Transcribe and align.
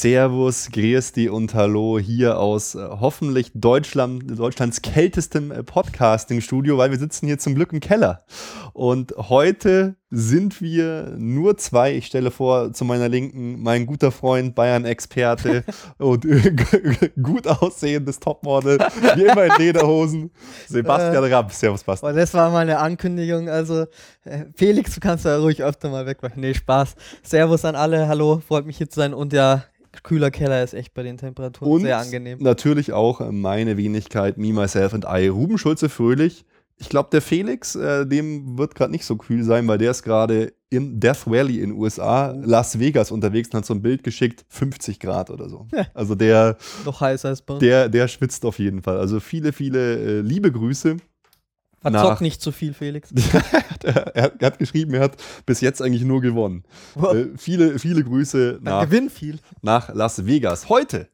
Servus, 0.00 0.68
Griesti 0.70 1.28
und 1.28 1.54
Hallo 1.54 1.98
hier 1.98 2.38
aus 2.38 2.76
äh, 2.76 2.78
hoffentlich 2.88 3.50
Deutschland, 3.52 4.38
Deutschlands 4.38 4.80
kältestem 4.80 5.50
äh, 5.50 5.64
Podcasting-Studio, 5.64 6.78
weil 6.78 6.92
wir 6.92 6.98
sitzen 7.00 7.26
hier 7.26 7.40
zum 7.40 7.56
Glück 7.56 7.72
im 7.72 7.80
Keller. 7.80 8.24
Und 8.74 9.12
heute 9.16 9.96
sind 10.08 10.62
wir 10.62 11.16
nur 11.18 11.56
zwei. 11.56 11.94
Ich 11.94 12.06
stelle 12.06 12.30
vor, 12.30 12.72
zu 12.72 12.84
meiner 12.84 13.08
Linken 13.08 13.60
mein 13.60 13.86
guter 13.86 14.12
Freund, 14.12 14.54
Bayern-Experte 14.54 15.64
und 15.98 16.24
gut 17.20 17.48
aussehendes 17.48 18.20
Topmodel, 18.20 18.78
wie 19.16 19.24
immer 19.24 19.46
in 19.46 19.52
Lederhosen, 19.58 20.30
Sebastian 20.68 21.24
äh, 21.24 21.34
Rapp. 21.34 21.50
Servus, 21.50 21.82
Bastian. 21.82 22.14
Das 22.14 22.34
war 22.34 22.50
mal 22.50 22.60
eine 22.60 22.78
Ankündigung. 22.78 23.48
Also, 23.48 23.86
äh, 24.22 24.44
Felix, 24.54 24.94
du 24.94 25.00
kannst 25.00 25.24
da 25.24 25.40
ruhig 25.40 25.64
öfter 25.64 25.88
mal 25.90 26.06
wegmachen. 26.06 26.40
Nee, 26.40 26.54
Spaß. 26.54 26.94
Servus 27.24 27.64
an 27.64 27.74
alle. 27.74 28.06
Hallo, 28.06 28.40
freut 28.46 28.64
mich 28.64 28.76
hier 28.76 28.88
zu 28.88 29.00
sein. 29.00 29.12
Und 29.12 29.32
ja, 29.32 29.64
kühler 30.02 30.30
Keller 30.30 30.62
ist 30.62 30.74
echt 30.74 30.94
bei 30.94 31.02
den 31.02 31.16
Temperaturen 31.16 31.72
und 31.72 31.80
sehr 31.82 31.98
angenehm. 31.98 32.38
Natürlich 32.40 32.92
auch 32.92 33.20
meine 33.30 33.76
Wenigkeit, 33.76 34.38
Me, 34.38 34.52
Myself 34.52 34.92
und 34.92 35.04
I. 35.08 35.28
Ruben 35.28 35.58
Schulze 35.58 35.88
Fröhlich. 35.88 36.44
Ich 36.80 36.88
glaube, 36.88 37.08
der 37.10 37.20
Felix, 37.20 37.74
äh, 37.74 38.06
dem 38.06 38.56
wird 38.56 38.76
gerade 38.76 38.92
nicht 38.92 39.04
so 39.04 39.16
kühl 39.16 39.42
sein, 39.42 39.66
weil 39.66 39.78
der 39.78 39.90
ist 39.90 40.04
gerade 40.04 40.52
in 40.70 41.00
Death 41.00 41.26
Valley 41.26 41.60
in 41.60 41.72
USA, 41.72 42.32
Las 42.44 42.78
Vegas 42.78 43.10
unterwegs 43.10 43.48
und 43.48 43.58
hat 43.58 43.66
so 43.66 43.74
ein 43.74 43.82
Bild 43.82 44.04
geschickt, 44.04 44.44
50 44.48 45.00
Grad 45.00 45.30
oder 45.30 45.48
so. 45.48 45.66
Also 45.94 46.14
der. 46.14 46.56
Noch 46.84 47.00
heißer 47.00 47.30
als 47.30 47.42
bei 47.42 47.58
Der, 47.58 47.88
der 47.88 48.06
schwitzt 48.06 48.44
auf 48.44 48.58
jeden 48.58 48.82
Fall. 48.82 48.98
Also 48.98 49.18
viele, 49.18 49.52
viele 49.52 49.96
äh, 49.96 50.20
liebe 50.20 50.52
Grüße. 50.52 50.98
Verzockt 51.80 52.20
nicht 52.20 52.42
zu 52.42 52.50
viel, 52.52 52.74
Felix. 52.74 53.10
er, 53.84 54.16
er, 54.16 54.46
hat 54.46 54.58
geschrieben, 54.58 54.94
er 54.94 55.02
hat 55.02 55.16
bis 55.46 55.60
jetzt 55.60 55.80
eigentlich 55.80 56.02
nur 56.02 56.20
gewonnen. 56.20 56.64
Äh, 56.96 57.26
viele, 57.36 57.78
viele 57.78 58.02
Grüße 58.02 58.58
nach, 58.62 58.84
Gewinn 58.84 59.10
viel. 59.10 59.38
nach 59.62 59.94
Las 59.94 60.26
Vegas. 60.26 60.68
Heute, 60.68 61.08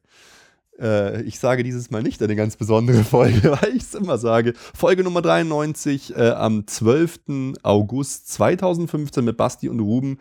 äh, 0.79 1.21
ich 1.21 1.39
sage 1.39 1.63
dieses 1.63 1.91
Mal 1.91 2.01
nicht 2.01 2.21
eine 2.21 2.35
ganz 2.35 2.55
besondere 2.55 3.03
Folge, 3.03 3.57
weil 3.61 3.75
ich 3.75 3.83
es 3.83 3.93
immer 3.93 4.17
sage. 4.17 4.53
Folge 4.55 5.03
Nummer 5.03 5.21
93 5.21 6.15
äh, 6.15 6.29
am 6.31 6.65
12. 6.65 7.53
August 7.63 8.31
2015 8.33 9.23
mit 9.23 9.37
Basti 9.37 9.69
und 9.69 9.79
Ruben. 9.79 10.17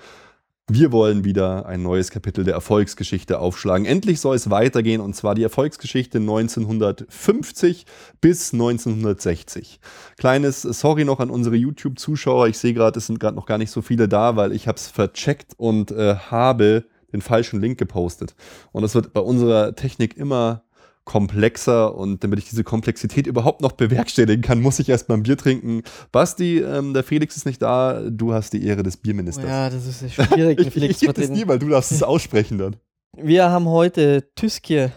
Wir 0.71 0.93
wollen 0.93 1.25
wieder 1.25 1.67
ein 1.67 1.83
neues 1.83 2.11
Kapitel 2.11 2.43
der 2.43 2.55
Erfolgsgeschichte 2.55 3.39
aufschlagen. 3.39 3.85
Endlich 3.85 4.19
soll 4.19 4.35
es 4.35 4.49
weitergehen 4.49 5.03
und 5.03 5.15
zwar 5.15 5.35
die 5.35 5.43
Erfolgsgeschichte 5.43 6.17
1950 6.17 7.85
bis 8.23 8.55
1960. 8.55 9.79
Kleines 10.17 10.63
Sorry 10.63 11.05
noch 11.05 11.21
an 11.21 11.29
unsere 11.29 11.57
YouTube-Zuschauer. 11.57 12.49
Ich 12.49 12.57
sehe 12.57 12.73
gerade, 12.73 12.99
es 12.99 13.09
sind 13.09 13.21
gerade 13.21 13.37
noch 13.37 13.45
gar 13.45 13.59
nicht 13.59 13.71
so 13.71 13.83
viele 13.83 14.09
da, 14.09 14.37
weil 14.37 14.53
ich 14.53 14.67
habe 14.67 14.77
es 14.77 14.89
vercheckt 14.89 15.53
und 15.59 15.91
äh, 15.91 16.15
habe 16.17 16.87
den 17.13 17.21
falschen 17.21 17.61
Link 17.61 17.79
gepostet. 17.79 18.35
Und 18.73 18.81
das 18.81 18.95
wird 18.95 19.13
bei 19.13 19.21
unserer 19.21 19.77
Technik 19.77 20.17
immer 20.17 20.64
komplexer 21.05 21.95
und 21.95 22.25
damit 22.25 22.39
ich 22.39 22.49
diese 22.49 22.65
Komplexität 22.65 23.27
überhaupt 23.27 23.61
noch 23.61 23.73
bewerkstelligen 23.73 24.43
kann, 24.43 24.61
muss 24.63 24.79
ich 24.79 24.89
erst 24.89 25.09
mal 25.09 25.17
ein 25.17 25.23
Bier 25.23 25.37
trinken. 25.37 25.83
Basti, 26.13 26.59
ähm, 26.59 26.95
der 26.95 27.05
Felix 27.05 27.37
ist 27.37 27.47
nicht 27.47 27.61
da, 27.61 28.03
du 28.09 28.33
hast 28.33 28.53
die 28.53 28.65
Ehre 28.67 28.83
des 28.83 28.97
Bierministers. 28.97 29.45
ja, 29.45 29.71
das 29.71 29.87
ist 29.87 30.15
schwierig, 30.15 30.59
den 30.59 30.71
Felix 30.71 31.03
ich, 31.03 31.09
ich 31.09 31.19
es 31.19 31.31
nie, 31.31 31.47
weil 31.47 31.59
du 31.59 31.69
darfst 31.69 31.93
es 31.93 32.03
aussprechen 32.03 32.59
dann. 32.59 32.77
Wir 33.17 33.51
haben 33.51 33.69
heute 33.69 34.25
Tüskje 34.35 34.93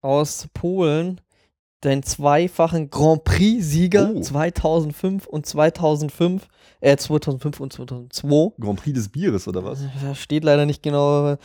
aus 0.00 0.48
Polen, 0.54 1.20
den 1.84 2.02
zweifachen 2.02 2.88
Grand 2.88 3.24
Prix-Sieger 3.24 4.12
oh. 4.14 4.20
2005 4.20 5.26
und 5.26 5.44
2005, 5.44 6.48
äh 6.80 6.96
2005 6.96 7.60
und 7.60 7.72
2002. 7.72 8.52
Grand 8.58 8.80
Prix 8.82 8.94
des 8.94 9.08
Bieres 9.10 9.46
oder 9.46 9.62
was? 9.62 9.80
Da 10.02 10.14
steht 10.14 10.44
leider 10.44 10.64
nicht 10.64 10.82
genau 10.82 11.36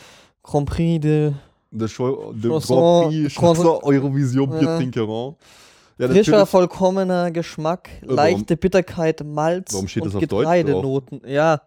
Grand 0.42 0.68
Prix 0.68 1.00
de 1.00 1.32
de, 1.70 1.88
Show, 1.88 2.32
de 2.34 2.48
Grand 2.48 3.08
Prix 3.08 3.34
Chanson 3.34 3.78
Eurovision. 3.82 4.50
Ja, 5.98 6.08
Frischer, 6.08 6.46
vollkommener 6.46 7.30
Geschmack, 7.30 7.90
äh, 8.02 8.06
leichte 8.06 8.56
Bitterkeit, 8.56 9.22
Malz 9.24 9.74
warum 9.74 9.86
steht 9.86 10.04
und 10.04 10.14
das 10.14 10.20
Getreidenoten. 10.20 11.20
Ja, 11.26 11.60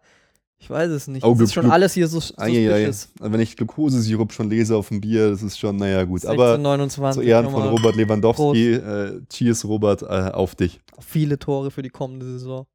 ich 0.57 0.69
weiß 0.69 0.89
es 0.89 1.07
nicht. 1.07 1.23
Oh, 1.23 1.33
das 1.33 1.49
ist 1.49 1.53
schon 1.53 1.69
alles 1.69 1.93
hier 1.93 2.07
so 2.07 2.19
suspicious. 2.19 3.09
Wenn 3.19 3.39
ich 3.41 3.55
Glukosesirup 3.55 4.31
schon 4.31 4.49
lese 4.49 4.75
auf 4.75 4.87
dem 4.87 5.01
Bier, 5.01 5.29
das 5.29 5.43
ist 5.43 5.59
schon, 5.59 5.75
naja, 5.75 6.03
gut. 6.03 6.21
16, 6.21 6.39
Aber 6.39 6.57
29, 6.57 7.21
zu 7.21 7.27
Ehren 7.27 7.51
von 7.51 7.67
Robert 7.67 7.95
Lewandowski, 7.95 8.73
äh, 8.73 9.21
cheers 9.29 9.65
Robert, 9.65 10.01
äh, 10.01 10.05
auf 10.05 10.55
dich. 10.55 10.79
Viele 10.99 11.37
Tore 11.37 11.69
für 11.69 11.83
die 11.83 11.89
kommende 11.89 12.25
Saison. 12.25 12.65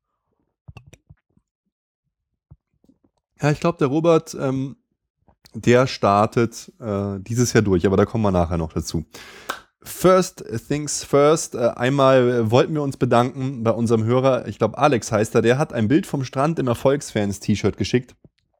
Ja, 3.41 3.51
ich 3.51 3.61
glaube, 3.61 3.79
der 3.79 3.89
Robert 3.89 4.37
ähm, 4.39 4.77
der 5.55 5.87
startet 5.87 6.73
äh, 6.81 7.19
dieses 7.21 7.53
Jahr 7.53 7.63
durch, 7.63 7.87
aber 7.87 7.97
da 7.97 8.05
kommen 8.05 8.25
wir 8.25 8.31
nachher 8.31 8.59
noch 8.59 8.73
dazu. 8.73 9.05
First 9.83 10.45
things 10.69 11.05
first. 11.05 11.55
Äh, 11.55 11.69
einmal 11.77 12.51
wollten 12.51 12.75
wir 12.75 12.83
uns 12.83 12.97
bedanken 12.97 13.63
bei 13.65 13.71
unserem 13.71 14.05
Hörer, 14.05 14.47
ich 14.49 14.59
glaube 14.59 14.79
Alex 14.79 15.13
heißt 15.13 15.35
er, 15.35 15.43
der 15.43 15.59
hat 15.59 15.73
ein 15.73 15.89
Bild 15.89 16.07
vom 16.07 16.25
Strand 16.25 16.59
im 16.59 16.67
Erfolgsfans-T-Shirt 16.67 17.77
geschickt. 17.77 18.15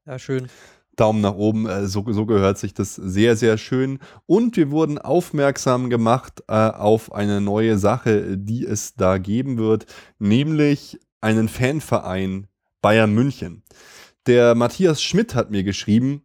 Ja, 0.05 0.17
schön. 0.17 0.47
Daumen 0.95 1.21
nach 1.21 1.35
oben, 1.35 1.67
äh, 1.67 1.87
so, 1.87 2.03
so, 2.11 2.25
gehört 2.25 2.57
sich 2.57 2.73
das 2.73 2.95
sehr, 2.95 3.35
sehr 3.35 3.57
schön. 3.57 3.99
Und 4.25 4.57
wir 4.57 4.71
wurden 4.71 4.97
aufmerksam 4.97 5.89
gemacht 5.89 6.43
äh, 6.47 6.53
auf 6.53 7.13
eine 7.13 7.39
neue 7.41 7.77
Sache, 7.77 8.37
die 8.37 8.65
es 8.65 8.95
da 8.95 9.17
geben 9.17 9.57
wird, 9.57 9.85
nämlich 10.17 10.99
einen 11.21 11.47
Fanverein 11.47 12.47
Bayern 12.81 13.13
München. 13.13 13.63
Der 14.25 14.55
Matthias 14.55 15.01
Schmidt 15.01 15.35
hat 15.35 15.51
mir 15.51 15.63
geschrieben, 15.63 16.23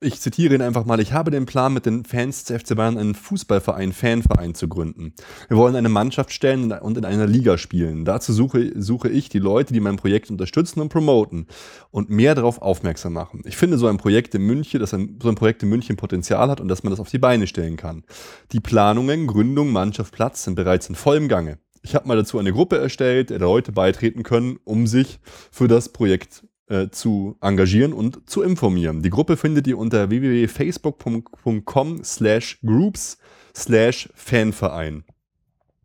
ich 0.00 0.20
zitiere 0.20 0.54
ihn 0.54 0.62
einfach 0.62 0.84
mal, 0.84 1.00
ich 1.00 1.12
habe 1.12 1.30
den 1.30 1.46
Plan, 1.46 1.74
mit 1.74 1.86
den 1.86 2.04
Fans 2.04 2.44
des 2.44 2.62
FC 2.62 2.76
Bayern 2.76 2.98
einen 2.98 3.14
Fußballverein, 3.14 3.92
Fanverein 3.92 4.54
zu 4.54 4.68
gründen. 4.68 5.12
Wir 5.48 5.56
wollen 5.56 5.74
eine 5.74 5.88
Mannschaft 5.88 6.32
stellen 6.32 6.70
und 6.72 6.96
in 6.96 7.04
einer 7.04 7.26
Liga 7.26 7.58
spielen. 7.58 8.04
Dazu 8.04 8.32
suche, 8.32 8.72
suche 8.80 9.08
ich 9.08 9.28
die 9.28 9.38
Leute, 9.38 9.72
die 9.72 9.80
mein 9.80 9.96
Projekt 9.96 10.30
unterstützen 10.30 10.80
und 10.80 10.88
promoten 10.90 11.46
und 11.90 12.10
mehr 12.10 12.34
darauf 12.34 12.62
aufmerksam 12.62 13.14
machen. 13.14 13.42
Ich 13.44 13.56
finde 13.56 13.78
so 13.78 13.88
ein 13.88 13.96
Projekt 13.96 14.34
in 14.34 14.42
München, 14.42 14.80
dass 14.80 14.94
ein, 14.94 15.18
so 15.22 15.28
ein 15.28 15.34
Projekt 15.34 15.62
in 15.62 15.68
München 15.68 15.96
Potenzial 15.96 16.48
hat 16.50 16.60
und 16.60 16.68
dass 16.68 16.82
man 16.82 16.90
das 16.90 17.00
auf 17.00 17.10
die 17.10 17.18
Beine 17.18 17.46
stellen 17.46 17.76
kann. 17.76 18.04
Die 18.52 18.60
Planungen, 18.60 19.26
Gründung, 19.26 19.72
Mannschaft, 19.72 20.12
Platz 20.12 20.44
sind 20.44 20.54
bereits 20.54 20.88
in 20.88 20.94
vollem 20.94 21.28
Gange. 21.28 21.58
Ich 21.82 21.94
habe 21.94 22.08
mal 22.08 22.16
dazu 22.16 22.38
eine 22.38 22.52
Gruppe 22.52 22.78
erstellt, 22.78 23.30
der 23.30 23.38
Leute 23.38 23.72
beitreten 23.72 24.22
können, 24.22 24.58
um 24.64 24.86
sich 24.86 25.20
für 25.50 25.68
das 25.68 25.88
Projekt 25.88 26.44
äh, 26.68 26.88
zu 26.90 27.36
engagieren 27.40 27.92
und 27.92 28.28
zu 28.28 28.42
informieren. 28.42 29.02
Die 29.02 29.10
Gruppe 29.10 29.36
findet 29.36 29.66
ihr 29.66 29.78
unter 29.78 30.10
www.facebook.com 30.10 32.04
slash 32.04 32.58
groups 32.64 33.18
slash 33.54 34.08
Fanverein. 34.14 35.04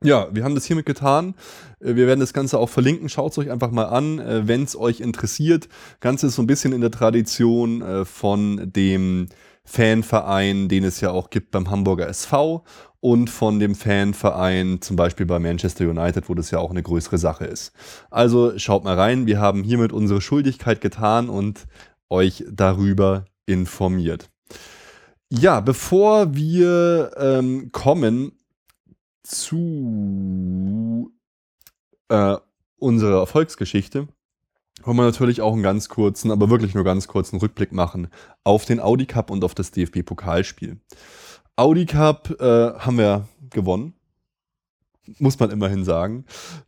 Ja, 0.04 0.28
wir 0.34 0.44
haben 0.44 0.56
das 0.56 0.66
hiermit 0.66 0.86
getan. 0.86 1.36
Äh, 1.80 1.96
wir 1.96 2.08
werden 2.08 2.20
das 2.20 2.34
Ganze 2.34 2.60
auch 2.60 2.70
verlinken. 2.70 3.08
Schaut 3.08 3.32
es 3.32 3.38
euch 3.38 3.50
einfach 3.50 3.72
mal 3.72 3.86
an, 3.86 4.20
äh, 4.20 4.48
wenn 4.48 4.64
es 4.64 4.76
euch 4.76 5.00
interessiert. 5.00 5.70
Ganze 6.02 6.28
ist 6.28 6.36
so 6.36 6.42
ein 6.42 6.48
bisschen 6.48 6.74
in 6.74 6.82
der 6.82 6.92
Tradition 6.92 8.06
von 8.06 8.72
dem 8.74 9.30
Fanverein, 9.66 10.68
den 10.68 10.84
es 10.84 11.02
ja 11.02 11.12
auch 11.12 11.30
gibt 11.30 11.52
beim 11.52 11.70
Hamburger 11.70 12.08
SV 12.08 12.64
und 13.00 13.30
von 13.30 13.60
dem 13.60 13.76
Fanverein, 13.76 14.82
zum 14.82 14.96
Beispiel 14.96 15.26
bei 15.26 15.40
Manchester 15.40 15.90
United, 15.90 16.30
wo 16.30 16.36
das 16.36 16.52
ja 16.52 16.60
auch 16.60 16.72
eine 16.72 16.84
größere 16.84 17.18
Sache 17.18 17.46
ist. 17.46 17.74
Also 18.10 18.58
schaut 18.58 18.84
mal 18.84 18.98
rein, 18.98 19.26
wir 19.26 19.40
haben 19.40 19.64
hiermit 19.64 19.92
unsere 19.92 20.22
Schuldigkeit 20.22 20.82
getan 20.82 21.30
und 21.30 21.66
euch 22.10 22.46
darüber 22.50 23.26
informiert. 23.46 24.30
Ja, 25.30 25.60
bevor 25.62 26.36
wir 26.36 27.12
ähm, 27.18 27.72
kommen 27.72 28.34
zu 29.24 31.12
äh, 32.10 32.38
unserer 32.78 33.20
Erfolgsgeschichte, 33.20 34.08
wollen 34.86 34.98
wir 34.98 35.04
natürlich 35.04 35.42
auch 35.42 35.54
einen 35.54 35.64
ganz 35.64 35.90
kurzen, 35.90 36.32
aber 36.32 36.50
wirklich 36.50 36.74
nur 36.76 36.84
ganz 36.84 37.08
kurzen 37.08 37.38
Rückblick 37.38 37.72
machen 37.72 38.08
auf 38.44 38.66
den 38.66 38.80
Audi 38.80 39.06
Cup 39.06 39.30
und 39.30 39.44
auf 39.44 39.56
das 39.56 39.72
DFB-Pokalspiel. 39.72 40.78
Audi 41.56 41.86
Cup 41.86 42.36
äh, 42.40 42.74
haben 42.80 42.98
wir 42.98 43.28
gewonnen. 43.50 43.94
Muss 45.20 45.38
man 45.38 45.52
immerhin 45.52 45.84
sagen. 45.84 46.24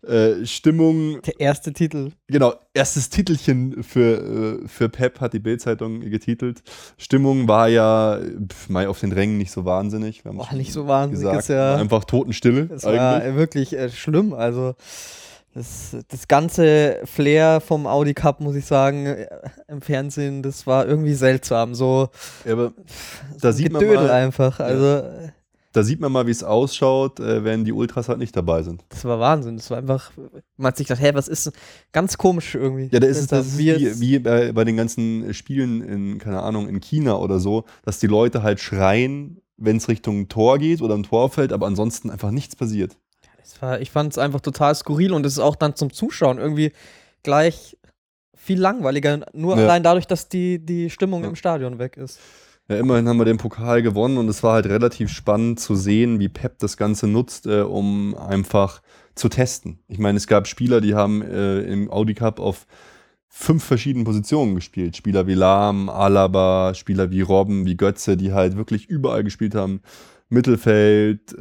Äh, 0.06 0.46
Stimmung. 0.46 1.22
Der 1.22 1.40
erste 1.40 1.72
Titel. 1.72 2.12
Genau, 2.28 2.54
erstes 2.74 3.10
Titelchen 3.10 3.82
für, 3.82 4.62
äh, 4.64 4.68
für 4.68 4.90
Pep 4.90 5.22
hat 5.22 5.32
die 5.32 5.40
Bildzeitung 5.40 6.02
getitelt. 6.02 6.62
Stimmung 6.98 7.48
war 7.48 7.70
ja 7.70 8.20
pf, 8.20 8.68
mal 8.68 8.88
auf 8.88 9.00
den 9.00 9.14
Rängen 9.14 9.38
nicht 9.38 9.52
so 9.52 9.64
wahnsinnig. 9.64 10.26
war 10.26 10.54
nicht 10.54 10.74
so 10.74 10.86
wahnsinnig. 10.86 11.32
Gesagt, 11.32 11.48
ja, 11.48 11.76
einfach 11.78 12.04
Totenstille. 12.04 12.70
Es 12.74 12.84
war 12.84 13.24
wirklich 13.36 13.72
äh, 13.72 13.90
schlimm. 13.90 14.34
Also 14.34 14.76
das, 15.56 15.96
das 16.10 16.28
ganze 16.28 17.00
Flair 17.06 17.62
vom 17.62 17.88
Audi 17.88 18.14
Cup, 18.14 18.42
muss 18.42 18.58
ich 18.58 18.66
sagen, 18.66 19.06
äh, 19.06 19.28
im 19.70 19.82
Fernsehen, 19.82 20.44
das 20.44 20.68
war 20.68 20.86
irgendwie 20.86 21.14
seltsam. 21.14 21.74
So, 21.76 22.10
ja, 22.44 22.54
aber 22.54 22.74
da 23.40 23.54
sieht 23.54 23.72
Gedödel 23.72 23.96
man 23.96 24.04
mal, 24.08 24.12
einfach. 24.12 24.60
Also, 24.60 24.86
ja. 24.86 25.30
da 25.72 25.84
sieht 25.84 26.02
man 26.02 26.12
mal, 26.12 26.28
wie 26.28 26.32
es 26.32 26.44
ausschaut, 26.44 27.22
äh, 27.22 27.46
wenn 27.46 27.64
die 27.64 27.72
Ultras 27.72 28.10
halt 28.10 28.20
nicht 28.20 28.36
dabei 28.36 28.64
sind. 28.64 28.84
Das 28.90 29.06
war 29.06 29.18
Wahnsinn. 29.22 29.56
Das 29.56 29.72
war 29.72 29.78
einfach, 29.78 30.12
man 30.58 30.68
hat 30.68 30.78
sich 30.78 30.88
gedacht, 30.88 31.02
hä, 31.02 31.12
was 31.14 31.30
ist 31.30 31.46
denn? 31.46 31.54
ganz 31.94 32.18
komisch 32.18 32.54
irgendwie. 32.56 32.90
Ja, 32.92 33.00
da 33.00 33.08
ist 33.08 33.20
es 33.20 33.28
das 33.28 33.48
ist 33.48 33.58
wie, 33.58 34.02
wie 34.02 34.20
bei, 34.20 34.52
bei 34.52 34.66
den 34.66 34.76
ganzen 34.76 35.34
Spielen 35.34 35.82
in, 35.82 36.18
keine 36.18 36.44
Ahnung, 36.44 36.68
in 36.68 36.82
China 36.82 37.16
oder 37.16 37.40
so, 37.40 37.64
dass 37.86 38.00
die 38.00 38.08
Leute 38.08 38.44
halt 38.44 38.60
schreien, 38.60 39.40
wenn 39.56 39.78
es 39.78 39.88
Richtung 39.88 40.28
Tor 40.28 40.60
geht 40.60 40.82
oder 40.82 40.96
im 40.96 41.04
Tor 41.04 41.30
fällt, 41.30 41.54
aber 41.54 41.66
ansonsten 41.66 42.10
einfach 42.10 42.32
nichts 42.32 42.58
passiert. 42.58 42.98
War, 43.62 43.82
ich 43.82 43.92
fand 43.92 44.14
es 44.14 44.18
einfach 44.18 44.42
total 44.42 44.76
skurril 44.76 45.14
und 45.14 45.26
es 45.26 45.34
ist 45.34 45.40
auch 45.40 45.56
dann 45.56 45.76
zum 45.76 45.92
Zuschauen 45.92 46.38
irgendwie 46.38 46.72
gleich 47.24 47.78
viel 48.36 48.60
langweiliger, 48.60 49.26
nur 49.34 49.58
ja. 49.58 49.64
allein 49.64 49.84
dadurch, 49.84 50.08
dass 50.08 50.30
die, 50.30 50.64
die 50.64 50.90
Stimmung 50.90 51.24
ja. 51.24 51.30
im 51.30 51.36
Stadion 51.36 51.80
weg 51.80 51.98
ist. 51.98 52.20
Ja, 52.68 52.78
immerhin 52.78 53.08
haben 53.08 53.18
wir 53.18 53.26
den 53.26 53.38
Pokal 53.38 53.82
gewonnen 53.82 54.18
und 54.18 54.28
es 54.28 54.42
war 54.42 54.54
halt 54.54 54.66
relativ 54.66 55.12
spannend 55.12 55.60
zu 55.60 55.76
sehen, 55.76 56.20
wie 56.20 56.30
Pep 56.30 56.58
das 56.60 56.78
Ganze 56.78 57.08
nutzt, 57.08 57.46
äh, 57.46 57.62
um 57.62 58.16
einfach 58.16 58.82
zu 59.14 59.30
testen. 59.30 59.80
Ich 59.88 60.00
meine, 60.00 60.18
es 60.18 60.28
gab 60.28 60.48
Spieler, 60.48 60.82
die 60.82 60.96
haben 60.96 61.22
äh, 61.22 61.60
im 61.62 61.92
Audi 61.92 62.16
Cup 62.16 62.40
auf 62.40 62.66
fünf 63.28 63.64
verschiedenen 63.64 64.06
Positionen 64.06 64.56
gespielt. 64.56 64.96
Spieler 64.96 65.28
wie 65.28 65.34
Lahm, 65.34 65.90
Alaba, 65.90 66.74
Spieler 66.74 67.12
wie 67.12 67.22
Robben, 67.22 67.66
wie 67.66 67.78
Götze, 67.78 68.18
die 68.18 68.34
halt 68.34 68.56
wirklich 68.56 68.88
überall 68.88 69.24
gespielt 69.24 69.56
haben. 69.56 69.82
Mittelfeld, 70.30 71.36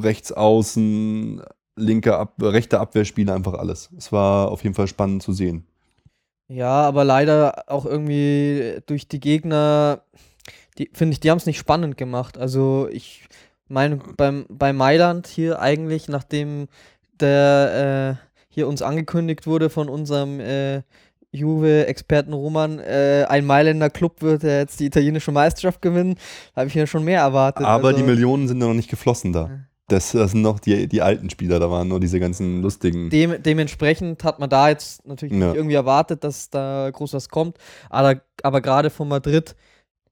rechts 0.00 0.32
außen, 0.32 1.42
linke 1.76 2.16
Ab 2.16 2.34
rechte 2.40 2.80
Abwehrspieler, 2.80 3.34
einfach 3.34 3.54
alles. 3.54 3.90
Es 3.96 4.12
war 4.12 4.50
auf 4.50 4.62
jeden 4.62 4.74
Fall 4.74 4.88
spannend 4.88 5.22
zu 5.22 5.32
sehen. 5.32 5.66
Ja, 6.48 6.82
aber 6.82 7.04
leider 7.04 7.64
auch 7.68 7.86
irgendwie 7.86 8.80
durch 8.86 9.06
die 9.06 9.20
Gegner 9.20 10.02
die 10.80 10.90
finde 10.94 11.12
ich, 11.12 11.20
die 11.20 11.30
haben 11.30 11.38
es 11.38 11.46
nicht 11.46 11.58
spannend 11.58 11.96
gemacht. 11.96 12.38
Also 12.38 12.88
ich 12.90 13.28
meine, 13.68 13.96
beim, 13.96 14.46
bei 14.48 14.72
Mailand 14.72 15.26
hier 15.26 15.60
eigentlich, 15.60 16.08
nachdem 16.08 16.68
der 17.20 18.18
äh, 18.18 18.26
hier 18.48 18.66
uns 18.66 18.80
angekündigt 18.80 19.46
wurde 19.46 19.68
von 19.68 19.90
unserem 19.90 20.40
äh, 20.40 20.82
Juve-Experten 21.32 22.32
Roman, 22.32 22.78
äh, 22.78 23.24
ein 23.28 23.46
Mailänder 23.46 23.90
Club 23.90 24.20
wird 24.22 24.42
jetzt 24.42 24.80
die 24.80 24.86
italienische 24.86 25.32
Meisterschaft 25.32 25.80
gewinnen, 25.80 26.16
habe 26.56 26.68
ich 26.68 26.74
ja 26.74 26.86
schon 26.86 27.04
mehr 27.04 27.20
erwartet. 27.20 27.66
Aber 27.66 27.88
also, 27.88 27.98
die 27.98 28.04
Millionen 28.04 28.48
sind 28.48 28.60
ja 28.60 28.66
noch 28.66 28.74
nicht 28.74 28.90
geflossen 28.90 29.32
da. 29.32 29.50
Das, 29.88 30.12
das, 30.12 30.32
sind 30.32 30.42
noch 30.42 30.60
die, 30.60 30.86
die 30.86 31.02
alten 31.02 31.30
Spieler, 31.30 31.58
da 31.58 31.68
waren 31.68 31.88
nur 31.88 31.98
diese 31.98 32.20
ganzen 32.20 32.62
lustigen. 32.62 33.10
Dem, 33.10 33.42
dementsprechend 33.42 34.22
hat 34.22 34.38
man 34.38 34.48
da 34.48 34.68
jetzt 34.68 35.04
natürlich 35.06 35.36
ja. 35.36 35.52
irgendwie 35.52 35.74
erwartet, 35.74 36.22
dass 36.22 36.48
da 36.48 36.90
groß 36.92 37.14
was 37.14 37.28
kommt. 37.28 37.58
Aber, 37.88 38.20
aber 38.42 38.60
gerade 38.60 38.90
von 38.90 39.08
Madrid 39.08 39.56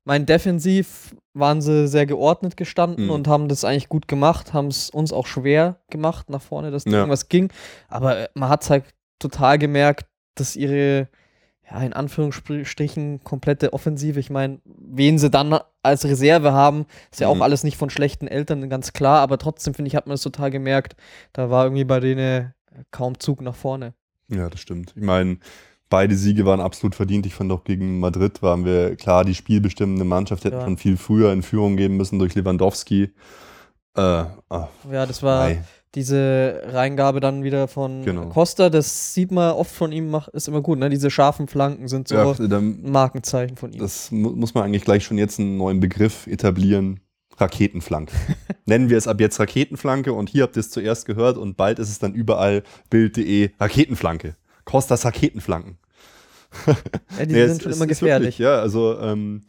mein 0.09 0.25
Defensiv 0.25 1.15
waren 1.35 1.61
sie 1.61 1.87
sehr 1.87 2.07
geordnet 2.07 2.57
gestanden 2.57 3.05
mhm. 3.05 3.11
und 3.11 3.29
haben 3.29 3.47
das 3.47 3.63
eigentlich 3.63 3.91
gut 3.91 4.09
gemacht, 4.09 4.55
haben 4.55 4.69
es 4.69 4.89
uns 4.89 5.13
auch 5.13 5.27
schwer 5.27 5.83
gemacht 5.91 6.31
nach 6.31 6.41
vorne, 6.41 6.71
dass 6.71 6.87
ja. 6.87 6.93
irgendwas 6.93 7.29
ging. 7.29 7.53
Aber 7.89 8.21
äh, 8.21 8.29
man 8.33 8.49
hat 8.49 8.63
es 8.63 8.71
halt 8.71 8.85
total 9.19 9.59
gemerkt, 9.59 10.07
dass 10.41 10.57
ihre, 10.57 11.09
ja, 11.71 11.83
in 11.83 11.93
Anführungsstrichen, 11.93 13.23
komplette 13.25 13.73
Offensive, 13.73 14.19
ich 14.19 14.31
meine, 14.31 14.61
wen 14.65 15.19
sie 15.19 15.31
dann 15.31 15.59
als 15.83 16.05
Reserve 16.05 16.53
haben, 16.53 16.87
ist 17.11 17.21
ja 17.21 17.33
mhm. 17.33 17.41
auch 17.41 17.45
alles 17.45 17.65
nicht 17.65 17.77
von 17.77 17.91
schlechten 17.91 18.29
Eltern, 18.29 18.69
ganz 18.69 18.93
klar, 18.93 19.21
aber 19.21 19.39
trotzdem, 19.39 19.75
finde 19.75 19.89
ich, 19.89 19.97
hat 19.97 20.07
man 20.07 20.15
es 20.15 20.23
total 20.23 20.51
gemerkt, 20.51 20.97
da 21.33 21.51
war 21.51 21.65
irgendwie 21.65 21.85
bei 21.85 22.01
denen 22.01 22.55
kaum 22.91 23.19
Zug 23.19 23.41
nach 23.41 23.57
vorne. 23.57 23.95
Ja, 24.29 24.49
das 24.51 24.61
stimmt. 24.61 24.93
Ich 24.95 25.03
meine, 25.03 25.39
Beide 25.91 26.17
Siege 26.17 26.45
waren 26.45 26.61
absolut 26.61 26.95
verdient. 26.95 27.25
Ich 27.25 27.35
fand 27.35 27.51
auch 27.51 27.65
gegen 27.65 27.99
Madrid 27.99 28.43
waren 28.43 28.65
wir 28.65 28.95
klar 28.97 29.25
die 29.25 29.35
spielbestimmende 29.35 30.05
Mannschaft, 30.05 30.45
hätten 30.45 30.59
ja. 30.59 30.65
schon 30.65 30.77
viel 30.77 30.99
früher 30.99 31.33
in 31.33 31.43
Führung 31.43 31.77
geben 31.77 31.97
müssen 31.97 32.19
durch 32.19 32.35
Lewandowski. 32.35 33.11
Äh, 33.95 34.25
oh, 34.51 34.67
ja, 34.93 35.07
das 35.07 35.23
war 35.23 35.49
nein. 35.49 35.65
Diese 35.99 36.63
Reingabe 36.67 37.19
dann 37.19 37.43
wieder 37.43 37.67
von 37.67 38.05
genau. 38.05 38.29
Costa. 38.29 38.71
Das 38.71 39.15
sieht 39.15 39.33
man 39.33 39.53
oft 39.53 39.75
von 39.75 39.91
ihm, 39.91 40.17
ist 40.33 40.47
immer 40.47 40.61
gut. 40.61 40.79
Ne? 40.79 40.89
Diese 40.91 41.11
scharfen 41.11 41.49
Flanken 41.49 41.89
sind 41.89 42.07
so 42.07 42.15
ja, 42.15 42.33
ein 42.33 42.91
Markenzeichen 42.91 43.57
von 43.57 43.73
ihm. 43.73 43.81
Das 43.81 44.13
mu 44.13 44.31
muss 44.31 44.55
man 44.55 44.63
eigentlich 44.63 44.85
gleich 44.85 45.05
schon 45.05 45.19
jetzt 45.19 45.41
einen 45.41 45.57
neuen 45.57 45.81
Begriff 45.81 46.27
etablieren. 46.29 47.01
Raketenflanke. 47.37 48.15
Nennen 48.65 48.91
wir 48.91 48.99
es 48.99 49.07
ab 49.07 49.21
jetzt 49.21 49.39
Raketenflanke 49.39 50.13
und 50.13 50.29
hier 50.29 50.43
habt 50.43 50.57
ihr 50.57 50.61
es 50.61 50.71
zuerst 50.71 51.07
gehört 51.07 51.37
und 51.37 51.57
bald 51.57 51.79
ist 51.79 51.89
es 51.89 51.99
dann 51.99 52.15
überall 52.15 52.63
Bild.de 52.91 53.51
Raketenflanke. 53.61 54.37
Kostas 54.65 55.05
Raketenflanken. 55.05 55.79
Ja, 56.67 57.27
die 57.27 57.33
nee, 57.33 57.47
sind 57.47 57.63
schon 57.63 57.73
immer 57.73 57.87
gefährlich. 57.87 58.39
Wirklich, 58.39 58.39
ja, 58.39 58.61
also 58.61 58.99
ähm, 59.01 59.45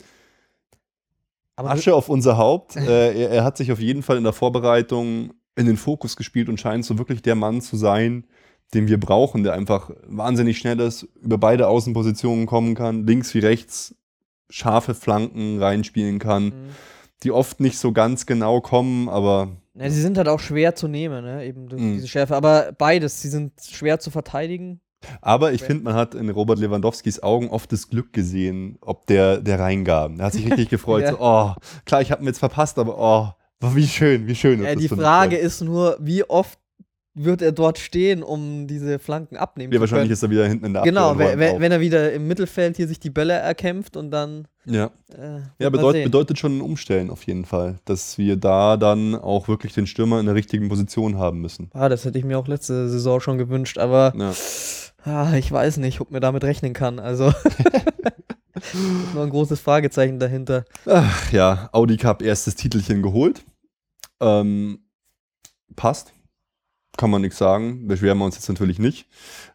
Asche 1.56 1.94
auf 1.96 2.10
unser 2.10 2.38
Haupt. 2.38 2.76
äh, 2.76 3.24
er, 3.24 3.30
er, 3.32 3.44
hat 3.44 3.58
sich 3.58 3.72
auf 3.72 3.80
jeden 3.80 4.04
Fall 4.04 4.18
in 4.18 4.24
der 4.24 4.34
Vorbereitung 4.34 5.34
in 5.60 5.66
den 5.66 5.78
Fokus 5.78 6.16
gespielt 6.16 6.50
und 6.50 6.60
scheint 6.60 6.86
so 6.86 6.98
wirklich 6.98 7.22
der 7.22 7.36
Mann 7.36 7.62
zu 7.62 7.78
sein, 7.78 8.26
den 8.74 8.88
wir 8.88 9.00
brauchen, 9.00 9.44
der 9.44 9.54
einfach 9.54 9.92
wahnsinnig 10.08 10.58
schnell 10.58 10.80
ist, 10.80 11.04
über 11.22 11.38
beide 11.38 11.68
Außenpositionen 11.68 12.46
kommen 12.46 12.76
kann, 12.76 13.06
links 13.06 13.34
wie 13.34 13.40
rechts 13.40 13.96
scharfe 14.50 14.96
Flanken 14.96 15.62
reinspielen 15.62 16.18
kann, 16.18 16.46
mhm. 16.46 16.70
die 17.24 17.32
oft 17.32 17.60
nicht 17.60 17.78
so 17.78 17.92
ganz 17.92 18.26
genau 18.26 18.62
kommen, 18.62 19.10
aber. 19.10 19.58
Ja, 19.76 19.90
sie 19.90 20.02
sind 20.02 20.18
halt 20.18 20.28
auch 20.28 20.40
schwer 20.40 20.76
zu 20.76 20.88
nehmen, 20.88 21.24
ne? 21.24 21.46
eben 21.46 21.68
durch 21.68 21.82
mhm. 21.82 21.94
diese 21.96 22.08
Schärfe. 22.08 22.36
Aber 22.36 22.72
beides, 22.78 23.22
sie 23.22 23.30
sind 23.30 23.54
schwer 23.62 24.00
zu 24.00 24.12
verteidigen 24.12 24.82
aber 25.22 25.54
ich 25.54 25.64
finde, 25.64 25.84
man 25.84 25.94
hat 25.94 26.14
in 26.16 26.30
Robert 26.30 26.60
Lewandowskis 26.60 27.24
Augen 27.24 27.50
oft 27.50 27.72
das 27.72 27.90
Glück 27.90 28.14
gesehen, 28.14 28.78
ob 28.82 29.08
der, 29.08 29.38
der 29.40 29.60
reingab. 29.60 30.12
Er 30.18 30.26
hat 30.26 30.34
sich 30.34 30.46
richtig 30.46 30.70
gefreut. 30.70 31.04
ja. 31.04 31.12
so, 31.12 31.18
oh, 31.20 31.54
klar, 31.86 32.02
ich 32.02 32.12
habe 32.12 32.22
ihn 32.22 32.28
jetzt 32.28 32.40
verpasst, 32.40 32.78
aber 32.78 32.98
oh, 32.98 33.39
wie 33.62 33.88
schön, 33.88 34.28
wie 34.28 34.36
schön. 34.36 34.64
Ja, 34.64 34.76
die 34.76 34.88
Frage 34.88 35.38
ist 35.38 35.62
nur, 35.62 35.98
wie 36.00 36.24
oft 36.24 36.60
wird 37.16 37.42
er 37.42 37.52
dort 37.52 37.80
stehen, 37.80 38.24
um 38.24 38.68
diese 38.68 38.98
Flanken 39.00 39.36
abnehmen 39.36 39.74
ja, 39.74 39.78
zu 39.78 39.82
wahrscheinlich 39.82 40.12
ist 40.12 40.24
er 40.24 40.30
wieder 40.30 40.48
hinten 40.48 40.68
in 40.68 40.74
der 40.74 40.84
Genau, 40.84 41.18
wenn, 41.18 41.40
wenn, 41.40 41.72
er 41.72 41.80
wieder 41.82 42.14
im 42.14 42.28
Mittelfeld 42.28 42.78
hier 42.78 42.88
sich 42.88 43.00
die 43.00 43.10
Bälle 43.10 43.34
erkämpft 43.34 43.98
und 43.98 44.12
dann. 44.12 44.48
Ja, 44.66 44.92
äh, 45.18 45.42
ja 45.58 45.70
bedeut, 45.70 45.96
bedeutet 46.04 46.40
schon 46.40 46.60
ein 46.60 46.62
Umstellen 46.62 47.10
auf 47.10 47.24
jeden 47.24 47.46
Fall, 47.46 47.80
dass 47.86 48.18
wir 48.18 48.38
da 48.38 48.78
dann 48.78 49.16
auch 49.16 49.48
wirklich 49.48 49.74
den 49.74 49.88
Stürmer 49.88 50.20
in 50.20 50.28
der 50.28 50.36
richtigen 50.36 50.70
Position 50.70 51.18
haben 51.18 51.42
müssen. 51.42 51.70
Ah, 51.74 51.90
das 51.90 52.06
hätte 52.06 52.20
ich 52.20 52.26
mir 52.26 52.38
auch 52.38 52.48
letzte 52.48 52.88
Saison 52.88 53.20
schon 53.20 53.38
gewünscht, 53.38 53.78
aber. 53.78 54.14
Ja. 54.16 54.34
Ah, 55.04 55.36
ich 55.36 55.52
weiß 55.52 55.78
nicht, 55.78 56.02
ob 56.02 56.12
mir 56.12 56.20
damit 56.20 56.44
rechnen 56.44 56.74
kann. 56.74 57.00
Also 57.00 57.34
noch 59.14 59.24
ein 59.24 59.30
großes 59.30 59.60
Fragezeichen 59.60 60.20
dahinter. 60.20 60.66
Ach 60.86 61.32
ja, 61.32 61.70
Audi 61.72 61.98
Cup 61.98 62.22
erstes 62.22 62.56
Titelchen 62.56 63.02
geholt. 63.02 63.44
Ähm, 64.20 64.80
passt. 65.76 66.14
Kann 66.98 67.10
man 67.10 67.22
nichts 67.22 67.38
sagen. 67.38 67.88
Beschweren 67.88 68.18
wir 68.18 68.26
uns 68.26 68.36
jetzt 68.36 68.50
natürlich 68.50 68.80
nicht. 68.80 69.08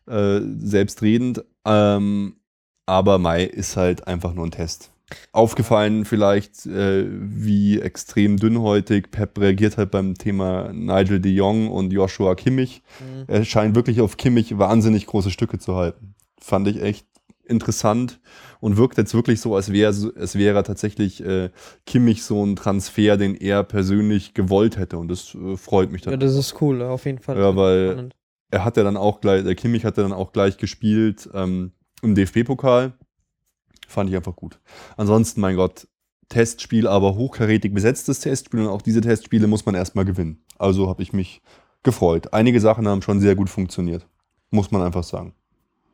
Äh, 0.07 0.41
selbstredend. 0.59 1.45
Ähm, 1.65 2.37
aber 2.87 3.19
Mai 3.19 3.45
ist 3.45 3.77
halt 3.77 4.07
einfach 4.07 4.35
nur 4.35 4.47
ein 4.47 4.51
Test. 4.51 4.91
Aufgefallen 5.33 6.05
vielleicht, 6.05 6.67
äh, 6.67 7.07
wie 7.09 7.81
extrem 7.81 8.39
dünnhäutig 8.39 9.11
Pep 9.11 9.39
reagiert 9.39 9.77
hat 9.77 9.91
beim 9.91 10.15
Thema 10.15 10.73
Nigel 10.73 11.21
de 11.21 11.33
Jong 11.33 11.69
und 11.69 11.93
Joshua 11.93 12.35
Kimmich. 12.35 12.83
Mhm. 13.01 13.25
Er 13.27 13.45
scheint 13.45 13.75
wirklich 13.75 14.01
auf 14.01 14.17
Kimmich 14.17 14.59
wahnsinnig 14.59 15.07
große 15.07 15.31
Stücke 15.31 15.59
zu 15.59 15.77
halten. 15.77 16.15
Fand 16.41 16.67
ich 16.69 16.81
echt 16.83 17.07
interessant 17.45 18.21
und 18.65 18.79
wirkt 18.79 18.97
jetzt 18.97 19.13
wirklich 19.13 19.43
so, 19.43 19.55
als 19.55 19.71
wäre 19.73 19.91
es 19.91 20.39
wäre 20.39 20.63
tatsächlich 20.63 21.23
äh, 21.23 21.51
Kimmich 21.85 22.23
so 22.23 22.43
ein 22.43 22.57
Transfer, 22.57 23.19
den 23.19 23.35
er 23.35 23.63
persönlich 23.63 24.33
gewollt 24.33 24.79
hätte 24.79 24.97
und 24.97 25.09
das 25.09 25.35
äh, 25.35 25.59
freut 25.59 25.93
mich 25.93 26.01
dann. 26.01 26.13
Ja, 26.13 26.17
das 26.17 26.35
ist 26.35 26.63
cool, 26.63 26.81
auf 26.81 27.05
jeden 27.05 27.19
Fall. 27.19 27.37
Ja, 27.37 27.55
weil 27.57 27.93
spannend. 27.93 28.17
er 28.51 28.65
hat 28.65 28.79
ja 28.79 28.83
dann 28.83 28.97
auch 28.97 29.21
gleich, 29.21 29.45
der 29.45 29.55
Kimmich 29.55 29.85
hat 29.85 29.99
ja 29.99 30.03
dann 30.03 30.15
auch 30.15 30.33
gleich 30.33 30.57
gespielt 30.57 31.29
ähm, 31.35 31.73
im 32.01 32.15
DFB-Pokal 32.15 32.95
Fand 33.87 34.09
ich 34.09 34.17
einfach 34.17 34.35
gut. 34.35 34.59
Ansonsten, 34.97 35.43
mein 35.43 35.57
Gott, 35.57 35.87
Testspiel, 36.31 36.87
aber 36.87 37.17
hochkarätig 37.17 37.75
besetztes 37.75 38.21
Testspiel 38.21 38.61
und 38.61 38.69
auch 38.69 38.81
diese 38.81 39.03
Testspiele 39.03 39.47
muss 39.47 39.67
man 39.67 39.75
erstmal 39.75 40.07
gewinnen. 40.07 40.43
Also 40.59 40.89
habe 40.89 41.03
ich 41.03 41.13
mich 41.13 41.43
gefreut. 41.83 42.33
Einige 42.33 42.61
Sachen 42.61 42.89
haben 42.89 43.03
schon 43.03 43.21
sehr 43.21 43.35
gut 43.35 43.51
funktioniert. 43.51 44.09
Muss 44.51 44.71
man 44.71 44.81
einfach 44.81 45.05
sagen. 45.05 45.35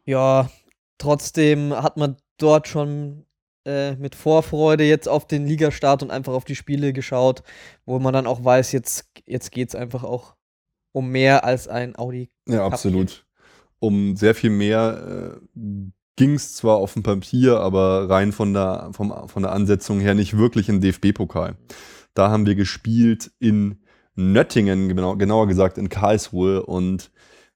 Ja, 0.05 0.49
trotzdem 0.99 1.75
hat 1.75 1.97
man 1.97 2.17
dort 2.43 2.69
schon 2.69 3.25
äh, 3.65 3.95
mit 3.97 4.15
Vorfreude 4.15 4.85
jetzt 4.85 5.09
auf 5.09 5.27
den 5.27 5.47
Ligastart 5.47 6.03
und 6.03 6.11
einfach 6.11 6.33
auf 6.33 6.45
die 6.45 6.57
Spiele 6.57 6.93
geschaut, 6.93 7.43
wo 7.85 7.99
man 7.99 8.13
dann 8.13 8.27
auch 8.27 8.43
weiß, 8.43 8.73
jetzt, 8.73 9.11
jetzt 9.27 9.53
geht 9.53 9.69
es 9.69 9.75
einfach 9.75 10.03
auch 10.05 10.35
um 10.93 11.11
mehr 11.11 11.45
als 11.45 11.69
ein 11.69 11.97
Audi. 11.97 12.31
Ja, 12.49 12.67
absolut. 12.67 13.27
Um 13.79 14.17
sehr 14.17 14.35
viel 14.35 14.51
mehr. 14.51 15.39
Äh, 15.55 15.61
ging 16.17 16.35
es 16.35 16.55
zwar 16.55 16.77
auf 16.77 16.93
dem 16.93 17.03
Papier, 17.03 17.61
aber 17.61 18.11
rein 18.11 18.33
von 18.33 18.53
der, 18.53 18.91
vom, 18.93 19.29
von 19.29 19.43
der 19.43 19.53
Ansetzung 19.53 20.01
her 20.01 20.15
nicht 20.15 20.37
wirklich 20.37 20.69
im 20.69 20.81
DFB-Pokal. 20.81 21.57
Da 22.13 22.31
haben 22.31 22.45
wir 22.45 22.57
gespielt 22.57 23.31
in 23.39 23.79
Nöttingen, 24.15 24.89
genau, 24.89 25.17
genauer 25.17 25.47
gesagt 25.47 25.79
in 25.79 25.89
Karlsruhe 25.89 26.63
und 26.63 27.11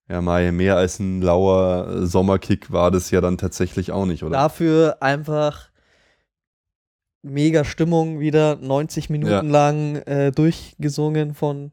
ja, 0.08 0.20
mal 0.20 0.52
mehr 0.52 0.76
als 0.76 0.99
ein 1.00 1.23
lauer 1.23 2.06
Sommerkick 2.06 2.70
war 2.70 2.90
das 2.90 3.11
ja 3.11 3.20
dann 3.20 3.38
tatsächlich 3.38 3.90
auch 3.92 4.04
nicht, 4.06 4.23
oder? 4.23 4.32
Dafür 4.32 4.99
einfach 5.00 5.70
mega 7.23 7.64
Stimmung 7.64 8.20
wieder, 8.20 8.56
90 8.56 9.08
Minuten 9.11 9.32
Ja. 9.32 9.40
lang 9.40 9.96
äh, 9.96 10.30
durchgesungen 10.30 11.32
von, 11.34 11.70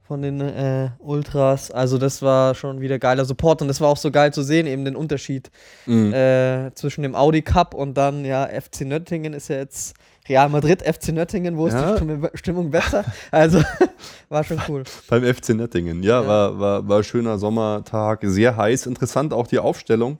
von 0.00 0.22
den 0.22 0.40
äh, 0.40 0.90
Ultras. 0.98 1.70
Also 1.70 1.98
das 1.98 2.22
war 2.22 2.54
schon 2.54 2.80
wieder 2.80 2.98
geiler 2.98 3.24
Support 3.26 3.60
und 3.60 3.68
das 3.68 3.80
war 3.82 3.88
auch 3.88 3.98
so 3.98 4.10
geil 4.10 4.32
zu 4.32 4.42
sehen, 4.42 4.66
eben 4.66 4.84
den 4.86 4.96
Unterschied 4.96 5.50
Mhm. 5.84 6.14
äh, 6.14 6.70
zwischen 6.74 7.02
dem 7.02 7.14
Audi 7.14 7.42
Cup 7.42 7.74
und 7.74 7.94
dann, 7.94 8.24
ja, 8.24 8.46
FC 8.46 8.82
Nöttingen 8.86 9.34
ist 9.34 9.48
ja 9.48 9.56
jetzt 9.56 9.94
Real 10.28 10.48
Madrid, 10.48 10.82
FC 10.82 11.08
Nöttingen, 11.12 11.56
wo 11.56 11.66
ist 11.66 11.74
Ja. 11.74 11.92
die 11.92 11.96
Stimme, 11.96 12.30
Stimmung 12.34 12.70
besser? 12.70 13.04
Also 13.30 13.62
war 14.28 14.42
schon 14.44 14.60
cool. 14.68 14.84
Beim 15.08 15.22
FC 15.24 15.50
Nettingen. 15.50 16.02
Ja, 16.02 16.22
Ja. 16.22 16.28
War, 16.28 16.58
war, 16.58 16.88
war 16.88 17.02
schöner 17.02 17.38
Sommertag, 17.38 18.20
sehr 18.24 18.56
heiß. 18.56 18.86
Interessant 18.86 19.32
auch 19.32 19.46
die 19.46 19.58
Aufstellung. 19.58 20.18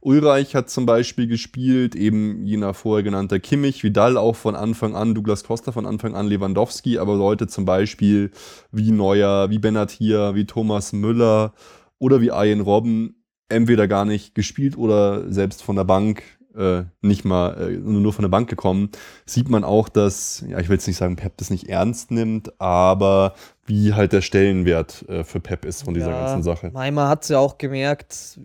Ulreich 0.00 0.54
hat 0.54 0.70
zum 0.70 0.86
Beispiel 0.86 1.26
gespielt, 1.26 1.96
eben 1.96 2.44
jener 2.44 2.72
vorher 2.72 3.02
genannter 3.02 3.40
Kimmich, 3.40 3.82
Vidal 3.82 4.16
auch 4.16 4.36
von 4.36 4.54
Anfang 4.54 4.94
an, 4.94 5.14
Douglas 5.14 5.42
Costa 5.44 5.72
von 5.72 5.86
Anfang 5.86 6.14
an, 6.14 6.28
Lewandowski, 6.28 6.98
aber 6.98 7.16
Leute 7.16 7.48
zum 7.48 7.64
Beispiel 7.64 8.30
wie 8.70 8.92
Neuer, 8.92 9.50
wie 9.50 9.58
Benatia, 9.58 10.34
wie 10.36 10.46
Thomas 10.46 10.92
Müller 10.92 11.52
oder 11.98 12.20
wie 12.20 12.28
Ian 12.28 12.60
Robben 12.60 13.16
entweder 13.48 13.88
gar 13.88 14.04
nicht 14.04 14.34
gespielt 14.34 14.78
oder 14.78 15.32
selbst 15.32 15.62
von 15.64 15.74
der 15.74 15.84
Bank 15.84 16.22
äh, 16.56 16.84
nicht 17.02 17.24
mal 17.24 17.70
äh, 17.70 17.76
nur 17.76 18.12
von 18.12 18.22
der 18.22 18.28
Bank 18.30 18.48
gekommen, 18.48 18.90
sieht 19.26 19.48
man 19.48 19.64
auch, 19.64 19.88
dass, 19.88 20.44
ja, 20.48 20.58
ich 20.58 20.68
will 20.68 20.76
jetzt 20.76 20.86
nicht 20.86 20.96
sagen, 20.96 21.16
Pep 21.16 21.36
das 21.36 21.50
nicht 21.50 21.68
ernst 21.68 22.10
nimmt, 22.10 22.60
aber 22.60 23.34
wie 23.66 23.92
halt 23.94 24.12
der 24.12 24.22
Stellenwert 24.22 25.04
äh, 25.08 25.24
für 25.24 25.40
Pep 25.40 25.64
ist 25.64 25.82
von 25.82 25.94
dieser 25.94 26.10
Ja, 26.10 26.20
ganzen 26.24 26.42
Sache. 26.42 26.70
Maimer 26.72 27.08
hat 27.08 27.22
es 27.22 27.28
ja 27.28 27.38
auch 27.38 27.58
gemerkt. 27.58 28.38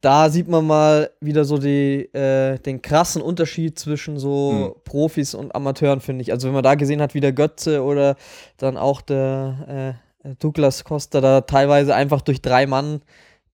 Da 0.00 0.28
sieht 0.28 0.48
man 0.48 0.66
mal 0.66 1.10
wieder 1.20 1.46
so 1.46 1.56
die, 1.56 2.12
äh, 2.14 2.58
den 2.58 2.82
krassen 2.82 3.22
Unterschied 3.22 3.78
zwischen 3.78 4.18
so 4.18 4.74
Mhm. 4.76 4.80
Profis 4.84 5.34
und 5.34 5.54
Amateuren, 5.54 6.00
finde 6.00 6.20
ich. 6.22 6.30
Also 6.30 6.46
wenn 6.48 6.54
man 6.54 6.62
da 6.62 6.74
gesehen 6.74 7.00
hat, 7.00 7.14
wie 7.14 7.20
der 7.20 7.32
Götze 7.32 7.82
oder 7.82 8.16
dann 8.58 8.76
auch 8.76 9.00
der 9.00 9.96
äh, 10.22 10.34
Douglas 10.38 10.84
Costa 10.84 11.20
da 11.22 11.40
teilweise 11.42 11.94
einfach 11.94 12.20
durch 12.20 12.42
drei 12.42 12.66
Mann 12.66 13.00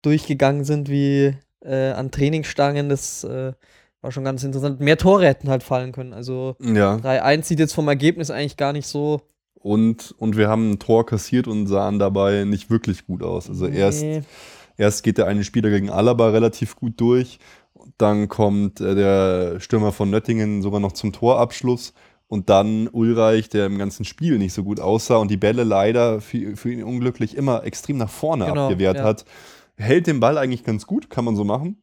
durchgegangen 0.00 0.64
sind 0.64 0.88
wie 0.88 1.34
äh, 1.64 1.90
an 1.90 2.10
Trainingsstangen, 2.10 2.88
das 2.88 3.24
äh, 3.24 3.52
war 4.00 4.12
schon 4.12 4.24
ganz 4.24 4.44
interessant. 4.44 4.80
Mehr 4.80 4.96
Tore 4.96 5.26
hätten 5.26 5.48
halt 5.50 5.62
fallen 5.62 5.92
können. 5.92 6.12
Also 6.12 6.56
Ja, 6.60 6.96
3-1 6.96 7.44
sieht 7.44 7.58
jetzt 7.58 7.74
vom 7.74 7.88
Ergebnis 7.88 8.30
eigentlich 8.30 8.56
gar 8.56 8.72
nicht 8.72 8.86
so. 8.86 9.22
und, 9.54 10.14
und 10.18 10.36
wir 10.36 10.48
haben 10.48 10.70
ein 10.72 10.78
Tor 10.78 11.04
kassiert 11.04 11.48
und 11.48 11.66
sahen 11.66 11.98
dabei 11.98 12.44
nicht 12.44 12.70
wirklich 12.70 13.06
gut 13.06 13.22
aus. 13.22 13.48
Also 13.48 13.66
erst, 13.66 14.02
Nee. 14.02 14.22
erst 14.76 15.02
geht 15.02 15.18
der 15.18 15.26
eine 15.26 15.42
Spieler 15.44 15.70
gegen 15.70 15.90
Alaba 15.90 16.28
relativ 16.28 16.76
gut 16.76 17.00
durch, 17.00 17.38
dann 17.96 18.28
kommt 18.28 18.80
äh, 18.80 18.94
der 18.94 19.60
Stürmer 19.60 19.90
von 19.92 20.10
Nöttingen 20.10 20.62
sogar 20.62 20.78
noch 20.80 20.92
zum 20.92 21.12
Torabschluss 21.12 21.92
und 22.28 22.50
dann 22.50 22.86
Ulreich, 22.88 23.48
der 23.48 23.66
im 23.66 23.78
ganzen 23.78 24.04
Spiel 24.04 24.38
nicht 24.38 24.52
so 24.52 24.62
gut 24.62 24.78
aussah 24.78 25.16
und 25.16 25.30
die 25.30 25.36
Bälle 25.38 25.64
leider 25.64 26.20
für, 26.20 26.56
für 26.56 26.70
ihn 26.70 26.84
unglücklich 26.84 27.36
immer 27.36 27.64
extrem 27.64 27.96
nach 27.96 28.10
vorne 28.10 28.44
Genau, 28.46 28.66
abgewehrt 28.66 28.98
ja. 28.98 29.02
hat. 29.04 29.24
Hält 29.78 30.06
den 30.06 30.20
Ball 30.20 30.36
eigentlich 30.38 30.64
ganz 30.64 30.86
gut, 30.86 31.08
kann 31.10 31.24
man 31.24 31.36
so 31.36 31.44
machen. 31.44 31.80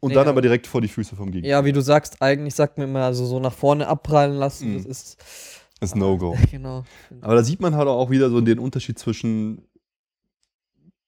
Und 0.00 0.10
Nee, 0.10 0.14
dann 0.14 0.28
aber- 0.28 0.42
direkt 0.42 0.66
vor 0.66 0.80
die 0.80 0.88
Füße 0.88 1.16
vom 1.16 1.30
Gegner. 1.30 1.48
Ja, 1.48 1.64
wie 1.64 1.72
du 1.72 1.80
sagst, 1.80 2.20
eigentlich 2.20 2.54
sagt 2.54 2.76
man 2.78 2.88
immer, 2.88 3.02
also 3.04 3.24
so 3.24 3.40
nach 3.40 3.52
vorne 3.54 3.88
abprallen 3.88 4.36
lassen, 4.36 4.72
Mhm. 4.72 4.76
das 4.76 4.86
ist 4.86 5.16
Das 5.80 5.90
ist 5.90 5.96
No-Go. 5.96 6.34
genau. 6.50 6.84
Aber 7.20 7.34
da 7.34 7.42
sieht 7.42 7.60
man 7.60 7.74
halt 7.74 7.88
auch 7.88 8.10
wieder 8.10 8.30
so 8.30 8.40
den 8.40 8.58
Unterschied 8.58 8.98
zwischen 8.98 9.62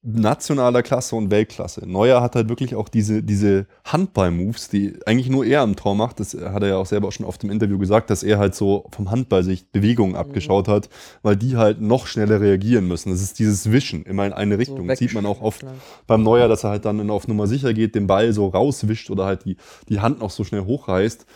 nationaler 0.02 0.82
Klasse 0.82 1.16
und 1.16 1.30
Weltklasse. 1.30 1.86
Neuer 1.86 2.22
hat 2.22 2.36
halt 2.36 2.48
wirklich 2.48 2.76
auch 2.76 2.88
diese, 2.88 3.22
diese 3.22 3.66
Handball-Moves, 3.84 4.68
die 4.68 4.94
eigentlich 5.06 5.28
nur 5.28 5.44
er 5.44 5.62
am 5.62 5.74
Tor 5.74 5.96
macht. 5.96 6.20
Das 6.20 6.34
hat 6.34 6.62
er 6.62 6.68
ja 6.68 6.76
auch 6.76 6.86
selber 6.86 7.08
auch 7.08 7.12
schon 7.12 7.26
oft 7.26 7.42
im 7.42 7.50
Interview 7.50 7.78
gesagt, 7.78 8.08
dass 8.10 8.22
er 8.22 8.38
halt 8.38 8.54
so 8.54 8.86
vom 8.92 9.10
Handball 9.10 9.42
sich 9.42 9.70
Bewegungen 9.70 10.14
abgeschaut 10.14 10.68
hat, 10.68 10.88
weil 11.22 11.36
die 11.36 11.56
halt 11.56 11.80
noch 11.80 12.06
schneller 12.06 12.40
reagieren 12.40 12.86
müssen. 12.86 13.10
Das 13.10 13.20
ist 13.20 13.40
dieses 13.40 13.72
Wischen 13.72 14.04
immer 14.04 14.24
in 14.24 14.32
eine 14.32 14.58
Richtung. 14.58 14.86
das 14.86 15.00
sieht 15.00 15.14
man 15.14 15.26
auch 15.26 15.40
oft 15.40 15.62
wegschlagen. 15.62 15.80
beim 16.06 16.22
Neuer, 16.22 16.46
dass 16.48 16.64
er 16.64 16.70
halt 16.70 16.84
dann 16.84 17.10
auf 17.10 17.26
Nummer 17.26 17.48
sicher 17.48 17.74
geht, 17.74 17.96
den 17.96 18.06
Ball 18.06 18.32
so 18.32 18.46
rauswischt 18.46 19.10
oder 19.10 19.26
halt 19.26 19.44
die, 19.44 19.56
die 19.88 20.00
Hand 20.00 20.20
noch 20.20 20.30
so 20.30 20.44
schnell 20.44 20.64
hochreißt. 20.64 21.26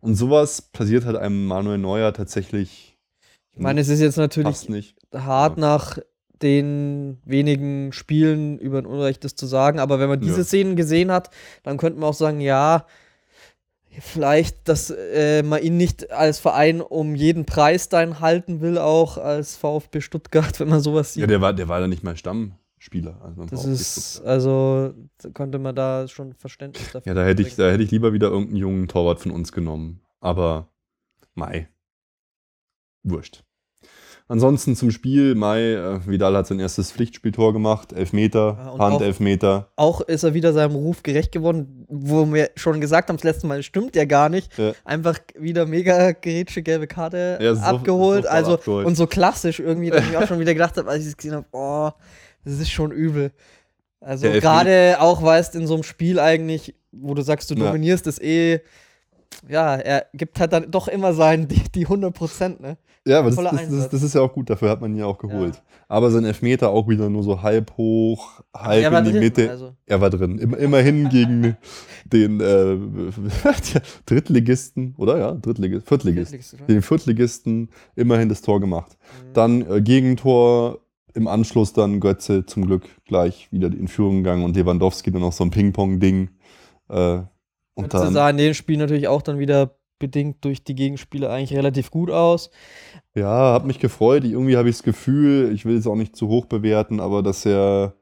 Und 0.00 0.16
sowas 0.16 0.62
passiert 0.62 1.04
halt 1.04 1.16
einem 1.16 1.46
Manuel 1.46 1.78
Neuer 1.78 2.12
tatsächlich 2.12 2.98
Ich 3.54 3.60
meine, 3.60 3.80
es 3.80 3.88
ist 3.88 4.00
jetzt 4.00 4.16
natürlich 4.16 4.68
hart 5.14 5.56
Ja. 5.56 5.60
nach 5.60 5.98
den 6.42 7.18
wenigen 7.24 7.92
Spielen 7.92 8.58
über 8.58 8.78
ein 8.78 8.86
Unrecht 8.86 9.24
das 9.24 9.34
zu 9.34 9.46
sagen, 9.46 9.78
aber 9.78 9.98
wenn 9.98 10.08
man 10.08 10.20
diese 10.20 10.38
Ja. 10.38 10.44
Szenen 10.44 10.76
gesehen 10.76 11.10
hat, 11.10 11.30
dann 11.62 11.76
könnte 11.78 11.98
man 12.00 12.10
auch 12.10 12.14
sagen, 12.14 12.40
ja, 12.40 12.86
vielleicht, 14.00 14.68
dass 14.68 14.90
äh, 14.90 15.42
man 15.42 15.62
ihn 15.62 15.76
nicht 15.76 16.10
als 16.12 16.38
Verein 16.38 16.80
um 16.80 17.14
jeden 17.14 17.44
Preis 17.46 17.88
dann 17.88 18.20
halten 18.20 18.60
will, 18.60 18.78
auch 18.78 19.18
als 19.18 19.56
VfB 19.56 20.00
Stuttgart, 20.00 20.58
wenn 20.60 20.68
man 20.68 20.80
sowas 20.80 21.14
sieht. 21.14 21.22
Ja, 21.22 21.26
der 21.26 21.40
war, 21.40 21.52
der 21.52 21.68
war 21.68 21.80
dann 21.80 21.90
nicht 21.90 22.04
mal 22.04 22.16
Stammspieler. 22.16 23.20
Also 23.22 23.44
das 23.46 23.60
VfB 23.62 23.72
ist, 23.72 24.10
Stuttgart. 24.12 24.30
also 24.30 24.94
da 25.18 25.30
könnte 25.30 25.58
man 25.58 25.74
da 25.74 26.06
schon 26.08 26.32
Verständnis 26.34 26.92
dafür 26.92 27.10
ja, 27.10 27.14
da 27.14 27.24
hätte 27.24 27.42
ich, 27.42 27.56
da 27.56 27.70
hätte 27.70 27.82
ich 27.82 27.90
lieber 27.90 28.12
wieder 28.12 28.28
irgendeinen 28.28 28.56
jungen 28.56 28.88
Torwart 28.88 29.20
von 29.20 29.32
uns 29.32 29.52
genommen. 29.52 30.00
Aber 30.20 30.68
Mai. 31.34 31.68
Wurscht. 33.04 33.44
Ansonsten 34.30 34.76
zum 34.76 34.90
Spiel, 34.90 35.34
Mai, 35.34 35.72
äh, 35.72 36.06
Vidal 36.06 36.36
hat 36.36 36.46
sein 36.46 36.60
erstes 36.60 36.92
Pflichtspieltor 36.92 37.54
gemacht, 37.54 37.94
Elfmeter, 37.94 38.72
und 38.74 38.80
Hand, 38.80 38.96
auch- 38.96 39.00
Elfmeter. 39.00 39.68
auch 39.76 40.02
ist 40.02 40.22
er 40.22 40.34
wieder 40.34 40.52
seinem 40.52 40.74
Ruf 40.74 41.02
gerecht 41.02 41.32
geworden, 41.32 41.86
wo 41.88 42.30
wir 42.32 42.50
schon 42.54 42.78
gesagt 42.80 43.08
haben, 43.08 43.16
das 43.16 43.24
letzte 43.24 43.46
Mal 43.46 43.62
stimmt 43.62 43.96
ja 43.96 44.04
gar 44.04 44.28
nicht. 44.28 44.56
Ja. 44.58 44.72
Einfach 44.84 45.18
wieder 45.38 45.64
mega 45.64 46.12
gerätsche 46.12 46.62
gelbe 46.62 46.86
Karte 46.86 47.38
Ja, 47.40 47.54
so- 47.54 47.62
abgeholt. 47.62 48.24
sofort 48.24 48.34
also 48.34 48.54
abgeholt. 48.54 48.86
und 48.86 48.96
so 48.96 49.06
klassisch 49.06 49.60
irgendwie, 49.60 49.88
dass 49.88 50.06
ich 50.06 50.14
auch 50.16 50.26
schon 50.28 50.40
wieder 50.40 50.52
gedacht 50.52 50.76
habe, 50.76 50.90
als 50.90 51.02
ich 51.04 51.08
es 51.08 51.16
gesehen 51.16 51.34
habe, 51.34 51.46
oh, 51.52 51.90
das 52.44 52.54
ist 52.54 52.70
schon 52.70 52.90
übel. 52.92 53.32
Also 54.00 54.28
gerade 54.30 54.98
auch, 55.00 55.22
weißt 55.22 55.54
in 55.56 55.66
so 55.66 55.72
einem 55.74 55.82
Spiel 55.84 56.20
eigentlich, 56.20 56.74
wo 56.92 57.14
du 57.14 57.22
sagst, 57.22 57.50
du 57.50 57.54
Ja. 57.54 57.64
dominierst 57.66 58.06
das 58.06 58.20
eh, 58.20 58.60
ja, 59.48 59.76
er 59.76 60.06
gibt 60.14 60.38
halt 60.38 60.52
dann 60.52 60.70
doch 60.70 60.86
immer 60.88 61.14
sein, 61.14 61.48
die, 61.48 61.62
die 61.74 61.86
100 61.86 62.12
Prozent, 62.14 62.60
ne? 62.60 62.76
Ja, 63.08 63.20
aber 63.20 63.30
das, 63.30 63.42
das, 63.42 63.68
das, 63.70 63.88
das 63.88 64.02
ist 64.02 64.14
ja 64.14 64.20
auch 64.20 64.34
gut, 64.34 64.50
dafür 64.50 64.68
hat 64.68 64.82
man 64.82 64.92
ihn 64.92 64.98
ja 64.98 65.06
auch 65.06 65.16
geholt. 65.16 65.62
Aber 65.88 66.10
sein 66.10 66.26
Elfmeter 66.26 66.68
auch 66.68 66.88
wieder 66.88 67.08
nur 67.08 67.22
so 67.22 67.40
halb 67.40 67.74
hoch, 67.78 68.42
halb 68.54 68.92
in 68.92 69.04
die 69.04 69.10
drin, 69.12 69.20
Mitte. 69.20 69.50
Also. 69.50 69.72
Er 69.86 70.02
war 70.02 70.10
drin. 70.10 70.38
Immer, 70.38 70.58
immerhin 70.58 71.08
gegen 71.08 71.56
den 72.04 72.40
äh, 72.40 72.76
Drittligisten, 74.06 74.94
oder? 74.98 75.18
Ja, 75.18 75.32
Drittligist, 75.32 75.88
Viertligist. 75.88 76.56
Den 76.68 76.82
Viertligisten 76.82 77.70
immerhin 77.96 78.28
das 78.28 78.42
Tor 78.42 78.60
gemacht. 78.60 78.98
Mhm. 78.98 79.32
Dann 79.32 79.70
äh, 79.70 79.80
Gegentor, 79.80 80.80
im 81.14 81.28
Anschluss 81.28 81.72
dann 81.72 82.00
Götze 82.00 82.44
zum 82.44 82.66
Glück 82.66 82.84
gleich 83.06 83.50
wieder 83.50 83.68
in 83.68 83.88
Führung 83.88 84.18
gegangen 84.18 84.44
und 84.44 84.54
Lewandowski 84.54 85.10
dann 85.10 85.22
noch 85.22 85.32
so 85.32 85.44
ein 85.44 85.50
Ping-Pong-Ding. 85.50 86.28
Äh, 86.90 87.20
und 87.72 87.84
Götze 87.84 88.04
dann, 88.04 88.12
sah 88.12 88.28
in 88.28 88.36
dem 88.36 88.52
Spiel 88.52 88.76
natürlich 88.76 89.08
auch 89.08 89.22
dann 89.22 89.38
wieder 89.38 89.77
bedingt 89.98 90.44
durch 90.44 90.62
die 90.64 90.74
Gegenspieler 90.74 91.30
eigentlich 91.30 91.56
relativ 91.56 91.90
gut 91.90 92.10
aus. 92.10 92.50
ja, 93.14 93.52
hat 93.52 93.66
mich 93.66 93.78
gefreut. 93.78 94.24
Irgendwie 94.24 94.56
habe 94.56 94.68
ich 94.68 94.76
das 94.76 94.82
Gefühl, 94.84 95.52
ich 95.52 95.64
will 95.64 95.76
es 95.76 95.86
auch 95.86 95.96
nicht 95.96 96.16
zu 96.16 96.28
hoch 96.28 96.46
bewerten, 96.46 97.00
aber 97.00 97.22
dass 97.22 97.44
er 97.46 97.94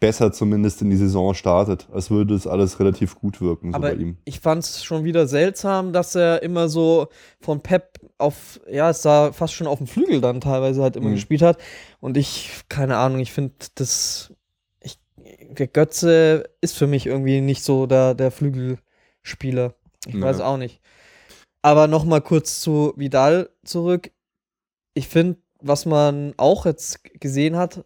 besser 0.00 0.32
zumindest 0.32 0.82
in 0.82 0.90
die 0.90 0.96
Saison 0.96 1.32
startet, 1.32 1.88
als 1.90 2.10
würde 2.10 2.34
es 2.34 2.46
alles 2.46 2.78
relativ 2.78 3.14
gut 3.14 3.40
wirken 3.40 3.72
so 3.72 3.76
Aber 3.76 3.88
bei 3.88 3.94
ihm. 3.94 4.18
ich 4.26 4.40
fand 4.40 4.62
es 4.62 4.84
schon 4.84 5.04
wieder 5.04 5.26
seltsam, 5.26 5.94
dass 5.94 6.14
er 6.14 6.42
immer 6.42 6.68
so 6.68 7.08
von 7.40 7.62
Pep 7.62 8.00
auf, 8.18 8.60
ja, 8.70 8.90
es 8.90 9.00
sah 9.00 9.32
fast 9.32 9.54
schon 9.54 9.66
auf 9.66 9.78
dem 9.78 9.86
Flügel 9.86 10.20
dann 10.20 10.42
teilweise 10.42 10.82
halt 10.82 10.96
immer 10.96 11.08
Mhm. 11.08 11.14
gespielt 11.14 11.40
hat. 11.40 11.58
Und 12.00 12.18
ich, 12.18 12.50
keine 12.68 12.96
Ahnung, 12.98 13.20
ich 13.20 13.32
finde 13.32 13.54
das, 13.76 14.34
ich, 14.80 14.98
der 15.16 15.68
Götze 15.68 16.50
ist 16.60 16.76
für 16.76 16.86
mich 16.86 17.06
irgendwie 17.06 17.40
nicht 17.40 17.62
so 17.62 17.86
der, 17.86 18.14
der 18.14 18.30
Flügelspieler. 18.30 19.74
Ich 20.06 20.14
Ja. 20.16 20.20
weiß 20.20 20.40
auch 20.40 20.58
nicht. 20.58 20.80
Aber 21.64 21.86
nochmal 21.88 22.20
kurz 22.20 22.60
zu 22.60 22.92
Vidal 22.94 23.48
zurück. 23.64 24.10
Ich 24.92 25.08
finde, 25.08 25.38
was 25.60 25.86
man 25.86 26.34
auch 26.36 26.66
jetzt 26.66 27.02
gesehen 27.20 27.56
hat, 27.56 27.78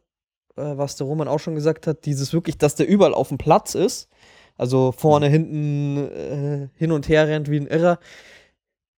äh, 0.57 0.77
was 0.77 0.97
der 0.97 1.07
Roman 1.07 1.29
auch 1.29 1.39
schon 1.39 1.55
gesagt 1.55 1.87
hat, 1.87 2.05
dieses 2.05 2.33
wirklich, 2.33 2.59
dass 2.59 2.75
der 2.75 2.89
überall 2.89 3.15
auf 3.15 3.29
dem 3.29 3.39
Platz 3.39 3.77
ist. 3.77 4.09
Also 4.57 4.91
vorne, 4.91 5.29
hinten, 5.29 5.97
äh, 5.97 6.69
hin 6.75 6.91
und 6.91 7.09
her 7.09 7.29
rennt 7.29 7.49
wie 7.49 7.61
ein 7.61 7.69
Irrer. 7.69 8.01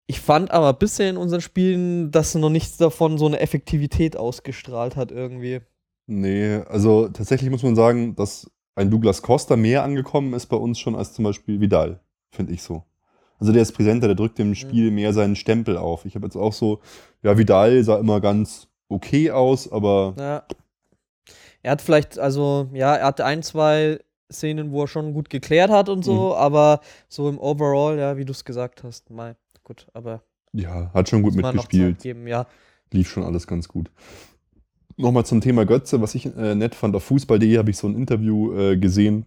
Ich 0.07 0.21
fand 0.21 0.51
aber 0.51 0.71
bisher 0.71 1.09
in 1.09 1.17
unseren 1.17 1.41
Spielen, 1.41 2.11
dass 2.11 2.33
noch 2.35 2.49
nichts 2.49 2.77
davon 2.77 3.17
so 3.17 3.25
eine 3.25 3.41
Effektivität 3.41 4.15
ausgestrahlt 4.15 4.95
hat 4.95 5.11
irgendwie. 5.11 5.59
Nee, 6.07 6.61
also 6.69 7.09
tatsächlich 7.09 7.49
muss 7.49 7.63
man 7.63 7.75
sagen, 7.75 8.15
dass 8.15 8.49
ein 8.75 8.89
Douglas 8.89 9.23
Costa 9.23 9.57
mehr 9.57 9.83
angekommen 9.83 10.33
ist 10.33 10.45
bei 10.45 10.55
uns 10.55 10.79
schon 10.79 10.95
als 10.95 11.11
zum 11.11 11.25
Beispiel 11.25 11.59
Vidal, 11.59 11.99
finde 12.31 12.53
ich 12.53 12.63
so. 12.63 12.85
Also 13.39 13.53
der 13.53 13.61
ist 13.61 13.71
präsenter, 13.71 14.07
der 14.07 14.15
drückt 14.15 14.37
dem 14.37 14.53
Spiel 14.53 14.91
mehr 14.91 15.13
seinen 15.13 15.35
Stempel 15.35 15.77
auf. 15.77 16.05
Ich 16.05 16.15
habe 16.15 16.25
jetzt 16.25 16.35
auch 16.35 16.53
so, 16.53 16.79
ja, 17.23 17.37
Vidal 17.37 17.83
sah 17.83 17.97
immer 17.97 18.19
ganz 18.19 18.67
okay 18.89 19.31
aus, 19.31 19.71
aber 19.71 20.13
Ja. 20.17 20.43
Er 21.61 21.71
hat 21.71 21.81
vielleicht, 21.81 22.17
also, 22.17 22.69
ja, 22.73 22.95
er 22.95 23.07
hatte 23.07 23.25
ein, 23.25 23.43
zwei 23.43 23.99
Szenen, 24.31 24.71
wo 24.71 24.83
er 24.83 24.87
schon 24.87 25.13
gut 25.13 25.29
geklärt 25.29 25.69
hat 25.69 25.89
und 25.89 26.05
so, 26.05 26.35
aber 26.35 26.79
so 27.09 27.27
im 27.27 27.37
Overall, 27.37 27.97
ja, 27.97 28.15
wie 28.17 28.25
du 28.25 28.31
es 28.31 28.45
gesagt 28.45 28.83
hast, 28.83 29.09
mal 29.09 29.35
gut, 29.63 29.87
aber. 29.93 30.23
Ja, 30.53 30.89
hat 30.93 31.09
schon 31.09 31.21
gut 31.21 31.35
mitgespielt. 31.35 31.99
Geben, 31.99 32.27
ja. 32.27 32.47
Lief 32.91 33.09
schon 33.09 33.23
alles 33.23 33.45
ganz 33.45 33.67
gut. 33.67 33.91
Nochmal 34.97 35.25
zum 35.25 35.41
Thema 35.41 35.65
Götze, 35.65 36.01
was 36.01 36.15
ich 36.15 36.25
äh, 36.25 36.55
nett 36.55 36.75
fand, 36.75 36.95
auf 36.95 37.03
Fußball.de 37.03 37.57
habe 37.57 37.69
ich 37.69 37.77
so 37.77 37.87
ein 37.87 37.95
Interview 37.95 38.53
äh, 38.53 38.77
gesehen 38.77 39.25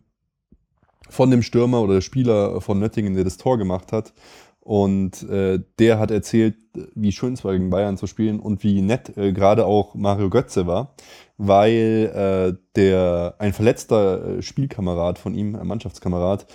von 1.12 1.30
dem 1.30 1.42
Stürmer 1.42 1.82
oder 1.82 2.00
Spieler 2.00 2.60
von 2.60 2.78
Nöttingen, 2.78 3.14
der 3.14 3.24
das 3.24 3.36
Tor 3.36 3.58
gemacht 3.58 3.92
hat. 3.92 4.12
Und 4.60 5.28
äh, 5.28 5.58
der 5.78 5.98
hat 5.98 6.12
erzählt, 6.12 6.54
wie 6.94 7.10
schön 7.10 7.32
es 7.32 7.44
war, 7.44 7.52
gegen 7.52 7.70
Bayern 7.70 7.96
zu 7.96 8.06
spielen 8.06 8.38
und 8.38 8.62
wie 8.62 8.80
nett 8.80 9.16
äh, 9.16 9.32
gerade 9.32 9.66
auch 9.66 9.94
Mario 9.96 10.30
Götze 10.30 10.68
war, 10.68 10.94
weil 11.36 12.12
äh, 12.14 12.58
der 12.76 13.34
ein 13.38 13.52
verletzter 13.52 14.38
äh, 14.38 14.42
Spielkamerad 14.42 15.18
von 15.18 15.34
ihm, 15.34 15.56
ein 15.56 15.66
Mannschaftskamerad, 15.66 16.46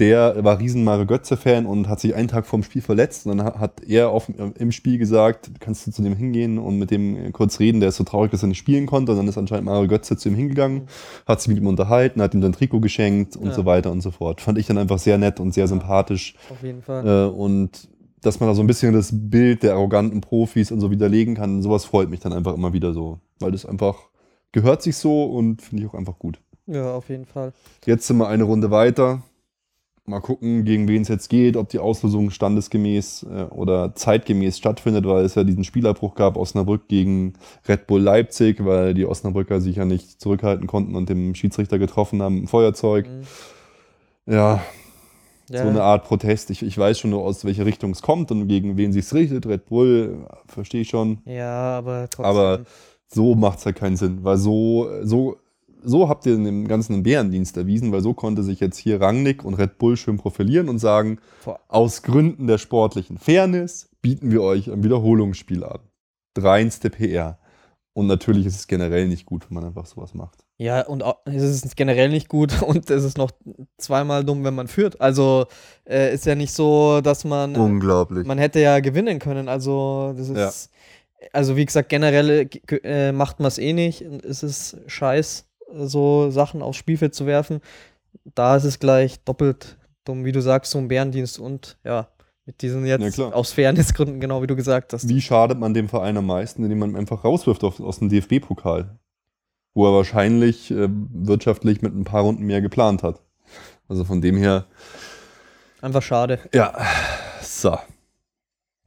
der 0.00 0.42
war 0.42 0.58
riesen 0.58 0.82
Mario 0.82 1.06
Götze-Fan 1.06 1.66
und 1.66 1.88
hat 1.88 2.00
sich 2.00 2.16
einen 2.16 2.26
Tag 2.26 2.46
vorm 2.46 2.64
Spiel 2.64 2.82
verletzt. 2.82 3.26
Und 3.26 3.38
dann 3.38 3.46
hat 3.46 3.80
er 3.86 4.10
auf, 4.10 4.28
im 4.28 4.72
Spiel 4.72 4.98
gesagt, 4.98 5.52
kannst 5.60 5.86
du 5.86 5.92
zu 5.92 6.02
dem 6.02 6.16
hingehen 6.16 6.58
und 6.58 6.78
mit 6.78 6.90
dem 6.90 7.32
kurz 7.32 7.60
reden. 7.60 7.78
Der 7.78 7.90
ist 7.90 7.96
so 7.96 8.04
traurig, 8.04 8.32
dass 8.32 8.42
er 8.42 8.48
nicht 8.48 8.58
spielen 8.58 8.86
konnte. 8.86 9.12
Und 9.12 9.18
dann 9.18 9.28
ist 9.28 9.38
anscheinend 9.38 9.66
Mario 9.66 9.86
Götze 9.86 10.16
zu 10.16 10.28
ihm 10.28 10.34
hingegangen, 10.34 10.88
hat 11.26 11.40
sich 11.40 11.48
mit 11.48 11.58
ihm 11.58 11.68
unterhalten, 11.68 12.20
hat 12.20 12.34
ihm 12.34 12.42
sein 12.42 12.52
Trikot 12.52 12.80
geschenkt 12.80 13.36
und 13.36 13.48
ja. 13.48 13.52
so 13.52 13.64
weiter 13.66 13.92
und 13.92 14.00
so 14.00 14.10
fort. 14.10 14.40
Fand 14.40 14.58
ich 14.58 14.66
dann 14.66 14.78
einfach 14.78 14.98
sehr 14.98 15.16
nett 15.16 15.38
und 15.38 15.54
sehr 15.54 15.68
sympathisch. 15.68 16.34
Auf 16.50 16.62
jeden 16.62 16.82
Fall. 16.82 17.06
Äh, 17.06 17.30
und 17.30 17.88
dass 18.20 18.40
man 18.40 18.48
da 18.48 18.54
so 18.54 18.62
ein 18.62 18.66
bisschen 18.66 18.92
das 18.94 19.10
Bild 19.12 19.62
der 19.62 19.74
arroganten 19.74 20.20
Profis 20.20 20.72
und 20.72 20.80
so 20.80 20.90
widerlegen 20.90 21.36
kann, 21.36 21.62
sowas 21.62 21.84
freut 21.84 22.10
mich 22.10 22.20
dann 22.20 22.32
einfach 22.32 22.54
immer 22.54 22.72
wieder 22.72 22.92
so. 22.92 23.20
Weil 23.38 23.52
das 23.52 23.64
einfach 23.64 24.08
gehört 24.50 24.82
sich 24.82 24.96
so 24.96 25.24
und 25.24 25.62
finde 25.62 25.84
ich 25.84 25.88
auch 25.88 25.94
einfach 25.94 26.18
gut. 26.18 26.40
Ja, 26.66 26.94
auf 26.94 27.10
jeden 27.10 27.26
Fall. 27.26 27.52
Jetzt 27.84 28.06
sind 28.06 28.16
wir 28.16 28.28
eine 28.28 28.44
Runde 28.44 28.70
weiter. 28.70 29.22
Mal 30.06 30.20
gucken, 30.20 30.64
gegen 30.64 30.86
wen 30.86 31.00
es 31.00 31.08
jetzt 31.08 31.30
geht, 31.30 31.56
ob 31.56 31.70
die 31.70 31.78
Auslosung 31.78 32.30
standesgemäß 32.30 33.22
äh, 33.22 33.44
oder 33.44 33.94
zeitgemäß 33.94 34.58
stattfindet, 34.58 35.06
weil 35.06 35.24
es 35.24 35.34
ja 35.34 35.44
diesen 35.44 35.64
Spielabbruch 35.64 36.14
gab, 36.14 36.36
Osnabrück 36.36 36.88
gegen 36.88 37.32
Red 37.66 37.86
Bull 37.86 38.02
Leipzig, 38.02 38.62
weil 38.66 38.92
die 38.92 39.06
Osnabrücker 39.06 39.62
sich 39.62 39.76
ja 39.76 39.86
nicht 39.86 40.20
zurückhalten 40.20 40.66
konnten 40.66 40.94
und 40.94 41.08
dem 41.08 41.34
Schiedsrichter 41.34 41.78
getroffen 41.78 42.20
haben 42.20 42.36
im 42.36 42.48
Feuerzeug. 42.48 43.06
Mhm. 43.06 44.32
Ja, 44.34 44.62
ja, 45.50 45.62
so 45.62 45.68
eine 45.68 45.82
Art 45.82 46.04
Protest. 46.04 46.50
Ich, 46.50 46.62
ich 46.62 46.76
weiß 46.76 46.98
schon, 46.98 47.14
aus 47.14 47.44
welche 47.44 47.64
Richtung 47.64 47.90
es 47.92 48.02
kommt 48.02 48.30
und 48.30 48.48
gegen 48.48 48.76
wen 48.76 48.92
sich 48.92 49.12
richtet. 49.12 49.46
Red 49.46 49.66
Bull, 49.66 50.26
verstehe 50.46 50.82
ich 50.82 50.88
schon. 50.88 51.18
Ja, 51.24 51.78
aber 51.78 52.08
trotzdem. 52.10 52.24
Aber 52.24 52.60
so 53.08 53.34
macht 53.34 53.58
es 53.58 53.66
halt 53.66 53.76
keinen 53.76 53.96
Sinn, 53.96 54.18
weil 54.22 54.36
so, 54.36 54.88
so 55.02 55.36
so 55.84 56.08
habt 56.08 56.26
ihr 56.26 56.36
dem 56.36 56.66
Ganzen 56.68 56.94
einen 56.94 57.02
Bärendienst 57.02 57.56
erwiesen, 57.56 57.92
weil 57.92 58.00
so 58.00 58.14
konnte 58.14 58.42
sich 58.42 58.60
jetzt 58.60 58.78
hier 58.78 59.00
Rangnick 59.00 59.44
und 59.44 59.54
Red 59.54 59.78
Bull 59.78 59.96
schön 59.96 60.16
profilieren 60.16 60.68
und 60.68 60.78
sagen, 60.78 61.18
aus 61.68 62.02
Gründen 62.02 62.46
der 62.46 62.58
sportlichen 62.58 63.18
Fairness 63.18 63.90
bieten 64.02 64.30
wir 64.30 64.42
euch 64.42 64.70
ein 64.70 64.82
Wiederholungsspiel 64.82 65.64
an. 65.64 65.80
Reinste 66.36 66.90
PR. 66.90 67.38
Und 67.94 68.08
natürlich 68.08 68.44
ist 68.44 68.56
es 68.56 68.66
generell 68.66 69.06
nicht 69.06 69.24
gut, 69.24 69.48
wenn 69.48 69.54
man 69.54 69.64
einfach 69.64 69.86
sowas 69.86 70.14
macht. 70.14 70.44
Ja, 70.58 70.84
und 70.84 71.04
es 71.26 71.42
ist 71.42 71.76
generell 71.76 72.08
nicht 72.08 72.28
gut 72.28 72.60
und 72.66 72.90
es 72.90 73.04
ist 73.04 73.16
noch 73.16 73.30
zweimal 73.78 74.24
dumm, 74.24 74.42
wenn 74.44 74.54
man 74.54 74.66
führt. 74.66 75.00
Also 75.00 75.46
äh, 75.88 76.12
ist 76.12 76.26
ja 76.26 76.34
nicht 76.34 76.52
so, 76.52 77.00
dass 77.00 77.24
man. 77.24 77.54
Unglaublich. 77.54 78.26
Man 78.26 78.38
hätte 78.38 78.60
ja 78.60 78.80
gewinnen 78.80 79.20
können. 79.20 79.48
Also, 79.48 80.12
das 80.16 80.28
ist. 80.28 80.36
Ja. 80.36 80.50
Also, 81.32 81.56
wie 81.56 81.64
gesagt, 81.64 81.88
generell 81.88 82.50
äh, 82.82 83.10
macht 83.12 83.40
man 83.40 83.48
es 83.48 83.58
eh 83.58 83.72
nicht. 83.72 84.02
Es 84.02 84.42
ist 84.42 84.76
scheiß 84.86 85.46
so 85.76 86.30
Sachen 86.30 86.62
aufs 86.62 86.78
Spielfeld 86.78 87.14
zu 87.14 87.26
werfen. 87.26 87.60
Da 88.34 88.56
ist 88.56 88.64
es 88.64 88.78
gleich 88.78 89.22
doppelt 89.24 89.76
dumm, 90.04 90.24
wie 90.24 90.32
du 90.32 90.40
sagst, 90.40 90.72
so 90.72 90.78
ein 90.78 90.88
Bärendienst 90.88 91.38
und 91.38 91.78
ja, 91.84 92.08
mit 92.46 92.60
diesen 92.60 92.84
jetzt 92.86 93.18
ja, 93.18 93.32
aus 93.32 93.52
Fairnessgründen, 93.52 94.20
genau 94.20 94.42
wie 94.42 94.46
du 94.46 94.56
gesagt 94.56 94.92
hast. 94.92 95.08
Wie 95.08 95.20
schadet 95.20 95.58
man 95.58 95.72
dem 95.74 95.88
Verein 95.88 96.16
am 96.16 96.26
meisten, 96.26 96.62
indem 96.62 96.78
man 96.78 96.96
einfach 96.96 97.24
rauswirft 97.24 97.64
auf, 97.64 97.80
aus 97.80 97.98
dem 97.98 98.10
DFB-Pokal? 98.10 98.98
Wo 99.72 99.86
er 99.86 99.94
wahrscheinlich 99.94 100.70
äh, 100.70 100.88
wirtschaftlich 100.88 101.82
mit 101.82 101.94
ein 101.94 102.04
paar 102.04 102.22
Runden 102.22 102.44
mehr 102.44 102.60
geplant 102.60 103.02
hat. 103.02 103.22
Also 103.88 104.04
von 104.04 104.20
dem 104.20 104.36
her. 104.36 104.66
Einfach 105.80 106.02
schade. 106.02 106.38
Ja, 106.52 106.74
so. 107.42 107.76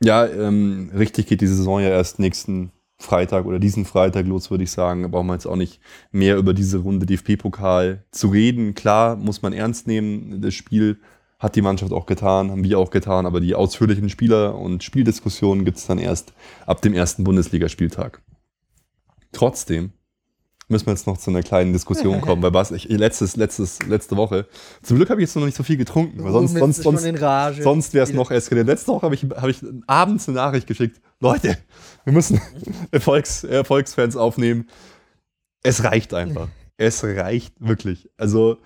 Ja, 0.02 0.26
ähm, 0.28 0.91
richtig 0.95 1.28
geht 1.28 1.41
die 1.41 1.47
Saison 1.47 1.82
ja 1.82 1.89
erst 1.89 2.19
nächsten 2.19 2.71
Freitag 2.99 3.45
oder 3.45 3.60
diesen 3.60 3.86
Freitag 3.86 4.25
los, 4.25 4.49
würde 4.49 4.63
ich 4.63 4.71
sagen. 4.71 5.03
Da 5.03 5.07
brauchen 5.07 5.27
wir 5.27 5.33
jetzt 5.33 5.45
auch 5.45 5.55
nicht 5.55 5.79
mehr 6.12 6.38
über 6.38 6.53
diese 6.53 6.79
Runde 6.79 7.05
DFB-Pokal 7.05 8.03
zu 8.12 8.29
reden. 8.29 8.73
Klar, 8.73 9.15
muss 9.15 9.41
man 9.41 9.53
ernst 9.53 9.88
nehmen. 9.88 10.41
Das 10.41 10.53
Spiel 10.53 10.99
hat 11.39 11.55
die 11.55 11.62
Mannschaft 11.62 11.91
auch 11.91 12.07
getan, 12.07 12.49
haben 12.49 12.63
wir 12.63 12.79
auch 12.79 12.89
getan, 12.89 13.27
aber 13.27 13.39
die 13.39 13.53
ausführlichen 13.53 14.10
Spieler- 14.10 14.55
und 14.55 14.83
Spieldiskussionen 14.83 15.65
gibt 15.65 15.77
es 15.77 15.86
dann 15.86 15.99
erst 15.99 16.33
ab 16.65 16.81
dem 16.81 16.95
ersten 16.95 17.23
Bundesligaspieltag. 17.23 18.21
Trotzdem 19.31 19.91
müssen 20.67 20.86
wir 20.86 20.93
jetzt 20.93 21.08
noch 21.08 21.17
zu 21.17 21.30
einer 21.30 21.43
kleinen 21.43 21.73
Diskussion 21.73 22.21
kommen, 22.21 22.41
weil 22.41 22.53
was 22.53 22.71
ich 22.71 22.86
letztes, 22.89 23.36
letztes, 23.36 23.80
letzte 23.84 24.17
Woche. 24.17 24.47
Zum 24.82 24.97
Glück 24.97 25.10
habe 25.10 25.21
ich 25.21 25.27
jetzt 25.27 25.36
noch 25.36 25.45
nicht 25.45 25.56
so 25.56 25.63
viel 25.63 25.77
getrunken, 25.77 26.23
weil 26.23 26.32
sonst, 26.32 26.58
sonst, 26.58 26.84
sonst, 26.84 27.03
sonst 27.63 27.93
wäre 27.93 28.03
es 28.03 28.13
noch 28.13 28.32
eskaliert. 28.32 28.67
Letzte 28.67 28.91
Woche 28.91 29.03
habe 29.03 29.15
ich, 29.15 29.23
hab 29.23 29.47
ich 29.47 29.63
abends 29.88 30.27
eine 30.27 30.38
Nachricht 30.38 30.67
geschickt. 30.67 31.01
Leute, 31.19 31.58
wir 32.03 32.13
müssen 32.13 32.41
Erfolgs, 32.91 33.43
Erfolgsfans 33.43 34.15
aufnehmen. 34.15 34.67
Es 35.63 35.84
reicht 35.84 36.13
einfach. 36.13 36.49
Es 36.77 37.03
reicht 37.03 37.56
wirklich. 37.60 38.10
Also, 38.17 38.58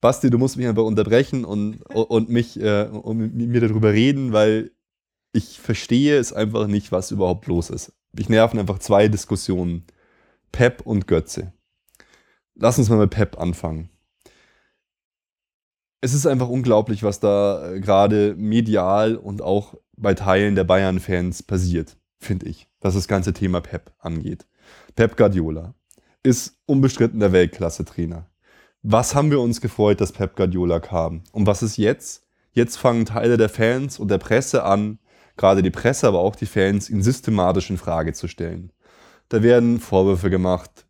Basti, 0.00 0.30
du 0.30 0.38
musst 0.38 0.56
mich 0.56 0.66
einfach 0.66 0.82
unterbrechen 0.82 1.44
und, 1.44 1.76
und 1.94 2.28
mich 2.28 2.60
äh, 2.60 2.88
und 2.88 3.18
mit 3.18 3.34
mir 3.34 3.60
darüber 3.60 3.92
reden, 3.92 4.32
weil 4.32 4.72
ich 5.32 5.60
verstehe 5.60 6.18
es 6.18 6.32
einfach 6.32 6.66
nicht, 6.66 6.92
was 6.92 7.10
überhaupt 7.10 7.46
los 7.46 7.70
ist. 7.70 7.92
Ich 8.18 8.28
nerven 8.28 8.58
einfach 8.58 8.80
zwei 8.80 9.08
Diskussionen. 9.08 9.84
Pep 10.52 10.82
und 10.82 11.06
Götze. 11.06 11.52
Lass 12.54 12.78
uns 12.78 12.90
mal 12.90 12.98
mit 12.98 13.10
Pep 13.10 13.40
anfangen. 13.40 13.88
Es 16.00 16.14
ist 16.14 16.26
einfach 16.26 16.48
unglaublich, 16.48 17.02
was 17.02 17.20
da 17.20 17.72
äh, 17.72 17.80
gerade 17.80 18.34
medial 18.36 19.16
und 19.16 19.40
auch 19.40 19.74
bei 19.96 20.14
Teilen 20.14 20.54
der 20.54 20.64
Bayern-Fans 20.64 21.44
passiert, 21.44 21.96
finde 22.18 22.46
ich, 22.46 22.68
was 22.80 22.94
das 22.94 23.08
ganze 23.08 23.32
Thema 23.32 23.60
Pep 23.60 23.92
angeht. 23.98 24.46
Pep 24.94 25.16
Guardiola 25.16 25.74
ist 26.22 26.58
unbestritten 26.66 27.20
der 27.20 27.32
Weltklasse-Trainer. 27.32 28.28
Was 28.82 29.14
haben 29.14 29.30
wir 29.30 29.40
uns 29.40 29.60
gefreut, 29.60 30.00
dass 30.00 30.12
Pep 30.12 30.36
Guardiola 30.36 30.80
kam? 30.80 31.22
Und 31.32 31.46
was 31.46 31.62
ist 31.62 31.76
jetzt? 31.76 32.26
Jetzt 32.52 32.76
fangen 32.76 33.06
Teile 33.06 33.36
der 33.36 33.48
Fans 33.48 33.98
und 33.98 34.10
der 34.10 34.18
Presse 34.18 34.64
an, 34.64 34.98
gerade 35.36 35.62
die 35.62 35.70
Presse, 35.70 36.08
aber 36.08 36.18
auch 36.18 36.36
die 36.36 36.46
Fans, 36.46 36.90
ihn 36.90 37.02
systematisch 37.02 37.70
in 37.70 37.78
Frage 37.78 38.12
zu 38.12 38.28
stellen. 38.28 38.72
Da 39.32 39.42
werden 39.42 39.80
Vorwürfe 39.80 40.28
gemacht. 40.28 40.84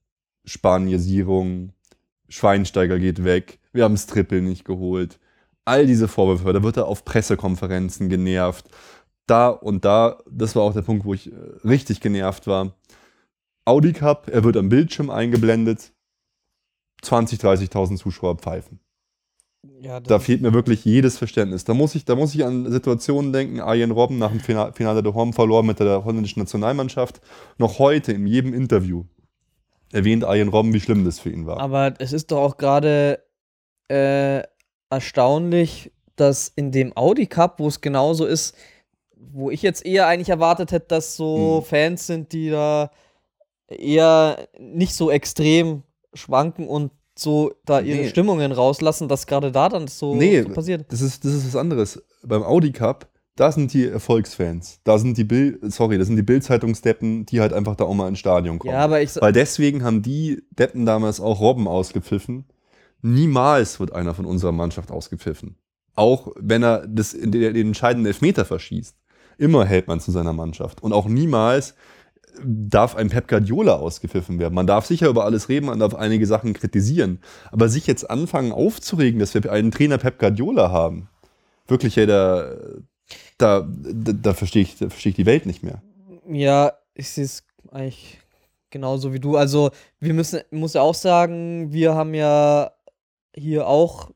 Spanisierung, 0.45 1.75
Schweinsteiger 2.29 2.99
geht 2.99 3.23
weg, 3.23 3.61
wir 3.73 3.85
haben 3.85 3.95
das 3.95 4.09
Triple 4.09 4.43
nicht 4.43 4.65
geholt. 4.65 5.21
All 5.65 5.87
diese 5.87 6.09
Vorwürfe, 6.09 6.53
da 6.53 6.61
wird 6.65 6.77
er 6.77 6.89
auf 6.89 7.05
Pressekonferenzen 7.05 8.09
genervt. 8.09 8.69
Da 9.27 9.49
und 9.49 9.85
da, 9.85 10.19
das 10.29 10.57
war 10.57 10.65
auch 10.65 10.73
der 10.73 10.83
Punkt, 10.83 11.05
wo 11.05 11.15
ich 11.15 11.31
äh, 11.31 11.37
richtig 11.63 12.01
genervt 12.01 12.49
war. 12.49 12.75
Audi 13.65 13.93
Cup, 13.93 14.29
er 14.29 14.43
wird 14.43 14.57
am 14.57 14.69
Bildschirm 14.69 15.09
eingeblendet. 15.09 15.93
20, 17.03 17.39
30.000 17.39 17.97
Zuschauer 17.97 18.39
pfeifen. 18.39 18.81
Ja, 19.81 20.01
da 20.01 20.19
fehlt 20.19 20.43
mir 20.43 20.53
wirklich 20.53 20.85
jedes 20.85 21.19
Verständnis. 21.19 21.65
Da 21.65 21.73
muss 21.75 21.95
ich, 21.95 22.05
da 22.05 22.17
muss 22.17 22.35
ich 22.35 22.45
an 22.45 22.71
Situationen 22.71 23.33
denken. 23.33 23.61
Arjen 23.61 23.93
Robben 23.93 24.19
nach 24.19 24.31
dem 24.33 24.41
Finale 24.41 25.03
der 25.03 25.15
Horm 25.15 25.33
verloren 25.33 25.67
mit 25.67 25.79
der 25.79 26.05
holländischen 26.05 26.41
Nationalmannschaft. 26.41 27.21
Noch 27.59 27.79
heute 27.79 28.13
in 28.13 28.27
jedem 28.27 28.55
Interview 28.55 29.05
erwähnt 29.93 30.25
Arjen 30.25 30.49
Robben, 30.49 30.75
wie 30.75 30.81
schlimm 30.81 31.05
das 31.05 31.21
für 31.21 31.31
ihn 31.31 31.47
war. 31.47 31.61
Aber 31.61 31.95
es 31.99 32.13
ist 32.13 32.33
doch 32.33 32.39
auch 32.39 32.57
gerade 32.57 33.23
äh, 33.89 34.43
erstaunlich, 34.91 35.93
dass 36.17 36.49
in 36.49 36.73
dem 36.73 36.97
Audi 36.97 37.27
Cup, 37.27 37.61
wo 37.61 37.69
es 37.69 37.81
genauso 37.81 38.27
ist, 38.27 38.57
wo 39.15 39.51
ich 39.51 39.63
jetzt 39.63 39.87
eher 39.87 40.09
eigentlich 40.09 40.29
erwartet 40.31 40.73
hätte, 40.73 40.89
dass 40.89 41.17
so 41.17 41.59
hm. 41.59 41.65
Fans 41.65 42.07
sind, 42.07 42.33
die 42.33 42.51
da 42.51 42.91
eher 43.69 44.49
nicht 44.59 44.95
so 44.95 45.11
extrem 45.11 45.85
schwanken 46.15 46.67
und 46.67 46.91
so 47.15 47.53
da 47.65 47.81
ihre 47.81 48.03
nee. 48.03 48.09
Stimmungen 48.09 48.53
rauslassen, 48.53 49.09
dass 49.09 49.27
gerade 49.27 49.53
da 49.53 49.69
dann 49.69 49.89
so, 49.89 50.15
nee, 50.15 50.43
so 50.43 50.49
passiert. 50.51 50.91
Das 50.91 51.01
ist, 51.01 51.25
das 51.25 51.33
ist 51.33 51.47
was 51.47 51.57
anderes. 51.57 52.03
Beim 52.23 52.43
Audi 52.43 52.73
Cup, 52.73 53.09
da 53.37 53.51
sind 53.51 53.73
die 53.73 53.87
Erfolgsfans. 53.87 54.81
Da 54.85 54.99
sind 54.99 55.17
die 55.17 55.25
Bild, 55.25 55.73
sorry, 55.73 55.99
das 55.99 56.07
sind 56.07 56.17
die 56.17 56.23
Bildzeitungsdeppen, 56.23 57.27
die 57.27 57.41
halt 57.41 57.53
einfach 57.53 57.77
da 57.77 57.85
auch 57.85 57.95
mal 57.95 58.09
ins 58.09 58.19
Stadion 58.19 58.59
kommen. 58.59 58.75
Ja, 58.75 58.81
aber 58.81 59.01
ich 59.01 59.15
Weil 59.17 59.33
deswegen 59.33 59.85
haben 59.85 60.03
die 60.03 60.43
Deppen 60.51 60.85
damals 60.87 61.21
auch 61.21 61.41
Robben 61.41 61.67
ausgepfiffen. 61.67 62.47
Niemals 63.01 63.81
wird 63.81 63.93
einer 63.93 64.15
von 64.15 64.27
unserer 64.27 64.53
Mannschaft 64.53 64.91
ausgepfiffen. 64.91 65.57
Auch 65.95 66.33
wenn 66.37 66.63
er 66.63 66.87
das, 66.87 67.13
den, 67.13 67.33
den 67.33 67.57
entscheidenden 67.57 68.07
Elfmeter 68.07 68.45
verschießt. 68.45 68.97
Immer 69.39 69.65
hält 69.65 69.89
man 69.89 69.99
zu 69.99 70.11
seiner 70.13 70.33
Mannschaft. 70.33 70.83
Und 70.83 70.93
auch 70.93 71.07
niemals 71.07 71.75
darf 72.43 72.97
ein 72.97 73.09
Pep 73.09 73.29
Guardiola 73.29 73.77
ausgepfiffen 73.77 74.39
werden. 74.39 74.55
Man 74.55 74.67
darf 74.67 74.87
sicher 74.87 75.09
über 75.09 75.25
alles 75.25 75.49
reden, 75.49 75.67
man 75.67 75.79
darf 75.79 75.95
einige 75.95 76.27
Sachen 76.27 76.55
kritisieren. 76.55 77.21
Aber 77.51 77.69
sich 77.69 77.87
jetzt 77.87 78.09
anfangen 78.09 78.53
aufzuregen, 78.53 79.21
dass 79.21 79.35
wir 79.35 79.51
einen 79.51 79.71
Trainer 79.71 79.99
Pep 79.99 80.19
Guardiola 80.19 80.71
haben, 80.71 81.09
wirklich 81.67 81.97
jeder. 81.97 82.57
da, 83.39 83.67
da, 83.69 84.13
da 84.13 84.35
verstehe 84.35 84.63
ich, 84.63 84.79
da 84.79 84.89
versteh 84.89 85.11
ich 85.11 85.17
die 85.17 85.27
Welt 85.27 85.47
nicht 85.47 85.63
mehr. 85.63 85.83
Ja, 86.29 86.73
ich 86.95 87.11
sehe 87.11 87.25
es 87.25 87.45
eigentlich 87.71 88.21
genauso 88.71 89.13
wie 89.13 89.21
du. 89.21 89.37
Also, 89.37 89.71
wir 90.01 90.15
müssen, 90.15 90.41
muss 90.51 90.75
ja 90.75 90.83
auch 90.83 90.95
sagen, 90.95 91.73
wir 91.73 91.95
haben 91.95 92.15
ja 92.15 92.73
hier 93.35 93.67
auch 93.67 94.11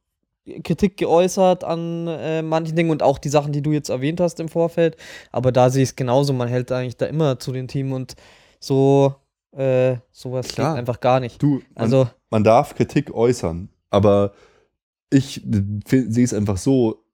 Kritik 0.62 0.96
geäußert 0.96 1.64
an 1.64 2.06
äh, 2.06 2.42
manchen 2.42 2.76
Dingen 2.76 2.90
und 2.90 3.02
auch 3.02 3.18
die 3.18 3.28
Sachen, 3.28 3.52
die 3.52 3.62
du 3.62 3.72
jetzt 3.72 3.88
erwähnt 3.88 4.20
hast 4.20 4.40
im 4.40 4.48
Vorfeld. 4.48 4.96
Aber 5.32 5.52
da 5.52 5.70
sehe 5.70 5.82
ich 5.82 5.90
es 5.90 5.96
genauso. 5.96 6.32
Man 6.32 6.48
hält 6.48 6.70
eigentlich 6.72 6.96
da 6.96 7.06
immer 7.06 7.38
zu 7.38 7.52
den 7.52 7.68
Teams 7.68 7.92
und 7.92 8.14
so 8.60 9.14
äh, 9.56 9.96
sowas 10.12 10.48
Klar. 10.48 10.72
geht 10.74 10.80
einfach 10.80 11.00
gar 11.00 11.20
nicht. 11.20 11.42
Du, 11.42 11.54
man, 11.54 11.62
Also, 11.76 12.08
man 12.30 12.44
darf 12.44 12.74
Kritik 12.74 13.12
äußern, 13.12 13.70
aber 13.90 14.32
ich 15.10 15.42
sehe 15.86 16.24
es 16.24 16.34
einfach 16.34 16.58
so, 16.58 17.04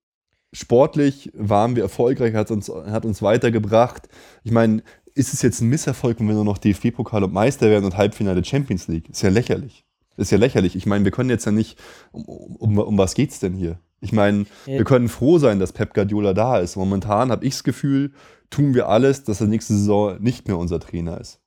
sportlich 0.53 1.31
waren 1.35 1.77
wir 1.77 1.83
erfolgreich, 1.83 2.35
hat 2.35 2.51
uns, 2.51 2.69
hat 2.69 3.05
uns 3.05 3.23
weitergebracht. 3.23 4.09
Ich 4.45 4.53
meine, 4.53 4.83
ist 5.15 5.33
es 5.33 5.43
jetzt 5.43 5.61
ein 5.61 5.69
Misserfolg, 5.69 6.21
wenn 6.21 6.27
wir 6.27 6.35
nur 6.35 6.45
noch 6.45 6.59
DFB-Pokal 6.59 7.25
und 7.25 7.33
Meister 7.33 7.69
werden 7.69 7.85
und 7.85 7.97
Halbfinale 7.97 8.45
Champions 8.45 8.89
League? 8.89 9.09
Ist 9.09 9.23
ja 9.23 9.29
lächerlich. 9.31 9.85
Ist 10.23 10.31
ja 10.31 10.39
lächerlich. 10.39 10.77
Ich 10.77 10.87
meine, 10.87 11.05
wir 11.05 11.11
können 11.13 11.31
jetzt 11.31 11.45
ja 11.45 11.53
nicht, 11.53 11.79
um, 12.13 12.25
um, 12.25 12.79
um 12.79 12.99
was 12.99 13.15
geht's 13.15 13.41
denn 13.41 13.55
hier? 13.55 13.79
Ich 14.01 14.13
meine, 14.13 14.47
Ja. 14.67 14.79
wir 14.79 14.85
können 14.85 15.09
froh 15.09 15.39
sein, 15.39 15.59
dass 15.59 15.73
Pep 15.73 15.95
Guardiola 15.95 16.33
da 16.33 16.59
ist. 16.59 16.77
Momentan 16.77 17.31
habe 17.31 17.45
ich 17.45 17.55
das 17.55 17.65
Gefühl, 17.65 18.13
tun 18.51 18.75
wir 18.75 18.89
alles, 18.89 19.25
dass 19.25 19.41
er 19.41 19.47
nächste 19.49 19.75
Saison 19.75 20.17
nicht 20.21 20.47
mehr 20.49 20.59
unser 20.59 20.81
Trainer 20.81 21.21
ist. 21.21 21.41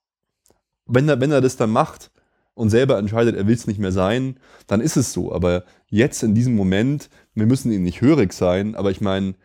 Wenn 0.85 1.09
er, 1.09 1.19
wenn 1.19 1.31
er 1.31 1.41
das 1.41 1.57
dann 1.57 1.69
macht 1.71 2.11
und 2.53 2.69
selber 2.69 2.97
entscheidet, 2.97 3.35
er 3.35 3.47
will 3.47 3.55
es 3.55 3.67
nicht 3.67 3.79
mehr 3.79 3.91
sein, 3.91 4.39
dann 4.67 4.81
ist 4.81 4.97
es 4.97 5.11
so. 5.13 5.33
Aber 5.33 5.63
jetzt 5.89 6.23
in 6.23 6.35
diesem 6.35 6.55
Moment, 6.55 7.09
wir 7.33 7.45
müssen 7.45 7.71
ihn 7.71 7.83
nicht 7.83 8.01
hörig 8.01 8.33
sein, 8.33 8.75
aber 8.75 8.91
ich 8.91 9.01
meine, 9.01 9.35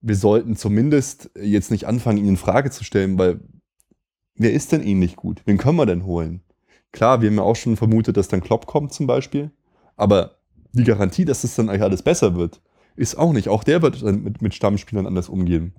wir 0.00 0.16
sollten 0.16 0.56
zumindest 0.56 1.30
jetzt 1.40 1.70
nicht 1.70 1.86
anfangen, 1.86 2.18
ihn 2.18 2.28
in 2.28 2.36
Frage 2.36 2.70
zu 2.70 2.84
stellen, 2.84 3.18
weil 3.18 3.40
wer 4.36 4.52
ist 4.52 4.72
denn 4.72 4.82
ähnlich 4.82 5.16
gut? 5.16 5.42
Wen 5.46 5.58
können 5.58 5.76
wir 5.76 5.86
denn 5.86 6.04
holen? 6.04 6.42
Klar, 6.94 7.20
wir 7.20 7.28
haben 7.28 7.38
ja 7.38 7.42
auch 7.42 7.56
schon 7.56 7.76
vermutet, 7.76 8.16
dass 8.16 8.28
dann 8.28 8.40
Klopp 8.40 8.66
kommt 8.66 8.92
zum 8.92 9.08
Beispiel, 9.08 9.50
aber 9.96 10.36
die 10.70 10.84
Garantie, 10.84 11.24
dass 11.24 11.42
es 11.42 11.56
dann 11.56 11.68
eigentlich 11.68 11.82
alles 11.82 12.02
besser 12.02 12.36
wird, 12.36 12.60
ist 12.94 13.18
auch 13.18 13.32
nicht. 13.32 13.48
Auch 13.48 13.64
der 13.64 13.82
wird 13.82 14.00
dann 14.00 14.22
mit, 14.22 14.42
mit 14.42 14.54
Stammspielern 14.54 15.04
anders 15.04 15.28
umgehen. 15.28 15.74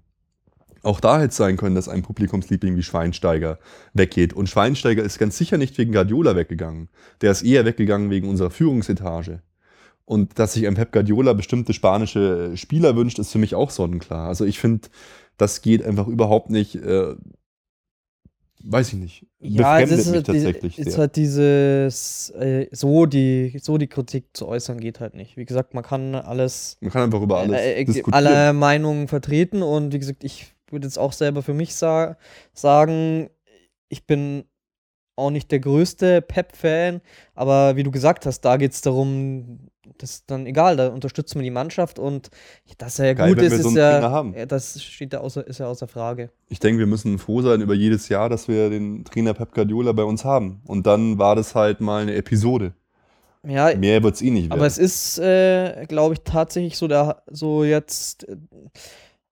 Auch 0.83 0.99
da 0.99 1.19
hätte 1.19 1.29
es 1.29 1.37
sein 1.37 1.55
können, 1.55 1.73
dass 1.73 1.87
ein 1.87 2.01
Publikumsliebling 2.01 2.75
wie 2.75 2.83
Schweinsteiger 2.83 3.59
weggeht. 3.93 4.33
Und 4.33 4.49
Schweinsteiger 4.49 5.03
ist 5.03 5.17
ganz 5.17 5.37
sicher 5.37 5.57
nicht 5.57 5.77
wegen 5.77 5.93
Guardiola 5.93 6.35
weggegangen. 6.35 6.89
Der 7.21 7.31
ist 7.31 7.43
eher 7.43 7.63
weggegangen 7.63 8.09
wegen 8.09 8.27
unserer 8.27 8.51
Führungsetage. 8.51 9.41
Und 10.03 10.37
dass 10.37 10.51
sich 10.51 10.67
ein 10.67 10.75
Pep 10.75 10.91
Guardiola 10.91 11.31
bestimmte 11.31 11.71
spanische 11.71 12.57
Spieler 12.57 12.97
wünscht, 12.97 13.19
ist 13.19 13.31
für 13.31 13.39
mich 13.39 13.55
auch 13.55 13.69
sonnenklar. 13.69 14.27
Also 14.27 14.43
ich 14.43 14.59
finde, 14.59 14.89
das 15.37 15.61
geht 15.61 15.81
einfach 15.81 16.07
überhaupt 16.07 16.49
nicht, 16.49 16.75
äh, 16.75 17.15
weiß 18.67 18.93
ich 18.93 18.99
nicht, 18.99 19.25
ja, 19.39 19.79
es 19.79 19.91
ist, 19.91 20.07
mich 20.07 20.27
halt, 20.27 20.63
die, 20.63 20.81
ist 20.81 20.97
halt 20.97 21.15
dieses, 21.15 22.31
äh, 22.31 22.67
so, 22.71 23.05
die, 23.05 23.59
so 23.61 23.77
die 23.77 23.87
Kritik 23.87 24.35
zu 24.35 24.47
äußern 24.47 24.79
geht 24.79 24.99
halt 24.99 25.13
nicht. 25.13 25.37
Wie 25.37 25.45
gesagt, 25.45 25.73
man 25.73 25.83
kann 25.83 26.15
alles 26.15 26.77
Man 26.81 26.91
kann 26.91 27.03
einfach 27.03 27.21
über 27.21 27.37
alles 27.37 27.59
äh, 27.59 27.81
äh, 27.83 28.03
alle 28.11 28.53
Meinungen 28.53 29.07
vertreten 29.07 29.61
und 29.61 29.93
wie 29.93 29.99
gesagt, 29.99 30.23
ich 30.23 30.55
würde 30.71 30.87
jetzt 30.87 30.97
auch 30.97 31.13
selber 31.13 31.43
für 31.43 31.53
mich 31.53 31.75
sa 31.75 32.17
sagen, 32.53 33.29
ich 33.89 34.07
bin 34.07 34.45
auch 35.15 35.29
nicht 35.29 35.51
der 35.51 35.59
größte 35.59 36.21
Pep-Fan, 36.21 37.01
aber 37.33 37.75
wie 37.75 37.83
du 37.83 37.91
gesagt 37.91 38.25
hast, 38.25 38.41
da 38.41 38.57
geht 38.57 38.73
es 38.73 38.81
darum, 38.81 39.69
das 39.97 40.11
ist 40.11 40.23
dann 40.31 40.45
egal, 40.45 40.77
da 40.77 40.87
unterstützen 40.87 41.39
wir 41.39 41.43
die 41.43 41.51
Mannschaft 41.51 41.99
und 41.99 42.29
dass 42.77 42.99
er 42.99 43.15
Geil, 43.15 43.33
gut 43.33 43.43
ist, 43.43 43.61
so 43.61 43.69
ist 43.69 43.75
ja, 43.75 44.45
das 44.45 44.81
steht 44.81 45.13
ja 45.13 45.19
außer, 45.19 45.45
ist 45.45 45.59
ja 45.59 45.67
außer 45.67 45.87
Frage. 45.87 46.31
Ich 46.49 46.59
denke, 46.59 46.79
wir 46.79 46.87
müssen 46.87 47.17
froh 47.17 47.41
sein 47.41 47.61
über 47.61 47.73
jedes 47.73 48.09
Jahr, 48.09 48.29
dass 48.29 48.47
wir 48.47 48.69
den 48.69 49.05
Trainer 49.05 49.33
Pep 49.33 49.53
Guardiola 49.53 49.91
bei 49.91 50.03
uns 50.03 50.25
haben. 50.25 50.61
Und 50.65 50.85
dann 50.85 51.17
war 51.17 51.35
das 51.35 51.55
halt 51.55 51.81
mal 51.81 52.01
eine 52.01 52.15
Episode. 52.15 52.73
Ja, 53.47 53.75
Mehr 53.75 54.01
wird 54.01 54.15
es 54.15 54.21
eh 54.21 54.31
nicht 54.31 54.49
werden. 54.49 54.53
Aber 54.53 54.65
es 54.65 54.77
ist, 54.77 55.19
äh, 55.19 55.85
glaube 55.87 56.15
ich, 56.15 56.21
tatsächlich 56.21 56.77
so, 56.77 56.87
der, 56.87 57.21
so 57.27 57.63
jetzt, 57.63 58.27
äh, 58.27 58.37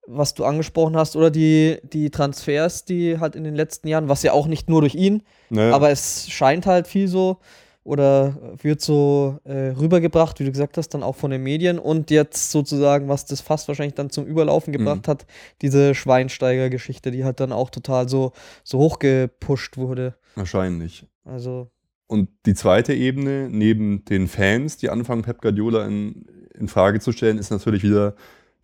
was 0.06 0.34
du 0.34 0.44
angesprochen 0.44 0.96
hast, 0.96 1.16
oder 1.16 1.30
die, 1.30 1.78
die 1.82 2.10
Transfers, 2.10 2.84
die 2.84 3.18
halt 3.18 3.36
in 3.36 3.44
den 3.44 3.54
letzten 3.54 3.88
Jahren, 3.88 4.08
was 4.08 4.22
ja 4.22 4.32
auch 4.32 4.46
nicht 4.46 4.68
nur 4.68 4.80
durch 4.80 4.94
ihn, 4.94 5.22
Naja, 5.50 5.74
aber 5.74 5.90
es 5.90 6.28
scheint 6.30 6.66
halt 6.66 6.86
viel 6.86 7.08
so 7.08 7.38
oder 7.84 8.56
wird 8.62 8.80
so 8.80 9.38
äh, 9.44 9.68
rübergebracht, 9.78 10.40
wie 10.40 10.44
du 10.44 10.50
gesagt 10.50 10.78
hast, 10.78 10.88
dann 10.90 11.02
auch 11.02 11.16
von 11.16 11.30
den 11.30 11.42
Medien 11.42 11.78
und 11.78 12.10
jetzt 12.10 12.50
sozusagen, 12.50 13.08
was 13.08 13.26
das 13.26 13.42
fast 13.42 13.68
wahrscheinlich 13.68 13.94
dann 13.94 14.08
zum 14.08 14.24
Überlaufen 14.24 14.72
gebracht 14.72 15.06
hat, 15.06 15.26
diese 15.60 15.94
Schweinsteiger-Geschichte, 15.94 17.10
die 17.10 17.24
halt 17.24 17.40
dann 17.40 17.52
auch 17.52 17.68
total 17.68 18.08
so, 18.08 18.32
so 18.62 18.78
hochgepusht 18.78 19.76
wurde. 19.76 20.14
wahrscheinlich. 20.34 21.06
Also, 21.26 21.68
Und 22.06 22.30
die 22.46 22.54
zweite 22.54 22.94
Ebene, 22.94 23.48
neben 23.50 24.04
den 24.06 24.28
Fans, 24.28 24.78
die 24.78 24.88
anfangen, 24.88 25.22
Pep 25.22 25.42
Guardiola 25.42 25.84
in, 25.86 26.26
in 26.54 26.68
Frage 26.68 27.00
zu 27.00 27.12
stellen, 27.12 27.36
ist 27.36 27.50
natürlich 27.50 27.82
wieder 27.82 28.14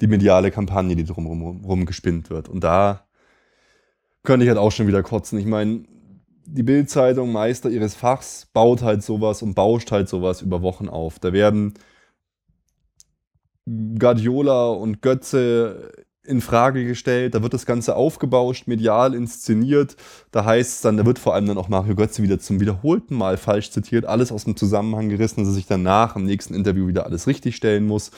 die 0.00 0.06
mediale 0.06 0.50
Kampagne, 0.50 0.96
die 0.96 1.04
drumherum 1.04 1.64
rum 1.64 1.86
gespinnt 1.86 2.30
wird. 2.30 2.48
Und 2.48 2.64
da 2.64 3.06
könnte 4.22 4.44
ich 4.44 4.48
halt 4.48 4.58
auch 4.58 4.72
schon 4.72 4.86
wieder 4.86 5.02
kotzen. 5.02 5.38
Ich 5.38 5.46
meine, 5.46 5.84
die 6.46 6.62
Bild-Zeitung, 6.62 7.32
Meister 7.32 7.70
ihres 7.70 7.94
Fachs, 7.94 8.48
baut 8.52 8.82
halt 8.82 9.02
sowas 9.02 9.42
und 9.42 9.54
bauscht 9.54 9.92
halt 9.92 10.08
sowas 10.08 10.42
über 10.42 10.62
Wochen 10.62 10.88
auf. 10.88 11.18
Da 11.18 11.32
werden 11.32 11.74
Guardiola 13.98 14.70
und 14.70 15.00
Götze 15.02 15.92
in 16.22 16.40
Frage 16.40 16.84
gestellt, 16.84 17.34
da 17.34 17.42
wird 17.42 17.54
das 17.54 17.66
Ganze 17.66 17.96
aufgebauscht, 17.96 18.68
medial 18.68 19.14
inszeniert. 19.14 19.96
Da 20.30 20.44
heißt 20.44 20.74
es 20.74 20.80
dann, 20.82 20.96
da 20.96 21.06
wird 21.06 21.18
vor 21.18 21.34
allem 21.34 21.46
dann 21.46 21.58
auch 21.58 21.68
Mario 21.68 21.94
Götze 21.94 22.22
wieder 22.22 22.38
zum 22.38 22.60
wiederholten 22.60 23.14
Mal 23.14 23.36
falsch 23.36 23.70
zitiert, 23.70 24.04
alles 24.04 24.30
aus 24.30 24.44
dem 24.44 24.56
Zusammenhang 24.56 25.08
gerissen, 25.08 25.40
dass 25.40 25.48
er 25.48 25.54
sich 25.54 25.66
danach 25.66 26.16
im 26.16 26.24
nächsten 26.24 26.54
Interview 26.54 26.86
wieder 26.86 27.06
alles 27.06 27.26
richtig 27.26 27.56
stellen 27.56 27.86
muss. 27.86 28.10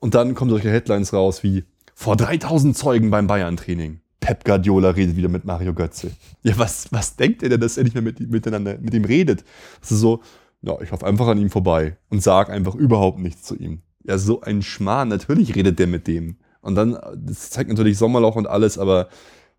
Und 0.00 0.14
dann 0.14 0.34
kommen 0.34 0.50
solche 0.50 0.70
Headlines 0.70 1.12
raus 1.12 1.42
wie 1.42 1.64
vor 1.94 2.16
3000 2.16 2.76
Zeugen 2.76 3.10
beim 3.10 3.26
Bayern-Training. 3.26 4.00
Pep 4.20 4.44
Guardiola 4.44 4.90
redet 4.90 5.16
wieder 5.16 5.28
mit 5.28 5.44
Mario 5.44 5.74
Götze. 5.74 6.10
Ja, 6.42 6.58
was, 6.58 6.90
was 6.90 7.16
denkt 7.16 7.42
ihr 7.42 7.48
denn, 7.48 7.60
dass 7.60 7.76
er 7.76 7.84
nicht 7.84 7.94
mehr 7.94 8.02
mit, 8.02 8.20
miteinander 8.20 8.78
mit 8.78 8.94
ihm 8.94 9.04
redet? 9.04 9.44
Das 9.80 9.92
ist 9.92 10.00
so, 10.00 10.20
ja, 10.62 10.78
ich 10.80 10.90
laufe 10.90 11.06
einfach 11.06 11.26
an 11.26 11.38
ihm 11.38 11.50
vorbei 11.50 11.96
und 12.08 12.22
sag 12.22 12.50
einfach 12.50 12.74
überhaupt 12.74 13.18
nichts 13.18 13.42
zu 13.42 13.56
ihm. 13.56 13.82
Ja, 14.04 14.18
so 14.18 14.40
ein 14.40 14.62
Schmarrn, 14.62 15.08
natürlich 15.08 15.54
redet 15.54 15.78
der 15.78 15.86
mit 15.86 16.06
dem. 16.06 16.36
Und 16.62 16.74
dann, 16.74 16.98
das 17.16 17.50
zeigt 17.50 17.70
natürlich 17.70 17.98
Sommerloch 17.98 18.36
und 18.36 18.46
alles, 18.46 18.78
aber 18.78 19.08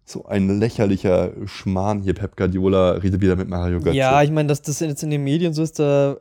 so 0.04 0.26
ein 0.26 0.60
lächerlicher 0.60 1.32
Schmarrn 1.46 2.02
hier, 2.02 2.14
Pep 2.14 2.36
Guardiola 2.36 2.92
redet 2.94 3.22
wieder 3.22 3.36
mit 3.36 3.50
Mario 3.50 3.80
Götze. 3.80 3.98
Ja, 3.98 4.22
ich 4.24 4.32
meine, 4.32 4.48
dass 4.48 4.62
das 4.62 4.80
jetzt 4.80 5.04
in 5.04 5.10
den 5.10 5.24
Medien 5.24 5.54
so 5.54 5.64
ist, 5.64 5.80
da 5.80 6.18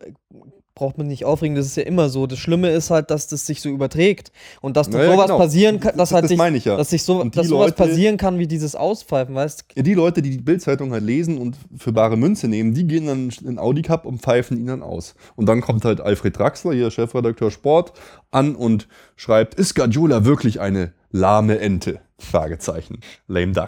braucht 0.74 0.96
man 0.98 1.08
nicht 1.08 1.24
aufregen, 1.24 1.56
das 1.56 1.66
ist 1.66 1.76
ja 1.76 1.82
immer 1.82 2.08
so. 2.08 2.26
Das 2.26 2.38
Schlimme 2.38 2.70
ist 2.70 2.90
halt, 2.90 3.10
dass 3.10 3.26
das 3.26 3.44
sich 3.44 3.60
so 3.60 3.68
überträgt 3.68 4.32
und 4.60 4.76
dass 4.76 4.88
Naja, 4.88 5.12
sowas 5.12 5.26
genau. 5.26 5.38
passieren 5.38 5.80
kann, 5.80 5.96
dass 5.96 6.08
Das- 6.10 6.12
halt 6.14 6.22
das 6.24 6.28
sich, 6.30 6.38
meine 6.38 6.56
ich 6.56 6.64
ja. 6.64 6.76
dass 6.76 6.90
sich 6.90 7.02
so, 7.02 7.22
dass 7.24 7.48
sowas 7.48 7.66
Leute- 7.70 7.76
passieren 7.76 8.16
kann 8.16 8.38
wie 8.38 8.46
dieses 8.46 8.74
Auspfeifen, 8.76 9.34
weißt 9.34 9.64
Ja, 9.74 9.82
die 9.82 9.94
Leute, 9.94 10.22
die 10.22 10.30
die 10.30 10.38
Bildzeitung 10.38 10.92
halt 10.92 11.04
lesen 11.04 11.38
und 11.38 11.56
für 11.76 11.92
bare 11.92 12.16
Münze 12.16 12.48
nehmen, 12.48 12.72
die 12.72 12.86
gehen 12.86 13.06
dann 13.06 13.30
in 13.44 13.58
Audi 13.58 13.82
Cup 13.82 14.06
und 14.06 14.22
pfeifen 14.22 14.56
ihn 14.56 14.66
dann 14.66 14.82
aus. 14.82 15.14
Und 15.36 15.46
dann 15.46 15.60
kommt 15.60 15.84
halt 15.84 16.00
Alfred 16.00 16.38
Draxler, 16.38 16.72
hier 16.72 16.90
Chefredakteur 16.90 17.50
Sport, 17.50 17.92
an 18.30 18.54
und 18.54 18.88
schreibt, 19.16 19.54
ist 19.56 19.74
Guardiola 19.74 20.24
wirklich 20.24 20.60
eine 20.60 20.92
lahme 21.10 21.58
Ente? 21.58 22.00
Fragezeichen. 22.18 23.00
Lame 23.28 23.52
Duck. 23.52 23.64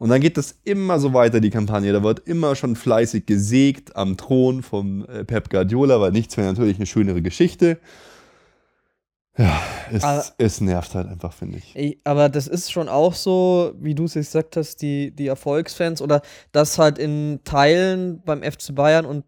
Und 0.00 0.08
dann 0.08 0.22
geht 0.22 0.38
das 0.38 0.58
immer 0.64 0.98
so 0.98 1.12
weiter, 1.12 1.40
die 1.40 1.50
Kampagne. 1.50 1.92
Da 1.92 2.02
wird 2.02 2.20
immer 2.26 2.56
schon 2.56 2.74
fleißig 2.74 3.26
gesägt 3.26 3.94
am 3.96 4.16
Thron 4.16 4.62
vom 4.62 5.04
äh, 5.04 5.24
Pep 5.26 5.50
Guardiola, 5.50 6.00
weil 6.00 6.10
nichts 6.10 6.36
wäre 6.38 6.48
natürlich 6.48 6.76
eine 6.78 6.86
schönere 6.86 7.20
Geschichte. 7.20 7.78
Ja, 9.36 9.60
es, 9.92 10.02
Aber- 10.02 10.24
es 10.38 10.60
nervt 10.62 10.94
halt 10.94 11.06
einfach, 11.08 11.32
finde 11.34 11.58
ich. 11.58 11.76
Ey, 11.76 12.00
aber 12.04 12.28
das 12.30 12.46
ist 12.46 12.72
schon 12.72 12.88
auch 12.88 13.12
so, 13.14 13.72
wie 13.78 13.94
du 13.94 14.04
es 14.04 14.14
jetzt 14.14 14.26
gesagt 14.32 14.56
hast, 14.56 14.82
die, 14.82 15.12
die 15.14 15.26
Erfolgsfans 15.28 16.00
oder 16.02 16.22
das 16.52 16.78
halt 16.78 16.98
in 16.98 17.40
Teilen 17.44 18.22
beim 18.24 18.42
FC 18.42 18.74
Bayern 18.74 19.04
und 19.04 19.24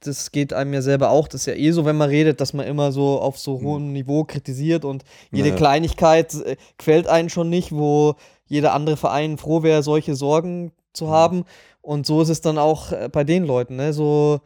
das 0.00 0.30
geht 0.32 0.52
einem 0.52 0.72
ja 0.74 0.80
selber 0.82 1.10
auch. 1.10 1.28
Das 1.28 1.42
ist 1.42 1.46
ja 1.46 1.54
eh 1.54 1.70
so, 1.72 1.84
wenn 1.84 1.96
man 1.96 2.08
redet, 2.08 2.40
dass 2.40 2.52
man 2.52 2.66
immer 2.66 2.92
so 2.92 3.20
auf 3.20 3.38
so 3.38 3.60
hohem 3.60 3.92
Niveau 3.92 4.24
kritisiert 4.24 4.84
und 4.84 5.04
jede 5.32 5.48
Naja. 5.48 5.56
Kleinigkeit 5.56 6.32
äh, 6.34 6.56
quält 6.78 7.06
einen 7.08 7.28
schon 7.30 7.50
nicht, 7.50 7.72
wo 7.72 8.14
jeder 8.48 8.72
andere 8.74 8.96
Verein 8.96 9.38
froh 9.38 9.62
wäre, 9.62 9.82
solche 9.82 10.14
Sorgen 10.16 10.72
zu 10.92 11.10
haben. 11.10 11.44
Und 11.80 12.06
so 12.06 12.20
ist 12.20 12.28
es 12.28 12.40
dann 12.40 12.58
auch 12.58 12.92
äh, 12.92 13.08
bei 13.10 13.24
den 13.24 13.44
Leuten, 13.44 13.76
ne? 13.76 13.92
So, 13.92 14.40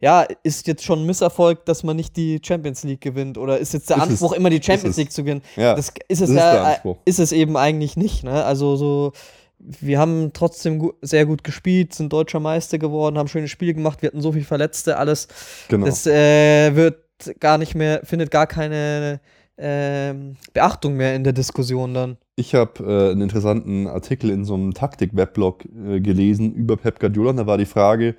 ja, 0.00 0.26
ist 0.42 0.66
jetzt 0.66 0.82
schon 0.82 1.00
ein 1.00 1.06
Misserfolg, 1.06 1.66
dass 1.66 1.82
man 1.82 1.96
nicht 1.96 2.16
die 2.16 2.40
Champions 2.42 2.84
League 2.84 3.02
gewinnt? 3.02 3.36
Oder 3.36 3.58
ist 3.58 3.74
jetzt 3.74 3.90
der 3.90 3.98
Ist 3.98 4.04
es. 4.04 4.10
Anspruch, 4.10 4.32
immer 4.32 4.48
die 4.48 4.62
Champions 4.62 4.94
es. 4.94 4.96
League 4.96 5.12
zu 5.12 5.22
gewinnen? 5.22 5.42
Ja, 5.56 5.74
das 5.74 5.88
ist 5.88 5.98
es 6.08 6.18
das 6.20 6.30
ist 6.30 6.36
ja, 6.36 6.52
der 6.52 6.84
äh, 6.84 6.94
ist 7.04 7.18
es 7.18 7.32
eben 7.32 7.56
eigentlich 7.56 7.96
nicht, 7.96 8.24
ne? 8.24 8.44
Also 8.44 8.76
so, 8.76 9.12
wir 9.58 9.98
haben 9.98 10.32
trotzdem 10.32 10.78
gu 10.78 10.92
sehr 11.02 11.26
gut 11.26 11.44
gespielt, 11.44 11.92
sind 11.92 12.12
deutscher 12.12 12.40
Meister 12.40 12.78
geworden, 12.78 13.18
haben 13.18 13.28
schöne 13.28 13.48
Spiele 13.48 13.74
gemacht, 13.74 14.00
wir 14.00 14.08
hatten 14.08 14.22
so 14.22 14.32
viele 14.32 14.46
Verletzte, 14.46 14.96
alles. 14.96 15.28
genau. 15.68 15.84
Das 15.84 16.06
äh, 16.06 16.74
wird 16.74 16.96
gar 17.38 17.58
nicht 17.58 17.74
mehr, 17.74 18.00
findet 18.04 18.30
gar 18.30 18.46
keine 18.46 19.20
ähm, 19.58 20.36
Beachtung 20.54 20.94
mehr 20.94 21.14
in 21.14 21.24
der 21.24 21.34
Diskussion 21.34 21.92
dann. 21.92 22.16
Ich 22.40 22.54
habe 22.54 22.82
äh, 22.82 23.10
einen 23.10 23.20
interessanten 23.20 23.86
Artikel 23.86 24.30
in 24.30 24.46
so 24.46 24.54
einem 24.54 24.72
Taktik-Weblog 24.72 25.66
äh, 25.66 26.00
gelesen 26.00 26.54
über 26.54 26.78
Pep 26.78 26.98
Guardiola. 26.98 27.30
Und 27.30 27.36
da 27.36 27.46
war 27.46 27.58
die 27.58 27.66
Frage, 27.66 28.14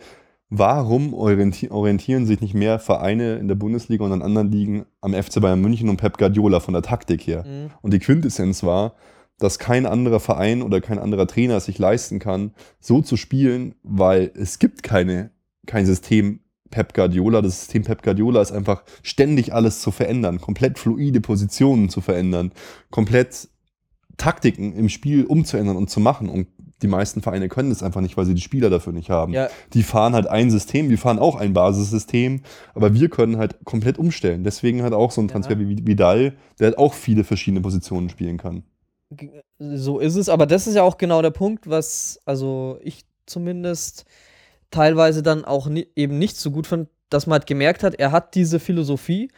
warum 0.51 1.15
orienti 1.15 1.71
orientieren 1.71 2.27
sich 2.27 2.39
nicht 2.39 2.53
mehr 2.53 2.77
Vereine 2.77 3.38
in 3.38 3.47
der 3.47 3.55
Bundesliga 3.55 4.05
und 4.05 4.12
an 4.12 4.21
anderen 4.21 4.51
Ligen 4.51 4.86
am 5.01 5.15
FC 5.15 5.41
Bayern 5.41 5.60
München 5.60 5.89
und 5.89 5.97
Pep 5.97 6.19
Guardiola 6.19 6.60
von 6.60 6.75
der 6.75 6.84
Taktik 6.84 7.25
her? 7.25 7.43
Mhm. 7.43 7.71
Und 7.81 7.93
die 7.93 7.99
Quintessenz 7.99 8.62
war, 8.62 8.93
dass 9.39 9.57
kein 9.57 9.88
anderer 9.88 10.19
Verein 10.19 10.62
oder 10.62 10.81
kein 10.81 10.99
anderer 10.99 11.25
Trainer 11.25 11.57
es 11.57 11.65
sich 11.65 11.79
leisten 11.79 12.19
kann, 12.19 12.51
so 12.79 13.01
zu 13.01 13.17
spielen, 13.17 13.73
weil 13.81 14.29
es 14.36 14.60
gibt 14.60 14.84
keine, 14.84 15.31
kein 15.65 15.88
System 15.88 16.41
Pep 16.69 16.93
Guardiola. 16.93 17.41
Das 17.41 17.62
System 17.62 17.86
Pep 17.86 18.03
Guardiola 18.03 18.39
ist 18.39 18.51
einfach 18.51 18.84
ständig 19.01 19.51
alles 19.51 19.81
zu 19.81 19.89
verändern, 19.89 20.39
komplett 20.39 20.77
fluide 20.77 21.21
Positionen 21.21 21.89
zu 21.89 22.01
verändern, 22.01 22.51
komplett 22.91 23.49
Taktiken 24.21 24.73
im 24.73 24.88
Spiel 24.88 25.25
umzuändern 25.25 25.75
und 25.75 25.89
zu 25.89 25.99
machen. 25.99 26.29
Und 26.29 26.47
die 26.84 26.88
meisten 26.88 27.21
Vereine 27.23 27.49
können 27.49 27.69
das 27.71 27.81
einfach 27.81 28.01
nicht, 28.01 28.17
weil 28.17 28.25
sie 28.25 28.36
die 28.36 28.41
Spieler 28.41 28.69
dafür 28.69 28.93
nicht 28.93 29.10
haben. 29.10 29.34
Ja, 29.34 29.49
Die 29.73 29.81
fahren 29.81 30.13
halt 30.13 30.27
ein 30.27 30.51
System, 30.51 30.89
wir 30.89 30.99
fahren 30.99 31.17
auch 31.17 31.36
ein 31.36 31.53
Basissystem, 31.53 32.41
aber 32.75 32.93
wir 32.93 33.10
können 33.10 33.38
halt 33.38 33.65
komplett 33.65 33.97
umstellen. 33.97 34.43
Deswegen 34.43 34.84
hat 34.84 34.93
auch 34.93 35.10
so 35.10 35.21
ein 35.21 35.27
Ja. 35.27 35.31
Transfer 35.34 35.57
wie 35.60 35.88
Vidal, 35.88 36.36
der 36.60 36.67
halt 36.67 36.77
auch 36.77 36.93
viele 36.93 37.23
verschiedene 37.23 37.62
Positionen 37.62 38.10
spielen 38.10 38.38
kann. 38.38 38.63
So 39.57 39.99
ist 39.99 40.15
es, 40.15 40.29
aber 40.29 40.45
das 40.45 40.67
ist 40.67 40.75
ja 40.75 40.84
auch 40.84 40.97
genau 40.97 41.21
der 41.23 41.31
Punkt, 41.31 41.67
was, 41.67 42.19
also 42.25 42.77
ich 42.81 43.03
zumindest 43.25 44.05
teilweise 44.69 45.23
dann 45.23 45.45
auch 45.45 45.67
ni 45.67 45.88
eben 45.95 46.17
nicht 46.19 46.38
so 46.38 46.51
gut 46.51 46.67
fand, 46.67 46.89
dass 47.10 47.25
man 47.27 47.39
halt 47.39 47.47
gemerkt 47.47 47.84
hat, 47.84 47.95
er 47.95 48.12
hat 48.12 48.36
diese 48.36 48.60
Philosophie 48.60 49.29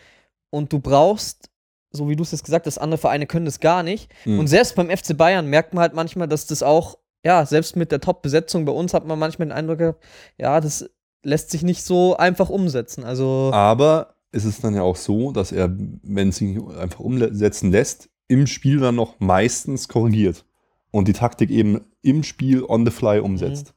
und 0.49 0.71
du 0.73 0.79
brauchst, 0.79 1.49
so 1.93 2.09
wie 2.09 2.15
du 2.15 2.23
es 2.23 2.31
jetzt 2.31 2.43
gesagt 2.43 2.65
hast, 2.65 2.79
andere 2.79 2.97
Vereine 2.97 3.27
können 3.27 3.45
das 3.45 3.59
gar 3.59 3.83
nicht. 3.83 4.11
Mhm. 4.25 4.39
Und 4.39 4.47
selbst 4.47 4.75
beim 4.75 4.89
FC 4.89 5.15
Bayern 5.15 5.47
merkt 5.47 5.73
man 5.73 5.83
halt 5.83 5.93
manchmal, 5.93 6.27
dass 6.27 6.47
das 6.47 6.63
auch, 6.63 6.97
ja, 7.23 7.45
selbst 7.45 7.75
mit 7.75 7.91
der 7.91 8.01
Top-Besetzung 8.01 8.65
bei 8.65 8.71
uns 8.71 8.93
hat 8.93 9.05
man 9.05 9.19
manchmal 9.19 9.47
den 9.47 9.53
Eindruck 9.53 9.77
gehabt, 9.77 10.03
ja, 10.37 10.59
das 10.59 10.89
lässt 11.23 11.51
sich 11.51 11.63
nicht 11.63 11.83
so 11.83 12.17
einfach 12.17 12.49
umsetzen. 12.49 13.03
Also, 13.03 13.51
Aber 13.53 14.15
es 14.31 14.43
ist 14.43 14.63
dann 14.63 14.75
ja 14.75 14.81
auch 14.81 14.95
so, 14.95 15.31
dass 15.31 15.51
er, 15.51 15.69
wenn 16.01 16.29
es 16.29 16.41
ihn 16.41 16.69
einfach 16.71 16.99
umsetzen 16.99 17.71
lässt, 17.71 18.09
im 18.27 18.47
Spiel 18.47 18.79
dann 18.79 18.95
noch 18.95 19.19
meistens 19.19 19.87
korrigiert 19.87 20.45
und 20.91 21.07
die 21.07 21.13
Taktik 21.13 21.51
eben 21.51 21.81
im 22.01 22.23
Spiel 22.23 22.63
on 22.63 22.85
the 22.85 22.91
fly 22.91 23.19
umsetzt. 23.19 23.73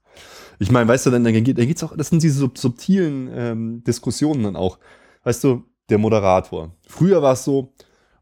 Ich 0.58 0.70
meine, 0.70 0.88
weißt 0.88 1.06
du, 1.06 1.10
dann, 1.10 1.24
dann 1.24 1.44
geht 1.44 1.58
es 1.58 1.84
auch, 1.84 1.94
das 1.94 2.08
sind 2.08 2.22
diese 2.22 2.38
sub 2.38 2.56
subtilen 2.56 3.30
ähm, 3.34 3.84
Diskussionen 3.84 4.44
dann 4.44 4.56
auch. 4.56 4.78
Weißt 5.22 5.44
du, 5.44 5.64
der 5.88 5.98
Moderator. 5.98 6.72
Früher 6.86 7.22
war 7.22 7.34
es 7.34 7.44
so, 7.44 7.74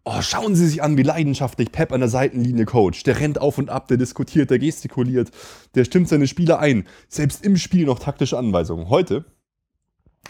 oh, 0.05 0.21
schauen 0.21 0.55
Sie 0.55 0.69
sich 0.69 0.83
an, 0.83 0.97
wie 0.97 1.03
leidenschaftlich 1.03 1.73
Pep 1.73 1.93
an 1.93 2.01
der 2.01 2.09
Seitenlinie 2.09 2.67
coacht. 2.67 3.07
Der 3.07 3.19
rennt 3.19 3.41
auf 3.41 3.59
und 3.59 3.71
ab, 3.71 3.89
der 3.89 3.97
diskutiert, 3.97 4.51
der 4.51 4.59
gestikuliert, 4.59 5.31
der 5.75 5.85
stimmt 5.85 6.09
seine 6.09 6.27
Spieler 6.27 6.59
ein. 6.59 6.87
Selbst 7.09 7.45
im 7.45 7.57
Spiel 7.57 7.87
noch 7.87 7.99
taktische 7.99 8.39
Anweisungen. 8.39 8.89
Heute, 8.89 9.25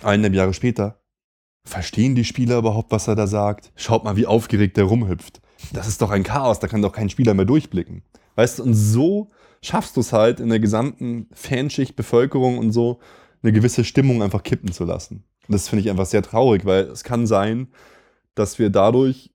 eineinhalb 0.03 0.35
Jahre 0.35 0.55
später, 0.55 1.01
verstehen 1.65 2.15
die 2.15 2.25
Spieler 2.25 2.59
überhaupt, 2.59 2.93
was 2.93 3.09
er 3.09 3.17
da 3.17 3.27
sagt? 3.27 3.73
Schaut 3.75 4.05
mal, 4.05 4.17
wie 4.17 4.27
aufgeregt 4.27 4.77
der 4.77 4.85
rumhüpft. 4.85 5.41
Das 5.73 5.89
ist 5.89 6.03
doch 6.03 6.11
ein 6.11 6.23
Chaos, 6.23 6.61
da 6.61 6.69
kann 6.69 6.83
doch 6.83 6.93
kein 6.93 7.11
Spieler 7.11 7.35
mehr 7.35 7.47
durchblicken. 7.47 8.03
Weißt 8.37 8.59
du, 8.59 8.65
und 8.65 8.75
so 8.75 9.31
schaffst 9.63 9.97
du 9.97 10.01
es 10.01 10.13
halt 10.13 10.41
in 10.41 10.51
der 10.51 10.61
gesamten 10.61 11.29
Fanschicht, 11.33 11.97
Bevölkerung 11.97 12.59
und 12.59 12.73
so, 12.73 13.01
eine 13.43 13.53
gewisse 13.53 13.85
Stimmung 13.85 14.23
einfach 14.23 14.43
kippen 14.43 14.73
zu 14.73 14.85
lassen. 14.85 15.25
Und 15.47 15.53
das 15.53 15.69
finde 15.69 15.83
ich 15.83 15.91
einfach 15.91 16.07
sehr 16.07 16.23
traurig, 16.23 16.65
weil 16.65 16.85
es 16.85 17.05
kann 17.05 17.27
sein, 17.27 17.69
dass 18.35 18.59
wir 18.59 18.71
dadurch 18.71 19.34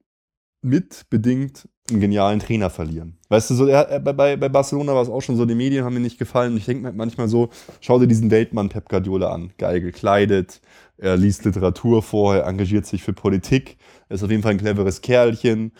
mitbedingt 0.62 1.68
einen 1.90 2.02
genialen 2.02 2.40
Trainer 2.40 2.70
verlieren. 2.70 3.18
Weißt 3.30 3.50
du, 3.50 3.56
so, 3.56 3.66
er, 3.68 4.00
bei, 4.00 4.38
bei 4.38 4.50
Barcelona 4.50 4.94
war 4.94 5.02
es 5.02 5.10
auch 5.10 5.22
schon 5.22 5.38
so, 5.38 5.46
die 5.46 5.56
Medien 5.56 5.86
haben 5.86 5.94
mir 5.94 6.00
nicht 6.00 6.20
gefallen. 6.20 6.56
Ich 6.58 6.66
denke 6.66 6.84
mir 6.84 6.94
manchmal 6.94 7.28
so, 7.28 7.50
schau 7.82 8.00
dir 8.00 8.08
diesen 8.08 8.32
Weltmann 8.32 8.70
Pep 8.70 8.90
Guardiola 8.90 9.32
an. 9.32 9.52
Geil 9.58 9.82
gekleidet, 9.82 10.62
er 10.98 11.18
liest 11.18 11.46
Literatur 11.46 12.04
vor, 12.04 12.36
er 12.36 12.46
engagiert 12.46 12.86
sich 12.86 13.04
für 13.04 13.14
Politik, 13.14 13.78
er 14.10 14.16
ist 14.16 14.24
auf 14.24 14.32
jeden 14.32 14.44
Fall 14.44 14.52
ein 14.52 14.58
cleveres 14.58 15.02
Kerlchen 15.02 15.72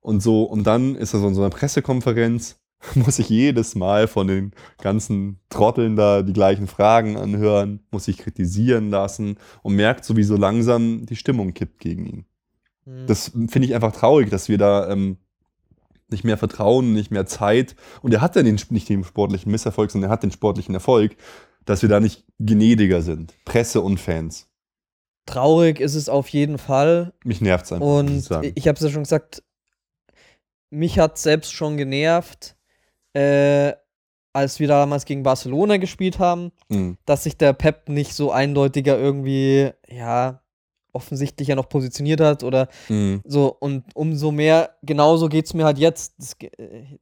und 0.00 0.22
so. 0.22 0.44
Und 0.44 0.66
dann 0.66 0.94
ist 0.94 1.14
er 1.14 1.20
so 1.20 1.28
in 1.28 1.34
so 1.34 1.42
einer 1.42 1.50
Pressekonferenz, 1.50 2.60
muss 2.94 3.16
sich 3.16 3.28
jedes 3.28 3.74
Mal 3.74 4.06
von 4.06 4.28
den 4.28 4.52
ganzen 4.80 5.40
Trotteln 5.50 5.96
da 5.96 6.22
die 6.22 6.32
gleichen 6.32 6.68
Fragen 6.68 7.16
anhören, 7.16 7.80
muss 7.90 8.04
sich 8.04 8.18
kritisieren 8.18 8.90
lassen 8.90 9.38
und 9.62 9.74
merkt 9.74 10.04
so, 10.04 10.16
wie 10.16 10.22
so 10.22 10.36
langsam 10.36 11.04
die 11.06 11.16
Stimmung 11.16 11.54
kippt 11.54 11.80
gegen 11.80 12.06
ihn. 12.06 12.24
Mh. 12.88 13.06
Das 13.06 13.28
finde 13.48 13.64
ich 13.66 13.74
einfach 13.74 13.92
traurig, 13.92 14.30
dass 14.30 14.48
wir 14.48 14.58
da 14.58 14.88
ähm, 14.90 15.18
nicht 16.10 16.24
mehr 16.24 16.38
Vertrauen, 16.38 16.94
nicht 16.94 17.10
mehr 17.10 17.26
Zeit 17.26 17.76
und 18.02 18.12
er 18.14 18.20
hat 18.20 18.34
ja 18.36 18.42
den, 18.42 18.58
nicht 18.70 18.88
den 18.88 19.04
sportlichen 19.04 19.52
Misserfolg, 19.52 19.90
sondern 19.90 20.10
er 20.10 20.12
hat 20.12 20.22
den 20.22 20.32
sportlichen 20.32 20.74
Erfolg, 20.74 21.16
dass 21.64 21.82
wir 21.82 21.88
da 21.88 22.00
nicht 22.00 22.24
gnädiger 22.38 23.02
sind. 23.02 23.34
Presse 23.44 23.80
und 23.82 23.98
Fans. 24.00 24.48
traurig 25.26 25.80
ist 25.80 25.94
es 25.94 26.08
auf 26.08 26.28
jeden 26.30 26.56
Fall. 26.56 27.12
Mich 27.24 27.40
nervt 27.42 27.66
es 27.66 27.72
einfach. 27.72 27.86
ich 27.86 27.92
Und 27.92 28.20
sagen. 28.22 28.52
ich 28.54 28.66
habe 28.68 28.76
es 28.76 28.82
ja 28.82 28.88
schon 28.90 29.02
gesagt, 29.02 29.42
mich 30.70 30.98
hat 30.98 31.18
selbst 31.18 31.52
schon 31.52 31.76
genervt, 31.76 32.56
äh, 33.14 33.72
als 34.32 34.60
wir 34.60 34.68
damals 34.68 35.04
gegen 35.04 35.22
Barcelona 35.22 35.76
gespielt 35.78 36.18
haben, 36.18 36.52
Mhm. 36.70 36.96
dass 37.04 37.24
sich 37.24 37.36
der 37.36 37.52
Pep 37.52 37.88
nicht 37.90 38.14
so 38.14 38.30
eindeutiger 38.32 38.98
irgendwie, 38.98 39.70
ja, 39.88 40.40
offensichtlicher 40.98 41.54
noch 41.54 41.68
positioniert 41.68 42.20
hat 42.20 42.44
oder 42.44 42.68
Mhm. 42.88 43.22
so. 43.24 43.56
Und 43.58 43.84
umso 43.94 44.30
mehr, 44.30 44.70
genauso 44.82 45.28
geht 45.28 45.46
es 45.46 45.54
mir 45.54 45.64
halt 45.64 45.78
jetzt. 45.78 46.14
Es, 46.18 46.36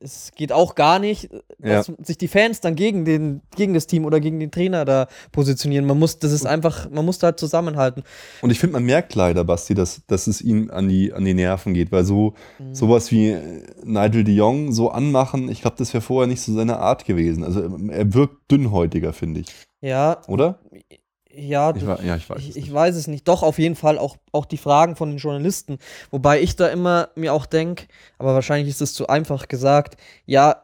es 0.01 0.33
geht 0.37 0.53
auch 0.53 0.75
gar 0.75 0.99
nicht, 0.99 1.33
äh, 1.33 1.41
dass 1.61 1.91
sich 2.03 2.19
die 2.19 2.29
Fans 2.29 2.61
dann 2.61 2.75
gegen, 2.77 3.05
den, 3.05 3.41
gegen 3.57 3.75
das 3.75 3.87
Team 3.87 4.05
oder 4.05 4.21
gegen 4.21 4.39
den 4.39 4.51
Trainer 4.51 4.85
da 4.85 5.09
positionieren. 5.33 5.87
Man 5.87 5.99
muss, 5.99 6.19
das 6.19 6.33
ist 6.33 6.47
einfach, 6.47 6.89
man 6.91 7.05
muss 7.05 7.19
da 7.19 7.29
halt 7.29 7.41
zusammenhalten. 7.41 8.03
Und 8.43 8.51
ich 8.51 8.59
finde, 8.59 8.75
man 8.75 8.85
merkt 8.85 9.15
leider, 9.15 9.45
Basti, 9.45 9.75
dass, 9.75 10.03
dass 10.07 10.27
es 10.27 10.41
ihm 10.41 10.71
an 10.71 10.89
die, 10.89 11.13
an 11.13 11.25
die 11.25 11.35
Nerven 11.35 11.75
geht, 11.75 11.91
weil 11.93 12.05
so 12.05 12.35
sowas 12.73 13.11
wie 13.11 13.37
Nigel 13.85 14.23
de 14.25 14.35
Jong 14.35 14.73
so 14.73 14.91
anmachen, 14.91 15.49
ich 15.49 15.63
glaube, 15.63 15.77
das 15.79 15.93
wäre 15.95 16.03
vorher 16.03 16.27
nicht 16.29 16.41
so 16.43 16.53
seine 16.53 16.79
Art 16.79 17.05
gewesen. 17.05 17.43
Also 17.45 17.61
er 17.89 18.15
wirkt 18.15 18.51
dünnhäutiger, 18.51 19.13
finde 19.13 19.41
ich. 19.41 19.47
Ja, 19.81 20.21
Oder? 20.29 20.59
Ja, 21.37 21.75
Ich, 21.77 21.83
ja, 21.83 22.17
ich 22.17 22.29
weiß. 22.29 22.39
Ich, 22.39 22.49
es 22.51 22.57
ich 22.57 22.65
nicht. 22.65 22.75
weiß 22.75 22.97
es 22.97 23.07
nicht. 23.07 23.29
Doch, 23.29 23.43
auf 23.43 23.59
jeden 23.59 23.77
Fall 23.77 23.99
auch, 23.99 24.17
auch 24.33 24.47
die 24.47 24.57
Fragen 24.57 24.97
von 24.97 25.11
den 25.11 25.19
Journalisten. 25.19 25.79
Wobei 26.11 26.41
ich 26.41 26.57
da 26.57 26.69
immer 26.69 27.11
mir 27.15 27.33
auch 27.35 27.47
denke, 27.47 27.87
aber 28.19 28.35
wahrscheinlich 28.35 28.69
ist 28.69 28.81
es 28.81 28.95
zu 28.95 29.09
einfach 29.09 29.49
gesagt, 29.49 29.97
ja, 30.25 30.63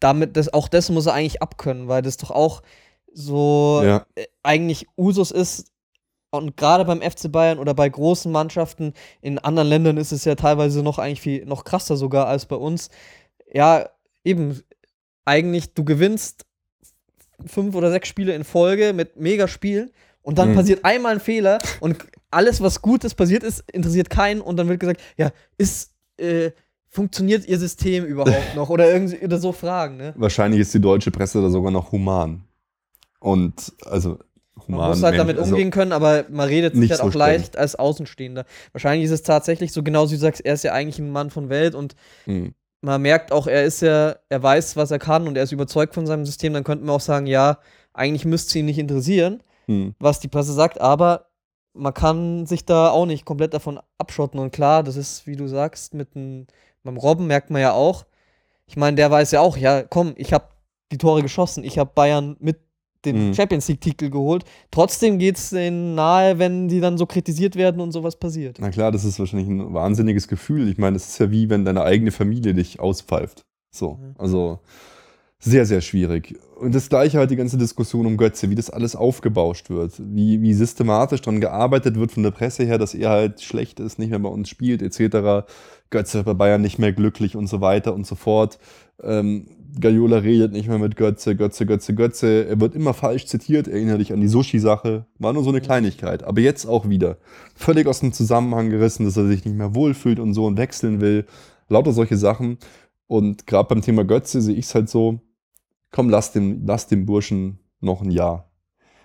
damit, 0.00 0.36
das, 0.36 0.52
auch 0.52 0.68
das 0.68 0.90
muss 0.90 1.06
er 1.06 1.14
eigentlich 1.14 1.42
abkönnen, 1.42 1.88
weil 1.88 2.02
das 2.02 2.16
doch 2.16 2.30
auch 2.30 2.62
so 3.12 3.82
Ja. 3.84 4.06
äh, 4.14 4.26
eigentlich 4.42 4.86
Usus 4.96 5.30
ist. 5.30 5.72
Und 6.30 6.56
gerade 6.58 6.84
beim 6.84 7.00
FC 7.00 7.32
Bayern 7.32 7.58
oder 7.58 7.72
bei 7.74 7.88
großen 7.88 8.30
Mannschaften, 8.30 8.92
in 9.22 9.38
anderen 9.38 9.68
Ländern 9.68 9.96
ist 9.96 10.12
es 10.12 10.24
ja 10.26 10.34
teilweise 10.34 10.82
noch 10.82 10.98
eigentlich 10.98 11.22
viel 11.22 11.46
noch 11.46 11.64
krasser 11.64 11.96
sogar 11.96 12.26
als 12.26 12.44
bei 12.46 12.56
uns. 12.56 12.90
Ja, 13.52 13.88
eben, 14.24 14.60
eigentlich, 15.24 15.74
du 15.74 15.84
gewinnst 15.84 16.44
fünf 17.46 17.74
oder 17.74 17.90
sechs 17.90 18.08
Spiele 18.08 18.34
in 18.34 18.44
Folge 18.44 18.92
mit 18.92 19.16
mega 19.16 19.48
Spielen 19.48 19.90
und 20.22 20.38
dann 20.38 20.50
Mhm. 20.50 20.54
passiert 20.56 20.84
einmal 20.84 21.14
ein 21.14 21.20
Fehler 21.20 21.58
und 21.80 21.96
alles, 22.30 22.60
was 22.60 22.82
Gutes 22.82 23.14
passiert 23.14 23.42
ist, 23.42 23.64
interessiert 23.72 24.10
keinen 24.10 24.40
und 24.40 24.56
dann 24.56 24.68
wird 24.68 24.80
gesagt, 24.80 25.00
ja, 25.16 25.30
ist, 25.56 25.92
äh, 26.18 26.50
funktioniert 26.90 27.46
ihr 27.46 27.58
System 27.58 28.04
überhaupt 28.04 28.32
noch? 28.54 28.68
Oder 28.70 28.90
irgendwie 28.92 29.24
oder 29.24 29.38
so 29.38 29.52
Fragen, 29.52 29.96
ne? 29.96 30.14
Wahrscheinlich 30.16 30.60
ist 30.60 30.74
die 30.74 30.80
deutsche 30.80 31.10
Presse 31.10 31.40
da 31.40 31.48
sogar 31.50 31.70
noch 31.70 31.92
human. 31.92 32.42
Und 33.20 33.72
also 33.84 34.18
human. 34.66 34.80
Man 34.80 34.90
muss 34.90 35.02
halt 35.02 35.18
damit 35.18 35.38
also, 35.38 35.52
umgehen 35.54 35.70
können, 35.70 35.92
aber 35.92 36.24
man 36.30 36.48
redet 36.48 36.74
sich 36.76 36.90
halt 36.90 37.00
so 37.00 37.06
auch 37.06 37.10
streng. 37.10 37.20
leicht 37.20 37.56
als 37.56 37.74
Außenstehender. 37.76 38.44
Wahrscheinlich 38.72 39.06
ist 39.06 39.10
es 39.12 39.22
tatsächlich 39.22 39.72
so, 39.72 39.82
genau 39.82 40.06
wie 40.08 40.14
du 40.14 40.20
sagst, 40.20 40.44
er 40.44 40.54
ist 40.54 40.64
ja 40.64 40.72
eigentlich 40.72 40.98
ein 40.98 41.10
Mann 41.10 41.30
von 41.30 41.48
Welt 41.48 41.74
und 41.74 41.94
mh. 42.26 42.50
Man 42.80 43.02
merkt 43.02 43.32
auch, 43.32 43.46
er 43.46 43.64
ist 43.64 43.82
ja, 43.82 44.16
er 44.28 44.42
weiß, 44.42 44.76
was 44.76 44.90
er 44.90 44.98
kann 44.98 45.26
und 45.26 45.36
er 45.36 45.42
ist 45.42 45.52
überzeugt 45.52 45.94
von 45.94 46.06
seinem 46.06 46.24
System, 46.24 46.52
dann 46.52 46.64
könnte 46.64 46.84
man 46.84 46.96
auch 46.96 47.00
sagen, 47.00 47.26
ja, 47.26 47.58
eigentlich 47.92 48.24
müsste 48.24 48.50
es 48.50 48.56
ihn 48.56 48.66
nicht 48.66 48.78
interessieren, 48.78 49.42
Mh. 49.66 49.92
was 49.98 50.20
die 50.20 50.28
Presse 50.28 50.52
sagt, 50.52 50.80
aber 50.80 51.26
man 51.74 51.94
kann 51.94 52.46
sich 52.46 52.64
da 52.64 52.90
auch 52.90 53.06
nicht 53.06 53.24
komplett 53.24 53.54
davon 53.54 53.80
abschotten. 53.98 54.40
Und 54.40 54.52
klar, 54.52 54.82
das 54.82 54.96
ist, 54.96 55.26
wie 55.26 55.36
du 55.36 55.46
sagst, 55.46 55.94
mit 55.94 56.14
dem, 56.14 56.46
beim 56.82 56.96
Robben 56.96 57.26
merkt 57.26 57.50
man 57.50 57.62
ja 57.62 57.72
auch, 57.72 58.04
ich 58.66 58.76
meine, 58.76 58.96
der 58.96 59.10
weiß 59.10 59.30
ja 59.32 59.40
auch, 59.40 59.56
ja, 59.56 59.82
komm, 59.82 60.14
ich 60.16 60.32
habe 60.32 60.48
die 60.92 60.98
Tore 60.98 61.22
geschossen, 61.22 61.64
ich 61.64 61.78
habe 61.78 61.90
Bayern 61.94 62.36
mit 62.40 62.58
den 63.12 63.28
Mhm. 63.28 63.34
Champions 63.34 63.68
League-Titel 63.68 64.10
geholt. 64.10 64.44
Trotzdem 64.70 65.18
geht 65.18 65.36
es 65.36 65.50
denen 65.50 65.94
nahe, 65.94 66.38
wenn 66.38 66.68
die 66.68 66.80
dann 66.80 66.98
so 66.98 67.06
kritisiert 67.06 67.56
werden 67.56 67.80
und 67.80 67.92
sowas 67.92 68.16
passiert. 68.16 68.58
Na 68.60 68.70
klar, 68.70 68.92
das 68.92 69.04
ist 69.04 69.18
wahrscheinlich 69.18 69.48
ein 69.48 69.72
wahnsinniges 69.74 70.28
Gefühl. 70.28 70.68
Ich 70.68 70.78
meine, 70.78 70.96
es 70.96 71.08
ist 71.08 71.18
ja 71.18 71.30
wie 71.30 71.48
wenn 71.50 71.64
deine 71.64 71.82
eigene 71.82 72.10
Familie 72.10 72.54
dich 72.54 72.80
auspfeift. 72.80 73.42
So, 73.70 73.98
Ja. 74.00 74.14
also 74.18 74.58
sehr, 75.40 75.66
sehr 75.66 75.80
schwierig. 75.80 76.36
Und 76.58 76.74
das 76.74 76.88
gleiche 76.88 77.18
halt 77.18 77.30
die 77.30 77.36
ganze 77.36 77.58
Diskussion 77.58 78.06
um 78.06 78.16
Götze, 78.16 78.50
wie 78.50 78.56
das 78.56 78.70
alles 78.70 78.96
aufgebauscht 78.96 79.70
wird, 79.70 79.92
wie, 80.00 80.42
wie 80.42 80.52
systematisch 80.52 81.20
daran 81.20 81.40
gearbeitet 81.40 81.94
wird 81.94 82.10
von 82.10 82.24
der 82.24 82.32
Presse 82.32 82.64
her, 82.64 82.76
dass 82.78 82.92
er 82.92 83.10
halt 83.10 83.40
schlecht 83.40 83.78
ist, 83.78 84.00
nicht 84.00 84.10
mehr 84.10 84.18
bei 84.18 84.28
uns 84.28 84.48
spielt, 84.48 84.82
etc. 84.82 85.46
Götze 85.90 86.24
bei 86.24 86.34
Bayern 86.34 86.60
nicht 86.60 86.80
mehr 86.80 86.92
glücklich 86.92 87.36
und 87.36 87.46
so 87.46 87.60
weiter 87.60 87.94
und 87.94 88.04
so 88.04 88.16
fort. 88.16 88.58
Ähm, 89.00 89.46
Gaiola 89.80 90.18
redet 90.18 90.52
nicht 90.52 90.68
mehr 90.68 90.78
mit 90.78 90.96
Götze, 90.96 91.36
Götze, 91.36 91.66
Götze, 91.66 91.94
Götze. 91.94 92.46
Er 92.46 92.60
wird 92.60 92.74
immer 92.74 92.94
falsch 92.94 93.26
zitiert, 93.26 93.68
erinnere 93.68 93.98
dich 93.98 94.12
an 94.12 94.20
die 94.20 94.28
Sushi-Sache. 94.28 95.06
War 95.18 95.32
nur 95.32 95.44
so 95.44 95.50
eine 95.50 95.60
Kleinigkeit. 95.60 96.24
Aber 96.24 96.40
jetzt 96.40 96.66
auch 96.66 96.88
wieder. 96.88 97.18
Völlig 97.54 97.86
aus 97.86 98.00
dem 98.00 98.12
Zusammenhang 98.12 98.70
gerissen, 98.70 99.04
dass 99.04 99.16
er 99.16 99.26
sich 99.26 99.44
nicht 99.44 99.56
mehr 99.56 99.74
wohlfühlt 99.74 100.18
und 100.18 100.34
so 100.34 100.46
und 100.46 100.56
wechseln 100.56 101.00
will. 101.00 101.26
Lauter 101.68 101.92
solche 101.92 102.16
Sachen. 102.16 102.58
Und 103.06 103.46
gerade 103.46 103.68
beim 103.68 103.82
Thema 103.82 104.04
Götze 104.04 104.40
sehe 104.40 104.56
ich 104.56 104.66
es 104.66 104.74
halt 104.74 104.88
so, 104.88 105.20
komm, 105.90 106.10
lass 106.10 106.32
den, 106.32 106.66
lass 106.66 106.86
den 106.86 107.06
Burschen 107.06 107.60
noch 107.80 108.02
ein 108.02 108.10
Jahr. 108.10 108.50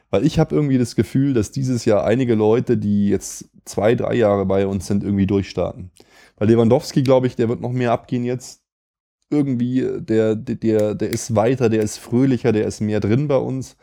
Weil 0.10 0.26
ich 0.26 0.40
habe 0.40 0.56
irgendwie 0.56 0.78
das 0.78 0.96
Gefühl, 0.96 1.34
dass 1.34 1.52
dieses 1.52 1.86
Jahr 1.86 2.04
einige 2.06 2.36
Leute, 2.36 2.78
die 2.78 3.10
jetzt 3.10 3.50
zwei, 3.66 3.96
drei 3.96 4.16
Jahre 4.16 4.46
bei 4.46 4.68
uns 4.68 4.88
sind, 4.88 5.04
irgendwie 5.04 5.26
durchstarten. 5.26 5.92
Weil 6.38 6.50
Lewandowski, 6.50 7.04
glaube 7.04 7.28
ich, 7.28 7.36
der 7.36 7.50
wird 7.50 7.62
noch 7.62 7.72
mehr 7.72 7.92
abgehen 7.92 8.24
jetzt. 8.24 8.63
Irgendwie, 9.34 9.88
der, 10.00 10.36
der, 10.36 10.96
der 10.96 11.10
ist 11.10 11.36
weiter, 11.36 11.70
der 11.70 11.82
ist 11.82 11.98
fröhlicher, 11.98 12.52
der 12.52 12.68
ist 12.68 12.82
mehr 12.82 13.00
drin 13.00 13.28
bei 13.28 13.38
uns. 13.38 13.76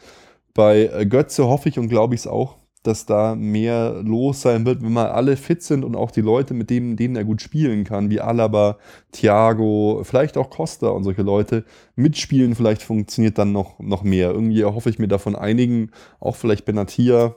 Bei 0.54 0.90
äh, 0.92 1.06
Götze 1.06 1.46
hoffe 1.46 1.68
ich 1.68 1.78
und 1.78 1.88
glaube 1.88 2.14
ich 2.14 2.22
es 2.22 2.26
auch, 2.26 2.56
dass 2.82 3.04
da 3.04 3.34
mehr 3.34 4.00
los 4.02 4.40
sein 4.40 4.64
wird, 4.64 4.82
wenn 4.82 4.92
mal 4.92 5.10
alle 5.10 5.36
fit 5.36 5.62
sind 5.62 5.84
und 5.84 5.96
auch 5.96 6.10
die 6.10 6.22
Leute, 6.22 6.54
mit 6.54 6.70
denen, 6.70 6.96
denen 6.96 7.16
er 7.16 7.24
gut 7.24 7.42
spielen 7.42 7.84
kann, 7.84 8.08
wie 8.08 8.20
Alaba, 8.20 8.78
Thiago, 9.12 10.00
vielleicht 10.04 10.38
auch 10.38 10.48
Costa 10.48 10.88
und 10.88 11.04
solche 11.04 11.22
Leute 11.22 11.64
mitspielen, 11.94 12.54
vielleicht 12.54 12.82
funktioniert 12.82 13.36
dann 13.36 13.52
noch, 13.52 13.78
noch 13.80 14.02
mehr. 14.02 14.30
Irgendwie 14.30 14.64
hoffe 14.64 14.88
ich 14.88 14.98
mir 14.98 15.08
davon 15.08 15.36
einigen, 15.36 15.90
auch 16.20 16.36
vielleicht 16.36 16.64
Benatia, 16.64 17.34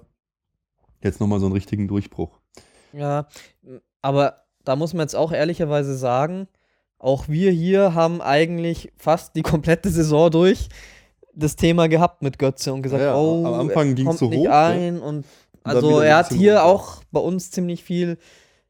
jetzt 1.01 1.19
nochmal 1.19 1.39
so 1.39 1.47
einen 1.47 1.55
richtigen 1.55 1.89
Durchbruch. 1.89 2.39
Ja, 2.93 3.27
aber 4.01 4.45
da 4.63 4.77
muss 4.77 4.93
man 4.93 5.01
jetzt 5.01 5.15
auch 5.15 5.33
ehrlicherweise 5.33 5.97
sagen, 5.97 6.47
auch 7.03 7.27
wir 7.27 7.51
hier 7.51 7.93
haben 7.93 8.21
eigentlich 8.21 8.91
fast 8.97 9.35
die 9.35 9.41
komplette 9.41 9.89
Saison 9.89 10.31
durch 10.31 10.69
das 11.35 11.55
Thema 11.55 11.87
gehabt 11.87 12.21
mit 12.21 12.39
Götze 12.39 12.73
und 12.73 12.81
gesagt, 12.81 13.03
ja, 13.03 13.15
oh, 13.15 13.45
am 13.45 13.53
Anfang 13.55 13.95
ging 13.95 14.07
es 14.07 14.19
so 14.19 14.31
hoch. 14.31 14.47
ein 14.49 14.97
ja. 14.97 15.03
und 15.03 15.25
also 15.63 15.99
er 15.99 16.17
hat 16.17 16.31
hier 16.31 16.53
runter. 16.53 16.65
auch 16.65 17.03
bei 17.11 17.19
uns 17.19 17.51
ziemlich 17.51 17.83
viel 17.83 18.17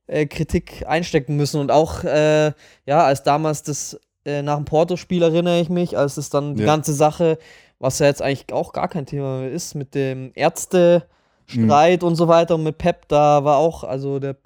äh, 0.08 0.26
Kritik 0.26 0.84
einstecken 0.88 1.36
müssen 1.36 1.60
und 1.60 1.72
auch 1.72 2.04
äh, 2.04 2.54
ja, 2.86 3.04
als 3.04 3.24
damals 3.24 3.64
das 3.64 4.00
äh, 4.26 4.42
nach 4.42 4.56
dem 4.56 4.66
Porto-Spiel 4.66 5.22
erinnere 5.22 5.60
ich 5.60 5.70
mich, 5.70 5.98
als 5.98 6.18
es 6.18 6.30
dann 6.30 6.56
die 6.56 6.62
ja. 6.62 6.68
ganze 6.68 6.94
Sache, 6.94 7.38
was 7.80 8.00
ja 8.00 8.08
jetzt 8.08 8.22
eigentlich 8.22 8.52
auch 8.54 8.74
gar 8.74 8.88
kein 8.88 9.06
Thema 9.06 9.40
mehr 9.42 9.52
ist, 9.52 9.76
mit 9.76 9.94
dem 9.94 10.32
Ärzte 10.34 11.06
Streit 11.46 12.02
mhm. 12.02 12.08
und 12.08 12.16
so 12.16 12.28
weiter 12.28 12.56
und 12.56 12.64
mit 12.64 12.78
Pep, 12.78 13.08
da 13.10 13.44
war 13.44 13.58
auch, 13.58 13.84
also 13.84 14.20
der 14.20 14.38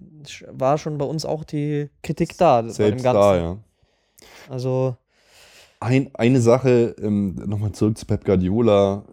war 0.49 0.77
schon 0.77 0.97
bei 0.97 1.05
uns 1.05 1.25
auch 1.25 1.43
die 1.43 1.89
Kritik 2.01 2.37
da. 2.37 2.63
Selbst 2.63 2.77
bei 2.77 2.89
dem 2.89 3.03
Ganzen. 3.03 3.21
da, 3.21 3.37
ja. 3.37 3.57
Also 4.49 4.97
ein, 5.79 6.09
eine 6.15 6.41
Sache, 6.41 6.95
ähm, 7.01 7.35
nochmal 7.45 7.71
zurück 7.71 7.97
zu 7.97 8.05
Pep 8.05 8.25
Guardiola, 8.25 9.05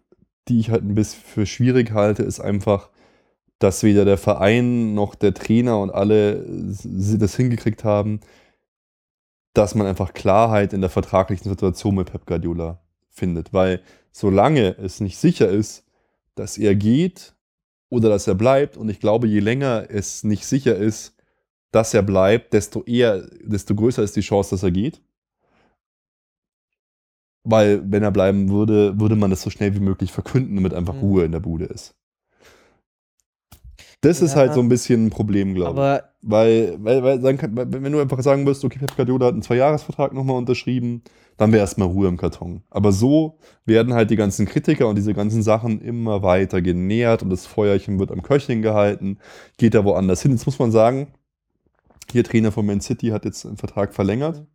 die 0.49 0.61
ich 0.61 0.70
halt 0.70 0.83
ein 0.83 0.94
bisschen 0.94 1.23
für 1.23 1.47
schwierig 1.47 1.92
halte, 1.92 2.23
ist 2.23 2.40
einfach, 2.40 2.90
dass 3.59 3.83
weder 3.83 4.05
der 4.05 4.18
Verein 4.18 4.94
noch 4.94 5.14
der 5.14 5.35
Trainer 5.35 5.79
und 5.81 5.90
alle 5.90 6.44
das 6.85 7.37
hingekriegt 7.37 7.85
haben, 7.85 8.20
dass 9.53 9.75
man 9.75 9.87
einfach 9.87 10.12
Klarheit 10.12 10.73
in 10.73 10.81
der 10.81 10.90
vertraglichen 10.90 11.49
Situation 11.49 11.94
mit 11.94 12.11
Pep 12.11 12.27
Guardiola 12.27 12.81
findet. 13.11 13.53
Weil 13.53 13.81
solange 14.11 14.77
es 14.79 15.01
nicht 15.01 15.16
sicher 15.16 15.49
ist, 15.49 15.85
dass 16.35 16.59
er 16.59 16.75
geht 16.75 17.35
oder 17.88 18.09
dass 18.09 18.27
er 18.27 18.35
bleibt, 18.35 18.77
und 18.77 18.88
ich 18.88 18.99
glaube, 19.01 19.29
je 19.29 19.40
länger 19.40 19.87
es 19.88 20.25
nicht 20.25 20.47
sicher 20.47 20.77
ist, 20.77 21.14
dass 21.70 21.94
er 21.94 22.03
bleibt, 22.03 22.53
desto 22.53 22.83
eher, 22.85 23.29
desto 23.42 23.75
größer 23.75 24.03
ist 24.03 24.16
die 24.16 24.20
Chance, 24.20 24.51
dass 24.51 24.62
er 24.62 24.70
geht. 24.73 25.01
Weil, 27.44 27.83
wenn 27.90 28.02
er 28.02 28.11
bleiben 28.11 28.48
würde, 28.48 28.98
würde 28.98 29.16
man 29.16 29.30
das 29.30 29.42
so 29.42 29.50
schnell 29.50 29.74
wie 29.74 29.80
möglich 29.80 30.12
verkünden, 30.12 30.57
damit 30.57 30.74
einfach 30.74 30.94
mhm. 30.94 31.00
Ruhe 31.00 31.24
in 31.24 31.33
der 31.33 31.40
Bude 31.40 31.66
ist. 31.66 31.94
Das 34.04 34.20
ja, 34.20 34.26
ist 34.26 34.37
halt 34.37 34.52
so 34.52 34.61
ein 34.61 34.68
bisschen 34.68 35.07
ein 35.07 35.11
Problem, 35.11 35.54
glaube 35.54 35.80
ich. 35.80 36.30
Weil, 36.30 36.76
weil, 36.78 37.02
weil 37.02 37.20
dann 37.20 37.38
kann, 37.38 37.57
wenn 37.57 37.92
du 37.92 38.00
einfach 38.00 38.20
sagen 38.22 38.46
wirst, 38.46 38.64
okay, 38.64 38.78
Pep 38.78 38.96
Guardiola 38.96 39.26
hat 39.26 39.33
einen 39.33 39.42
Zweijahresvertrag 39.42 40.12
nochmal 40.12 40.37
unterschrieben, 40.37 41.02
dann 41.37 41.52
wäre 41.52 41.61
erstmal 41.61 41.88
Ruhe 41.88 42.09
im 42.09 42.16
Karton. 42.16 42.62
Aber 42.70 42.92
so 42.92 43.38
werden 43.64 43.94
halt 43.94 44.11
die 44.11 44.16
ganzen 44.16 44.46
Kritiker 44.46 44.88
und 44.88 44.96
diese 44.96 45.14
ganzen 45.14 45.42
Sachen 45.42 45.80
immer 45.80 46.22
weiter 46.22 46.61
genährt 46.61 47.22
und 47.22 47.30
das 47.30 47.46
Feuerchen 47.46 47.98
wird 47.98 48.12
am 48.12 48.22
Köcheln 48.22 48.62
gehalten, 48.62 49.18
geht 49.57 49.74
da 49.74 49.85
woanders 49.85 50.22
hin. 50.22 50.33
Jetzt 50.33 50.46
muss 50.46 50.59
man 50.59 50.70
sagen, 50.70 51.09
hier 52.12 52.24
Trainer 52.24 52.52
von 52.52 52.66
Man 52.66 52.80
City 52.83 53.09
hat 53.09 53.24
jetzt 53.24 53.46
einen 53.46 53.57
Vertrag 53.57 53.94
verlängert. 53.94 54.46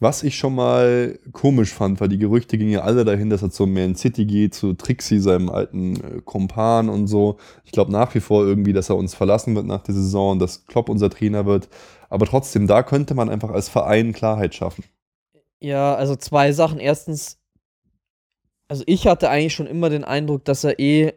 Was 0.00 0.22
ich 0.22 0.38
schon 0.38 0.54
mal 0.54 1.18
komisch 1.32 1.74
fand, 1.74 2.00
weil 2.00 2.08
die 2.08 2.18
Gerüchte 2.18 2.56
gingen 2.56 2.70
ja 2.70 2.82
alle 2.82 3.04
dahin, 3.04 3.30
dass 3.30 3.42
er 3.42 3.50
zu 3.50 3.66
Man 3.66 3.96
City 3.96 4.26
geht, 4.26 4.54
zu 4.54 4.74
Trixie, 4.74 5.18
seinem 5.18 5.50
alten 5.50 5.96
äh, 5.96 6.20
Kumpan 6.24 6.88
und 6.88 7.08
so. 7.08 7.38
Ich 7.64 7.72
glaube 7.72 7.90
nach 7.90 8.14
wie 8.14 8.20
vor 8.20 8.46
irgendwie, 8.46 8.72
dass 8.72 8.90
er 8.90 8.96
uns 8.96 9.14
verlassen 9.14 9.56
wird 9.56 9.66
nach 9.66 9.82
der 9.82 9.94
Saison, 9.94 10.38
dass 10.38 10.66
Klopp 10.66 10.88
unser 10.88 11.10
Trainer 11.10 11.46
wird. 11.46 11.68
Aber 12.10 12.26
trotzdem, 12.26 12.68
da 12.68 12.84
könnte 12.84 13.14
man 13.14 13.28
einfach 13.28 13.50
als 13.50 13.68
Verein 13.68 14.12
Klarheit 14.12 14.54
schaffen. 14.54 14.84
Ja, 15.60 15.96
also 15.96 16.14
zwei 16.14 16.52
Sachen. 16.52 16.78
Erstens, 16.78 17.40
also 18.68 18.84
ich 18.86 19.08
hatte 19.08 19.30
eigentlich 19.30 19.54
schon 19.54 19.66
immer 19.66 19.90
den 19.90 20.04
Eindruck, 20.04 20.44
dass 20.44 20.62
er 20.62 20.78
eh 20.78 21.14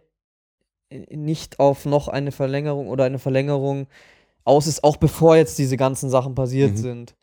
nicht 1.10 1.60
auf 1.60 1.86
noch 1.86 2.08
eine 2.08 2.32
Verlängerung 2.32 2.90
oder 2.90 3.06
eine 3.06 3.20
Verlängerung 3.20 3.88
aus 4.44 4.68
ist, 4.68 4.84
auch 4.84 4.98
bevor 4.98 5.36
jetzt 5.36 5.58
diese 5.60 5.78
ganzen 5.78 6.10
Sachen 6.10 6.36
passiert 6.36 6.72
mhm. 6.72 6.78
sind. 6.78 7.16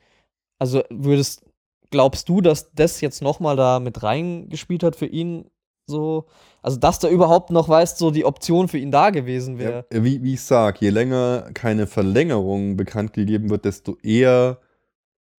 Also 0.59 0.83
würdest, 0.91 1.45
glaubst 1.91 2.29
du, 2.29 2.41
dass 2.41 2.73
das 2.73 3.01
jetzt 3.01 3.23
nochmal 3.23 3.57
da 3.57 3.81
mit 3.81 4.03
reingespielt 4.03 4.83
hat 4.83 4.97
für 4.97 5.07
ihn? 5.07 5.51
So, 5.87 6.27
also 6.63 6.77
dass 6.77 6.99
da 6.99 7.09
überhaupt 7.09 7.51
noch, 7.51 7.69
weißt 7.69 7.97
so 7.97 8.11
die 8.11 8.27
Option 8.27 8.69
für 8.69 8.77
ihn 8.79 8.91
da 8.91 9.11
gewesen 9.11 9.59
wäre. 9.59 9.87
Ja, 9.93 10.05
wie, 10.05 10.23
wie 10.23 10.35
ich 10.35 10.43
sag, 10.43 10.81
je 10.83 10.91
länger 10.91 11.49
keine 11.55 11.87
Verlängerung 11.87 12.77
bekannt 12.77 13.15
gegeben 13.15 13.49
wird, 13.49 13.65
desto 13.65 13.97
eher 14.03 14.59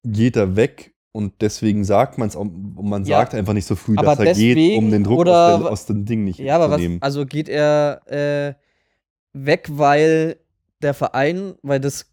geht 0.04 0.36
er 0.36 0.56
weg 0.56 0.96
und 1.12 1.42
deswegen 1.42 1.84
sagt 1.84 2.18
man 2.18 2.30
es 2.30 2.36
und 2.36 2.76
man 2.84 3.04
ja, 3.04 3.20
sagt 3.20 3.36
einfach 3.36 3.54
nicht 3.54 3.66
so 3.66 3.76
früh, 3.76 3.96
dass 3.96 4.20
er 4.20 4.34
geht, 4.34 4.78
um 4.78 4.90
den 4.90 5.04
Druck 5.04 5.20
aus, 5.20 5.26
der, 5.26 5.72
aus 5.72 5.86
dem 5.86 6.06
Ding 6.06 6.24
nicht 6.24 6.40
ja, 6.40 6.56
aber 6.56 6.72
was, 6.72 6.82
Also 7.02 7.26
geht 7.26 7.50
er 7.50 8.02
äh, 8.08 8.54
weg, 9.34 9.68
weil 9.72 10.38
der 10.82 10.94
Verein, 10.94 11.56
weil 11.62 11.80
das 11.80 12.12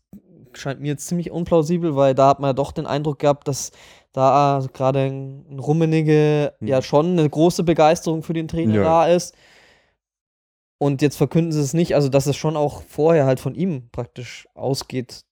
scheint 0.54 0.80
mir 0.80 0.88
jetzt 0.88 1.06
ziemlich 1.06 1.30
unplausibel, 1.30 1.96
weil 1.96 2.14
da 2.14 2.28
hat 2.28 2.40
man 2.40 2.50
ja 2.50 2.54
doch 2.54 2.72
den 2.72 2.86
Eindruck 2.86 3.18
gehabt, 3.18 3.46
dass 3.48 3.70
da 4.16 4.64
gerade 4.72 5.00
ein 5.00 5.58
Rummenige 5.58 6.54
mhm. 6.60 6.68
ja 6.68 6.82
schon 6.82 7.18
eine 7.18 7.28
große 7.28 7.64
Begeisterung 7.64 8.22
für 8.22 8.32
den 8.32 8.48
Trainer 8.48 8.74
ja. 8.74 8.82
da 8.82 9.06
ist. 9.06 9.34
Und 10.78 11.02
jetzt 11.02 11.16
verkünden 11.16 11.52
sie 11.52 11.60
es 11.60 11.74
nicht, 11.74 11.94
also 11.94 12.08
dass 12.08 12.26
es 12.26 12.36
schon 12.36 12.56
auch 12.56 12.82
vorher 12.82 13.26
halt 13.26 13.40
von 13.40 13.54
ihm 13.54 13.88
praktisch 13.92 14.46
ausgeht, 14.54 15.24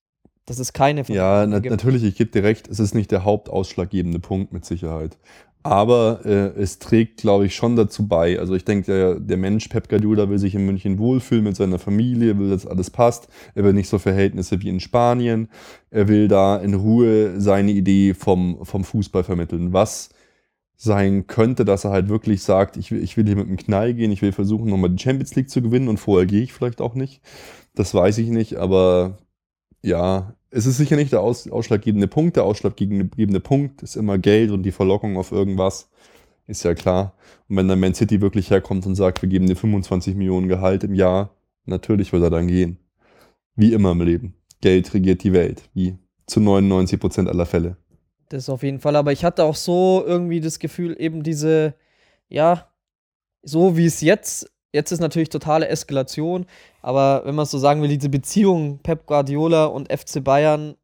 dass 0.47 0.59
es 0.59 0.73
keine 0.73 1.03
Ja, 1.09 1.47
na, 1.47 1.61
natürlich, 1.61 2.05
ich 2.05 2.17
gebe 2.17 2.31
dir 2.31 2.43
recht, 2.43 2.69
es 2.69 2.79
ist 2.79 2.95
nicht 2.95 3.11
der 3.11 3.25
hauptausschlaggebende 3.25 4.21
Punkt 4.21 4.53
mit 4.53 4.65
Sicherheit. 4.65 5.19
Aber 5.65 6.21
äh, 6.27 6.61
es 6.61 6.79
trägt, 6.79 7.23
glaube 7.23 7.47
ich, 7.47 7.55
schon 7.55 7.75
dazu 7.75 8.07
bei. 8.07 8.39
Also 8.39 8.55
ich 8.55 8.67
denke, 8.67 8.93
der, 8.93 9.15
der 9.19 9.39
Mensch 9.39 9.69
Pep 9.69 9.89
Guardiola 9.89 10.29
will 10.29 10.39
sich 10.39 10.55
in 10.55 10.67
München 10.67 10.99
wohlfühlen 10.99 11.43
mit 11.43 11.57
seiner 11.57 11.79
Familie, 11.79 12.39
will, 12.39 12.51
dass 12.51 12.67
alles 12.67 12.91
passt. 12.91 13.29
Er 13.55 13.65
will 13.65 13.73
nicht 13.73 13.89
so 13.89 13.99
Verhältnisse 13.99 14.61
wie 14.61 14.69
in 14.69 14.79
Spanien. 14.79 15.49
Er 15.91 16.07
will 16.07 16.29
da 16.29 16.59
in 16.59 16.75
Ruhe 16.75 17.41
seine 17.41 17.73
Idee 17.73 18.13
vom, 18.13 18.59
vom 18.63 18.85
Fußball 18.85 19.25
vermitteln. 19.25 19.73
Was 19.73 20.11
sein 20.77 21.27
könnte, 21.27 21.65
dass 21.65 21.85
er 21.85 21.93
halt 21.93 22.11
wirklich 22.11 22.43
sagt, 22.43 22.77
ich 22.77 22.93
ich 22.93 23.17
will 23.17 23.27
hier 23.27 23.37
mit 23.37 23.49
dem 23.49 23.57
Knall 23.57 23.95
gehen, 23.95 24.13
ich 24.13 24.23
will 24.23 24.33
versuchen, 24.33 24.69
nochmal 24.69 24.91
die 24.91 25.03
Champions 25.03 25.35
League 25.35 25.49
zu 25.49 25.63
gewinnen 25.63 25.89
und 25.89 25.99
vorher 25.99 26.27
gehe 26.27 26.43
ich 26.43 26.53
vielleicht 26.53 26.81
auch 26.81 26.95
nicht. 26.95 27.23
Das 27.75 27.95
weiß 27.95 28.19
ich 28.19 28.29
nicht, 28.29 28.57
aber 28.57 29.19
ja, 29.83 30.35
es 30.55 30.67
ist 30.67 30.77
sicher 30.77 30.95
nicht 30.95 31.13
der 31.13 31.21
aus, 31.21 31.49
ausschlaggebende 31.49 32.07
Punkt. 32.07 32.37
Der 32.37 32.45
ausschlaggebende 32.45 33.41
Punkt 33.41 33.83
ist 33.83 33.97
immer 33.97 34.19
Geld 34.19 34.53
und 34.53 34.63
die 34.63 34.71
Verlockung 34.71 35.17
auf 35.17 35.33
irgendwas. 35.33 35.91
Ist 36.47 36.63
ja 36.63 36.75
klar. 36.75 37.15
Und 37.49 37.57
wenn 37.57 37.67
dann 37.67 37.81
Man 37.81 37.95
City 37.95 38.21
wirklich 38.21 38.51
herkommt 38.51 38.87
und 38.87 38.95
sagt, 38.95 39.21
wir 39.23 39.29
geben 39.29 39.47
dir 39.47 39.57
25 39.57 40.15
Millionen 40.15 40.47
Gehalt 40.47 40.85
im 40.85 40.95
Jahr, 40.95 41.35
natürlich 41.65 42.13
wird 42.13 42.23
er 42.23 42.31
dann 42.31 42.47
gehen. 42.47 42.79
Wie 43.57 43.73
immer 43.73 43.93
im 43.93 44.03
Leben. 44.03 44.35
Geld 44.61 44.95
regiert 44.95 45.25
die 45.25 45.33
Welt. 45.33 45.69
Wie 45.75 45.99
zu 46.27 46.41
99 46.41 47.01
Prozent 47.01 47.29
aller 47.29 47.47
Fälle. 47.47 47.77
Das 48.29 48.49
auf 48.49 48.63
jeden 48.63 48.79
Fall. 48.79 48.95
Aber 48.95 49.11
ich 49.11 49.25
hatte 49.25 49.43
auch 49.43 49.57
so 49.57 50.05
irgendwie 50.07 50.41
das 50.41 50.61
Gefühl, 50.61 50.95
eben 51.01 51.25
diese, 51.25 51.75
ja, 52.29 52.69
so 53.43 53.77
wie 53.77 53.87
es 53.87 54.01
jetzt 54.01 54.54
Jetzt 54.75 54.91
ist 54.91 54.99
natürlich 54.99 55.29
totale 55.29 55.69
Eskalation, 55.69 56.47
aber 56.83 57.23
wenn 57.25 57.37
man 57.37 57.47
so 57.47 57.59
sagen 57.59 57.81
will, 57.81 57.89
diese 57.89 58.09
Beziehung 58.09 58.81
Pep 58.83 59.07
Guardiola 59.07 59.67
und 59.67 59.89
FC 59.89 60.23
Bayern, 60.23 60.75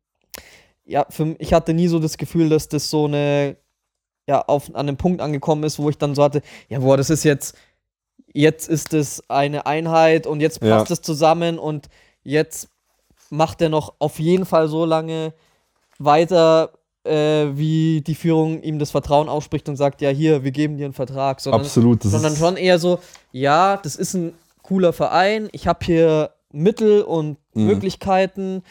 ja, 0.84 1.06
für, 1.10 1.34
ich 1.40 1.52
hatte 1.52 1.74
nie 1.74 1.88
so 1.88 1.98
das 1.98 2.16
Gefühl, 2.16 2.48
dass 2.50 2.68
das 2.68 2.88
so 2.88 3.06
eine 3.06 3.56
ja 4.28 4.42
auf, 4.42 4.72
an 4.76 4.86
dem 4.86 4.96
Punkt 4.96 5.20
angekommen 5.20 5.64
ist, 5.64 5.80
wo 5.80 5.90
ich 5.90 5.98
dann 5.98 6.14
so 6.14 6.22
hatte, 6.22 6.40
ja, 6.68 6.78
boah, 6.78 6.96
das 6.96 7.10
ist 7.10 7.24
jetzt, 7.24 7.56
jetzt 8.32 8.68
ist 8.68 8.94
es 8.94 9.28
eine 9.28 9.66
Einheit 9.66 10.24
und 10.28 10.38
jetzt 10.40 10.60
passt 10.60 10.88
Ja. 10.88 10.92
es 10.94 11.02
zusammen 11.02 11.58
und 11.58 11.88
jetzt 12.22 12.68
macht 13.28 13.60
er 13.60 13.70
noch 13.70 13.94
auf 13.98 14.20
jeden 14.20 14.46
Fall 14.46 14.68
so 14.68 14.84
lange 14.84 15.34
weiter, 15.98 16.70
äh, 17.04 17.46
wie 17.56 18.02
die 18.02 18.14
Führung 18.14 18.62
ihm 18.62 18.78
das 18.78 18.90
Vertrauen 18.90 19.28
ausspricht 19.28 19.68
und 19.68 19.76
sagt, 19.76 20.00
ja, 20.02 20.10
hier, 20.10 20.44
wir 20.44 20.50
geben 20.50 20.76
dir 20.76 20.84
einen 20.84 20.92
Vertrag. 20.94 21.40
Sondern, 21.40 21.62
Absolut. 21.62 22.04
Das 22.04 22.12
sondern 22.12 22.36
schon 22.36 22.56
eher 22.56 22.78
so, 22.78 22.98
ja, 23.32 23.76
das 23.78 23.96
ist 23.96 24.14
ein 24.14 24.32
cooler 24.62 24.92
Verein, 24.92 25.48
ich 25.52 25.66
habe 25.66 25.84
hier 25.84 26.30
Mittel 26.52 27.02
und 27.02 27.38
Mhm. 27.54 27.66
Möglichkeiten, 27.66 28.62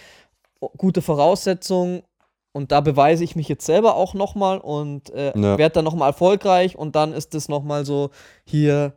gute 0.78 1.02
Voraussetzungen 1.02 2.02
und 2.54 2.72
da 2.72 2.80
beweise 2.82 3.24
ich 3.26 3.36
mich 3.36 3.50
jetzt 3.50 3.66
selber 3.66 3.96
auch 3.96 4.14
nochmal 4.14 4.58
und 4.60 5.10
äh, 5.14 5.34
Ja. 5.38 5.58
werde 5.58 5.74
dann 5.74 5.86
nochmal 5.86 6.10
erfolgreich 6.10 6.78
und 6.78 6.96
dann 6.96 7.12
ist 7.14 7.36
es 7.36 7.50
nochmal 7.50 7.86
so, 7.86 8.10
hier 8.46 8.94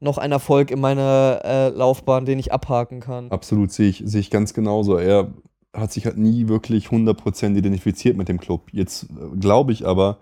noch 0.00 0.18
ein 0.18 0.32
Erfolg 0.32 0.70
in 0.70 0.80
meiner 0.80 1.40
äh, 1.44 1.68
Laufbahn, 1.68 2.24
den 2.26 2.38
ich 2.38 2.52
abhaken 2.52 3.00
kann. 3.00 3.30
Absolut, 3.30 3.72
sehe 3.72 3.88
ich, 3.88 4.02
sehe 4.04 4.20
ich 4.20 4.30
ganz 4.30 4.52
genauso. 4.52 4.96
Er 4.98 5.28
hat 5.74 5.92
sich 5.92 6.04
halt 6.06 6.18
nie 6.18 6.48
wirklich 6.48 6.88
100% 6.88 7.56
identifiziert 7.56 8.16
mit 8.16 8.28
dem 8.28 8.38
Club. 8.40 8.68
Jetzt 8.72 9.04
äh, 9.04 9.36
glaube 9.38 9.72
ich 9.72 9.86
aber, 9.86 10.18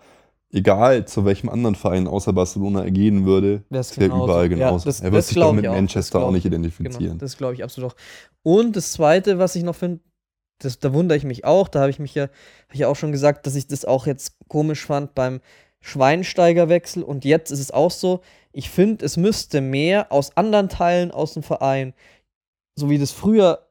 egal 0.53 1.07
zu 1.07 1.25
welchem 1.25 1.49
anderen 1.49 1.75
Verein 1.75 2.07
außer 2.07 2.33
Barcelona 2.33 2.85
er 2.85 2.91
gehen 2.91 3.25
würde, 3.25 3.63
Wär's 3.69 3.97
wäre 3.99 4.11
genauso. 4.11 4.25
überall 4.25 4.43
Ja, 4.45 4.49
genauso. 4.49 4.85
das- 4.85 5.01
er 5.01 5.11
wird 5.13 5.19
das 5.19 5.29
sich 5.29 5.37
doch 5.39 5.53
mit 5.53 5.67
auch. 5.67 5.73
Das 5.73 5.77
Manchester 5.81 6.21
auch 6.25 6.31
nicht 6.33 6.45
ich. 6.45 6.53
identifizieren. 6.53 6.99
Genau, 7.05 7.15
das 7.17 7.37
glaube 7.37 7.55
ich 7.55 7.65
absolut 7.65 7.93
auch. 7.93 7.97
Und 8.43 8.77
das 8.77 8.93
Zweite, 8.93 9.39
was 9.39 9.57
ich 9.57 9.63
noch 9.65 9.75
finde, 9.77 10.01
das, 10.63 10.79
da 10.79 10.93
wundere 10.93 11.17
ich 11.17 11.25
mich 11.25 11.45
auch, 11.45 11.69
da 11.69 11.81
habe 11.81 11.91
ich 11.91 11.99
mich 11.99 12.15
ja, 12.15 12.29
ich 12.73 12.81
ja 12.81 12.89
auch 12.89 12.97
schon 12.97 13.13
gesagt, 13.13 13.47
dass 13.47 13.55
ich 13.57 13.67
das 13.67 13.85
auch 13.85 14.07
jetzt 14.07 14.37
komisch 14.49 14.85
fand 14.85 15.15
beim 15.15 15.41
Schweinsteigerwechsel 15.81 17.03
und 17.03 17.25
jetzt 17.25 17.51
ist 17.51 17.61
es 17.61 17.71
auch 17.71 17.91
so, 17.91 18.21
ich 18.53 18.69
finde, 18.69 19.05
es 19.05 19.17
müsste 19.17 19.61
mehr 19.61 20.11
aus 20.13 20.37
anderen 20.37 20.69
Teilen 20.69 21.11
aus 21.13 21.35
dem 21.35 21.43
Verein, 21.43 21.95
so 22.75 22.91
wie 22.91 22.99
das 22.99 23.13
früher, 23.13 23.67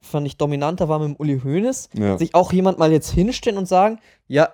fand 0.00 0.26
ich, 0.26 0.36
dominanter 0.36 0.88
war 0.88 0.98
mit 0.98 1.08
dem 1.08 1.16
Uli 1.16 1.40
Hoeneß, 1.40 1.90
ja. 1.94 2.18
sich 2.18 2.34
auch 2.34 2.52
jemand 2.52 2.78
mal 2.78 2.92
jetzt 2.92 3.10
hinstellen 3.10 3.58
und 3.58 3.66
sagen, 3.66 3.98
ja, 4.26 4.48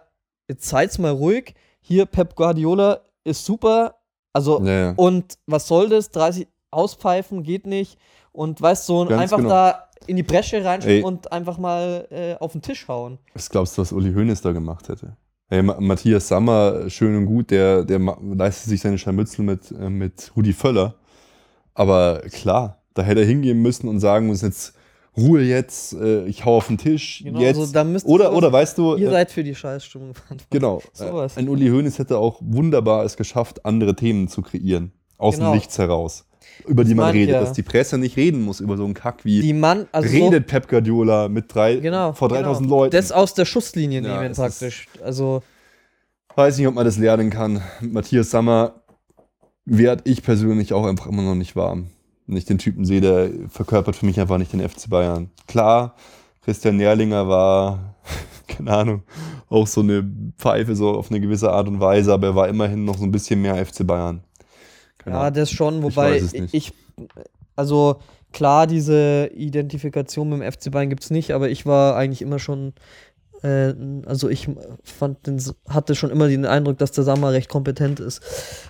jetzt 0.49 0.69
seid's 0.69 0.99
mal 0.99 1.13
ruhig, 1.13 1.55
hier 1.81 2.07
Pep 2.07 2.35
Guardiola 2.35 3.01
ist 3.25 3.45
super, 3.45 3.97
also 4.33 4.63
ja, 4.63 4.93
und 4.97 5.39
was 5.47 5.67
soll 5.67 5.89
das? 5.89 6.11
30 6.11 6.47
auspfeifen 6.71 7.43
geht 7.43 7.67
nicht. 7.67 7.99
Und 8.33 8.61
weißt 8.61 8.87
du, 8.89 8.93
so 8.93 9.07
Ganz 9.07 9.23
einfach 9.23 9.39
genau. 9.39 9.49
da 9.49 9.89
in 10.07 10.17
die 10.17 10.23
Bresche 10.23 10.63
reinspringen 10.63 11.01
Ey. 11.01 11.05
und 11.05 11.33
einfach 11.33 11.57
mal 11.57 12.07
äh, 12.11 12.35
auf 12.35 12.53
den 12.53 12.61
Tisch 12.61 12.87
hauen. 12.87 13.19
Was 13.33 13.49
glaubst 13.49 13.77
du, 13.77 13.83
was 13.83 13.93
Uli 13.93 14.13
Hoeneß 14.13 14.43
da 14.43 14.53
gemacht 14.53 14.91
hätte? 14.91 15.17
Hey, 15.49 15.63
Ma 15.63 15.81
Matthias 15.81 16.29
Sammer, 16.29 16.91
schön 16.91 17.17
und 17.17 17.27
gut, 17.27 17.51
der, 17.51 17.85
der 17.85 17.99
leistet 17.99 18.69
sich 18.69 18.81
seine 18.81 18.99
Scharmützel 18.99 19.45
mit, 19.45 19.71
äh, 19.71 19.89
mit 19.89 20.33
Rudi 20.37 20.53
Völler. 20.53 20.97
Aber 21.73 22.21
klar, 22.31 22.83
da 22.95 23.03
hätte 23.03 23.21
er 23.21 23.27
hingehen 23.27 23.63
müssen 23.63 23.89
und 23.89 24.01
sagen 24.01 24.27
müssen, 24.27 24.47
jetzt 24.47 24.75
Ruhe 25.17 25.43
jetzt, 25.43 25.95
äh, 25.95 26.25
ich 26.27 26.45
hau 26.45 26.59
auf 26.59 26.67
den 26.67 26.79
Tisch, 26.79 27.23
Genau, 27.25 27.41
jetzt. 27.41 27.59
also 27.77 28.07
oder, 28.07 28.33
oder 28.35 28.53
weißt 28.53 28.77
du, 28.77 28.97
Ihr 28.97 29.09
äh, 29.09 29.11
seid 29.11 29.31
für 29.31 29.43
die 29.45 29.55
Scheißstimmung 29.55 30.15
verantwortlich. 30.15 30.51
genau, 30.51 30.83
Sowas. 30.93 31.37
äh, 31.37 31.41
ein 31.41 31.49
Uli 31.49 31.69
Hoeneß 31.69 31.99
hätte 31.99 32.19
auch 32.19 32.39
wunderbar 32.43 33.05
es 33.05 33.17
geschafft, 33.17 33.65
andere 33.65 33.95
Themen 33.97 34.29
zu 34.29 34.43
kreieren, 34.43 34.93
aus 35.17 35.37
Genau. 35.37 35.51
dem 35.53 35.55
Nichts 35.57 35.79
heraus, 35.79 36.27
über 36.67 36.85
die 36.85 36.95
man 36.95 37.09
ich 37.15 37.21
redet, 37.23 37.35
ja. 37.35 37.41
dass 37.41 37.53
die 37.55 37.63
Presse 37.63 37.97
nicht 37.99 38.17
reden 38.17 38.43
muss 38.43 38.61
über 38.61 38.77
so 38.77 38.85
einen 38.85 38.95
Kack 38.95 39.25
wie 39.25 39.41
Die 39.41 39.53
Mann, 39.55 39.87
also 39.93 40.09
redet 40.09 40.47
Pep 40.47 40.69
Guardiola 40.69 41.29
mit 41.29 41.55
drei, 41.55 41.77
so, 41.77 41.81
genau, 41.81 42.13
vor 42.13 42.29
3000 42.29 42.67
genau. 42.69 42.81
Leuten. 42.83 42.93
Das 42.97 43.11
aus 43.13 43.33
der 43.35 43.45
Schusslinie 43.47 44.03
Ja, 44.03 44.21
nehmen 44.23 44.35
praktisch. 44.35 44.87
Also, 45.03 45.43
Weiß 46.35 46.59
nicht, 46.59 46.67
ob 46.67 46.75
man 46.75 46.85
das 46.85 46.99
lernen 46.99 47.31
kann. 47.31 47.63
Matthias 47.81 48.31
Sammer 48.31 48.75
werde 49.65 50.03
ich 50.05 50.23
persönlich 50.23 50.75
auch 50.75 50.85
einfach 50.85 51.07
immer 51.07 51.23
noch 51.23 51.35
nicht 51.35 51.57
warm. 51.57 51.87
Wenn 52.27 52.37
ich 52.37 52.45
den 52.45 52.59
Typen 52.59 52.85
sehe, 52.85 53.01
der 53.01 53.31
verkörpert 53.49 53.97
für 53.97 54.07
mich 54.07 54.19
einfach 54.19 54.39
nicht 54.39 54.53
den 54.53 54.67
FC 54.67 54.91
Bayern. 54.91 55.31
Klar, 55.47 55.95
Christian 56.43 56.77
Nährlinger 56.77 57.29
war, 57.29 57.95
keine 58.49 58.73
Ahnung, 58.73 59.03
auch 59.49 59.67
so 59.67 59.81
eine 59.81 60.09
Pfeife 60.39 60.75
so 60.75 60.91
auf 60.91 61.11
eine 61.11 61.21
gewisse 61.21 61.51
Art 61.51 61.69
und 61.69 61.81
Weise, 61.81 62.13
aber 62.13 62.29
er 62.29 62.35
war 62.35 62.49
immerhin 62.49 62.85
noch 62.85 62.99
so 62.99 63.05
ein 63.05 63.13
bisschen 63.13 63.43
mehr 63.43 63.65
FC 63.65 63.87
Bayern. 63.87 64.23
Keine 64.99 65.17
ja, 65.17 65.23
Ahnung. 65.23 65.35
das 65.35 65.51
schon, 65.51 65.83
wobei 65.83 66.19
ich, 66.19 66.55
ich, 66.55 66.73
also 67.55 68.01
klar, 68.33 68.67
diese 68.67 69.31
Identifikation 69.35 70.29
mit 70.29 70.41
dem 70.41 70.53
FC 70.53 70.71
Bayern 70.71 70.91
gibt 70.91 71.05
es 71.05 71.11
nicht, 71.11 71.33
aber 71.33 71.49
ich 71.49 71.65
war 71.65 71.97
eigentlich 71.97 72.23
immer 72.23 72.39
schon, 72.39 72.75
äh, 73.43 73.73
also 74.05 74.29
ich 74.29 74.49
fand, 74.83 75.27
den, 75.27 75.43
hatte 75.69 75.95
schon 75.95 76.11
immer 76.11 76.29
den 76.29 76.45
Eindruck, 76.45 76.79
dass 76.79 76.93
der 76.93 77.05
Sammer 77.05 77.33
recht 77.33 77.49
kompetent 77.49 77.99
ist. 77.99 78.21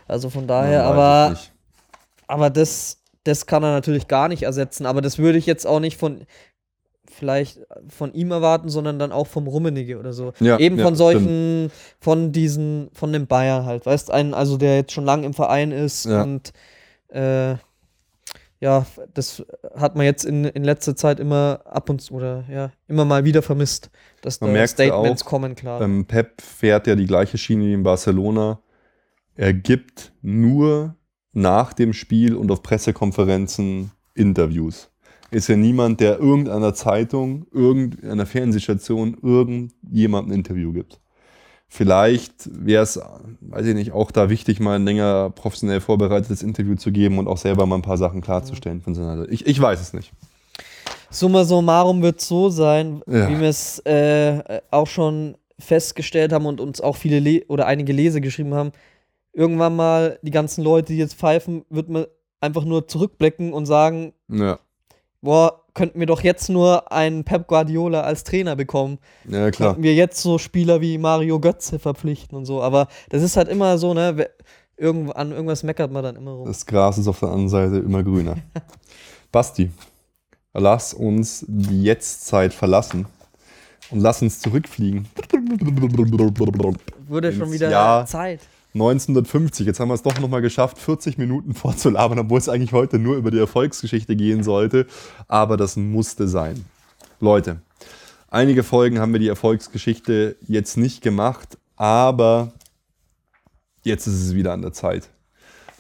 Also 0.07 0.31
von 0.31 0.47
daher, 0.47 0.81
weiß 0.81 0.87
aber, 0.87 1.39
aber 2.27 2.51
das, 2.51 2.99
das 3.27 3.47
kann 3.47 3.63
er 3.63 3.73
natürlich 3.73 4.09
gar 4.09 4.29
nicht 4.29 4.45
ersetzen, 4.45 4.87
aber 4.87 5.01
das 5.01 5.19
würde 5.19 5.39
ich 5.39 5.47
jetzt 5.47 5.67
auch 5.67 5.81
nicht 5.81 5.97
von, 5.97 6.27
vielleicht 7.11 7.61
von 7.89 8.13
ihm 8.13 8.31
erwarten, 8.31 8.69
sondern 8.69 8.99
dann 8.99 9.13
auch 9.13 9.27
vom 9.27 9.47
Rummenigge 9.47 9.99
oder 9.99 10.13
so. 10.13 10.33
Ja, 10.41 10.59
Eben 10.59 10.79
ja, 10.79 10.85
von 10.85 10.95
solchen, 10.95 11.71
von 11.99 12.33
diesen, 12.33 12.91
von 12.93 13.13
dem 13.13 13.27
Bayer 13.27 13.65
halt, 13.65 13.87
weißt 13.87 14.11
einen, 14.11 14.35
also 14.35 14.57
der 14.57 14.77
jetzt 14.77 14.93
schon 14.93 15.05
lange 15.05 15.27
im 15.27 15.35
Verein 15.35 15.73
ist 15.73 16.07
Ja. 16.07 16.23
und 16.23 16.53
äh, 17.09 17.57
ja, 18.59 18.87
das 19.13 19.45
hat 19.77 19.97
man 19.97 20.07
jetzt 20.07 20.25
in, 20.25 20.45
in 20.45 20.65
letzter 20.65 20.97
Zeit 20.97 21.21
immer 21.21 21.61
ab 21.67 21.91
und 21.91 22.01
zu 22.01 22.15
oder 22.15 22.45
ja, 22.51 22.73
immer 22.89 23.05
mal 23.05 23.25
wieder 23.25 23.43
vermisst, 23.43 23.91
dass 24.23 24.41
Man 24.41 24.51
da 24.51 24.55
merkt 24.55 24.71
Statements 24.71 25.23
auch, 25.23 25.27
kommen, 25.27 25.55
klar. 25.55 25.83
Ähm, 25.83 26.07
Pep 26.07 26.41
fährt 26.41 26.87
ja 26.87 26.95
die 26.95 27.07
gleiche 27.07 27.37
Schiene 27.39 27.67
wie 27.67 27.75
in 27.75 27.83
Barcelona. 27.83 28.61
Er 29.35 29.53
gibt 29.53 30.13
nur 30.23 30.96
nach 31.37 31.75
dem 31.75 31.93
Spiel 31.93 32.35
und 32.35 32.51
auf 32.51 32.63
Pressekonferenzen 32.63 33.91
Interviews. 34.15 34.89
Ist 35.31 35.49
ja 35.49 35.57
niemand, 35.57 36.01
der 36.01 36.19
irgendeiner 36.19 36.73
Zeitung, 36.73 37.47
irgendeiner 37.53 38.25
Fernsehstation, 38.25 39.19
irgendjemandem 39.23 40.33
ein 40.33 40.39
Interview 40.39 40.73
gibt. 40.73 40.99
Vielleicht 41.69 42.49
wäre 42.53 42.85
es, 42.85 42.99
weiß 43.41 43.67
ich 43.67 43.75
nicht, 43.75 43.93
auch 43.93 44.13
da 44.13 44.31
wichtig, 44.31 44.61
mal 44.61 44.77
ein 44.77 44.85
länger 44.85 45.31
professionell 45.31 45.81
vorbereitetes 45.81 46.43
Interview 46.43 46.77
zu 46.77 46.91
geben 46.91 47.19
und 47.19 47.27
auch 47.29 47.39
selber 47.39 47.67
mal 47.67 47.77
ein 47.77 47.83
paar 47.83 47.99
Sachen 47.99 48.23
klarzustellen 48.23 48.81
von 48.81 48.95
seiner 48.95 49.19
Seite. 49.19 49.31
Ich, 49.33 49.47
ich 49.47 49.61
weiß 49.61 49.81
es 49.81 49.93
nicht. 49.93 50.13
Summa 51.11 51.45
summarum 51.45 52.01
wird 52.03 52.21
es 52.21 52.29
so 52.29 52.49
sein, 52.49 53.03
Ja. 53.07 53.29
wie 53.29 53.41
wir 53.41 53.49
es 53.49 53.81
äh, 53.81 54.61
auch 54.71 54.87
schon 54.87 55.37
festgestellt 55.59 56.33
haben 56.33 56.47
und 56.47 56.61
uns 56.61 56.81
auch 56.81 56.97
viele 56.97 57.19
Le 57.19 57.43
oder 57.49 57.67
einige 57.67 57.93
Leser 57.93 58.21
geschrieben 58.21 58.55
haben. 58.55 58.73
Irgendwann 59.37 59.77
mal 59.77 60.19
die 60.23 60.31
ganzen 60.31 60.65
Leute, 60.65 60.95
die 60.95 60.99
jetzt 60.99 61.15
pfeifen, 61.15 61.67
wird 61.69 61.91
man 61.91 62.07
einfach 62.41 62.65
nur 62.65 62.89
zurückblicken 62.89 63.53
und 63.53 63.67
sagen, 63.67 64.15
Ja, 64.29 64.59
boah, 65.21 65.63
könnten 65.75 66.01
wir 66.01 66.07
doch 66.07 66.23
jetzt 66.23 66.49
nur 66.49 66.91
einen 66.91 67.23
Pep 67.23 67.47
Guardiola 67.47 68.01
als 68.01 68.25
Trainer 68.25 68.57
bekommen. 68.57 68.99
ja 69.29 69.51
klar. 69.51 69.71
Könnten 69.73 69.83
wir 69.83 69.95
jetzt 69.95 70.23
so 70.23 70.39
Spieler 70.39 70.81
wie 70.81 70.97
Mario 70.97 71.39
Götze 71.39 71.79
verpflichten 71.79 72.35
und 72.39 72.47
so. 72.47 72.63
Aber 72.63 72.89
das 73.11 73.23
ist 73.23 73.37
halt 73.37 73.49
immer 73.49 73.77
so, 73.77 73.93
ne? 73.93 74.27
Irgendwo, 74.79 75.13
an 75.13 75.33
irgendwas 75.33 75.63
meckert 75.63 75.93
man 75.93 76.03
dann 76.03 76.17
immer 76.17 76.31
rum. 76.31 76.47
Das 76.47 76.65
Gras 76.65 76.97
ist 76.97 77.07
auf 77.07 77.21
der 77.21 77.29
anderen 77.29 77.51
Seite 77.51 77.77
immer 77.77 78.03
grüner. 78.03 78.37
Basti, 79.33 79.71
lass 80.55 80.95
uns 80.95 81.45
die 81.47 81.83
Jetztzeit 81.83 82.55
verlassen 82.55 83.07
und 83.91 84.01
lass 84.01 84.23
uns 84.23 84.41
zurückfliegen. 84.41 85.07
Wurde 87.07 87.35
schon 87.35 87.53
wieder 87.53 87.71
Jahr 87.71 88.07
Zeit. 88.07 88.41
1950. 88.77 89.67
Jetzt 89.67 89.81
haben 89.81 89.89
wir 89.89 89.95
es 89.95 90.03
doch 90.03 90.21
nochmal 90.21 90.43
geschafft, 90.43 90.79
40 90.79 91.19
Minuten 91.19 91.55
vorzulabern, 91.55 92.19
obwohl 92.19 92.39
es 92.39 92.49
eigentlich 92.49 92.73
heute 92.73 92.99
nur 92.99 93.17
über 93.17 93.31
die 93.31 93.39
Erfolgsgeschichte 93.39 94.17
gehen 94.17 94.43
sollte. 94.43 94.87
Aber 95.29 95.57
das 95.57 95.77
musste 95.77 96.29
sein. 96.29 96.65
Leute, 97.19 97.63
einige 98.29 98.63
Folgen 98.63 98.99
haben 98.99 99.13
wir 99.13 99.21
die 99.21 99.29
Erfolgsgeschichte 99.29 100.37
jetzt 100.47 100.77
nicht 100.77 101.03
gemacht, 101.03 101.57
aber 101.77 102.53
jetzt 103.83 104.07
ist 104.07 104.21
es 104.21 104.35
wieder 104.35 104.53
an 104.53 104.63
der 104.63 104.73
Zeit. 104.73 105.09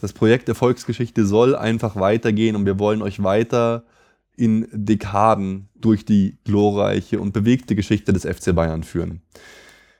Das 0.01 0.13
Projekt 0.13 0.49
Erfolgsgeschichte 0.49 1.27
soll 1.27 1.55
einfach 1.55 1.97
weitergehen 1.97 2.57
und 2.57 2.65
wir 2.65 2.79
wollen 2.79 3.03
euch 3.03 3.23
weiter 3.23 3.85
in 4.37 4.69
Dekaden 4.73 5.69
durch 5.75 6.05
die 6.05 6.39
glorreiche 6.45 7.21
und 7.21 7.33
bewegte 7.33 7.75
Geschichte 7.75 8.13
des 8.13 8.25
FC 8.25 8.55
Bayern 8.55 8.83
führen. 8.83 9.23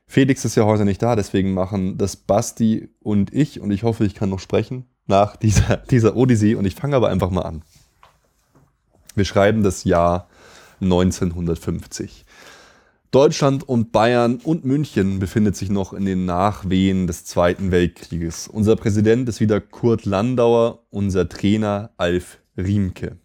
Felix 0.09 0.45
ist 0.45 0.55
ja 0.55 0.65
heute 0.65 0.85
nicht 0.85 1.03
da, 1.03 1.17
deswegen 1.17 1.53
machen 1.53 1.99
das 1.99 2.17
Basti 2.17 2.89
und 3.01 3.33
ich, 3.35 3.61
und 3.61 3.71
ich 3.71 3.83
hoffe, 3.83 4.05
ich 4.05 4.15
kann 4.15 4.31
noch 4.31 4.39
sprechen, 4.39 4.87
nach 5.07 5.37
dieser, 5.37 5.77
dieser 5.91 6.17
Odyssee. 6.17 6.55
Und 6.55 6.65
ich 6.65 6.75
fange 6.75 6.97
aber 6.97 7.09
einfach 7.09 7.31
mal 7.31 7.43
an. 7.43 7.63
Wir 9.15 9.25
schreiben 9.25 9.63
das 9.63 9.85
Jahr 9.85 10.29
1950. 10.81 12.25
Deutschland 13.11 13.67
und 13.67 13.93
Bayern 13.93 14.41
und 14.43 14.65
München 14.65 15.21
befindet 15.21 15.57
sich 15.57 15.71
noch 15.71 15.93
in 15.93 16.05
den 16.05 16.27
Nachwehen 16.27 17.07
des 17.07 17.25
Zweiten 17.25 17.71
Weltkrieges. 17.71 18.49
Unser 18.49 18.77
Präsident 18.77 19.29
ist 19.29 19.41
wieder 19.41 19.61
Kurt 19.61 20.05
Landauer, 20.05 20.85
unser 20.91 21.29
Trainer 21.29 21.91
Alf 21.97 22.39
Riemke. 22.59 23.17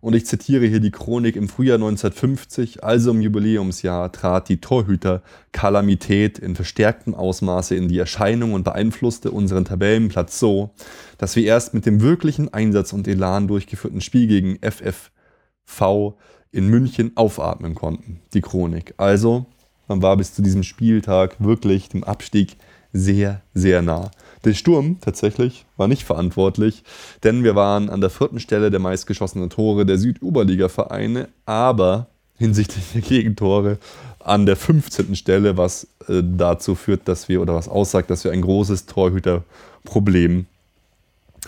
Und 0.00 0.14
ich 0.14 0.26
zitiere 0.26 0.66
hier 0.66 0.78
die 0.78 0.92
Chronik 0.92 1.34
im 1.34 1.48
Frühjahr 1.48 1.74
1950, 1.74 2.84
also 2.84 3.10
im 3.10 3.20
Jubiläumsjahr, 3.20 4.12
trat 4.12 4.48
die 4.48 4.60
Torhüter-Kalamität 4.60 6.38
in 6.38 6.54
verstärktem 6.54 7.16
Ausmaße 7.16 7.74
in 7.74 7.88
die 7.88 7.98
Erscheinung 7.98 8.52
und 8.52 8.62
beeinflusste 8.62 9.32
unseren 9.32 9.64
Tabellenplatz 9.64 10.38
so, 10.38 10.70
dass 11.18 11.34
wir 11.34 11.44
erst 11.44 11.74
mit 11.74 11.84
dem 11.84 12.00
wirklichen 12.00 12.52
Einsatz 12.54 12.92
und 12.92 13.08
Elan 13.08 13.48
durchgeführten 13.48 14.00
Spiel 14.00 14.28
gegen 14.28 14.58
FFV 14.62 16.14
in 16.52 16.68
München 16.68 17.12
aufatmen 17.16 17.74
konnten. 17.74 18.20
Die 18.34 18.40
Chronik. 18.40 18.94
Also, 18.98 19.46
man 19.88 20.00
war 20.00 20.16
bis 20.16 20.32
zu 20.32 20.42
diesem 20.42 20.62
Spieltag 20.62 21.36
wirklich 21.40 21.88
dem 21.88 22.04
Abstieg 22.04 22.56
sehr, 22.92 23.42
sehr 23.52 23.82
nah. 23.82 24.10
Der 24.44 24.54
Sturm 24.54 24.98
tatsächlich 25.00 25.66
war 25.76 25.88
nicht 25.88 26.04
verantwortlich, 26.04 26.84
denn 27.24 27.44
wir 27.44 27.54
waren 27.54 27.90
an 27.90 28.00
der 28.00 28.10
vierten 28.10 28.40
Stelle 28.40 28.70
der 28.70 28.80
meistgeschossenen 28.80 29.50
Tore 29.50 29.84
der 29.84 29.98
Südoberliga-Vereine, 29.98 31.28
aber 31.44 32.06
hinsichtlich 32.36 32.84
der 32.94 33.02
Gegentore 33.02 33.78
an 34.20 34.46
der 34.46 34.56
15. 34.56 35.16
Stelle, 35.16 35.56
was 35.56 35.88
äh, 36.08 36.22
dazu 36.22 36.74
führt, 36.74 37.08
dass 37.08 37.28
wir 37.28 37.42
oder 37.42 37.54
was 37.54 37.68
aussagt, 37.68 38.10
dass 38.10 38.24
wir 38.24 38.32
ein 38.32 38.42
großes 38.42 38.86
Torhüterproblem 38.86 40.46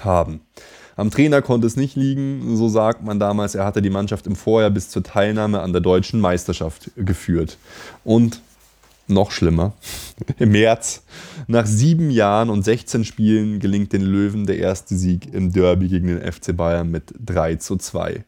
haben. 0.01 0.41
Am 0.97 1.11
Trainer 1.11 1.41
konnte 1.41 1.67
es 1.67 1.77
nicht 1.77 1.97
liegen, 1.97 2.57
so 2.57 2.69
sagt 2.69 3.03
man 3.03 3.19
damals. 3.19 3.55
Er 3.55 3.65
hatte 3.65 3.81
die 3.81 3.91
Mannschaft 3.91 4.27
im 4.27 4.37
Vorjahr 4.37 4.71
bis 4.71 4.91
zur 4.91 5.03
Teilnahme 5.03 5.61
an 5.61 5.73
der 5.73 5.81
deutschen 5.81 6.21
Meisterschaft 6.21 6.91
geführt. 6.97 7.57
Und 8.05 8.43
noch 9.11 9.31
schlimmer, 9.31 9.75
im 10.39 10.53
März, 10.53 11.05
nach 11.47 11.67
sieben 11.67 12.11
Jahren 12.11 12.51
und 12.51 12.65
16 12.65 13.05
Spielen 13.05 13.59
gelingt 13.59 13.93
den 13.93 14.03
Löwen 14.03 14.47
der 14.47 14.59
erste 14.59 14.97
Sieg 14.97 15.33
im 15.33 15.53
Derby 15.53 15.89
gegen 15.89 16.07
den 16.09 16.33
FC 16.33 16.57
Bayern 16.57 16.91
mit 16.91 17.13
3 17.25 17.57
zu 17.57 17.77
2. 17.77 18.25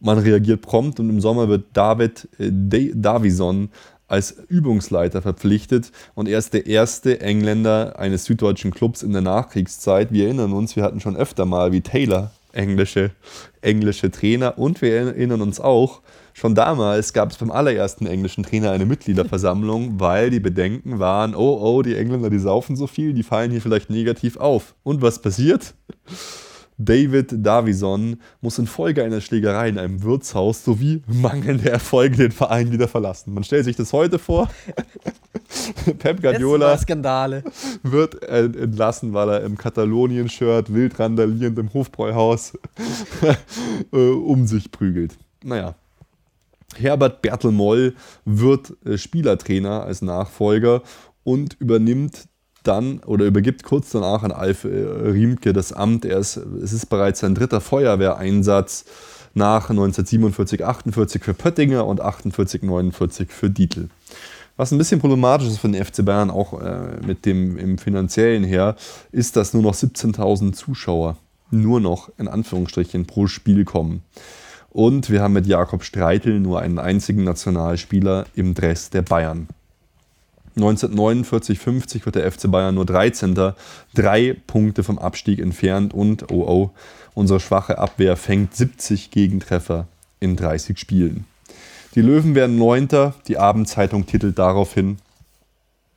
Man 0.00 0.18
reagiert 0.18 0.62
prompt 0.62 0.98
und 0.98 1.10
im 1.10 1.20
Sommer 1.20 1.48
wird 1.48 1.66
David 1.74 2.28
äh, 2.38 2.50
Davison 2.94 3.70
als 4.08 4.32
Übungsleiter 4.48 5.22
verpflichtet 5.22 5.92
und 6.14 6.28
er 6.28 6.38
ist 6.38 6.52
der 6.52 6.66
erste 6.66 7.20
Engländer 7.20 7.98
eines 7.98 8.24
süddeutschen 8.24 8.72
Clubs 8.72 9.02
in 9.02 9.12
der 9.12 9.22
Nachkriegszeit. 9.22 10.12
Wir 10.12 10.24
erinnern 10.24 10.52
uns, 10.52 10.74
wir 10.74 10.82
hatten 10.82 11.00
schon 11.00 11.16
öfter 11.16 11.44
mal 11.44 11.70
wie 11.70 11.80
Taylor 11.80 12.32
englische, 12.52 13.12
englische 13.60 14.10
Trainer 14.10 14.58
und 14.58 14.82
wir 14.82 14.92
erinnern 14.94 15.42
uns 15.42 15.60
auch, 15.60 16.00
schon 16.40 16.54
damals 16.54 17.12
gab 17.12 17.30
es 17.30 17.36
beim 17.36 17.50
allerersten 17.50 18.06
englischen 18.06 18.44
Trainer 18.44 18.70
eine 18.70 18.86
Mitgliederversammlung, 18.86 20.00
weil 20.00 20.30
die 20.30 20.40
Bedenken 20.40 20.98
waren, 20.98 21.34
oh, 21.34 21.58
oh, 21.60 21.82
die 21.82 21.94
Engländer, 21.94 22.30
die 22.30 22.38
saufen 22.38 22.76
so 22.76 22.86
viel, 22.86 23.12
die 23.12 23.22
fallen 23.22 23.50
hier 23.50 23.60
vielleicht 23.60 23.90
negativ 23.90 24.38
auf. 24.38 24.74
Und 24.82 25.02
was 25.02 25.20
passiert? 25.20 25.74
David 26.78 27.44
Davison 27.44 28.16
muss 28.40 28.58
infolge 28.58 29.04
einer 29.04 29.20
Schlägerei 29.20 29.68
in 29.68 29.78
einem 29.78 30.02
Wirtshaus 30.02 30.64
sowie 30.64 31.02
mangelnde 31.06 31.70
Erfolge 31.70 32.16
den 32.16 32.32
Verein 32.32 32.72
wieder 32.72 32.88
verlassen. 32.88 33.34
Man 33.34 33.44
stellt 33.44 33.66
sich 33.66 33.76
das 33.76 33.92
heute 33.92 34.18
vor. 34.18 34.48
Pep 35.98 36.22
Guardiola 36.22 36.80
wird 37.82 38.24
entlassen, 38.24 39.12
weil 39.12 39.28
er 39.28 39.40
im 39.42 39.58
Katalonien-Shirt 39.58 40.72
wild 40.72 40.98
randalierend 40.98 41.58
im 41.58 41.70
Hofbräuhaus 41.74 42.54
äh, 43.92 43.96
um 43.98 44.46
sich 44.46 44.70
prügelt. 44.70 45.18
Naja. 45.44 45.74
Herbert 46.76 47.22
Bertel 47.22 47.52
Moll 47.52 47.94
wird 48.24 48.74
äh, 48.84 48.98
Spielertrainer 48.98 49.82
als 49.82 50.02
Nachfolger 50.02 50.82
und 51.24 51.56
übernimmt 51.60 52.28
dann 52.62 53.00
oder 53.00 53.24
übergibt 53.24 53.62
kurz 53.62 53.90
danach 53.90 54.22
an 54.22 54.32
Alf 54.32 54.64
äh, 54.64 54.68
Riemke 54.68 55.52
das 55.52 55.72
Amt. 55.72 56.04
Er 56.04 56.18
ist, 56.18 56.36
es 56.36 56.72
ist 56.72 56.86
bereits 56.86 57.20
sein 57.20 57.34
dritter 57.34 57.60
Feuerwehreinsatz 57.60 58.84
nach 59.34 59.70
1947, 59.70 60.64
48 60.64 61.24
für 61.24 61.34
Pöttinger 61.34 61.86
und 61.86 62.00
48, 62.00 62.62
49 62.62 63.30
für 63.30 63.48
Dietl. 63.48 63.88
Was 64.56 64.72
ein 64.72 64.78
bisschen 64.78 65.00
problematisch 65.00 65.48
ist 65.48 65.58
für 65.58 65.68
den 65.68 65.82
FC 65.82 66.04
Bayern, 66.04 66.30
auch 66.30 66.60
äh, 66.60 66.98
mit 67.06 67.24
dem 67.24 67.56
im 67.56 67.78
finanziellen 67.78 68.44
her, 68.44 68.76
ist, 69.12 69.36
dass 69.36 69.54
nur 69.54 69.62
noch 69.62 69.74
17.000 69.74 70.52
Zuschauer 70.52 71.16
nur 71.50 71.80
noch 71.80 72.10
in 72.18 72.28
Anführungsstrichen 72.28 73.06
pro 73.06 73.26
Spiel 73.26 73.64
kommen. 73.64 74.02
Und 74.70 75.10
wir 75.10 75.20
haben 75.20 75.32
mit 75.32 75.46
Jakob 75.46 75.82
Streitel 75.82 76.38
nur 76.40 76.60
einen 76.60 76.78
einzigen 76.78 77.24
Nationalspieler 77.24 78.26
im 78.34 78.54
Dress 78.54 78.90
der 78.90 79.02
Bayern. 79.02 79.48
1949-50 80.56 82.04
wird 82.04 82.16
der 82.16 82.30
FC 82.30 82.50
Bayern 82.50 82.74
nur 82.74 82.86
13. 82.86 83.52
Drei 83.94 84.36
Punkte 84.46 84.82
vom 84.82 84.98
Abstieg 84.98 85.40
entfernt 85.40 85.94
und, 85.94 86.30
oh 86.30 86.44
oh, 86.46 86.70
unsere 87.14 87.40
schwache 87.40 87.78
Abwehr 87.78 88.16
fängt 88.16 88.54
70 88.54 89.10
Gegentreffer 89.10 89.86
in 90.20 90.36
30 90.36 90.78
Spielen. 90.78 91.24
Die 91.94 92.02
Löwen 92.02 92.34
werden 92.34 92.56
9. 92.56 92.88
Die 93.26 93.38
Abendzeitung 93.38 94.06
titelt 94.06 94.38
daraufhin 94.38 94.98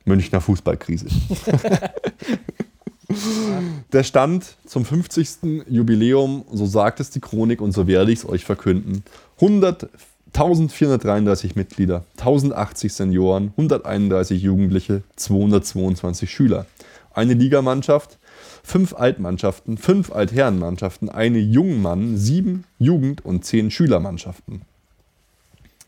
Münchner 0.04 0.40
Fußballkrise. 0.40 1.06
Der 3.92 4.02
Stand 4.02 4.56
zum 4.66 4.84
50. 4.84 5.64
Jubiläum, 5.68 6.44
so 6.52 6.66
sagt 6.66 7.00
es 7.00 7.10
die 7.10 7.20
Chronik 7.20 7.60
und 7.60 7.72
so 7.72 7.86
werde 7.86 8.12
ich 8.12 8.20
es 8.20 8.28
euch 8.28 8.44
verkünden. 8.44 9.04
100 9.40 9.88
1433 10.34 11.54
Mitglieder, 11.54 12.04
1080 12.18 12.92
Senioren, 12.92 13.52
131 13.56 14.42
Jugendliche, 14.42 15.02
222 15.14 16.28
Schüler. 16.28 16.66
Eine 17.12 17.34
Ligamannschaft, 17.34 18.18
fünf 18.64 18.94
Altmannschaften, 18.94 19.78
fünf 19.78 20.10
Altherrenmannschaften, 20.10 21.08
eine 21.08 21.38
Jungmann, 21.38 22.16
sieben 22.16 22.64
Jugend- 22.80 23.24
und 23.24 23.44
zehn 23.44 23.70
Schülermannschaften. 23.70 24.62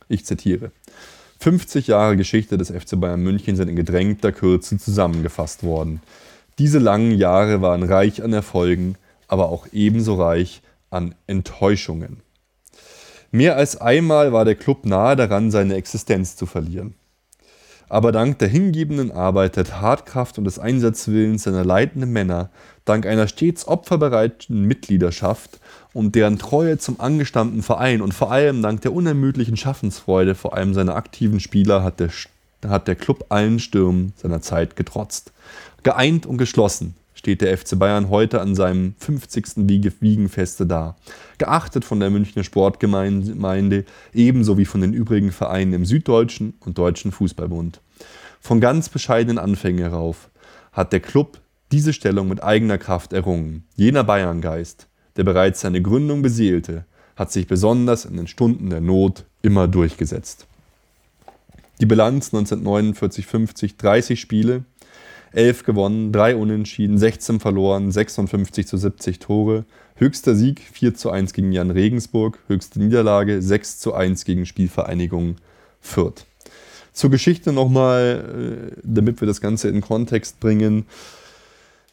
Ich 0.08 0.24
zitiere. 0.24 0.70
50 1.40 1.88
Jahre 1.88 2.16
Geschichte 2.16 2.56
des 2.56 2.70
FC 2.70 3.00
Bayern 3.00 3.22
München 3.22 3.56
sind 3.56 3.68
in 3.68 3.76
gedrängter 3.76 4.30
Kürze 4.30 4.78
zusammengefasst 4.78 5.64
worden. 5.64 6.00
Diese 6.58 6.78
langen 6.78 7.12
Jahre 7.12 7.60
waren 7.60 7.82
reich 7.82 8.22
an 8.22 8.32
Erfolgen, 8.32 8.96
aber 9.28 9.50
auch 9.50 9.66
ebenso 9.72 10.14
reich 10.14 10.62
an 10.88 11.14
Enttäuschungen. 11.26 12.22
Mehr 13.30 13.56
als 13.56 13.78
einmal 13.78 14.32
war 14.32 14.46
der 14.46 14.54
Club 14.54 14.86
nahe 14.86 15.16
daran, 15.16 15.50
seine 15.50 15.74
Existenz 15.74 16.36
zu 16.36 16.46
verlieren. 16.46 16.94
Aber 17.88 18.10
dank 18.10 18.38
der 18.38 18.48
hingebenden 18.48 19.12
Arbeit, 19.12 19.56
der 19.56 19.64
Tatkraft 19.64 20.38
und 20.38 20.44
des 20.44 20.58
Einsatzwillens 20.58 21.44
seiner 21.44 21.64
leitenden 21.64 22.10
Männer, 22.12 22.50
dank 22.84 23.06
einer 23.06 23.28
stets 23.28 23.68
opferbereiten 23.68 24.64
Mitgliedschaft 24.64 25.60
und 25.92 26.14
deren 26.14 26.38
Treue 26.38 26.78
zum 26.78 26.98
angestammten 27.00 27.62
Verein 27.62 28.00
und 28.00 28.12
vor 28.14 28.32
allem 28.32 28.62
dank 28.62 28.80
der 28.80 28.92
unermüdlichen 28.92 29.56
Schaffensfreude 29.56 30.34
vor 30.34 30.56
allem 30.56 30.74
seiner 30.74 30.96
aktiven 30.96 31.38
Spieler 31.38 31.84
hat 31.84 32.00
der, 32.00 32.10
hat 32.66 32.88
der 32.88 32.96
Club 32.96 33.26
allen 33.28 33.60
Stürmen 33.60 34.14
seiner 34.16 34.40
Zeit 34.40 34.74
getrotzt. 34.74 35.32
Geeint 35.86 36.26
und 36.26 36.36
geschlossen 36.36 36.96
steht 37.14 37.42
der 37.42 37.56
FC 37.56 37.78
Bayern 37.78 38.10
heute 38.10 38.40
an 38.40 38.56
seinem 38.56 38.96
50. 38.98 39.68
Wiegenfeste 40.00 40.66
da. 40.66 40.96
Geachtet 41.38 41.84
von 41.84 42.00
der 42.00 42.10
Münchner 42.10 42.42
Sportgemeinde, 42.42 43.84
ebenso 44.12 44.58
wie 44.58 44.64
von 44.64 44.80
den 44.80 44.92
übrigen 44.92 45.30
Vereinen 45.30 45.74
im 45.74 45.84
Süddeutschen 45.84 46.54
und 46.58 46.76
Deutschen 46.76 47.12
Fußballbund. 47.12 47.80
Von 48.40 48.60
ganz 48.60 48.88
bescheidenen 48.88 49.38
Anfängen 49.38 49.78
herauf 49.78 50.28
hat 50.72 50.92
der 50.92 50.98
Club 50.98 51.38
diese 51.70 51.92
Stellung 51.92 52.26
mit 52.26 52.42
eigener 52.42 52.78
Kraft 52.78 53.12
errungen. 53.12 53.62
Jener 53.76 54.02
Bayerngeist, 54.02 54.88
der 55.14 55.22
bereits 55.22 55.60
seine 55.60 55.82
Gründung 55.82 56.20
beseelte, 56.20 56.84
hat 57.14 57.30
sich 57.30 57.46
besonders 57.46 58.06
in 58.06 58.16
den 58.16 58.26
Stunden 58.26 58.70
der 58.70 58.80
Not 58.80 59.24
immer 59.42 59.68
durchgesetzt. 59.68 60.48
Die 61.78 61.86
Bilanz 61.86 62.32
1949-50 62.32 63.76
30 63.76 64.18
Spiele, 64.18 64.64
11 65.36 65.64
gewonnen, 65.64 66.12
3 66.12 66.36
unentschieden, 66.36 66.98
16 66.98 67.40
verloren, 67.40 67.92
56 67.92 68.66
zu 68.66 68.76
70 68.76 69.18
Tore. 69.18 69.64
Höchster 69.96 70.34
Sieg 70.34 70.60
4 70.60 70.94
zu 70.94 71.10
1 71.10 71.32
gegen 71.32 71.52
Jan 71.52 71.70
Regensburg, 71.70 72.38
höchste 72.48 72.80
Niederlage 72.80 73.42
6 73.42 73.78
zu 73.78 73.94
1 73.94 74.24
gegen 74.24 74.46
Spielvereinigung 74.46 75.36
Fürth. 75.80 76.26
Zur 76.92 77.10
Geschichte 77.10 77.52
nochmal, 77.52 78.70
äh, 78.76 78.80
damit 78.82 79.20
wir 79.20 79.28
das 79.28 79.42
Ganze 79.42 79.68
in 79.68 79.82
Kontext 79.82 80.40
bringen. 80.40 80.86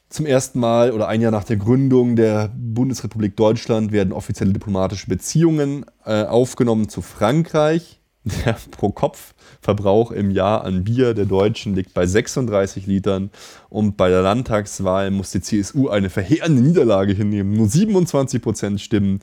Zum 0.08 0.26
ersten 0.26 0.60
Mal 0.60 0.91
oder 0.91 1.08
ein 1.10 1.22
Jahr 1.22 1.32
nach 1.32 1.44
der 1.44 1.58
Gründung 1.58 2.16
der 2.16 2.52
Bundesrepublik 2.56 3.36
Deutschland 3.36 3.91
werden 3.91 4.14
offizielle 4.14 4.54
diplomatische 4.54 5.08
Beziehungen 5.08 5.86
äh, 6.06 6.24
aufgenommen 6.24 6.88
zu 6.88 7.02
Frankreich. 7.02 8.00
Der 8.26 8.53
Pro-Kopf-Verbrauch 8.71 10.11
im 10.11 10.32
Jahr 10.32 10.63
an 10.63 10.84
Bier 10.84 11.13
der 11.13 11.26
Deutschen 11.26 11.76
liegt 11.76 11.93
bei 11.93 12.05
36 12.05 12.88
Litern 12.88 13.30
und 13.69 13.97
bei 13.97 14.09
der 14.09 14.21
Landtagswahl 14.21 15.11
muss 15.11 15.32
die 15.32 15.41
CSU 15.41 15.89
eine 15.89 16.09
verheerende 16.09 16.61
Niederlage 16.61 17.13
hinnehmen. 17.13 17.53
Nur 17.53 17.67
27 17.67 18.41
Prozent 18.41 18.82
stimmen, 18.82 19.19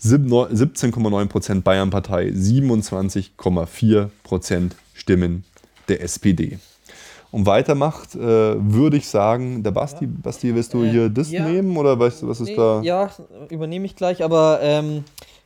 17,9 0.00 1.26
Prozent 1.26 1.64
Bayernpartei, 1.64 2.28
27,4 2.28 4.08
Prozent 4.24 4.76
Stimmen 4.94 5.44
der 5.88 6.02
SPD. 6.02 6.58
Und 7.30 7.46
weitermacht, 7.46 8.14
äh, 8.14 8.18
würde 8.18 8.98
ich 8.98 9.08
sagen, 9.08 9.62
der 9.62 9.70
Basti, 9.70 10.06
Basti, 10.06 10.54
willst 10.54 10.74
du 10.74 10.84
äh, 10.84 10.90
hier 10.90 11.08
das 11.08 11.30
ja. 11.30 11.48
nehmen 11.48 11.78
oder 11.78 11.98
weißt 11.98 12.22
du, 12.22 12.28
was 12.28 12.40
ist 12.40 12.48
nee, 12.48 12.56
da? 12.56 12.82
Ja, 12.82 13.10
übernehme 13.48 13.86
ich 13.86 13.96
gleich, 13.96 14.22
aber 14.22 14.58
ähm, 14.60 15.04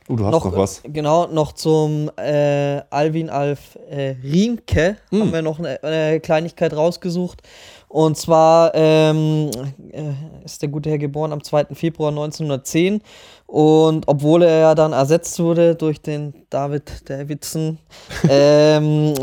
Oh, 0.09 0.15
du 0.15 0.25
hast 0.25 0.31
noch, 0.31 0.45
noch 0.45 0.57
was. 0.57 0.81
Genau, 0.83 1.27
noch 1.27 1.51
zum 1.51 2.09
äh, 2.17 2.81
Alvin 2.89 3.29
Alf 3.29 3.77
äh, 3.89 4.15
Riemke 4.23 4.97
hm. 5.09 5.21
haben 5.21 5.33
wir 5.33 5.41
noch 5.41 5.59
eine, 5.59 5.83
eine, 5.83 6.19
Kleinigkeit 6.19 6.73
rausgesucht. 6.73 7.41
Und 7.89 8.17
zwar 8.17 8.71
ähm, 8.73 9.49
äh, 9.91 10.45
ist 10.45 10.61
der 10.61 10.69
gute 10.69 10.89
Herr 10.89 10.97
geboren 10.97 11.33
am 11.33 11.43
2. 11.43 11.67
Februar 11.73 12.09
1910 12.09 13.01
und 13.47 14.09
obwohl 14.09 14.43
er 14.43 14.59
ja 14.59 14.75
dann 14.75 14.91
ersetzt 14.91 15.39
wurde 15.39 15.75
durch 15.75 16.01
den 16.01 16.33
David 16.49 17.09
Davidson, 17.09 17.77
ähm, 18.29 19.13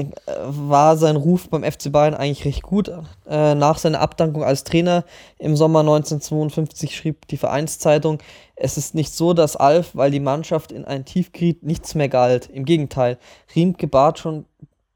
war 0.47 0.97
sein 0.97 1.17
Ruf 1.17 1.51
beim 1.51 1.63
FC 1.63 1.93
Bayern 1.93 2.15
eigentlich 2.15 2.47
recht 2.47 2.63
gut. 2.63 2.91
Äh, 3.29 3.55
nach 3.55 3.77
seiner 3.77 4.01
Abdankung 4.01 4.43
als 4.43 4.65
Trainer 4.65 5.05
im 5.39 5.57
Sommer 5.57 5.81
1952 5.81 6.97
schrieb 6.97 7.29
die 7.29 7.37
Vereinszeitung, 7.37 8.19
es 8.57 8.79
ist 8.79 8.95
nicht 8.95 9.13
so, 9.13 9.35
dass 9.35 9.57
Alf, 9.57 9.91
weil 9.93 10.11
die 10.11 10.21
Mannschaft 10.21 10.73
in 10.73 10.87
ein 10.87 11.05
Tief 11.05 11.33
geriet, 11.33 11.63
nichts 11.63 11.95
mehr 11.95 12.09
galt. 12.09 12.49
Im 12.49 12.65
Gegenteil, 12.65 13.19
Riemke 13.55 13.89
bat 13.89 14.19
schon 14.19 14.47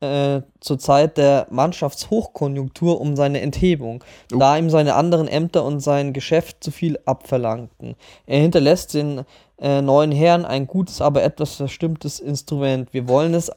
äh, 0.01 0.43
zur 0.61 0.79
Zeit 0.79 1.19
der 1.19 1.47
Mannschaftshochkonjunktur 1.51 3.01
um 3.01 3.17
seine 3.17 3.41
Enthebung, 3.41 4.05
oh. 4.33 4.39
da 4.39 4.57
ihm 4.57 4.71
seine 4.71 4.95
anderen 4.95 5.29
Ämter 5.29 5.65
und 5.65 5.81
sein 5.81 6.13
Geschäft 6.13 6.63
zu 6.63 6.71
viel 6.71 6.99
abverlangten. 7.05 7.97
Er 8.27 8.41
hinterlässt 8.41 8.95
den 8.95 9.25
äh, 9.61 9.83
neuen 9.83 10.13
Herren 10.13 10.45
ein 10.45 10.67
gutes, 10.67 11.01
aber 11.01 11.23
etwas 11.23 11.55
verstimmtes 11.55 12.21
Instrument. 12.21 12.93
Wir 12.93 13.09
wollen 13.09 13.35
es 13.35 13.51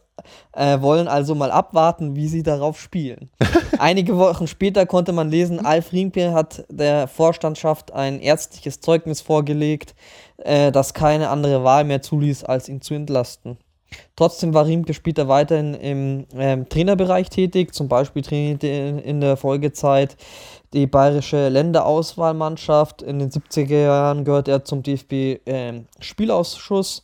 äh, 0.53 0.81
wollen 0.81 1.07
also 1.07 1.35
mal 1.35 1.51
abwarten, 1.51 2.15
wie 2.15 2.27
sie 2.27 2.43
darauf 2.43 2.79
spielen. 2.79 3.29
Einige 3.79 4.17
Wochen 4.17 4.47
später 4.47 4.85
konnte 4.85 5.13
man 5.13 5.29
lesen, 5.29 5.65
Alf 5.65 5.91
Riemke 5.91 6.33
hat 6.33 6.63
der 6.69 7.07
Vorstandschaft 7.07 7.91
ein 7.93 8.19
ärztliches 8.19 8.79
Zeugnis 8.81 9.21
vorgelegt, 9.21 9.95
äh, 10.37 10.71
das 10.71 10.93
keine 10.93 11.29
andere 11.29 11.63
Wahl 11.63 11.83
mehr 11.83 12.01
zuließ, 12.01 12.43
als 12.43 12.69
ihn 12.69 12.81
zu 12.81 12.93
entlasten. 12.93 13.57
Trotzdem 14.15 14.53
war 14.53 14.65
Riemke 14.65 14.93
später 14.93 15.27
weiterhin 15.27 15.73
im 15.73 16.27
ähm, 16.35 16.69
Trainerbereich 16.69 17.29
tätig, 17.29 17.73
zum 17.73 17.87
Beispiel 17.87 18.21
trainierte 18.21 18.67
in 18.67 19.21
der 19.21 19.37
Folgezeit 19.37 20.17
die 20.73 20.87
bayerische 20.87 21.49
Länderauswahlmannschaft. 21.49 23.01
In 23.01 23.19
den 23.19 23.29
70er 23.29 23.83
Jahren 23.83 24.23
gehörte 24.23 24.51
er 24.51 24.63
zum 24.63 24.83
DFB-Spielausschuss 24.83 26.99
ähm, 26.99 27.03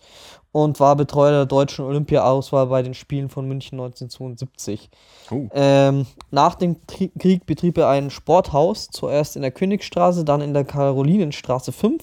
und 0.53 0.79
war 0.79 0.95
Betreuer 0.95 1.31
der 1.31 1.45
deutschen 1.45 1.83
Olympia-Auswahl 1.85 2.67
bei 2.67 2.81
den 2.81 2.93
Spielen 2.93 3.27
von 3.29 3.45
München 3.47 3.79
1972. 3.79 4.89
Oh. 5.29 5.47
Ähm, 5.53 6.05
nach 6.31 6.55
dem 6.55 6.77
Krieg 6.87 7.45
betrieb 7.45 7.77
er 7.77 7.89
ein 7.89 8.09
Sporthaus, 8.09 8.87
zuerst 8.89 9.35
in 9.35 9.43
der 9.43 9.51
Königstraße, 9.51 10.23
dann 10.23 10.41
in 10.41 10.53
der 10.53 10.63
Karolinenstraße 10.63 11.71
5 11.71 12.01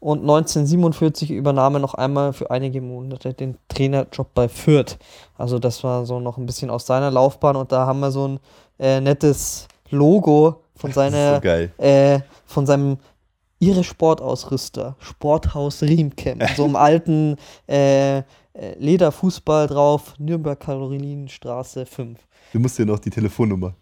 und 0.00 0.20
1947 0.20 1.30
übernahm 1.30 1.74
er 1.74 1.80
noch 1.80 1.94
einmal 1.94 2.32
für 2.32 2.50
einige 2.50 2.80
Monate 2.80 3.34
den 3.34 3.58
Trainerjob 3.68 4.32
bei 4.34 4.48
Fürth. 4.48 4.98
Also 5.36 5.58
das 5.58 5.84
war 5.84 6.06
so 6.06 6.20
noch 6.20 6.38
ein 6.38 6.46
bisschen 6.46 6.70
aus 6.70 6.86
seiner 6.86 7.10
Laufbahn 7.10 7.56
und 7.56 7.70
da 7.70 7.86
haben 7.86 8.00
wir 8.00 8.10
so 8.10 8.26
ein 8.26 8.40
äh, 8.78 9.00
nettes 9.00 9.68
Logo 9.90 10.62
von 10.74 10.92
seiner 10.94 11.40
so 11.42 11.84
äh, 11.84 12.20
von 12.46 12.66
seinem 12.66 12.96
ihre 13.58 13.84
Sportausrüster, 13.84 14.96
Sporthaus 14.98 15.82
Riemke, 15.82 16.36
so 16.56 16.64
einem 16.64 16.76
alten 16.76 17.36
äh, 17.68 18.18
äh, 18.18 18.22
Lederfußball 18.78 19.66
drauf, 19.66 20.14
Nürnberg 20.18 20.58
Karolinenstraße 20.58 21.84
5. 21.84 22.18
Du 22.52 22.58
musst 22.58 22.78
dir 22.78 22.86
noch 22.86 22.98
die 22.98 23.10
Telefonnummer. 23.10 23.74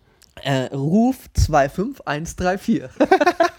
Äh, 0.42 0.74
Ruf 0.74 1.28
25134. 1.34 2.82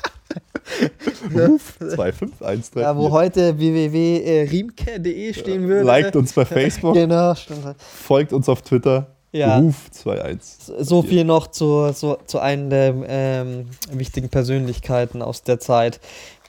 Ruf 1.33 1.77
25134. 1.79 2.75
Ja, 2.81 2.95
wo 2.95 3.11
heute 3.11 3.57
www.riemke.de 3.57 5.33
stehen 5.33 5.67
würde. 5.67 5.85
Liked 5.85 6.15
uns 6.15 6.33
bei 6.33 6.45
Facebook. 6.45 6.93
genau, 6.95 7.35
stimmt. 7.35 7.75
Folgt 7.77 8.33
uns 8.33 8.49
auf 8.49 8.61
Twitter. 8.61 9.07
Ja. 9.31 9.59
Ruf 9.59 9.89
21. 10.05 10.75
So 10.79 11.01
viel 11.01 11.23
noch 11.23 11.47
zu, 11.47 11.91
zu, 11.93 12.17
zu 12.25 12.39
einer 12.39 12.69
der 12.69 12.95
ähm, 13.07 13.67
wichtigen 13.91 14.29
Persönlichkeiten 14.29 15.21
aus 15.21 15.43
der 15.43 15.59
Zeit. 15.59 15.99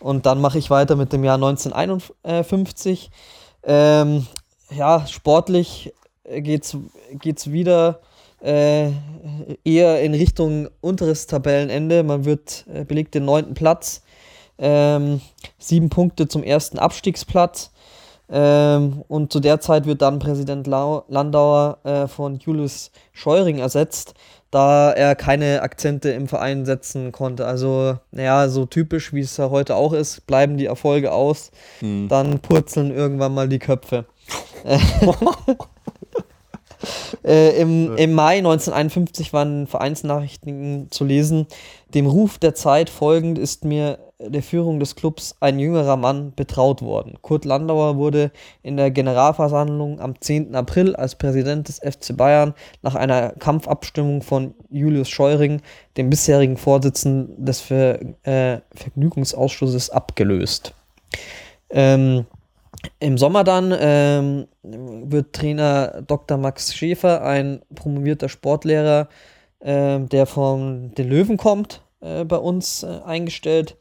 Und 0.01 0.24
dann 0.26 0.41
mache 0.41 0.59
ich 0.59 0.70
weiter 0.70 0.97
mit 0.97 1.12
dem 1.12 1.24
Jahr 1.24 1.35
1951. 1.35 3.11
Ähm, 3.64 4.26
ja, 4.70 5.07
sportlich 5.07 5.93
geht 6.24 6.64
es 6.64 7.53
wieder 7.53 8.01
äh, 8.43 8.91
eher 9.64 10.01
in 10.01 10.14
Richtung 10.14 10.68
unteres 10.81 11.26
Tabellenende. 11.26 12.03
Man 12.03 12.24
wird 12.24 12.64
äh, 12.72 12.85
belegt 12.85 13.14
den 13.14 13.24
neunten 13.24 13.55
Platz. 13.55 14.03
Ähm, 14.61 15.20
sieben 15.58 15.88
Punkte 15.88 16.28
zum 16.28 16.42
ersten 16.42 16.78
Abstiegsplatz. 16.78 17.70
Ähm, 18.32 19.02
und 19.08 19.32
zu 19.32 19.40
der 19.40 19.61
Zeit 19.61 19.86
wird 19.86 20.02
dann 20.02 20.20
Präsident 20.20 20.66
Lau 20.66 21.04
Landauer 21.08 21.78
äh, 21.82 22.06
von 22.06 22.38
Julius 22.38 22.92
Scheuring 23.12 23.58
ersetzt, 23.58 24.14
da 24.52 24.92
er 24.92 25.16
keine 25.16 25.62
Akzente 25.62 26.11
im 26.11 26.28
Verein 26.28 26.64
setzen 26.64 27.11
konnte. 27.11 27.46
Also, 27.46 27.98
naja, 28.12 28.48
so 28.48 28.66
typisch 28.66 29.12
wie 29.12 29.20
es 29.20 29.36
ja 29.36 29.50
heute 29.50 29.74
auch 29.74 29.92
ist, 29.92 30.26
bleiben 30.28 30.58
die 30.58 30.66
Erfolge 30.66 31.11
aus, 31.11 31.50
hm. 31.80 32.08
dann 32.08 32.38
purzeln 32.38 32.92
irgendwann 32.92 33.34
mal 33.34 33.48
die 33.48 33.58
Köpfe. 33.58 34.04
Äh, 37.22 37.61
im, 37.61 37.94
Im 37.96 38.14
Mai 38.14 38.38
1951 38.38 39.34
waren 39.34 39.66
Vereinsnachrichten 39.66 40.90
zu 40.90 41.04
lesen, 41.04 41.46
dem 41.92 42.06
Ruf 42.06 42.38
der 42.38 42.54
Zeit 42.54 42.88
folgend 42.88 43.38
ist 43.38 43.66
mir 43.66 43.98
der 44.21 44.43
Führung 44.43 44.81
des 44.81 44.97
Clubs 44.97 45.35
ein 45.41 45.59
jüngerer 45.59 45.97
Mann 45.97 46.33
betraut 46.35 46.83
worden. 46.83 47.18
Kurt 47.23 47.45
Landauer 47.45 47.97
wurde 47.97 48.31
in 48.62 48.77
der 48.77 48.91
Generalversammlung 48.91 50.01
am 50.01 50.21
10. 50.21 50.55
April 50.55 50.95
als 50.95 51.14
Präsident 51.14 51.68
des 51.68 51.79
FC 51.79 52.16
Bayern 52.16 52.55
nach 52.83 52.95
einer 52.95 53.31
Kampfabstimmung 53.31 54.23
von 54.23 54.55
Julius 54.71 55.09
Scheuring, 55.09 55.62
dem 55.97 56.11
bisherigen 56.11 56.57
Vorsitzenden 56.57 57.45
des 57.45 57.61
Ver 57.61 58.01
äh, 58.25 58.61
Vergnügungsausschusses, 58.75 59.91
abgelöst. 59.91 60.75
Ähm, 61.71 62.27
Im 62.99 63.16
Sommer 63.16 63.45
dann 63.45 63.75
ähm, 63.79 64.47
wird 64.62 65.33
Trainer 65.33 66.03
Dr. 66.07 66.37
Max 66.37 66.75
Schäfer, 66.75 67.23
ein 67.23 67.62
promovierter 67.75 68.29
Sportlehrer, 68.29 69.09
äh, 69.61 69.99
der 70.01 70.27
von 70.27 70.95
den 70.95 71.09
Löwen 71.09 71.37
kommt, 71.37 71.83
äh, 72.01 72.24
bei 72.24 72.36
uns 72.36 72.82
äh, 72.82 73.01
eingestellt. 73.05 73.76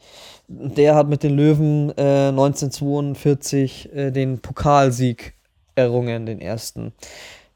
Der 0.48 0.96
hat 0.96 1.08
mit 1.08 1.24
den 1.24 1.36
Löwen 1.36 1.92
1942 1.92 3.90
äh, 3.94 4.08
äh, 4.08 4.12
den 4.12 4.40
Pokalsieg 4.40 5.36
errungen, 5.76 6.26
den 6.26 6.42
ersten. 6.42 6.92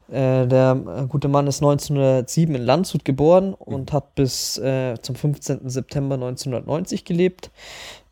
Äh, 0.08 0.46
der 0.46 1.06
gute 1.08 1.28
Mann 1.28 1.46
ist 1.46 1.60
1907 1.60 2.54
in 2.54 2.62
Landshut 2.62 3.04
geboren 3.04 3.52
und 3.54 3.92
hat 3.92 4.14
bis 4.14 4.54
zum 4.54 5.14
15. 5.14 5.68
September 5.68 6.14
1990 6.14 7.04
gelebt 7.04 7.50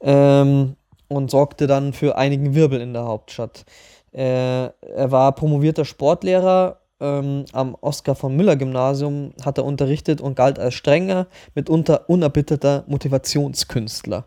ähm, 0.00 0.76
und 1.08 1.30
sorgte 1.30 1.66
dann 1.66 1.92
für 1.92 2.16
einigen 2.16 2.54
Wirbel 2.54 2.80
in 2.80 2.92
der 2.92 3.04
Hauptstadt. 3.04 3.64
er 4.12 4.72
war 4.82 5.32
promovierter 5.32 5.86
Sportlehrer 5.86 6.81
ähm, 7.02 7.44
am 7.52 7.76
Oskar 7.80 8.14
von 8.14 8.36
Müller 8.36 8.56
Gymnasium 8.56 9.32
hat 9.44 9.58
er 9.58 9.64
unterrichtet 9.64 10.20
und 10.20 10.36
galt 10.36 10.58
als 10.58 10.74
strenger, 10.74 11.26
mitunter 11.54 12.08
unerbitterter 12.08 12.84
Motivationskünstler. 12.86 14.24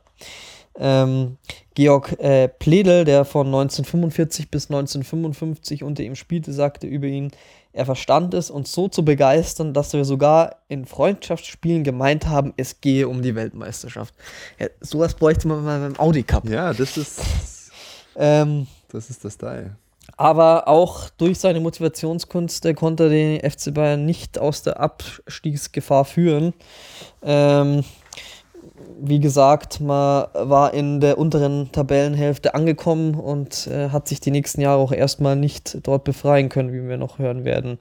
Ähm, 0.78 1.38
Georg 1.74 2.20
äh, 2.20 2.50
Pledel, 2.50 3.06
der 3.06 3.24
von 3.24 3.48
1945 3.48 4.52
bis 4.52 4.66
1955 4.66 5.84
unter 5.84 6.04
ihm 6.04 6.16
spielte, 6.16 6.52
sagte 6.52 6.86
über 6.86 7.08
ihn, 7.08 7.32
er 7.72 7.86
verstand 7.86 8.34
es, 8.34 8.50
uns 8.50 8.72
so 8.72 8.88
zu 8.88 9.04
begeistern, 9.04 9.74
dass 9.74 9.94
wir 9.94 10.06
sogar 10.06 10.58
in 10.68 10.86
Freundschaftsspielen 10.86 11.84
gemeint 11.84 12.28
haben, 12.28 12.54
es 12.58 12.80
gehe 12.82 13.08
um 13.08 13.22
die 13.22 13.36
Weltmeisterschaft. 13.36 14.14
Ja, 14.60 14.68
sowas 14.82 15.14
bräuchte 15.14 15.48
man 15.48 15.64
mal 15.64 15.80
beim 15.80 16.00
Audi 16.00 16.24
Cup. 16.24 16.48
Ja, 16.50 16.74
das 16.74 16.98
ist. 16.98 17.22
ähm, 18.16 18.68
das 18.90 19.10
ist 19.10 19.24
der 19.24 19.30
Style. 19.30 19.76
Aber 20.18 20.68
auch 20.68 21.10
durch 21.10 21.40
seine 21.40 21.60
Motivationskünste 21.60 22.74
konnte 22.74 23.04
er 23.04 23.10
den 23.10 23.52
FC 23.52 23.74
Bayern 23.74 24.06
nicht 24.06 24.40
aus 24.40 24.64
der 24.64 24.80
Abstiegsgefahr 24.80 26.06
führen. 26.06 26.54
Ähm, 27.24 27.84
wie 29.00 29.20
gesagt, 29.20 29.82
man 29.82 30.28
war 30.34 30.74
in 30.74 31.00
der 31.00 31.18
unteren 31.18 31.72
Tabellenhälfte 31.72 32.54
angekommen 32.54 33.16
und 33.16 33.68
äh, 33.68 33.90
hat 33.90 34.08
sich 34.08 34.20
die 34.20 34.32
nächsten 34.32 34.62
Jahre 34.62 34.80
auch 34.80 34.92
erstmal 34.92 35.36
nicht 35.36 35.80
dort 35.84 36.04
befreien 36.04 36.50
können, 36.50 36.72
wie 36.72 36.88
wir 36.88 36.98
noch 36.98 37.20
hören 37.20 37.44
werden. 37.44 37.80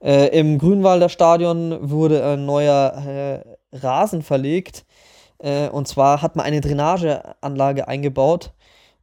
Äh, 0.00 0.38
Im 0.38 0.58
Grünwalder 0.58 1.08
Stadion 1.08 1.90
wurde 1.90 2.24
ein 2.24 2.46
neuer 2.46 3.42
äh, 3.72 3.76
Rasen 3.76 4.22
verlegt. 4.22 4.84
Äh, 5.38 5.68
und 5.68 5.88
zwar 5.88 6.22
hat 6.22 6.36
man 6.36 6.46
eine 6.46 6.60
Drainageanlage 6.60 7.88
eingebaut 7.88 8.52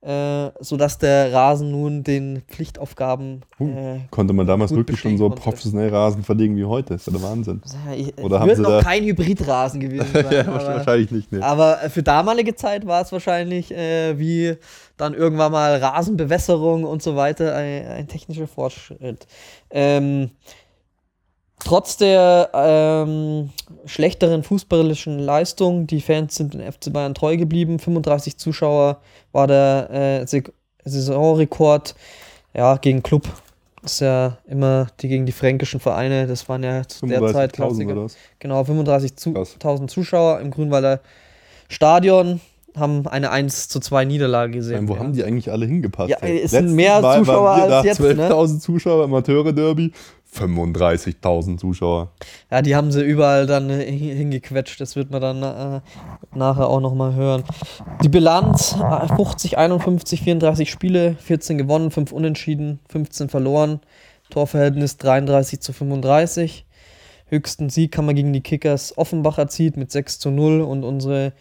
äh, 0.06 0.52
sodass 0.60 0.98
der 0.98 1.32
Rasen 1.32 1.72
nun 1.72 2.04
den 2.04 2.42
Pflichtaufgaben. 2.48 3.42
Äh, 3.60 4.00
Konnte 4.12 4.34
man 4.34 4.46
damals 4.46 4.76
wirklich 4.76 5.00
schon 5.00 5.18
so 5.18 5.30
konnte. 5.30 5.42
professionell 5.42 5.90
Rasen 5.90 6.24
verlegen 6.24 6.58
wie 6.58 6.66
heute? 6.66 6.96
ist 6.96 7.08
ja 7.08 7.14
der 7.14 7.22
Wahnsinn. 7.24 7.62
ich- 7.96 8.18
Oder 8.22 8.36
es 8.36 8.42
haben 8.42 8.50
wird 8.50 8.60
noch 8.60 8.70
da- 8.70 8.82
kein 8.82 9.04
Hybridrasen 9.06 9.80
gewesen 9.80 10.08
sein. 10.14 10.26
ja, 10.32 10.42
aber, 10.42 10.66
wahrscheinlich 10.76 11.12
nicht. 11.12 11.32
Ne. 11.32 11.42
aber 11.44 11.78
für 11.90 12.04
damalige 12.04 12.54
Zeit 12.56 12.86
war 12.86 13.02
es 13.02 13.12
wahrscheinlich 13.14 13.72
äh, 13.72 14.20
wie 14.20 14.58
dann 14.98 15.14
irgendwann 15.14 15.52
mal 15.52 15.78
Rasenbewässerung 15.78 16.84
und 16.84 17.02
so 17.02 17.16
weiter 17.16 17.56
ein, 17.56 17.88
ein 17.88 18.08
technischer 18.08 18.48
Fortschritt. 18.48 19.26
Ähm, 19.72 20.32
trotz 21.64 21.98
der 21.98 22.50
ähm, 22.54 23.50
schlechteren 23.86 24.44
fußballischen 24.44 25.20
Leistung, 25.20 25.88
die 25.88 26.02
Fans 26.02 26.36
sind 26.36 26.54
den 26.54 26.62
FC 26.62 26.92
Bayern 26.92 27.14
treu 27.14 27.38
geblieben. 27.38 27.80
35 27.80 28.38
Zuschauer 28.38 29.00
war 29.32 29.48
der 29.48 30.24
äh, 30.24 30.42
Saisonrekord 30.86 31.96
ja, 32.54 32.78
gegen 32.78 33.04
Club. 33.04 33.24
Das 33.82 33.94
ist 33.94 34.00
ja 34.00 34.38
immer 34.48 34.88
die 35.02 35.10
gegen 35.10 35.26
die 35.26 35.32
fränkischen 35.34 35.80
Vereine. 35.80 36.26
Das 36.26 36.48
waren 36.48 36.64
ja 36.64 36.88
zu 36.88 37.06
der 37.06 37.20
Zeit 37.28 37.54
35.000 37.54 37.56
Klassiker. 37.56 38.08
Genau, 38.40 38.62
35.000 38.62 39.34
Krass. 39.34 39.54
1000 39.56 39.92
Zuschauer 39.92 40.40
im 40.40 40.52
Grünwalder 40.52 41.02
Stadion 41.68 42.40
haben 42.76 43.08
eine 43.08 43.30
1 43.30 43.68
zu 43.68 43.80
2 43.80 44.06
Niederlage 44.06 44.54
gesehen. 44.54 44.76
Meine, 44.76 44.88
wo 44.88 44.94
ja. 44.94 45.00
haben 45.00 45.14
die 45.14 45.24
eigentlich 45.24 45.52
alle 45.52 45.66
hingepasst? 45.66 46.10
Ja, 46.10 46.18
es 46.20 46.52
sind 46.52 46.74
mehr 46.74 47.02
Mal 47.02 47.20
Zuschauer 47.20 47.50
als 47.52 47.86
jetzt, 47.86 48.00
ne? 48.00 48.30
12.000 48.30 48.60
Zuschauer, 48.60 49.04
Amateure-Derby, 49.04 49.92
35.000 50.34 51.58
Zuschauer. 51.58 52.12
Ja, 52.52 52.62
die 52.62 52.76
haben 52.76 52.92
sie 52.92 53.04
überall 53.04 53.46
dann 53.46 53.70
äh, 53.70 53.86
hin- 53.86 54.18
hingequetscht. 54.18 54.80
Das 54.82 54.96
wird 54.96 55.12
man 55.12 55.22
dann 55.22 55.44
äh, 55.44 55.82
nachher 56.36 56.68
auch 56.68 56.80
nochmal 56.82 57.14
hören. 57.16 57.44
Die 58.04 58.10
Bilanz: 58.10 58.76
äh, 58.82 59.08
50, 59.16 59.58
51, 59.58 60.22
34 60.22 60.70
Spiele, 60.72 61.16
14 61.20 61.58
gewonnen, 61.58 61.92
5 61.92 62.12
unentschieden, 62.12 62.80
15 62.90 63.30
verloren. 63.30 63.80
Torverhältnis 64.30 64.98
33 64.98 65.60
zu 65.60 65.74
35. 65.74 66.66
Höchsten 67.28 67.70
Sieg 67.70 67.98
haben 67.98 68.08
wir 68.08 68.14
gegen 68.14 68.34
die 68.34 68.42
Kickers 68.42 68.98
Offenbach 68.98 69.38
erzielt 69.38 69.78
mit 69.78 69.92
6 69.92 70.20
zu 70.20 70.30
0 70.32 70.62
und 70.62 70.84
unsere 70.84 71.34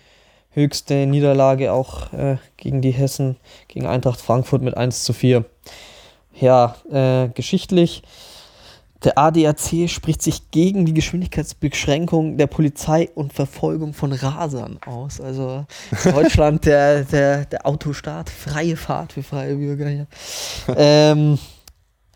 höchste 0.51 1.07
Niederlage 1.07 1.73
auch 1.73 2.13
äh, 2.13 2.37
gegen 2.59 2.83
die 2.83 2.91
Hessen, 2.91 3.37
gegen 3.69 3.87
Eintracht 3.87 4.21
Frankfurt 4.21 4.63
mit 4.63 4.77
1 4.77 5.05
zu 5.05 5.13
4. 5.13 5.45
Ja, 6.39 6.77
äh, 6.91 7.29
geschichtlich. 7.29 8.03
Der 9.05 9.19
ADAC 9.19 9.89
spricht 9.89 10.23
sich 10.23 10.51
gegen 10.51 10.85
die 10.87 10.95
Geschwindigkeitsbeschränkung 10.95 12.37
der 12.37 12.47
Polizei 12.47 13.09
und 13.15 13.33
Verfolgung 13.33 13.95
von 13.95 14.13
Rasern 14.13 14.79
aus. 14.87 15.21
Also 15.21 15.67
Deutschland, 16.05 16.65
der, 16.67 17.05
der, 17.05 17.45
der 17.47 17.67
Autostaat, 17.67 18.31
freie 18.31 18.77
Fahrt 18.77 19.13
für 19.13 19.23
freie 19.23 19.57
Bürger 19.57 19.89
hier. 19.89 20.07
ähm, 20.77 21.39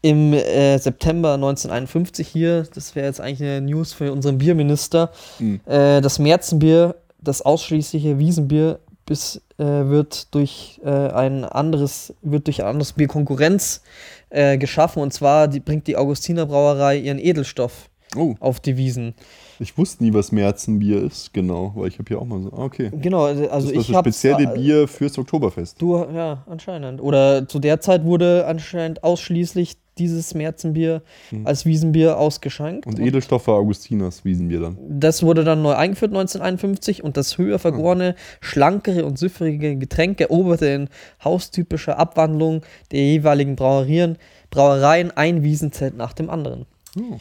Im 0.03 0.33
äh, 0.33 0.79
September 0.79 1.35
1951 1.35 2.29
hier, 2.29 2.67
das 2.75 2.95
wäre 2.95 3.07
jetzt 3.07 3.21
eigentlich 3.21 3.43
eine 3.49 3.61
News 3.63 3.93
für 3.93 4.13
unseren 4.13 4.39
Bierminister, 4.39 5.11
Mhm. 5.39 5.61
äh, 5.67 6.01
das 6.01 6.19
Märzenbier, 6.19 6.95
das 7.21 7.43
ausschließliche 7.43 8.19
Wiesenbier, 8.19 8.79
bis, 9.07 9.41
äh, 9.59 9.65
wird 9.65 10.35
durch 10.35 10.81
äh, 10.85 10.91
ein 10.91 11.45
anderes, 11.45 12.13
wird 12.23 12.47
durch 12.49 12.63
ein 12.63 12.69
anderes 12.69 12.93
Bier 12.93 13.07
Konkurrenz 13.09 13.81
äh, 13.81 13.83
geschaffen. 14.31 15.03
Und 15.03 15.13
zwar 15.13 15.49
die, 15.49 15.61
bringt 15.61 15.87
die 15.87 15.97
Augustiner 15.97 16.47
Brauerei 16.47 16.99
ihren 16.99 17.19
Edelstoff 17.19 17.91
Oh, 18.15 18.35
auf 18.41 18.61
die 18.61 18.77
Wiesen. 18.77 19.15
ich 19.59 19.77
wusste 19.77 20.05
nie, 20.05 20.15
was 20.15 20.33
Märzenbier 20.33 21.03
ist, 21.03 21.35
genau, 21.35 21.73
weil 21.75 21.89
ich 21.89 21.99
habe 21.99 22.05
hier 22.09 22.21
auch 22.21 22.25
mal 22.25 22.41
so, 22.41 22.53
ah, 22.53 22.65
okay. 22.65 22.91
Genau, 22.93 23.25
also 23.25 23.47
das 23.47 23.65
ist 23.65 23.71
ich 23.73 23.87
das 23.89 23.97
habe 23.97 24.11
spezielle 24.13 24.47
Bier 24.49 24.87
fürs 24.89 25.19
Oktoberfest. 25.19 25.81
Du, 25.83 25.97
ja, 26.15 26.45
anscheinend. 26.49 27.03
Oder 27.03 27.49
zu 27.49 27.59
der 27.59 27.81
Zeit 27.81 28.05
wurde 28.05 28.47
anscheinend 28.47 29.03
ausschließlich 29.03 29.77
dieses 29.99 30.35
Märzenbier 30.35 31.03
Mhm. 31.31 31.47
als 31.47 31.65
Wiesenbier 31.67 32.19
ausgeschenkt. 32.19 32.87
Und 32.87 32.99
Edelstoff 33.01 33.47
war 33.49 33.55
Augustiners 33.57 34.25
Wiesenbier 34.27 34.61
dann. 34.61 34.77
Das 34.89 35.23
wurde 35.23 35.43
dann 35.43 35.63
neu 35.63 35.73
eingeführt 35.75 36.13
1951 36.13 37.03
und 37.03 37.17
das 37.17 37.39
höher 37.39 37.59
vergorene, 37.59 38.15
schlankere 38.41 39.05
und 39.07 39.19
süffige 39.19 39.77
Getränk 39.77 40.21
eroberte 40.21 40.67
in 40.67 40.89
haustypischer 41.25 41.99
Abwandlung 41.99 42.61
der 42.93 43.01
jeweiligen 43.01 43.57
Brauerien, 43.57 44.17
Brauereien 44.51 45.11
ein 45.17 45.43
Wiesenzelt 45.43 45.97
nach 45.97 46.13
dem 46.13 46.29
anderen. 46.31 46.67
Oh. 46.99 47.17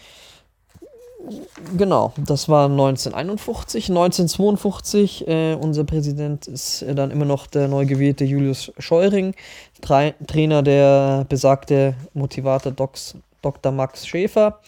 Genau, 1.78 2.13
das 2.17 2.47
war 2.47 2.65
1951. 2.65 3.89
1952, 3.89 5.28
äh, 5.28 5.55
unser 5.55 5.84
Präsident 5.84 6.47
ist 6.47 6.82
äh, 6.84 6.93
dann 6.93 7.11
immer 7.11 7.26
noch 7.26 7.47
der 7.47 7.67
neu 7.67 7.86
gewählte 7.86 8.23
Julius 8.23 8.71
Scheuring, 8.78 9.34
Tra 9.82 10.11
Trainer 10.28 10.61
der 10.61 11.26
besagte 11.28 11.95
Motivator 12.13 12.71
Docs, 12.71 13.15
Dr. 13.41 13.71
Max 13.71 14.07
Schäfer. 14.07 14.59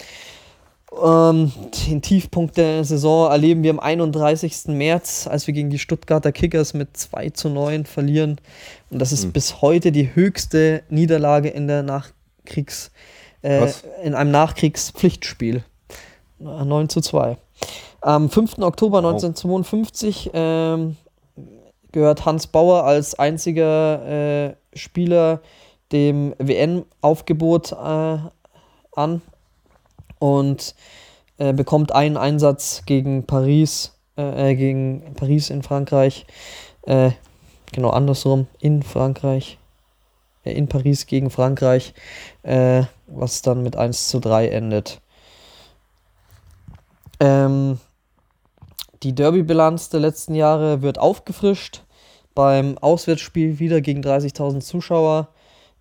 Ähm, 1.04 1.52
den 1.88 2.02
Tiefpunkt 2.02 2.58
der 2.58 2.84
Saison 2.84 3.30
erleben 3.30 3.62
wir 3.62 3.72
am 3.72 3.80
31. 3.80 4.68
März, 4.68 5.28
als 5.28 5.46
wir 5.46 5.54
gegen 5.54 5.70
die 5.70 5.80
Stuttgarter 5.80 6.32
Kickers 6.32 6.74
mit 6.74 6.96
2 6.96 7.32
zu 7.32 7.50
9 7.50 7.86
verlieren. 7.86 8.40
Und 8.90 9.00
das 9.00 9.12
ist 9.12 9.24
Hm. 9.24 9.32
bis 9.34 9.62
heute 9.62 9.92
die 9.92 10.16
höchste 10.16 10.84
Niederlage 10.90 11.50
in 11.50 11.68
der 11.68 11.84
Nachkriegs, 11.84 12.92
äh, 13.44 13.68
in 14.04 14.16
einem 14.16 14.32
Nachkriegspflichtspiel. 14.32 15.64
9 16.40 16.90
zu 16.90 17.02
2. 17.02 17.38
Am 18.02 18.30
5. 18.30 18.60
Oktober 18.60 19.04
Wow. 19.04 19.14
1952 19.14 20.32
ähm, 20.34 20.98
gehört 21.92 22.26
Hans 22.26 22.48
Bauer 22.48 22.84
als 22.84 23.18
einziger 23.18 24.50
äh, 24.50 24.56
Spieler 24.74 25.42
dem 25.92 26.36
WM-Aufgebot 26.38 27.72
äh, 27.72 28.18
an 28.96 29.22
und 30.20 30.76
äh, 31.38 31.54
bekommt 31.54 31.92
einen 31.92 32.18
Einsatz 32.18 32.84
gegen 32.86 33.26
Paris, 33.26 33.94
äh, 34.18 34.52
äh, 34.52 34.56
gegen 34.56 35.14
Paris 35.16 35.50
in 35.50 35.64
Frankreich. 35.64 36.26
Äh, 36.84 37.12
genau 37.72 37.90
andersrum, 37.90 38.48
in 38.60 38.84
Frankreich. 38.84 39.58
In 40.44 40.70
Paris 40.70 41.08
gegen 41.08 41.30
Frankreich, 41.30 41.94
was 42.42 43.42
dann 43.42 43.64
mit 43.64 43.76
1 43.76 44.08
zu 44.08 44.22
3 44.22 44.48
endet. 44.48 45.02
Ähm, 47.20 47.80
die 49.04 49.14
Derby-Bilanz 49.14 49.90
der 49.90 50.00
letzten 50.00 50.36
Jahre 50.36 50.82
wird 50.82 51.00
aufgefrischt. 51.00 51.84
Beim 52.36 52.78
Auswärtsspiel 52.78 53.60
wieder 53.60 53.82
gegen 53.82 54.02
30.000 54.02 54.60
Zuschauer 54.62 55.30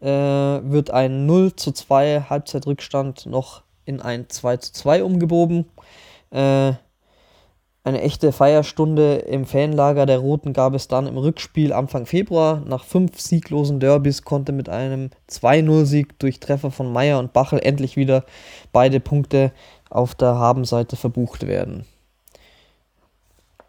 äh, 0.01 0.07
wird 0.09 0.91
ein 0.91 1.27
0 1.27 1.55
zu 1.57 1.73
2 1.73 2.27
Halbzeitrückstand 2.29 3.27
noch 3.27 3.63
in 3.85 4.01
ein 4.01 4.29
2 4.29 4.57
zu 4.59 4.73
2 4.73 5.05
umgebogen. 5.05 5.67
Äh, 6.31 6.73
eine 7.87 8.01
echte 8.03 8.33
Feierstunde 8.33 9.15
im 9.15 9.47
Fanlager 9.47 10.07
der 10.07 10.19
Roten 10.19 10.53
gab 10.53 10.75
es 10.75 10.89
dann 10.89 11.07
im 11.07 11.17
Rückspiel 11.17 11.73
Anfang 11.73 12.05
Februar. 12.05 12.61
Nach 12.67 12.83
fünf 12.83 13.21
sieglosen 13.21 13.79
Derbys 13.79 14.25
konnte 14.25 14.51
mit 14.51 14.69
einem 14.69 15.11
2-0-Sieg 15.31 16.19
durch 16.19 16.41
Treffer 16.41 16.73
von 16.73 16.93
Meier 16.93 17.21
und 17.21 17.33
Bachel 17.33 17.61
endlich 17.61 17.97
wieder 17.97 18.25
beide 18.73 18.99
Punkte 18.99 19.53
auf 19.91 20.15
der 20.15 20.37
Habenseite 20.37 20.97
verbucht 20.97 21.47
werden. 21.47 21.85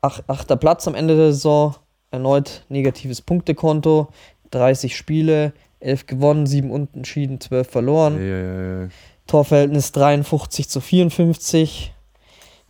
Ach, 0.01 0.21
achter 0.27 0.55
Platz 0.55 0.87
am 0.87 0.95
Ende 0.95 1.15
der 1.15 1.31
Saison, 1.33 1.75
erneut 2.11 2.65
negatives 2.69 3.21
Punktekonto, 3.21 4.07
30 4.51 4.95
Spiele, 4.95 5.53
11 5.79 6.05
gewonnen, 6.05 6.47
7 6.47 6.71
unentschieden, 6.71 7.39
12 7.39 7.69
verloren. 7.69 8.17
Ja, 8.17 8.37
ja, 8.37 8.81
ja. 8.83 8.89
Torverhältnis 9.27 9.91
53 9.91 10.69
zu 10.69 10.79
54. 10.81 11.93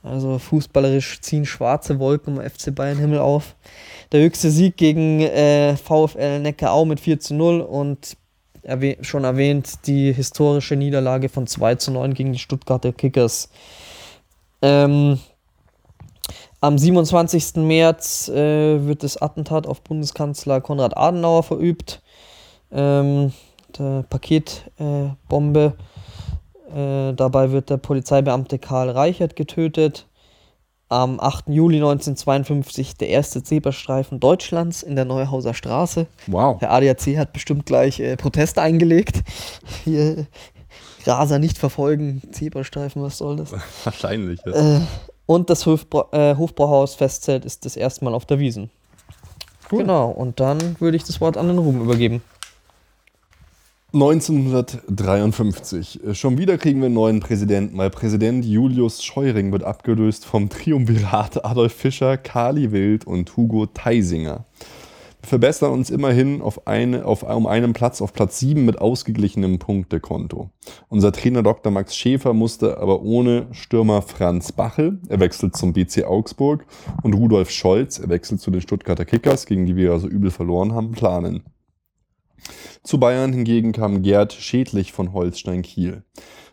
Also 0.04 0.39
fußballerisch 0.39 1.22
ziehen 1.22 1.45
schwarze 1.45 2.00
Wolken 2.00 2.38
im 2.38 2.50
FC 2.50 2.74
Bayern 2.74 2.98
Himmel 2.98 3.20
auf. 3.20 3.56
Der 4.12 4.22
höchste 4.22 4.50
Sieg 4.50 4.78
gegen 4.78 5.22
äh, 5.22 5.76
VfL 5.76 6.39
Neckarau 6.39 6.86
mit 6.86 7.00
4 7.00 7.20
zu 7.20 7.36
0 7.36 7.62
und 7.62 8.18
erwäh 8.68 8.97
schon 9.01 9.24
erwähnt 9.24 9.88
die 9.88 10.13
historische 10.13 10.76
Niederlage 10.76 11.30
von 11.30 11.47
2 11.47 11.76
zu 11.76 11.91
9 11.91 12.13
gegen 12.13 12.34
die 12.34 12.39
Stuttgarter 12.39 12.91
Kickers. 12.91 13.49
Ähm, 14.61 15.20
am 16.59 16.78
27. 16.78 17.57
März 17.57 18.30
äh, 18.30 18.86
wird 18.86 19.03
das 19.03 19.22
Attentat 19.22 19.68
auf 19.68 19.82
Bundeskanzler 19.82 20.61
Konrad 20.61 20.97
Adenauer 20.97 21.43
verübt. 21.43 22.01
Ähm, 22.72 23.32
der 23.78 24.03
Paketbombe. 24.09 25.74
Äh. 26.74 27.09
Äh, 27.09 27.13
dabei 27.13 27.51
wird 27.51 27.70
der 27.70 27.78
Polizeibeamte 27.78 28.59
Karl 28.59 28.89
Reichert 28.89 29.36
getötet. 29.36 30.07
Am 30.90 31.20
8. 31.20 31.50
Juli 31.50 31.78
1952 31.78 32.96
der 32.96 33.10
erste 33.10 33.44
Zebrastreifen 33.44 34.22
Deutschlands 34.22 34.84
in 34.84 34.96
der 34.96 35.04
Neuhauser 35.04 35.54
Straße. 35.54 36.08
Wow. 36.28 36.60
Der 36.60 36.72
ADAC 36.72 37.18
hat 37.18 37.34
bestimmt 37.34 37.66
gleich 37.66 38.00
äh, 38.00 38.16
Proteste 38.16 38.62
eingelegt. 38.62 39.22
Hier 39.84 40.28
Raser 41.06 41.40
nicht 41.40 41.58
verfolgen, 41.58 42.22
Zebrastreifen, 42.32 43.02
was 43.02 43.18
soll 43.18 43.36
das? 43.36 43.54
Wahrscheinlich. 43.84 44.40
Ja. 44.46 44.78
Äh, 44.78 44.82
und 45.26 45.50
das 45.50 45.66
Hofbra 45.66 46.08
äh, 46.12 46.36
Hofbrauhaus 46.38 46.96
Festzelt 46.96 47.44
ist 47.44 47.66
das 47.66 47.76
erste 47.76 48.06
Mal 48.06 48.14
auf 48.14 48.26
der 48.26 48.40
Wiesen. 48.40 48.70
Cool. 49.70 49.80
Genau, 49.80 50.10
und 50.10 50.40
dann 50.40 50.78
würde 50.80 50.96
ich 50.96 51.04
das 51.04 51.20
Wort 51.20 51.36
an 51.36 51.48
den 51.48 51.58
Ruben 51.58 51.82
übergeben. 51.82 52.22
1953. 53.94 56.02
Schon 56.12 56.38
wieder 56.38 56.58
kriegen 56.58 56.82
wir 56.82 56.88
einen 56.88 56.96
neuen 56.96 57.22
Präsidenten, 57.22 57.78
weil 57.78 57.90
Präsident 57.90 58.44
Julius 58.44 59.02
Scheuring 59.02 59.54
wird 59.54 59.64
abgelöst 59.64 60.26
vom 60.26 60.50
Triumvirat 60.50 61.46
Adolf 61.46 61.72
Fischer, 61.72 62.18
Kali 62.18 62.74
Wild 62.74 63.08
und 63.08 63.38
Hugo 63.38 63.66
Theisinger. 63.66 64.44
Wir 65.22 65.30
verbessern 65.30 65.72
uns 65.72 65.90
immerhin 65.90 66.42
auf 66.42 66.68
eine, 66.68 67.06
auf, 67.06 67.24
um 67.24 67.48
einen 67.48 67.72
Platz 67.72 68.02
auf 68.02 68.12
Platz 68.12 68.40
7 68.40 68.66
mit 68.66 68.78
ausgeglichenem 68.78 69.58
Punktekonto. 69.58 70.50
Unser 70.90 71.14
Trainer 71.14 71.42
Dr. 71.42 71.72
Max 71.72 71.96
Schäfer 71.96 72.34
musste 72.34 72.80
aber 72.80 73.04
ohne 73.04 73.48
Stürmer 73.52 74.02
Franz 74.02 74.52
Bachel, 74.52 75.00
er 75.08 75.22
wechselt 75.22 75.56
zum 75.56 75.72
BC 75.72 76.04
Augsburg, 76.04 76.66
und 77.04 77.14
Rudolf 77.14 77.52
Scholz, 77.52 78.00
er 78.00 78.10
wechselt 78.10 78.42
zu 78.42 78.52
den 78.52 78.60
Stuttgarter 78.60 79.06
Kickers, 79.06 79.46
gegen 79.46 79.66
die 79.66 79.78
wir 79.78 79.94
also 79.94 80.10
übel 80.10 80.30
verloren 80.30 80.74
haben, 80.74 80.92
planen. 80.92 81.44
Zu 82.84 83.00
Bayern 83.00 83.34
hingegen 83.34 83.72
kam 83.72 84.02
Gerd 84.02 84.34
Schädlich 84.34 84.94
von 84.94 85.14
Holstein 85.14 85.62
Kiel. 85.62 86.04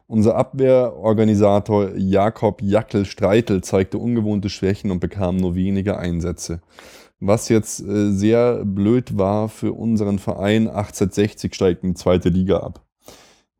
Unser 0.06 0.36
Abwehrorganisator 0.36 1.96
Jakob 1.96 2.60
Jackel 2.62 3.06
Streitel 3.06 3.62
zeigte 3.62 3.98
ungewohnte 3.98 4.50
Schwächen 4.50 4.90
und 4.90 5.00
bekam 5.00 5.36
nur 5.36 5.54
wenige 5.54 5.96
Einsätze. 5.96 6.60
Was 7.20 7.48
jetzt 7.48 7.80
äh, 7.80 8.10
sehr 8.10 8.64
blöd 8.64 9.16
war 9.16 9.48
für 9.48 9.72
unseren 9.72 10.18
Verein, 10.18 10.68
1860 10.68 11.54
steigt 11.54 11.82
in 11.82 11.90
die 11.90 11.94
zweite 11.94 12.28
Liga 12.28 12.58
ab. 12.58 12.84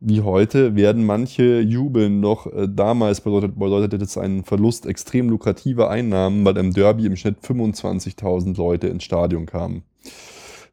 Wie 0.00 0.20
heute 0.20 0.76
werden 0.76 1.06
manche 1.06 1.60
jubeln, 1.60 2.20
doch 2.20 2.46
äh, 2.46 2.68
damals 2.68 3.22
bedeutet, 3.22 3.58
bedeutete 3.58 3.96
das 3.96 4.18
einen 4.18 4.44
Verlust 4.44 4.84
extrem 4.84 5.30
lukrativer 5.30 5.88
Einnahmen, 5.88 6.44
weil 6.44 6.58
im 6.58 6.74
Derby 6.74 7.06
im 7.06 7.16
Schnitt 7.16 7.38
25.000 7.42 8.54
Leute 8.58 8.88
ins 8.88 9.04
Stadion 9.04 9.46
kamen. 9.46 9.84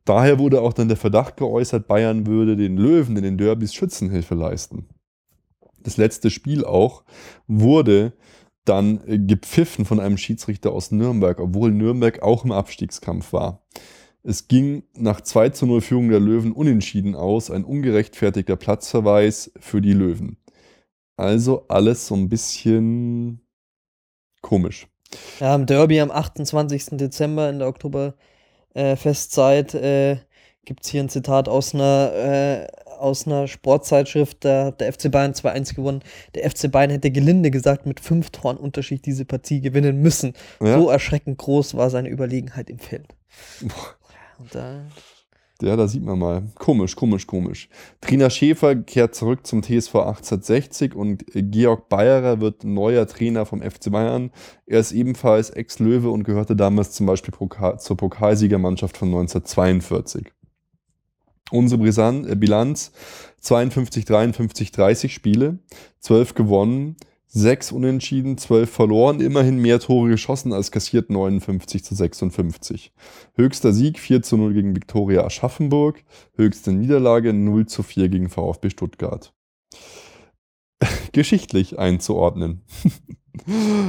Daher 0.06 0.40
wurde 0.40 0.62
auch 0.62 0.74
dann 0.74 0.88
der 0.88 0.98
Verdacht 0.98 1.38
geäußert, 1.38 1.88
Bayern 1.88 2.26
würde 2.26 2.56
den 2.56 2.78
Löwen 2.78 3.18
in 3.18 3.24
den 3.24 3.38
Derbys 3.38 3.74
Schützenhilfe 3.74 4.36
leisten. 4.36 4.88
Das 5.84 5.98
letzte 5.98 6.30
Spiel 6.30 6.66
auch 6.66 7.04
wurde 7.48 8.14
dann 8.66 9.02
äh, 9.08 9.18
gepfiffen 9.20 9.86
von 9.86 10.00
einem 10.00 10.18
Schiedsrichter 10.18 10.72
aus 10.72 10.92
Nürnberg, 10.92 11.40
obwohl 11.40 11.72
Nürnberg 11.72 12.22
auch 12.22 12.46
im 12.46 12.52
Abstiegskampf 12.52 13.34
war. 13.34 13.64
Es 14.24 14.48
ging 14.48 14.84
nach 14.96 15.22
2 15.22 15.50
zu 15.50 15.66
0 15.66 15.82
Führung 15.82 16.10
der 16.10 16.20
Löwen 16.20 16.52
unentschieden 16.52 17.16
aus, 17.16 17.50
ein 17.50 17.64
ungerechtfertigter 17.64 18.56
Platzverweis 18.56 19.52
für 19.60 19.82
die 19.82 19.94
Löwen. 19.94 20.38
Also 21.18 21.66
alles 21.68 22.08
so 22.08 22.16
ein 22.16 22.30
bisschen 22.30 23.42
komisch. 24.42 24.88
Ja, 25.40 25.56
im 25.56 25.66
Derby 25.66 26.00
am 26.00 26.12
28. 26.12 26.98
Dezember 26.98 27.50
in 27.50 27.60
der 27.60 27.68
Oktober 27.68 28.16
äh, 28.74 28.96
Festzeit 28.96 29.74
äh, 29.74 30.18
gibt 30.66 30.84
es 30.84 30.90
hier 30.90 31.02
ein 31.02 31.10
Zitat 31.10 31.50
aus 31.50 31.74
einer, 31.74 32.12
äh, 32.14 32.68
aus 33.00 33.26
einer 33.26 33.48
Sportzeitschrift, 33.48 34.46
da 34.46 34.66
hat 34.66 34.82
der 34.82 34.94
FC 34.94 35.12
Bayern 35.12 35.34
2-1 35.34 35.76
gewonnen. 35.76 36.04
Der 36.36 36.50
FC 36.50 36.72
Bayern 36.72 36.92
hätte 36.92 37.12
gelinde 37.12 37.50
gesagt 37.52 37.86
mit 37.86 38.00
fünf 38.00 38.30
Toren 38.30 38.58
Unterschied 38.58 39.06
diese 39.06 39.26
Partie 39.26 39.62
gewinnen 39.62 40.02
müssen. 40.02 40.34
Ja. 40.60 40.78
So 40.80 40.90
erschreckend 40.90 41.38
groß 41.40 41.76
war 41.76 41.90
seine 41.90 42.10
Überlegenheit 42.10 42.70
im 42.70 42.80
Feld. 42.80 43.08
Boah. 43.62 43.96
Und 44.38 44.56
da 44.56 44.82
ja, 45.64 45.76
da 45.76 45.88
sieht 45.88 46.04
man 46.04 46.20
mal. 46.20 46.44
Komisch, 46.56 46.96
komisch, 46.96 47.28
komisch. 47.28 47.70
Trina 48.02 48.30
Schäfer 48.30 48.76
kehrt 48.76 49.16
zurück 49.16 49.46
zum 49.46 49.62
TSV 49.62 49.96
1860 49.96 50.96
und 50.96 51.24
Georg 51.34 51.90
Bayerer 51.90 52.40
wird 52.42 52.64
neuer 52.64 53.08
Trainer 53.08 53.46
vom 53.46 53.62
FC 53.62 53.92
Bayern. 53.92 54.32
Er 54.66 54.80
ist 54.80 54.92
ebenfalls 54.92 55.50
Ex-Löwe 55.50 56.10
und 56.10 56.24
gehörte 56.24 56.56
damals 56.56 56.92
zum 56.92 57.06
Beispiel 57.06 57.34
zur 57.78 57.98
Pokalsiegermannschaft 57.98 58.98
von 58.98 59.10
1942. 59.10 60.32
Unsere 61.52 61.82
äh, 62.28 62.36
Bilanz 62.36 62.92
52, 63.42 64.06
53, 64.06 64.72
30 64.72 65.14
Spiele, 65.14 65.60
12 66.00 66.36
gewonnen, 66.36 66.96
6 67.34 67.72
unentschieden, 67.72 68.38
12 68.38 68.70
verloren, 68.70 69.22
immerhin 69.22 69.58
mehr 69.58 69.80
Tore 69.80 70.10
geschossen 70.10 70.52
als 70.52 70.70
kassiert 70.70 71.10
59 71.10 71.82
zu 71.82 71.96
56. 71.96 72.92
Höchster 73.36 73.72
Sieg 73.72 74.00
4 74.00 74.22
zu 74.22 74.36
0 74.36 74.54
gegen 74.54 74.76
Viktoria 74.76 75.24
Aschaffenburg, 75.24 76.04
höchste 76.36 76.74
Niederlage 76.74 77.32
0 77.32 77.68
zu 77.68 77.84
4 77.84 78.10
gegen 78.10 78.30
VfB 78.30 78.70
Stuttgart. 78.70 79.34
Geschichtlich 81.14 81.80
einzuordnen. 81.80 82.64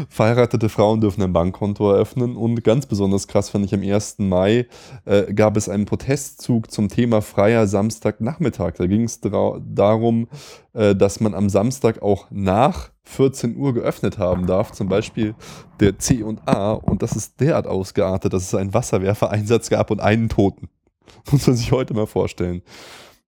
Verheiratete 0.09 0.69
Frauen 0.69 1.01
dürfen 1.01 1.23
ein 1.23 1.33
Bankkonto 1.33 1.91
eröffnen 1.91 2.37
und 2.37 2.63
ganz 2.63 2.87
besonders 2.87 3.27
krass 3.27 3.51
fand 3.51 3.65
ich 3.65 3.75
am 3.75 3.83
1. 3.83 4.21
Mai 4.21 4.67
äh, 5.05 5.33
gab 5.35 5.57
es 5.57 5.69
einen 5.69 5.85
Protestzug 5.85 6.71
zum 6.71 6.89
Thema 6.89 7.23
freier 7.23 7.67
Samstagnachmittag. 7.67 8.75
Da 8.79 8.87
ging 8.87 9.03
es 9.03 9.21
darum, 9.21 10.29
äh, 10.75 10.95
dass 10.95 11.21
man 11.21 11.35
am 11.35 11.49
Samstag 11.49 12.03
auch 12.03 12.27
nach 12.31 12.91
14 13.05 13.57
Uhr 13.57 13.75
geöffnet 13.75 14.19
haben 14.19 14.47
darf, 14.47 14.71
zum 14.73 14.89
Beispiel 14.89 15.35
der 15.81 15.99
C 15.99 16.23
und 16.23 16.47
A 16.49 16.73
und 16.73 17.03
das 17.03 17.17
ist 17.17 17.41
derart 17.41 17.67
ausgeartet, 17.67 18.33
dass 18.33 18.45
es 18.45 18.55
einen 18.55 18.75
Wasserwerfereinsatz 18.75 19.71
gab 19.71 19.91
und 19.91 20.01
einen 20.01 20.29
Toten. 20.29 20.69
Muss 21.33 21.47
man 21.47 21.57
sich 21.57 21.73
heute 21.73 21.95
mal 21.95 22.07
vorstellen. 22.07 22.63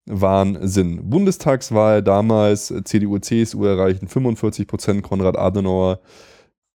Wahnsinn. 0.06 1.08
Bundestagswahl 1.08 2.02
damals, 2.02 2.72
CDU, 2.84 3.18
CSU 3.18 3.64
erreichen 3.64 4.08
45 4.08 4.66
Prozent, 4.66 5.02
Konrad 5.02 5.38
Adenauer 5.38 6.00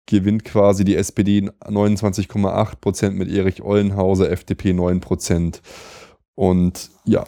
gewinnt 0.07 0.43
quasi 0.43 0.83
die 0.83 0.95
SPD 0.95 1.51
29,8 1.61 2.75
Prozent 2.81 3.15
mit 3.15 3.29
Erich 3.29 3.61
Ollenhauser, 3.61 4.31
FDP 4.31 4.73
9 4.73 5.01
Prozent. 5.01 5.61
Und 6.33 6.89
ja, 7.05 7.25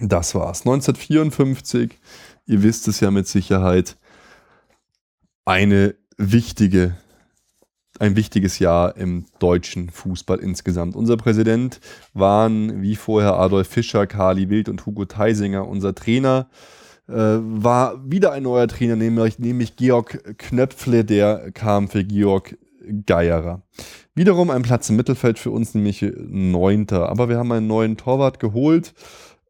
das 0.00 0.34
war's. 0.34 0.60
1954, 0.60 1.98
ihr 2.46 2.62
wisst 2.62 2.88
es 2.88 3.00
ja 3.00 3.10
mit 3.10 3.28
Sicherheit, 3.28 3.98
eine 5.44 5.94
wichtige 6.16 6.96
ein 8.00 8.16
wichtiges 8.16 8.58
Jahr 8.58 8.96
im 8.96 9.26
deutschen 9.38 9.90
Fußball 9.90 10.38
insgesamt. 10.38 10.96
Unser 10.96 11.18
Präsident 11.18 11.80
waren 12.14 12.80
wie 12.80 12.96
vorher 12.96 13.34
Adolf 13.34 13.68
Fischer, 13.68 14.06
Kali 14.06 14.48
Wild 14.48 14.68
und 14.70 14.86
Hugo 14.86 15.04
Theisinger. 15.04 15.68
Unser 15.68 15.94
Trainer 15.94 16.48
äh, 17.08 17.12
war 17.12 18.10
wieder 18.10 18.32
ein 18.32 18.44
neuer 18.44 18.68
Trainer, 18.68 18.96
nämlich, 18.96 19.38
nämlich 19.38 19.76
Georg 19.76 20.38
Knöpfle, 20.38 21.04
der 21.04 21.52
kam 21.52 21.88
für 21.88 22.02
Georg 22.02 22.56
Geierer. 23.04 23.62
Wiederum 24.14 24.50
ein 24.50 24.62
Platz 24.62 24.88
im 24.88 24.96
Mittelfeld 24.96 25.38
für 25.38 25.50
uns, 25.50 25.74
nämlich 25.74 26.04
neunter. 26.16 27.10
Aber 27.10 27.28
wir 27.28 27.36
haben 27.36 27.52
einen 27.52 27.66
neuen 27.66 27.98
Torwart 27.98 28.40
geholt. 28.40 28.94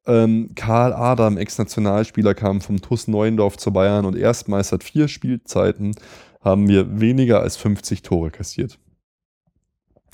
Ähm, 0.07 0.51
Karl 0.57 0.93
Adam, 0.93 1.39
Ex-Nationalspieler, 1.39 2.35
kam 2.35 2.61
vom 2.61 2.81
TUS 2.83 3.07
Neuendorf 3.07 3.57
zu 3.59 3.73
Bayern 3.73 4.05
und 4.05 4.17
erstmals 4.17 4.73
hat 4.73 4.83
vier 4.83 5.07
Spielzeiten 5.07 5.95
haben 6.41 6.68
wir 6.68 7.01
weniger 7.01 7.41
als 7.41 7.57
50 7.57 8.03
Tore 8.03 8.30
kassiert. 8.30 8.78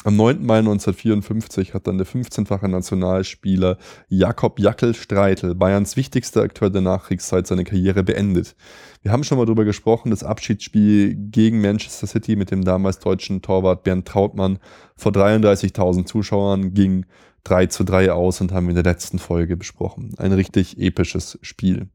Am 0.06 0.14
9. 0.14 0.46
Mai 0.46 0.58
1954 0.58 1.74
hat 1.74 1.88
dann 1.88 1.98
der 1.98 2.06
15-fache 2.06 2.68
Nationalspieler 2.68 3.76
Jakob 4.08 4.60
Jackel 4.60 4.94
Streitel, 4.94 5.56
Bayerns 5.56 5.96
wichtigster 5.96 6.42
Akteur 6.42 6.70
der 6.70 6.82
Nachkriegszeit, 6.82 7.48
seine 7.48 7.64
Karriere 7.64 8.04
beendet. 8.04 8.54
Wir 9.02 9.10
haben 9.10 9.24
schon 9.24 9.36
mal 9.36 9.46
darüber 9.46 9.64
gesprochen, 9.64 10.10
das 10.10 10.22
Abschiedsspiel 10.22 11.16
gegen 11.16 11.60
Manchester 11.60 12.06
City 12.06 12.36
mit 12.36 12.52
dem 12.52 12.62
damals 12.62 13.00
deutschen 13.00 13.42
Torwart 13.42 13.82
Bernd 13.82 14.06
Trautmann 14.06 14.60
vor 14.96 15.10
33.000 15.10 16.04
Zuschauern 16.04 16.72
ging 16.72 17.06
3 17.42 17.66
zu 17.66 17.82
3 17.82 18.12
aus 18.12 18.40
und 18.40 18.52
haben 18.52 18.66
wir 18.66 18.76
in 18.76 18.82
der 18.82 18.92
letzten 18.92 19.18
Folge 19.18 19.56
besprochen. 19.56 20.14
Ein 20.18 20.30
richtig 20.30 20.78
episches 20.78 21.36
Spiel. 21.42 21.88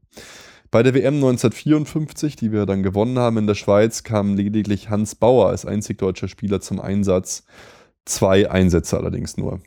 Bei 0.72 0.82
der 0.82 0.94
WM 0.94 1.16
1954, 1.16 2.34
die 2.34 2.50
wir 2.50 2.64
dann 2.64 2.82
gewonnen 2.82 3.18
haben 3.18 3.36
in 3.36 3.46
der 3.46 3.54
Schweiz, 3.54 4.04
kam 4.04 4.36
lediglich 4.36 4.88
Hans 4.88 5.14
Bauer 5.14 5.48
als 5.48 5.66
einzig 5.66 5.98
deutscher 5.98 6.28
Spieler 6.28 6.62
zum 6.62 6.80
Einsatz. 6.80 7.44
Zwei 8.06 8.50
Einsätze 8.50 8.96
allerdings 8.96 9.36
nur. 9.36 9.60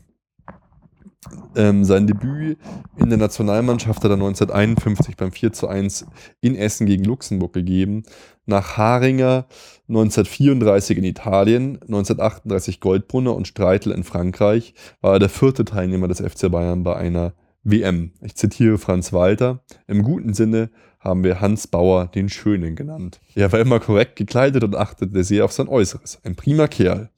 Ähm, 1.55 1.83
sein 1.85 2.07
Debüt 2.07 2.57
in 2.97 3.09
der 3.09 3.19
Nationalmannschaft 3.19 4.03
hat 4.03 4.09
er 4.09 4.15
1951 4.15 5.15
beim 5.15 5.31
4 5.31 5.53
zu 5.53 5.67
1 5.67 6.07
in 6.41 6.55
Essen 6.55 6.87
gegen 6.87 7.03
Luxemburg 7.03 7.53
gegeben. 7.53 8.01
Nach 8.47 8.75
Haringer 8.75 9.45
1934 9.87 10.97
in 10.97 11.03
Italien, 11.03 11.75
1938 11.83 12.79
Goldbrunner 12.79 13.35
und 13.35 13.47
Streitel 13.47 13.91
in 13.91 14.03
Frankreich 14.03 14.73
war 15.01 15.13
er 15.13 15.19
der 15.19 15.29
vierte 15.29 15.65
Teilnehmer 15.65 16.07
des 16.07 16.19
FC 16.19 16.51
Bayern 16.51 16.81
bei 16.81 16.95
einer 16.95 17.33
WM. 17.63 18.11
Ich 18.21 18.35
zitiere 18.35 18.77
Franz 18.77 19.11
Walter. 19.11 19.63
Im 19.87 20.03
guten 20.03 20.33
Sinne 20.33 20.69
haben 21.05 21.23
wir 21.23 21.39
Hans 21.39 21.67
Bauer 21.67 22.07
den 22.07 22.27
Schönen 22.27 22.75
genannt. 22.75 23.21
Er 23.35 23.51
war 23.51 23.59
immer 23.59 23.79
korrekt 23.79 24.15
gekleidet 24.15 24.63
und 24.63 24.75
achtete 24.75 25.23
sehr 25.23 25.45
auf 25.45 25.53
sein 25.53 25.67
Äußeres. 25.67 26.19
Ein 26.23 26.35
prima 26.35 26.67
Kerl. 26.67 27.09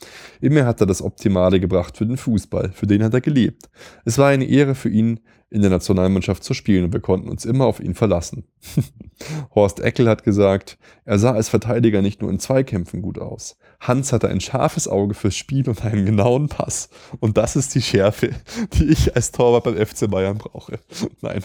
Immer 0.41 0.65
hat 0.65 0.81
er 0.81 0.87
das 0.87 1.01
Optimale 1.01 1.59
gebracht 1.59 1.97
für 1.97 2.05
den 2.05 2.17
Fußball, 2.17 2.71
für 2.73 2.85
den 2.85 3.03
hat 3.03 3.13
er 3.13 3.21
gelebt. 3.21 3.69
Es 4.05 4.17
war 4.17 4.27
eine 4.27 4.45
Ehre 4.45 4.75
für 4.75 4.89
ihn, 4.89 5.21
in 5.49 5.61
der 5.61 5.69
Nationalmannschaft 5.69 6.43
zu 6.43 6.53
spielen 6.53 6.85
und 6.85 6.93
wir 6.93 6.99
konnten 6.99 7.29
uns 7.29 7.45
immer 7.45 7.65
auf 7.65 7.79
ihn 7.79 7.95
verlassen. 7.95 8.43
Horst 9.55 9.79
Eckel 9.79 10.09
hat 10.09 10.23
gesagt, 10.23 10.77
er 11.05 11.19
sah 11.19 11.31
als 11.31 11.47
Verteidiger 11.47 12.01
nicht 12.01 12.21
nur 12.21 12.29
in 12.29 12.39
Zweikämpfen 12.39 13.01
gut 13.01 13.17
aus. 13.17 13.57
Hans 13.79 14.11
hatte 14.11 14.27
ein 14.27 14.41
scharfes 14.41 14.87
Auge 14.87 15.13
fürs 15.13 15.35
Spiel 15.35 15.69
und 15.69 15.85
einen 15.85 16.05
genauen 16.05 16.49
Pass. 16.49 16.89
Und 17.19 17.37
das 17.37 17.55
ist 17.55 17.75
die 17.75 17.81
Schärfe, 17.81 18.31
die 18.73 18.85
ich 18.85 19.15
als 19.15 19.31
Torwart 19.31 19.65
beim 19.65 19.77
FC 19.77 20.09
Bayern 20.09 20.37
brauche. 20.37 20.79
Nein. 21.21 21.43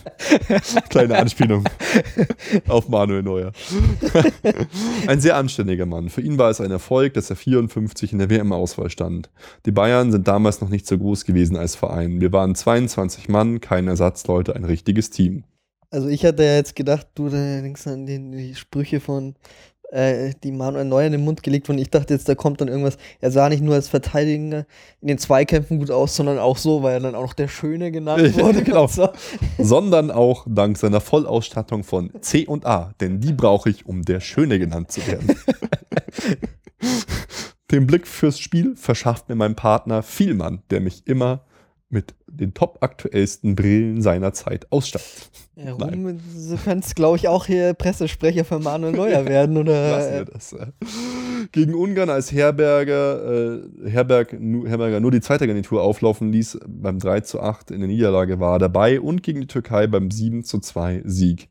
Kleine 0.89 1.19
Anspielung 1.19 1.65
auf 2.69 2.89
Manuel 2.89 3.23
Neuer. 3.23 3.53
ein 5.07 5.21
sehr 5.21 5.37
anständiger 5.37 5.87
Mann. 5.87 6.09
Für 6.09 6.23
ihn 6.23 6.39
war 6.39 6.51
es 6.51 6.61
ein 6.61 6.71
Erfolg, 6.71 7.15
dass 7.15 7.31
er 7.31 7.37
54 7.37 8.13
in 8.13 8.19
der 8.19 8.31
WM-Auswahl 8.31 8.91
stand. 8.91 9.31
Die 9.67 9.73
Bayern 9.73 10.11
sind 10.11 10.27
damals 10.27 10.61
noch 10.61 10.71
nicht 10.71 10.87
so 10.87 10.97
groß 10.97 11.25
gewesen 11.25 11.57
als 11.57 11.75
Verein. 11.75 12.21
Wir 12.21 12.33
waren 12.33 12.55
22 12.55 13.29
Mann, 13.29 13.61
keine 13.61 13.91
Ersatzleute, 13.91 14.57
ein 14.57 14.65
richtiges 14.65 15.11
Team. 15.11 15.45
Also 15.91 16.09
ich 16.09 16.25
hatte 16.25 16.43
ja 16.43 16.55
jetzt 16.55 16.75
gedacht, 16.75 17.07
du 17.15 17.29
denkst 17.29 17.87
an 17.87 18.07
die, 18.07 18.19
die 18.31 18.55
Sprüche 18.55 18.99
von 18.99 19.35
äh, 19.93 20.33
die 20.43 20.53
Manuel 20.53 20.85
Neuer 20.87 21.07
in 21.07 21.13
den 21.13 21.25
Mund 21.25 21.43
gelegt 21.43 21.69
wurden. 21.69 21.79
Ich 21.79 21.91
dachte 21.91 22.15
jetzt, 22.15 22.29
da 22.29 22.35
kommt 22.35 22.61
dann 22.61 22.69
irgendwas. 22.69 22.97
Er 23.21 23.31
sah 23.31 23.49
nicht 23.49 23.63
nur 23.63 23.75
als 23.75 23.89
Verteidiger 23.89 24.67
in 25.01 25.09
den 25.09 25.19
Zweikämpfen 25.19 25.79
gut 25.79 25.91
aus, 25.91 26.17
sondern 26.17 26.39
auch 26.39 26.57
so, 26.57 26.83
weil 26.83 26.95
er 26.95 27.01
dann 27.01 27.15
auch 27.15 27.23
noch 27.23 27.35
der 27.35 27.49
Schöne 27.49 27.93
genannt 27.93 28.37
wurde. 28.39 28.63
genau. 28.63 28.87
So. 28.87 29.11
Sondern 29.59 30.11
auch 30.11 30.47
dank 30.49 30.79
seiner 30.79 31.01
Vollausstattung 31.01 31.85
von 31.85 32.11
C 32.21 32.47
und 32.47 32.67
A, 32.67 32.93
denn 33.01 33.21
die 33.21 33.33
brauche 33.33 33.71
ich, 33.71 33.87
um 33.87 34.03
der 34.03 34.21
Schöne 34.21 34.59
genannt 34.59 34.91
zu 34.91 35.07
werden. 35.07 35.37
Den 37.71 37.87
Blick 37.87 38.07
fürs 38.07 38.39
Spiel 38.39 38.77
verschafft 38.77 39.29
mir 39.31 39.35
mein 39.35 39.57
Partner 39.57 40.03
Vielmann, 40.03 40.63
der 40.71 40.81
mich 40.81 41.07
immer 41.07 41.45
mit 41.89 42.15
den 42.33 42.55
top 42.55 42.79
aktuellsten 42.81 43.55
Brillen 43.55 44.03
seiner 44.03 44.33
Zeit 44.33 44.71
ausstattet. 44.71 45.31
Ja, 45.55 45.73
Ruhm, 45.75 46.17
du 46.17 46.57
kannst, 46.65 46.97
glaube 46.97 47.19
ich, 47.19 47.29
auch 47.29 47.45
hier 47.45 47.75
Pressesprecher 47.75 48.45
für 48.47 48.59
Manuel 48.59 48.95
Neuer 48.95 49.25
werden, 49.29 49.59
oder? 49.59 49.91
Lassen 49.91 50.13
wir 50.13 50.25
das. 50.25 50.57
Gegen 51.53 51.75
Ungarn 51.75 52.09
als 52.09 52.33
Herberger, 52.33 53.59
äh, 53.85 53.91
Herberg, 53.91 54.41
nu, 54.41 54.67
Herberger 54.67 55.01
nur 55.01 55.11
die 55.11 55.21
zweite 55.21 55.47
Garnitur 55.47 55.83
auflaufen 55.83 56.33
ließ, 56.33 56.61
beim 56.67 56.99
3 56.99 57.21
zu 57.21 57.41
8 57.41 57.71
in 57.71 57.81
der 57.81 57.89
Niederlage 57.89 58.41
war 58.41 58.55
er 58.57 58.61
dabei 58.61 58.99
und 58.99 59.23
gegen 59.23 59.43
die 59.43 59.47
Türkei 59.47 59.87
beim 59.87 60.11
7 60.11 60.43
zu 60.43 60.59
2 60.59 61.03
Sieg. 61.05 61.49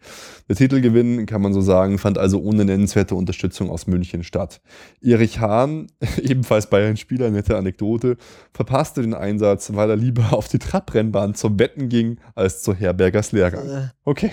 Der 0.50 0.56
Titelgewinn, 0.56 1.28
kann 1.28 1.44
man 1.44 1.54
so 1.54 1.62
sagen, 1.62 2.00
fand 2.00 2.18
also 2.18 2.42
ohne 2.42 2.66
nennenswerte 2.66 3.14
Unterstützung 3.14 3.70
aus 3.70 3.86
München 3.86 4.24
statt. 4.24 4.62
Erich 5.04 5.40
Hahn, 5.40 5.88
ebenfalls 6.24 6.68
Bayern-Spieler, 6.72 7.30
nette 7.30 7.56
Anekdote, 7.56 8.18
verpasste 8.52 9.04
den 9.04 9.14
Einsatz, 9.14 9.72
weil 9.76 9.92
er 9.92 9.96
lieber 9.96 10.34
auf 10.34 10.48
die 10.48 10.58
Trabrennbahn 10.72 11.36
zum 11.36 11.58
Betten 11.58 11.90
ging, 11.90 12.18
als 12.34 12.62
zu 12.62 12.74
Herbergers 12.74 13.34
Lehrgang. 13.34 13.70
Äh. 13.70 13.90
Okay. 14.06 14.32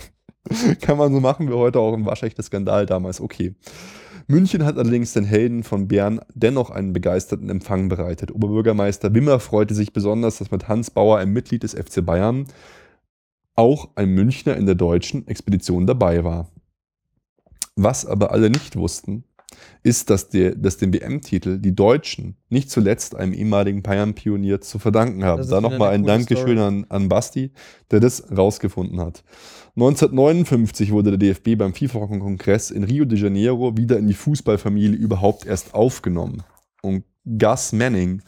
Kann 0.81 0.97
man 0.97 1.13
so 1.13 1.21
machen, 1.21 1.49
wie 1.49 1.55
heute 1.55 1.81
auch 1.81 1.95
im 1.95 2.07
waschechter 2.07 2.43
Skandal 2.43 2.87
damals. 2.87 3.21
Okay. 3.21 3.55
München 4.29 4.65
hat 4.65 4.79
allerdings 4.79 5.15
den 5.15 5.25
Helden 5.25 5.65
von 5.65 5.89
Bern 5.89 6.21
dennoch 6.35 6.71
einen 6.71 6.93
begeisterten 6.93 7.49
Empfang 7.49 7.89
bereitet. 7.89 8.31
Oberbürgermeister 8.31 9.13
Wimmer 9.15 9.41
freute 9.41 9.75
sich 9.75 9.93
besonders, 9.93 10.39
dass 10.39 10.51
mit 10.51 10.69
Hans 10.69 10.91
Bauer, 10.91 11.19
ein 11.19 11.33
Mitglied 11.33 11.63
des 11.63 11.75
FC 11.75 12.05
Bayern, 12.05 12.45
auch 13.57 13.89
ein 13.97 14.11
Münchner 14.11 14.57
in 14.57 14.67
der 14.67 14.75
deutschen 14.77 15.27
Expedition 15.27 15.87
dabei 15.87 16.23
war. 16.23 16.51
Was 17.75 18.07
aber 18.07 18.31
alle 18.31 18.51
nicht 18.51 18.77
wussten, 18.77 19.25
ist, 19.83 20.11
dass, 20.11 20.29
der, 20.29 20.55
dass 20.55 20.77
den 20.77 20.93
WM-Titel 20.93 21.59
die 21.59 21.75
Deutschen 21.75 22.37
nicht 22.49 22.71
zuletzt 22.71 23.15
einem 23.15 23.33
ehemaligen 23.33 23.83
Bayern-Pionier 23.83 24.61
zu 24.61 24.79
verdanken 24.79 25.25
haben. 25.25 25.49
Da 25.49 25.61
nochmal 25.61 25.91
ein 25.91 26.05
Dankeschön 26.05 26.59
an, 26.59 26.87
an 26.89 27.09
Basti, 27.09 27.53
der 27.91 28.01
das 28.01 28.31
rausgefunden 28.37 29.01
hat. 29.01 29.25
1959 29.77 30.93
wurde 30.93 31.17
der 31.17 31.19
DFB 31.19 31.57
beim 31.57 31.73
FIFA-Kongress 31.73 32.71
in 32.71 32.85
Rio 32.85 33.05
de 33.05 33.19
Janeiro 33.19 33.77
wieder 33.77 33.99
in 33.99 34.09
die 34.09 34.15
Fußballfamilie 34.15 34.99
überhaupt 34.99 35.47
erst 35.47 35.75
aufgenommen. 35.75 36.43
Und 36.83 37.05
Gus 37.25 37.73
Manning 37.73 38.23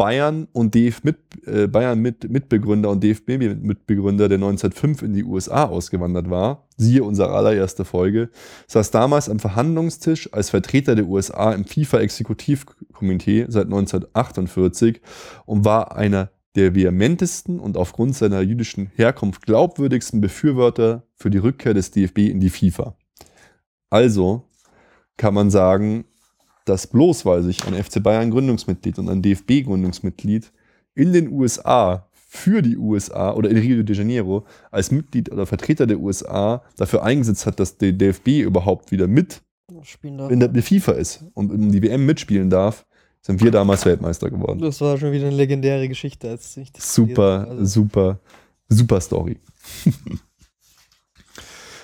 Bayern 0.00 0.48
und 0.54 0.74
DF 0.74 1.04
mit, 1.04 1.18
äh, 1.46 1.66
Bayern 1.66 2.00
mit, 2.00 2.30
Mitbegründer 2.30 2.88
und 2.88 3.04
DFB 3.04 3.36
Mitbegründer, 3.36 4.30
der 4.30 4.38
1905 4.38 5.02
in 5.02 5.12
die 5.12 5.24
USA 5.24 5.64
ausgewandert 5.64 6.30
war, 6.30 6.66
siehe 6.78 7.04
unsere 7.04 7.32
allererste 7.32 7.84
Folge, 7.84 8.30
saß 8.66 8.92
damals 8.92 9.28
am 9.28 9.40
Verhandlungstisch 9.40 10.32
als 10.32 10.48
Vertreter 10.48 10.94
der 10.94 11.04
USA 11.04 11.52
im 11.52 11.66
FIFA-Exekutivkomitee 11.66 13.44
seit 13.48 13.66
1948 13.66 15.02
und 15.44 15.66
war 15.66 15.94
einer 15.94 16.30
der 16.54 16.74
vehementesten 16.74 17.60
und 17.60 17.76
aufgrund 17.76 18.16
seiner 18.16 18.40
jüdischen 18.40 18.90
Herkunft 18.94 19.42
glaubwürdigsten 19.42 20.22
Befürworter 20.22 21.02
für 21.14 21.28
die 21.28 21.36
Rückkehr 21.36 21.74
des 21.74 21.90
DFB 21.90 22.20
in 22.20 22.40
die 22.40 22.48
FIFA. 22.48 22.96
Also 23.90 24.48
kann 25.18 25.34
man 25.34 25.50
sagen, 25.50 26.06
dass 26.64 26.86
bloß 26.86 27.24
weil 27.24 27.42
sich 27.42 27.64
ein 27.66 27.74
FC 27.74 28.02
Bayern 28.02 28.30
Gründungsmitglied 28.30 28.98
und 28.98 29.08
ein 29.08 29.22
DFB 29.22 29.64
Gründungsmitglied 29.64 30.52
in 30.94 31.12
den 31.12 31.32
USA 31.32 32.06
für 32.14 32.62
die 32.62 32.76
USA 32.76 33.32
oder 33.32 33.50
in 33.50 33.56
Rio 33.56 33.82
de 33.82 33.96
Janeiro 33.96 34.46
als 34.70 34.90
Mitglied 34.90 35.32
oder 35.32 35.46
Vertreter 35.46 35.86
der 35.86 35.98
USA 35.98 36.62
dafür 36.76 37.02
eingesetzt 37.02 37.44
hat, 37.46 37.58
dass 37.58 37.76
der 37.76 37.92
DFB 37.92 38.42
überhaupt 38.42 38.92
wieder 38.92 39.08
mit 39.08 39.42
in 40.28 40.40
der, 40.40 40.62
FIFA 40.62 40.92
ist 40.92 41.24
und 41.34 41.52
in 41.52 41.70
die 41.70 41.82
WM 41.82 42.04
mitspielen 42.04 42.50
darf, 42.50 42.86
sind 43.22 43.42
wir 43.42 43.50
damals 43.50 43.84
Weltmeister 43.84 44.30
geworden. 44.30 44.60
Das 44.60 44.80
war 44.80 44.98
schon 44.98 45.12
wieder 45.12 45.26
eine 45.26 45.36
legendäre 45.36 45.88
Geschichte. 45.88 46.28
Als 46.28 46.56
ich 46.56 46.72
das 46.72 46.94
super, 46.94 47.46
also. 47.48 47.64
super, 47.64 48.20
super 48.68 49.00
Story. 49.00 49.38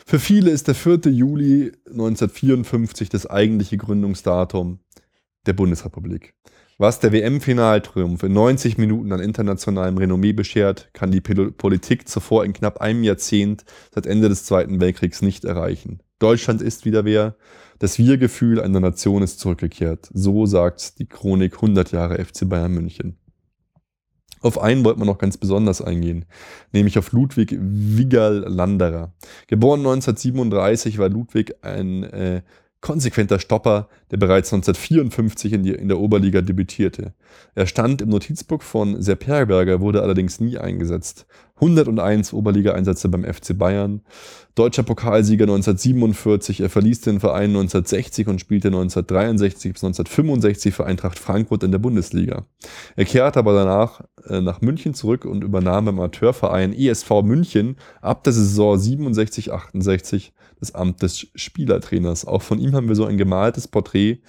Für 0.09 0.21
viele 0.21 0.53
ist 0.53 0.69
der 0.69 0.77
4. 0.77 1.11
Juli 1.11 1.73
1954 1.87 3.09
das 3.09 3.27
eigentliche 3.27 3.77
Gründungsdatum 3.77 4.79
der 5.47 5.53
Bundesrepublik. 5.53 6.33
Was 6.79 7.01
der 7.01 7.11
WM-Finaltriumph 7.11 8.23
in 8.23 8.33
90 8.33 8.79
Minuten 8.79 9.11
an 9.11 9.19
internationalem 9.19 9.99
Renommee 9.99 10.33
beschert, 10.33 10.91
kann 10.93 11.11
die 11.11 11.21
Politik 11.21 12.09
zuvor 12.09 12.45
in 12.45 12.53
knapp 12.53 12.81
einem 12.81 13.03
Jahrzehnt 13.03 13.65
seit 13.93 14.07
Ende 14.07 14.29
des 14.29 14.45
Zweiten 14.45 14.79
Weltkriegs 14.79 15.23
nicht 15.23 15.45
erreichen. 15.45 15.99
Deutschland 16.21 16.63
ist 16.63 16.85
wieder 16.85 17.05
wer. 17.05 17.35
Das 17.81 17.99
Wir-Gefühl 17.99 18.61
einer 18.61 18.79
Nation 18.79 19.23
ist 19.23 19.41
zurückgekehrt. 19.41 20.09
So 20.15 20.47
sagt 20.47 21.01
die 21.01 21.07
Chronik 21.07 21.55
100 21.55 21.91
Jahre 21.91 22.25
FC 22.25 22.49
Bayern 22.49 22.73
München. 22.73 23.19
Auf 24.41 24.61
einen 24.61 24.85
wollte 24.85 24.99
man 24.99 25.09
noch 25.09 25.19
ganz 25.19 25.37
besonders 25.37 25.81
eingehen, 25.81 26.25
nämlich 26.73 26.99
auf 26.99 27.13
Ludwig 27.13 27.57
Wigal 27.59 28.45
Landerer. 28.47 29.13
Geboren 29.47 29.81
1937 29.81 30.99
war 30.99 31.09
Ludwig 31.09 31.55
ein 31.63 32.05
äh, 32.05 32.43
konsequenter 32.87 33.41
Stopper, 33.41 33.89
der 34.13 34.17
bereits 34.17 34.53
1954 34.53 35.53
in, 35.55 35.65
die, 35.65 35.73
in 35.73 35.89
der 35.89 35.99
Oberliga 35.99 36.41
debütierte. 36.41 37.15
Er 37.57 37.67
stand 37.67 38.01
im 38.01 38.11
Notizbuch 38.11 38.63
von 38.63 39.03
Sepp 39.03 39.27
Herberger, 39.27 39.81
wurde 39.81 40.03
allerdings 40.03 40.39
nie 40.39 40.57
eingesetzt. 40.57 41.27
101 41.57 42.33
Oberliga-Einsätze 42.33 43.09
beim 43.09 43.25
FC 43.25 43.59
Bayern, 43.59 44.03
deutscher 44.55 44.85
Pokalsieger 44.85 45.45
1947. 45.45 46.61
Er 46.61 46.71
verließ 46.71 47.01
den 47.01 47.19
Verein 47.19 47.51
1960 47.51 48.29
und 48.29 48.41
spielte 48.41 48.69
1963 48.69 49.73
bis 49.73 49.83
1965 49.83 50.73
für 50.73 50.87
Eintracht 50.87 51.19
Frankfurt 51.19 51.65
in 51.65 51.73
der 51.73 51.81
Bundesliga. 51.81 52.47
Er 52.95 53.05
kehrte 53.05 53.41
aber 53.41 53.55
danach 53.55 54.03
äh, 54.29 54.41
nach 54.41 54.61
München 54.61 54.95
zurück 54.95 55.25
und 55.25 55.43
übernahm 55.43 55.87
beim 55.87 55.99
Amateurverein 55.99 56.73
ESV 56.73 57.23
München 57.25 57.79
ab 58.01 58.23
der 58.23 58.33
Saison 58.33 58.77
67-68 58.77 60.31
das 60.59 60.75
Amt 60.75 61.03
des 61.03 61.27
Spielertrainers. 61.35 62.25
Auch 62.25 62.43
von 62.43 62.59
ihm 62.59 62.75
haben 62.75 62.89
wir 62.89 62.97
so 62.97 63.05
ein 63.05 63.17
gemaltes 63.17 63.69
Porträt. 63.69 64.21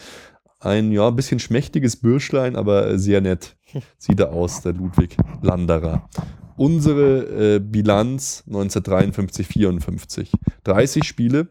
Ein 0.60 0.92
ja, 0.92 1.10
bisschen 1.12 1.40
schmächtiges 1.40 1.98
Bürschlein, 1.98 2.56
aber 2.56 2.98
sehr 2.98 3.22
nett 3.22 3.56
sieht 3.98 4.20
er 4.20 4.34
aus, 4.34 4.62
der 4.62 4.74
Ludwig 4.74 5.16
Landerer 5.42 6.10
unsere 6.58 7.56
äh, 7.56 7.60
Bilanz 7.60 8.44
1953, 8.48 9.48
54. 9.48 10.32
30 10.64 11.04
Spiele, 11.06 11.48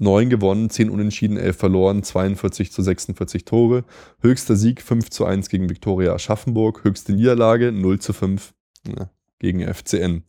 9 0.00 0.28
gewonnen, 0.28 0.68
10 0.68 0.90
unentschieden, 0.90 1.36
11 1.36 1.56
verloren, 1.56 2.02
42 2.02 2.70
zu 2.70 2.82
46 2.82 3.44
Tore. 3.44 3.84
Höchster 4.20 4.56
Sieg 4.56 4.82
5 4.82 5.10
zu 5.10 5.24
1 5.24 5.48
gegen 5.48 5.70
Viktoria 5.70 6.12
Aschaffenburg. 6.12 6.84
Höchste 6.84 7.12
Niederlage 7.12 7.72
0 7.72 7.98
zu 8.00 8.12
5 8.12 8.52
ja, 8.86 9.10
gegen 9.38 9.62
FCN. 9.62 10.24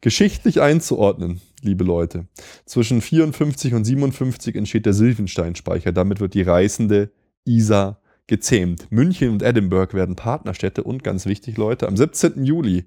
Geschichtlich 0.00 0.60
einzuordnen, 0.60 1.40
liebe 1.62 1.84
Leute. 1.84 2.26
Zwischen 2.64 3.00
54 3.00 3.74
und 3.74 3.84
57 3.84 4.54
entsteht 4.56 4.86
der 4.86 4.92
Silvensteinspeicher. 4.92 5.92
Damit 5.92 6.20
wird 6.20 6.34
die 6.34 6.42
reißende 6.42 7.10
Isar 7.44 8.00
gezähmt. 8.26 8.90
München 8.90 9.30
und 9.30 9.42
Edinburgh 9.42 9.94
werden 9.94 10.16
Partnerstädte 10.16 10.84
und 10.84 11.02
ganz 11.02 11.26
wichtig, 11.26 11.56
Leute, 11.56 11.88
am 11.88 11.96
17. 11.96 12.44
Juli, 12.44 12.84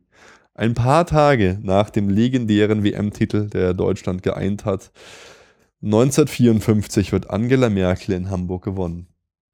ein 0.53 0.74
paar 0.74 1.05
Tage 1.05 1.59
nach 1.61 1.89
dem 1.89 2.09
legendären 2.09 2.84
WM-Titel, 2.84 3.49
der 3.49 3.74
Deutschland 3.74 4.22
geeint 4.22 4.65
hat, 4.65 4.91
1954 5.84 7.11
wird 7.11 7.30
Angela 7.32 7.69
Merkel 7.69 8.13
in 8.13 8.30
Hamburg 8.30 8.63
gewonnen. 8.63 9.07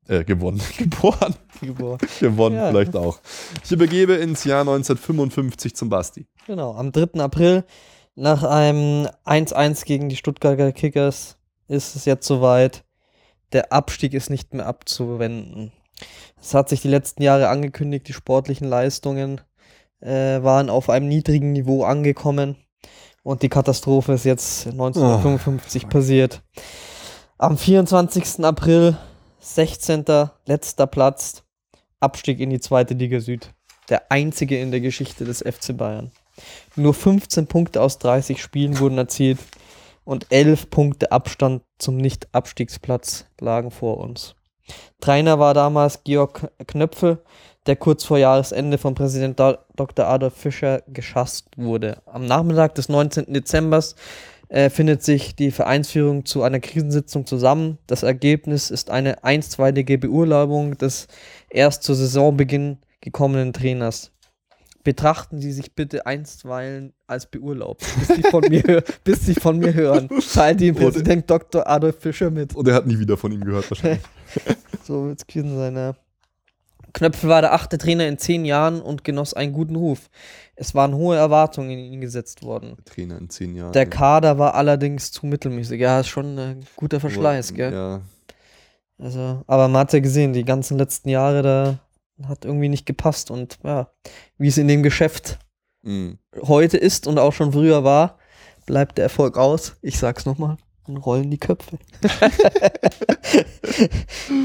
Äh, 0.08 0.24
gewonnen. 0.24 0.62
Geboren. 0.78 1.36
Geboren. 1.62 2.00
gewonnen 2.20 2.56
Ja. 2.56 2.70
vielleicht 2.70 2.96
auch. 2.96 3.20
Ich 3.64 3.72
übergebe 3.72 4.14
ins 4.14 4.44
Jahr 4.44 4.62
1955 4.62 5.76
zum 5.76 5.90
Basti. 5.90 6.28
Genau, 6.46 6.74
am 6.74 6.92
3. 6.92 7.20
April 7.22 7.64
nach 8.18 8.44
einem 8.44 9.08
1-1 9.26 9.86
gegen 9.86 10.10
die 10.10 10.16
Stuttgarter 10.16 10.72
Kickers 10.72 11.38
ist 11.68 11.96
es 11.96 12.06
jetzt 12.06 12.26
soweit. 12.26 12.84
Der 13.54 13.72
Abstieg 13.72 14.16
ist 14.16 14.32
nicht 14.32 14.56
mehr 14.56 14.66
abzuwenden. 14.66 15.72
Es 16.42 16.56
hat 16.56 16.68
sich 16.68 16.82
die 16.82 16.88
letzten 16.88 17.22
Jahre 17.22 17.50
angekündigt, 17.50 18.08
die 18.08 18.14
sportlichen 18.14 18.68
Leistungen 18.68 19.42
äh, 20.00 20.42
waren 20.42 20.72
auf 20.72 20.90
einem 20.90 21.08
niedrigen 21.08 21.52
Niveau 21.52 21.84
angekommen 21.84 22.56
und 23.22 23.44
die 23.44 23.50
Katastrophe 23.50 24.14
ist 24.14 24.26
jetzt 24.26 24.66
1955 24.66 25.88
passiert. 25.88 26.42
Am 27.38 27.56
24. 27.56 28.44
April, 28.44 28.98
16. 29.42 30.06
letzter 30.48 30.88
Platz, 30.88 31.44
Abstieg 32.00 32.40
in 32.40 32.50
die 32.50 32.60
zweite 32.60 32.96
Liga 32.96 33.20
Süd. 33.20 33.54
Der 33.90 34.12
einzige 34.12 34.60
in 34.60 34.72
der 34.72 34.82
Geschichte 34.82 35.24
des 35.24 35.44
FC 35.44 35.78
Bayern. 35.78 36.12
Nur 36.76 36.94
15 36.94 37.48
Punkte 37.48 37.82
aus 37.82 37.98
30 38.00 38.42
Spielen 38.42 38.80
wurden 38.80 38.98
erzielt 38.98 39.40
und 40.04 40.28
11 40.30 40.70
Punkte 40.70 41.12
Abstand 41.12 41.64
zum 41.80 41.98
Nicht-Abstiegsplatz 41.98 43.26
lagen 43.40 43.72
vor 43.72 43.98
uns. 43.98 44.36
Trainer 45.00 45.40
war 45.40 45.54
damals 45.54 46.04
Georg 46.04 46.52
Knöpfel, 46.66 47.20
der 47.66 47.76
kurz 47.76 48.04
vor 48.04 48.18
Jahresende 48.18 48.78
von 48.78 48.96
Präsident 48.96 49.40
Dr. 49.40 50.08
Adolf 50.08 50.34
Fischer 50.36 50.82
geschasst 50.88 51.50
wurde. 51.58 52.02
Am 52.06 52.26
Nachmittag 52.26 52.76
des 52.76 52.90
19. 52.90 53.34
Dezember 53.34 53.84
äh, 54.50 54.70
findet 54.70 55.04
sich 55.04 55.36
die 55.36 55.52
Vereinsführung 55.52 56.26
zu 56.26 56.44
einer 56.44 56.60
Krisensitzung 56.60 57.26
zusammen. 57.26 57.78
Das 57.88 58.04
Ergebnis 58.04 58.72
ist 58.72 58.90
eine 58.90 59.24
einstweilige 59.24 59.98
Beurlaubung 59.98 60.78
des 60.78 61.08
erst 61.50 61.84
zu 61.84 61.94
Saisonbeginn 61.94 62.78
gekommenen 63.02 63.54
Trainers. 63.54 64.12
Betrachten 64.88 65.42
Sie 65.42 65.52
sich 65.52 65.76
bitte 65.76 66.06
einstweilen 66.06 66.94
als 67.08 67.26
beurlaubt, 67.26 67.84
bis 68.00 68.08
Sie 68.08 68.24
von 68.24 68.42
mir, 68.48 68.82
bis 69.04 69.26
Sie 69.26 69.34
von 69.34 69.60
mir 69.60 69.74
hören. 69.74 70.08
Teilt 70.34 70.62
Ihnen 70.62 70.78
Präsident 70.78 71.30
Dr. 71.30 71.68
Adolf 71.68 72.00
Fischer 72.00 72.32
mit. 72.32 72.56
Und 72.56 72.70
er 72.70 72.76
hat 72.76 72.88
nie 72.88 72.98
wieder 72.98 73.18
von 73.18 73.34
ihm 73.34 73.44
gehört 73.44 73.70
wahrscheinlich. 73.70 74.00
So 74.86 75.08
wird 75.08 75.20
es 75.20 75.28
gewesen 75.28 75.58
sein, 75.58 75.76
ja. 75.76 75.94
Knöpfel 76.94 77.30
war 77.30 77.42
der 77.42 77.52
achte 77.52 77.78
Trainer 77.78 78.08
in 78.08 78.18
zehn 78.18 78.46
Jahren 78.46 78.82
und 78.82 79.04
genoss 79.04 79.34
einen 79.34 79.52
guten 79.52 79.76
Ruf. 79.76 80.10
Es 80.56 80.74
waren 80.74 80.96
hohe 80.96 81.18
Erwartungen 81.18 81.72
in 81.72 81.80
ihn 81.80 82.00
gesetzt 82.00 82.42
worden. 82.42 82.78
Trainer 82.86 83.18
in 83.18 83.30
zehn 83.30 83.58
Jahren. 83.58 83.74
Der 83.74 83.84
ja. 83.84 83.90
Kader 83.90 84.40
war 84.40 84.56
allerdings 84.56 85.12
zu 85.12 85.26
mittelmäßig. 85.26 85.82
Ja, 85.82 86.00
ist 86.00 86.08
schon 86.08 86.40
ein 86.40 86.66
guter 86.78 87.02
Verschleiß, 87.02 87.54
gell? 87.54 87.74
Ja, 87.74 88.02
Also, 88.98 89.44
aber 89.48 89.68
man 89.68 89.82
hat 89.82 89.92
ja 89.92 90.00
gesehen, 90.00 90.32
die 90.32 90.46
ganzen 90.46 90.78
letzten 90.78 91.10
Jahre, 91.10 91.42
da 91.42 91.80
hat 92.26 92.46
irgendwie 92.46 92.70
nicht 92.70 92.86
gepasst. 92.86 93.32
Und 93.32 93.60
ja, 93.64 93.90
wie 94.38 94.48
es 94.48 94.58
in 94.58 94.68
dem 94.68 94.84
Geschäft 94.84 95.40
mhm. 95.84 96.20
heute 96.42 96.78
ist 96.78 97.08
und 97.08 97.20
auch 97.20 97.34
schon 97.34 97.52
früher 97.52 97.84
war, 97.84 98.18
bleibt 98.66 98.98
der 98.98 99.06
Erfolg 99.06 99.38
aus. 99.38 99.78
Ich 99.82 99.98
sag's 99.98 100.26
nochmal. 100.26 100.58
Und 100.88 100.98
rollen 100.98 101.30
die 101.30 101.38
Köpfe. 101.38 101.78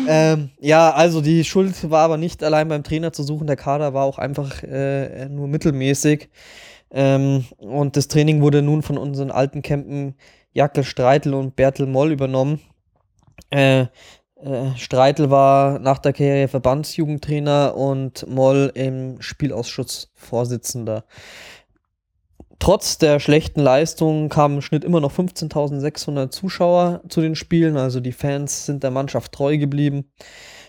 ähm, 0.08 0.50
ja, 0.58 0.90
also 0.90 1.20
die 1.20 1.44
Schuld 1.44 1.88
war 1.88 2.02
aber 2.02 2.16
nicht 2.16 2.42
allein 2.42 2.66
beim 2.66 2.82
Trainer 2.82 3.12
zu 3.12 3.22
suchen. 3.22 3.46
Der 3.46 3.54
Kader 3.54 3.94
war 3.94 4.04
auch 4.04 4.18
einfach 4.18 4.60
äh, 4.64 5.28
nur 5.28 5.46
mittelmäßig. 5.46 6.30
Ähm, 6.90 7.44
und 7.58 7.96
das 7.96 8.08
Training 8.08 8.42
wurde 8.42 8.60
nun 8.60 8.82
von 8.82 8.98
unseren 8.98 9.30
alten 9.30 9.62
Campen 9.62 10.16
Jackel 10.52 10.82
Streitel 10.82 11.32
und 11.34 11.54
Bertel 11.54 11.86
Moll 11.86 12.10
übernommen. 12.10 12.60
Äh, 13.50 13.86
äh, 14.42 14.76
Streitel 14.76 15.30
war 15.30 15.78
nach 15.78 15.98
der 15.98 16.12
Karriere 16.12 16.48
Verbandsjugendtrainer 16.48 17.76
und 17.76 18.26
Moll 18.28 18.72
im 18.74 19.20
Spielausschuss 19.20 20.10
Vorsitzender. 20.14 21.04
Trotz 22.58 22.98
der 22.98 23.18
schlechten 23.18 23.60
Leistung 23.60 24.28
kamen 24.28 24.56
im 24.56 24.62
Schnitt 24.62 24.84
immer 24.84 25.00
noch 25.00 25.12
15.600 25.12 26.30
Zuschauer 26.30 27.00
zu 27.08 27.20
den 27.20 27.34
Spielen, 27.34 27.76
also 27.76 27.98
die 27.98 28.12
Fans 28.12 28.66
sind 28.66 28.84
der 28.84 28.92
Mannschaft 28.92 29.32
treu 29.32 29.58
geblieben. 29.58 30.12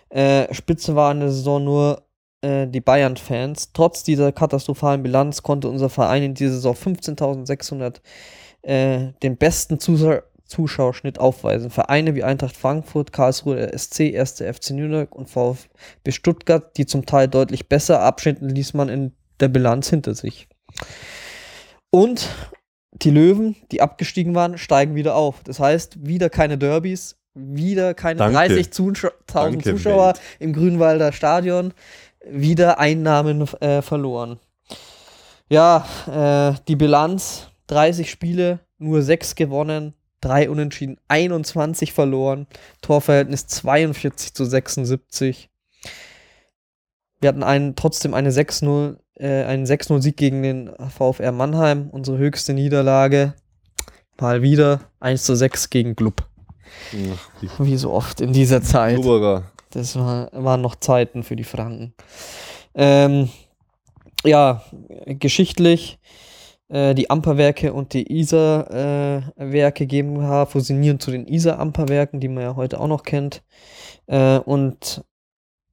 Äh, 0.10 0.52
Spitze 0.54 0.96
war 0.96 1.12
in 1.12 1.20
der 1.20 1.30
Saison 1.30 1.64
nur 1.64 2.04
äh, 2.42 2.68
die 2.68 2.82
Bayern-Fans. 2.82 3.74
Trotz 3.74 4.04
dieser 4.04 4.32
katastrophalen 4.32 5.04
Bilanz 5.04 5.44
konnte 5.44 5.70
unser 5.70 5.90
Verein 5.90 6.24
in 6.24 6.34
dieser 6.34 6.54
Saison 6.54 6.76
15.600 6.76 8.02
äh, 8.64 9.14
den 9.22 9.38
besten 9.38 9.80
Zuschau 9.80 10.20
Zuschauerschnitt 10.54 11.20
aufweisen. 11.20 11.72
Vereine 11.72 12.14
wie 12.14 12.24
Eintracht 12.24 12.56
Frankfurt, 12.56 13.12
Karlsruhe 13.12 13.72
SC, 13.76 14.16
1. 14.16 14.42
FC 14.42 14.72
Nürnberg 14.72 15.16
und 15.16 15.30
VfB 15.30 16.12
Stuttgart, 16.12 16.78
die 16.78 16.86
zum 16.86 17.06
Teil 17.08 17.28
deutlich 17.28 17.68
besser 17.68 18.02
abschnitten, 18.02 18.50
ließ 18.50 18.76
man 18.76 18.88
in 18.88 19.14
der 19.40 19.48
Bilanz 19.48 19.90
hinter 19.90 20.14
sich. 20.14 20.48
Und 21.90 22.28
die 22.92 23.10
Löwen, 23.10 23.56
die 23.72 23.82
abgestiegen 23.82 24.36
waren, 24.36 24.58
steigen 24.60 24.94
wieder 24.94 25.16
auf. 25.16 25.42
Das 25.44 25.60
heißt, 25.60 26.06
wieder 26.06 26.30
keine 26.30 26.60
Derbys, 26.60 27.18
wieder 27.34 27.96
keine 27.96 28.20
Danke. 28.20 28.38
30.000 28.38 29.12
Danke, 29.26 29.72
Zuschauer 29.72 30.10
Welt. 30.10 30.22
im 30.40 30.54
Grünwalder 30.54 31.12
Stadion, 31.12 31.74
wieder 32.30 32.80
Einnahmen 32.80 33.48
äh, 33.60 33.82
verloren. 33.82 34.40
Ja, 35.50 35.86
äh, 36.08 36.60
die 36.68 36.76
Bilanz, 36.76 37.50
30 37.68 38.10
Spiele, 38.10 38.60
nur 38.78 39.02
6 39.02 39.36
gewonnen, 39.36 39.94
3 40.24 40.50
unentschieden, 40.50 40.98
21 41.08 41.94
verloren, 41.94 42.48
Torverhältnis 42.82 43.48
42 43.48 44.34
zu 44.34 44.46
76. 44.46 45.50
Wir 47.20 47.30
hatten 47.30 47.44
einen, 47.44 47.76
trotzdem 47.76 48.14
eine 48.14 48.32
6-0, 48.32 48.98
äh, 49.16 49.44
einen 49.44 49.66
6-0-Sieg 49.66 50.18
gegen 50.18 50.44
den 50.44 50.72
VfR 50.90 51.32
Mannheim, 51.32 51.90
unsere 51.90 52.18
höchste 52.18 52.54
Niederlage. 52.54 53.34
Mal 54.20 54.42
wieder 54.42 54.82
1 55.00 55.24
zu 55.24 55.36
6 55.36 55.70
gegen 55.70 55.96
Glub. 55.96 56.24
Wie 57.60 57.78
so 57.78 57.92
oft 57.92 58.22
in 58.22 58.34
dieser 58.34 58.62
Zeit. 58.62 58.98
Oberer. 58.98 59.52
Das 59.72 59.96
war, 59.96 60.30
waren 60.32 60.62
noch 60.62 60.76
Zeiten 60.76 61.24
für 61.24 61.36
die 61.36 61.44
Franken. 61.44 61.94
Ähm, 62.76 63.30
ja, 64.24 64.64
geschichtlich, 65.06 66.00
äh, 66.74 66.96
die 66.96 67.10
Amperwerke 67.12 67.72
und 67.72 67.94
die 67.94 68.12
Isar-Werke 68.12 69.86
GmbH 69.86 70.48
fusionieren 70.48 71.00
zu 71.00 71.12
den 71.12 71.28
Isar-Amperwerken, 71.28 72.20
die 72.20 72.28
man 72.28 72.44
ja 72.44 72.56
heute 72.56 72.80
auch 72.80 72.88
noch 72.88 73.04
kennt. 73.04 73.44
Äh, 74.08 74.40
und 74.40 75.04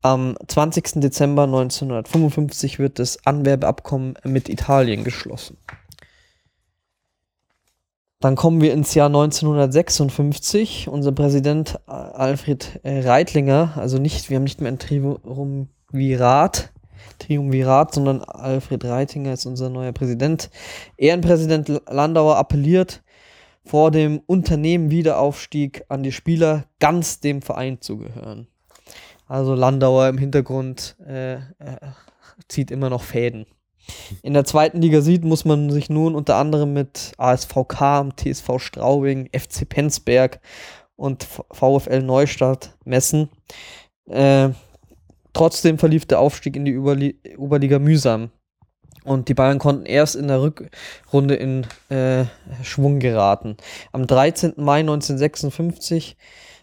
am 0.03 0.37
20. 0.47 1.01
Dezember 1.01 1.45
1955 1.45 2.79
wird 2.79 2.99
das 2.99 3.27
Anwerbeabkommen 3.27 4.15
mit 4.25 4.49
Italien 4.51 5.03
geschlossen. 5.03 5.57
Dann 8.21 8.37
kommen 8.37 8.61
wir 8.61 8.75
ins 8.75 8.95
Jahr 8.95 9.07
1956. 9.07 10.89
Unser 10.89 11.13
Präsident 11.13 11.81
äh, 11.89 11.93
Alfred 11.93 12.81
äh, 12.83 13.01
Reitlinger, 13.01 13.73
also 13.77 13.97
nicht, 13.97 14.29
wir 14.29 14.37
haben 14.37 14.45
nicht 14.45 14.61
mehr 14.61 14.71
ein 14.71 14.79
Triumvirat, 14.79 16.73
Triumvirat, 17.21 17.95
sondern 17.95 18.23
Alfred 18.23 18.85
Reitinger 18.85 19.33
ist 19.33 19.47
unser 19.47 19.71
neuer 19.71 19.93
Präsident. 19.93 20.51
Ehrenpräsident 20.97 21.83
Landauer 21.89 22.37
appelliert 22.37 23.03
vor 23.65 23.91
dem 23.91 24.21
Unternehmen 24.27 24.91
Wiederaufstieg 24.91 25.85
an 25.89 26.03
die 26.03 26.13
Spieler, 26.13 26.65
ganz 26.81 27.21
dem 27.21 27.43
Verein 27.43 27.81
zu 27.81 27.99
gehören. 27.99 28.49
Also 29.27 29.55
Landauer 29.55 30.09
im 30.09 30.19
Hintergrund 30.19 30.97
äh, 31.07 31.35
äh, 31.35 31.39
zieht 32.49 32.71
immer 32.71 32.91
noch 32.91 33.05
Fäden. 33.05 33.47
In 34.23 34.35
der 34.35 34.45
zweiten 34.45 34.81
Liga 34.81 35.01
Süd 35.01 35.25
muss 35.25 35.45
man 35.45 35.71
sich 35.71 35.91
nun 35.91 36.15
unter 36.15 36.37
anderem 36.37 36.73
mit 36.73 37.13
ASV 37.17 37.67
Kam, 37.69 38.17
TSV 38.17 38.59
Straubing, 38.59 39.29
FC 39.33 39.69
Penzberg 39.69 40.41
und 40.97 41.27
VfL 41.53 42.03
Neustadt 42.03 42.77
messen. 42.85 43.31
Äh, 44.09 44.51
trotzdem 45.33 45.79
verlief 45.79 46.07
der 46.07 46.21
Aufstieg 46.21 46.57
in 46.57 46.65
die 46.65 46.73
Überli 46.73 47.21
Oberliga 47.37 47.79
mühsam. 47.79 48.31
Und 49.05 49.29
die 49.29 49.35
Bayern 49.35 49.59
konnten 49.59 49.87
erst 49.87 50.15
in 50.15 50.29
der 50.29 50.43
Rückrunde 50.43 51.35
in 51.35 51.67
äh, 51.89 52.27
Schwung 52.63 52.99
geraten. 52.99 53.57
Am 53.93 54.07
13. 54.07 54.55
Mai 54.57 54.81
1956 54.81 56.17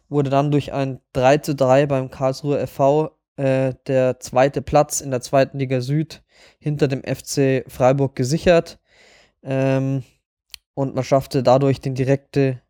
wurde 0.08 0.30
dann 0.30 0.52
durch 0.52 0.72
ein 0.72 1.00
3 1.14 1.40
zu 1.40 1.56
3 1.56 1.88
beim 1.88 2.12
Karlsruher 2.12 2.66
FV 2.68 3.12
äh, 3.38 3.74
der 3.88 4.20
zweite 4.20 4.62
Platz 4.62 5.02
in 5.02 5.12
der 5.12 5.22
zweiten 5.22 5.58
Liga 5.58 5.82
Süd 5.82 6.24
hinter 6.60 6.88
dem 6.88 7.04
FC 7.04 7.66
Freiburg 7.68 8.16
gesichert. 8.16 8.80
Ähm, 9.44 10.04
und 10.74 10.94
man 10.94 11.04
schaffte 11.04 11.42
dadurch 11.42 11.82
die 11.82 11.94
direkte 11.94 12.62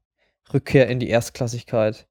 Rückkehr 0.54 0.88
in 0.88 1.00
die 1.00 1.10
Erstklassigkeit. 1.10 2.08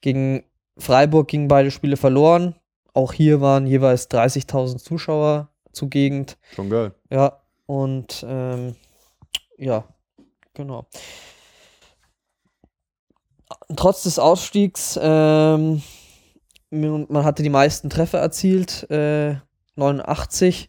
Gegen 0.00 0.44
Freiburg 0.76 1.28
gingen 1.28 1.48
beide 1.48 1.70
Spiele 1.70 1.96
verloren. 1.96 2.54
Auch 2.98 3.12
hier 3.12 3.40
waren 3.40 3.68
jeweils 3.68 4.10
30.000 4.10 4.78
Zuschauer 4.78 5.50
zugegend. 5.70 6.36
Schon 6.56 6.68
geil. 6.68 6.90
Ja, 7.10 7.38
und 7.66 8.26
ähm, 8.28 8.74
ja, 9.56 9.84
genau. 10.52 10.84
Trotz 13.76 14.02
des 14.02 14.18
Ausstiegs 14.18 14.98
ähm, 15.00 15.80
man 16.70 17.24
hatte 17.24 17.44
die 17.44 17.50
meisten 17.50 17.88
Treffer 17.88 18.18
erzielt, 18.18 18.90
äh, 18.90 19.36
89 19.76 20.68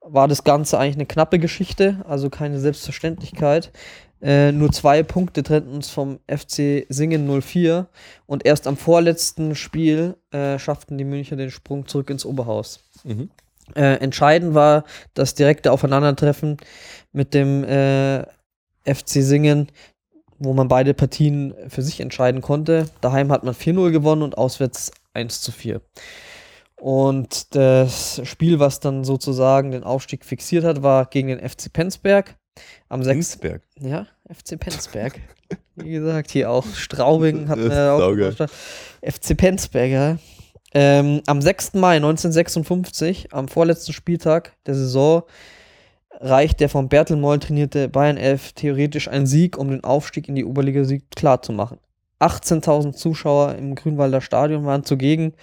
war 0.00 0.26
das 0.26 0.42
Ganze 0.42 0.80
eigentlich 0.80 0.96
eine 0.96 1.06
knappe 1.06 1.38
Geschichte, 1.38 2.04
also 2.08 2.28
keine 2.28 2.58
Selbstverständlichkeit. 2.58 3.70
Äh, 4.20 4.52
nur 4.52 4.72
zwei 4.72 5.02
Punkte 5.02 5.42
trennten 5.42 5.72
uns 5.72 5.90
vom 5.90 6.18
FC 6.26 6.86
Singen 6.88 7.40
04 7.40 7.86
und 8.26 8.44
erst 8.44 8.66
am 8.66 8.76
vorletzten 8.76 9.54
Spiel 9.54 10.16
äh, 10.32 10.58
schafften 10.58 10.98
die 10.98 11.04
Müncher 11.04 11.36
den 11.36 11.50
Sprung 11.50 11.86
zurück 11.86 12.10
ins 12.10 12.26
Oberhaus. 12.26 12.80
Mhm. 13.04 13.30
Äh, 13.76 14.00
entscheidend 14.00 14.54
war 14.54 14.84
das 15.14 15.34
direkte 15.34 15.72
Aufeinandertreffen 15.72 16.56
mit 17.12 17.34
dem 17.34 17.62
äh, 17.64 18.22
FC 18.84 19.22
Singen, 19.22 19.68
wo 20.38 20.52
man 20.52 20.68
beide 20.68 20.94
Partien 20.94 21.54
für 21.68 21.82
sich 21.82 22.00
entscheiden 22.00 22.40
konnte. 22.40 22.88
Daheim 23.00 23.30
hat 23.30 23.44
man 23.44 23.54
4-0 23.54 23.90
gewonnen 23.90 24.22
und 24.22 24.38
auswärts 24.38 24.90
1 25.14 25.42
zu 25.42 25.52
4. 25.52 25.80
Und 26.80 27.54
das 27.56 28.20
Spiel, 28.24 28.60
was 28.60 28.80
dann 28.80 29.04
sozusagen 29.04 29.72
den 29.72 29.82
Aufstieg 29.82 30.24
fixiert 30.24 30.64
hat, 30.64 30.82
war 30.82 31.06
gegen 31.06 31.28
den 31.28 31.40
FC 31.46 31.72
Penzberg. 31.72 32.37
Am 32.88 33.02
Penzberg? 33.02 33.62
Ja, 33.80 34.06
FC 34.28 34.58
Penzberg. 34.58 35.20
Wie 35.76 35.90
gesagt, 35.90 36.30
hier 36.30 36.50
auch 36.50 36.66
Straubing 36.74 37.48
hat 37.48 37.58
äh, 37.58 37.88
auch 37.88 38.48
FC 39.02 39.36
Penzberg, 39.36 39.90
ja. 39.90 40.18
Ähm, 40.74 41.22
am 41.26 41.40
6. 41.40 41.74
Mai 41.74 41.96
1956, 41.96 43.32
am 43.32 43.48
vorletzten 43.48 43.92
Spieltag 43.92 44.52
der 44.66 44.74
Saison, 44.74 45.22
reicht 46.20 46.60
der 46.60 46.68
von 46.68 46.88
Bertelmoll 46.88 47.38
trainierte 47.38 47.88
Bayern 47.88 48.16
11 48.16 48.52
theoretisch 48.52 49.08
ein 49.08 49.26
Sieg, 49.26 49.56
um 49.56 49.70
den 49.70 49.84
Aufstieg 49.84 50.28
in 50.28 50.34
die 50.34 50.44
Oberliga 50.44 50.84
Sieg 50.84 51.04
klarzumachen. 51.14 51.78
18.000 52.20 52.92
Zuschauer 52.92 53.54
im 53.54 53.74
Grünwalder 53.76 54.20
Stadion 54.20 54.64
waren 54.64 54.84
zugegen 54.84 55.34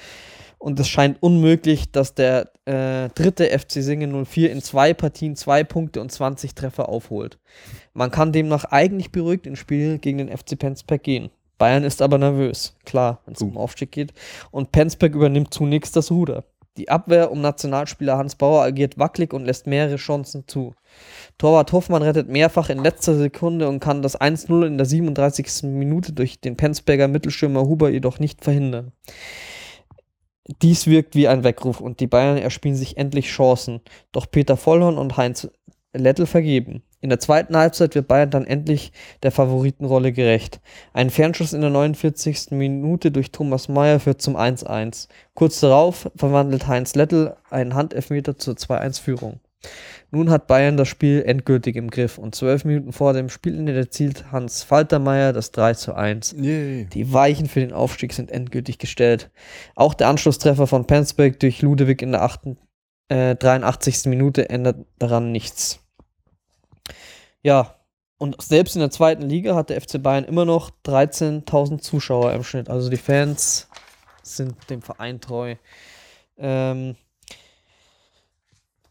und 0.65 0.79
es 0.79 0.89
scheint 0.89 1.21
unmöglich, 1.21 1.91
dass 1.91 2.15
der 2.15 2.49
äh, 2.65 3.09
dritte 3.09 3.45
FC 3.45 3.83
Singen 3.83 4.25
04 4.25 4.51
in 4.51 4.63
zwei 4.63 4.95
Partien 4.95 5.35
zwei 5.35 5.63
Punkte 5.63 6.01
und 6.01 6.11
20 6.11 6.55
Treffer 6.55 6.89
aufholt. 6.89 7.37
Man 7.93 8.09
kann 8.09 8.31
demnach 8.31 8.65
eigentlich 8.65 9.11
beruhigt 9.11 9.45
ins 9.45 9.59
Spiel 9.59 9.99
gegen 9.99 10.17
den 10.17 10.35
FC 10.35 10.57
Penzberg 10.57 11.03
gehen. 11.03 11.29
Bayern 11.59 11.83
ist 11.83 12.01
aber 12.01 12.17
nervös, 12.17 12.75
klar, 12.83 13.21
wenn 13.25 13.35
es 13.35 13.43
uh. 13.43 13.45
um 13.45 13.57
Aufstieg 13.57 13.91
geht. 13.91 14.11
Und 14.49 14.71
Penzberg 14.71 15.13
übernimmt 15.13 15.53
zunächst 15.53 15.95
das 15.95 16.09
Ruder. 16.09 16.45
Die 16.77 16.89
Abwehr 16.89 17.31
um 17.31 17.41
Nationalspieler 17.41 18.17
Hans 18.17 18.33
Bauer 18.33 18.63
agiert 18.63 18.97
wackelig 18.97 19.33
und 19.33 19.45
lässt 19.45 19.67
mehrere 19.67 19.97
Chancen 19.97 20.45
zu. 20.47 20.73
Torwart 21.37 21.73
Hoffmann 21.73 22.01
rettet 22.01 22.27
mehrfach 22.27 22.71
in 22.71 22.79
letzter 22.79 23.13
Sekunde 23.13 23.69
und 23.69 23.81
kann 23.81 24.01
das 24.01 24.19
1-0 24.19 24.65
in 24.65 24.77
der 24.77 24.87
37. 24.87 25.69
Minute 25.69 26.11
durch 26.11 26.41
den 26.41 26.57
Penzberger 26.57 27.07
Mittelstürmer 27.07 27.67
Huber 27.67 27.89
jedoch 27.89 28.17
nicht 28.17 28.43
verhindern. 28.43 28.93
Dies 30.61 30.85
wirkt 30.85 31.15
wie 31.15 31.27
ein 31.27 31.43
Weckruf 31.43 31.81
und 31.81 31.99
die 31.99 32.07
Bayern 32.07 32.37
erspielen 32.37 32.75
sich 32.75 32.97
endlich 32.97 33.27
Chancen, 33.27 33.81
doch 34.11 34.29
Peter 34.29 34.57
Vollhorn 34.57 34.97
und 34.97 35.17
Heinz 35.17 35.49
Lettel 35.93 36.25
vergeben. 36.25 36.83
In 37.01 37.09
der 37.09 37.19
zweiten 37.19 37.55
Halbzeit 37.55 37.95
wird 37.95 38.07
Bayern 38.07 38.29
dann 38.29 38.45
endlich 38.45 38.91
der 39.23 39.31
Favoritenrolle 39.31 40.11
gerecht. 40.11 40.59
Ein 40.93 41.09
Fernschuss 41.09 41.53
in 41.53 41.61
der 41.61 41.69
49. 41.69 42.51
Minute 42.51 43.11
durch 43.11 43.31
Thomas 43.31 43.69
Meyer 43.69 43.99
führt 43.99 44.21
zum 44.21 44.35
1-1. 44.35 45.07
Kurz 45.33 45.59
darauf 45.59 46.09
verwandelt 46.15 46.67
Heinz 46.67 46.95
Lettel 46.95 47.35
einen 47.49 47.75
Handelfmeter 47.75 48.37
zur 48.37 48.55
2-1-Führung. 48.55 49.39
Nun 50.11 50.29
hat 50.29 50.47
Bayern 50.47 50.77
das 50.77 50.87
Spiel 50.87 51.23
endgültig 51.25 51.75
im 51.75 51.89
Griff 51.89 52.17
und 52.17 52.35
zwölf 52.35 52.63
Minuten 52.63 52.93
vor 52.93 53.13
dem 53.13 53.29
Spielende 53.29 53.75
erzielt 53.75 54.31
Hans 54.31 54.63
Faltermeier 54.63 55.33
das 55.33 55.51
3 55.51 55.73
zu 55.73 55.93
1. 55.93 56.35
Yeah. 56.39 56.85
Die 56.85 57.11
Weichen 57.11 57.47
für 57.47 57.59
den 57.59 57.73
Aufstieg 57.73 58.13
sind 58.13 58.31
endgültig 58.31 58.77
gestellt. 58.77 59.31
Auch 59.75 59.93
der 59.93 60.07
Anschlusstreffer 60.07 60.67
von 60.67 60.85
Penzberg 60.85 61.39
durch 61.39 61.61
Ludewig 61.61 62.01
in 62.01 62.11
der 62.11 62.21
8, 62.21 62.55
äh, 63.09 63.35
83. 63.35 64.05
Minute 64.05 64.49
ändert 64.49 64.85
daran 64.99 65.31
nichts. 65.31 65.79
Ja, 67.41 67.75
und 68.17 68.41
selbst 68.41 68.75
in 68.75 68.79
der 68.79 68.91
zweiten 68.91 69.23
Liga 69.23 69.55
hat 69.55 69.69
der 69.69 69.81
FC 69.81 70.01
Bayern 70.01 70.23
immer 70.23 70.45
noch 70.45 70.71
13.000 70.85 71.79
Zuschauer 71.81 72.31
im 72.33 72.43
Schnitt. 72.43 72.69
Also 72.69 72.89
die 72.89 72.97
Fans 72.97 73.67
sind 74.23 74.55
dem 74.69 74.81
Verein 74.81 75.19
treu. 75.19 75.55
Ähm, 76.37 76.95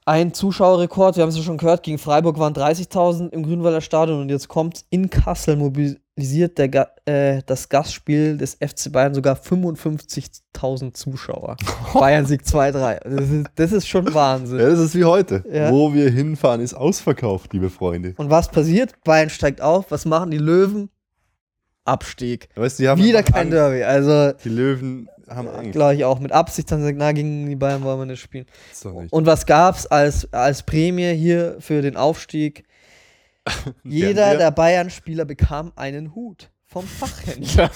ein 0.07 0.35
Zuschauerrekord, 0.35 1.17
wir 1.17 1.23
haben 1.23 1.31
es 1.31 1.37
ja 1.37 1.43
schon 1.43 1.57
gehört, 1.57 1.83
gegen 1.83 1.99
Freiburg 1.99 2.39
waren 2.39 2.53
30.000 2.53 3.31
im 3.31 3.43
Grünwalder 3.43 3.81
Stadion 3.81 4.21
und 4.21 4.29
jetzt 4.29 4.49
kommt 4.49 4.85
in 4.91 5.09
Kassel 5.09 5.57
mobilisiert 5.57 6.59
der, 6.59 6.93
äh, 7.07 7.43
das 7.47 7.71
Gastspiel 7.71 8.37
des 8.37 8.55
FC 8.57 8.93
Bayern 8.93 9.15
sogar 9.15 9.37
55.000 9.37 10.93
Zuschauer. 10.93 11.57
Bayern 11.95 12.27
Sieg 12.27 12.43
2-3. 12.43 13.01
Das 13.09 13.31
ist, 13.31 13.47
das 13.55 13.73
ist 13.73 13.89
schon 13.89 14.13
Wahnsinn. 14.13 14.59
Ja, 14.59 14.69
das 14.69 14.81
ist 14.81 14.95
wie 14.95 15.05
heute. 15.05 15.43
Ja. 15.51 15.71
Wo 15.71 15.95
wir 15.95 16.11
hinfahren, 16.11 16.61
ist 16.61 16.75
ausverkauft, 16.75 17.55
liebe 17.55 17.71
Freunde. 17.71 18.13
Und 18.19 18.29
was 18.29 18.51
passiert? 18.51 18.93
Bayern 19.05 19.31
steigt 19.31 19.63
auf. 19.63 19.91
Was 19.91 20.05
machen 20.05 20.31
die 20.31 20.39
Löwen? 20.39 20.91
Abstieg. 21.87 22.49
Weißt, 22.55 22.79
die 22.79 22.89
haben 22.89 23.03
Wieder 23.03 23.23
kein 23.23 23.43
Angst. 23.43 23.53
Derby. 23.53 23.83
Also, 23.83 24.33
die 24.43 24.49
Löwen 24.49 25.09
haben 25.29 25.49
Angst. 25.49 25.73
Glaube 25.73 25.95
ich 25.95 26.05
auch. 26.05 26.19
Mit 26.21 26.33
Absicht 26.33 26.71
haben 26.71 26.81
sie 26.81 26.93
gesagt, 26.93 26.99
na, 26.99 27.13
gegen 27.13 27.49
die 27.49 27.57
Bayern 27.57 27.83
wollen 27.83 28.01
wir 28.01 28.07
nicht 28.07 28.21
spielen. 28.21 28.47
Nicht. 28.71 29.13
Und 29.13 29.27
was 29.27 29.47
gab 29.47 29.77
es 29.77 29.87
als, 29.87 30.33
als 30.33 30.63
Prämie 30.63 31.15
hier 31.15 31.57
für 31.61 31.83
den 31.83 31.97
Aufstieg? 31.97 32.65
Jeder 33.85 34.37
der 34.37 34.51
Bayern-Spieler 34.51 35.25
bekam 35.25 35.73
einen 35.77 36.15
Hut 36.15 36.51
vom 36.67 36.87
Fachhändler. 36.87 37.71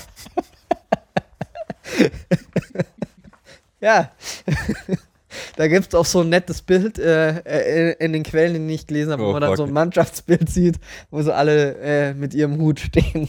ja. 3.80 4.12
da 5.56 5.68
gibt 5.68 5.88
es 5.88 5.94
auch 5.94 6.04
so 6.04 6.20
ein 6.20 6.28
nettes 6.28 6.62
Bild 6.62 6.98
äh, 6.98 7.38
äh, 7.40 8.04
in 8.04 8.12
den 8.12 8.22
Quellen, 8.22 8.54
die 8.54 8.60
ich 8.60 8.66
nicht 8.66 8.88
gelesen 8.88 9.12
habe, 9.12 9.22
oh, 9.22 9.28
wo 9.28 9.32
man 9.32 9.42
dann 9.42 9.56
so 9.56 9.64
ein 9.64 9.72
Mannschaftsbild 9.72 10.48
sieht, 10.48 10.76
wo 11.10 11.22
so 11.22 11.32
alle 11.32 11.76
äh, 11.78 12.14
mit 12.14 12.34
ihrem 12.34 12.58
Hut 12.58 12.80
stehen. 12.80 13.28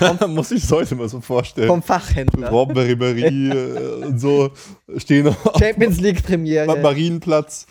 Muss 0.28 0.50
ich 0.50 0.64
es 0.64 0.72
heute 0.72 0.94
mal 0.94 1.08
so 1.08 1.20
vorstellen. 1.20 1.68
Vom 1.68 1.82
Fachhändler. 1.82 2.50
Robben 2.50 2.76
Ribéry 2.76 3.52
äh, 3.52 4.04
und 4.06 4.18
so 4.18 4.50
stehen 4.96 5.34
Champions 5.58 6.00
League 6.00 6.22
Premiere. 6.22 6.76
Marienplatz 6.80 7.66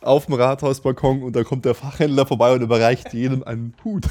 auf 0.00 0.26
dem 0.26 0.34
Rathausbalkon 0.34 1.22
und 1.22 1.36
da 1.36 1.44
kommt 1.44 1.64
der 1.64 1.74
Fachhändler 1.74 2.26
vorbei 2.26 2.52
und 2.52 2.62
überreicht 2.62 3.12
jedem 3.12 3.42
einen 3.42 3.74
Hut. 3.84 4.06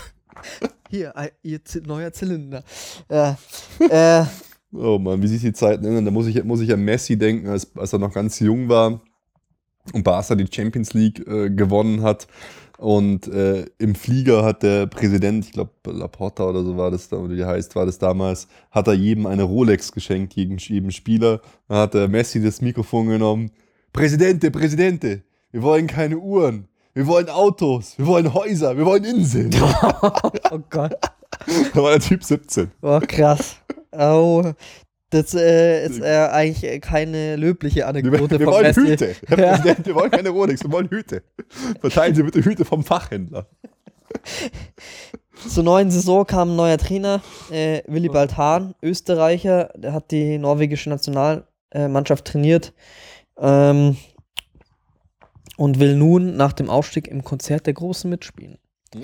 Hier, 0.89 1.13
ihr 1.43 1.59
neuer 1.85 2.13
Zylinder. 2.13 2.63
Ja. 3.09 3.37
äh, 3.89 4.25
oh 4.77 4.99
Mann, 4.99 5.21
wie 5.21 5.27
sich 5.27 5.41
die 5.41 5.53
Zeiten 5.53 5.85
ändern. 5.85 6.05
Da 6.05 6.11
muss 6.11 6.27
ich, 6.27 6.43
muss 6.43 6.61
ich 6.61 6.71
an 6.71 6.83
Messi 6.83 7.17
denken, 7.17 7.47
als, 7.47 7.75
als 7.75 7.93
er 7.93 7.99
noch 7.99 8.13
ganz 8.13 8.39
jung 8.39 8.69
war 8.69 9.01
und 9.93 10.03
Barca 10.03 10.35
die 10.35 10.47
Champions 10.51 10.93
League 10.93 11.25
äh, 11.27 11.49
gewonnen 11.49 12.01
hat 12.01 12.27
und 12.77 13.27
äh, 13.27 13.65
im 13.77 13.95
Flieger 13.95 14.43
hat 14.43 14.63
der 14.63 14.87
Präsident, 14.87 15.45
ich 15.45 15.53
glaube 15.53 15.71
Laporta 15.85 16.45
oder 16.45 16.63
so 16.63 16.75
war 16.75 16.91
das 16.91 17.07
da, 17.07 17.17
oder 17.17 17.35
wie 17.35 17.45
heißt, 17.45 17.75
war 17.75 17.85
das 17.85 17.97
damals, 17.97 18.47
hat 18.71 18.87
er 18.87 18.93
jedem 18.93 19.27
eine 19.27 19.43
Rolex 19.43 19.91
geschenkt, 19.91 20.33
jedem, 20.33 20.57
jedem 20.57 20.91
Spieler. 20.91 21.41
Dann 21.67 21.77
hat 21.77 21.93
der 21.93 22.07
Messi 22.07 22.43
das 22.43 22.61
Mikrofon 22.61 23.07
genommen. 23.07 23.51
Präsidente, 23.93 24.51
Präsidente, 24.51 25.21
wir 25.51 25.61
wollen 25.61 25.87
keine 25.87 26.17
Uhren, 26.17 26.67
wir 26.93 27.07
wollen 27.07 27.29
Autos, 27.29 27.97
wir 27.97 28.07
wollen 28.07 28.33
Häuser, 28.33 28.77
wir 28.77 28.85
wollen 28.85 29.05
Inseln. 29.05 29.51
oh 30.51 30.59
Gott. 30.69 30.95
Da 31.73 31.83
war 31.83 31.91
der 31.91 32.01
Typ 32.01 32.23
17. 32.23 32.71
Oh, 32.81 32.99
krass. 33.07 33.57
Oh, 33.97 34.53
das 35.09 35.33
äh, 35.33 35.85
ist 35.85 36.01
äh, 36.01 36.27
eigentlich 36.31 36.81
keine 36.81 37.35
löbliche 37.35 37.85
Anekdote. 37.87 38.31
Wir, 38.31 38.39
wir 38.39 38.47
wollen 38.47 38.63
Messi. 38.63 38.81
Hüte. 38.81 39.15
Ja. 39.37 39.63
Wir 39.83 39.95
wollen 39.95 40.11
keine 40.11 40.29
Rolex, 40.29 40.63
wir 40.63 40.71
wollen 40.71 40.89
Hüte. 40.89 41.23
Verteilen 41.79 42.15
Sie 42.15 42.23
bitte 42.23 42.43
Hüte 42.43 42.65
vom 42.65 42.83
Fachhändler. 42.83 43.47
Zur 45.47 45.63
neuen 45.63 45.91
Saison 45.91 46.25
kam 46.25 46.51
ein 46.51 46.55
neuer 46.55 46.77
Trainer, 46.77 47.21
äh, 47.51 47.81
Willibald 47.87 48.37
Hahn, 48.37 48.73
Österreicher. 48.81 49.71
Der 49.75 49.93
hat 49.93 50.11
die 50.11 50.37
norwegische 50.37 50.89
Nationalmannschaft 50.89 52.25
trainiert 52.25 52.73
ähm, 53.37 53.97
und 55.57 55.79
will 55.79 55.95
nun 55.95 56.35
nach 56.35 56.53
dem 56.53 56.69
Aufstieg 56.69 57.07
im 57.07 57.23
Konzert 57.23 57.67
der 57.67 57.73
Großen 57.73 58.09
mitspielen. 58.09 58.57
Mhm. 58.93 59.03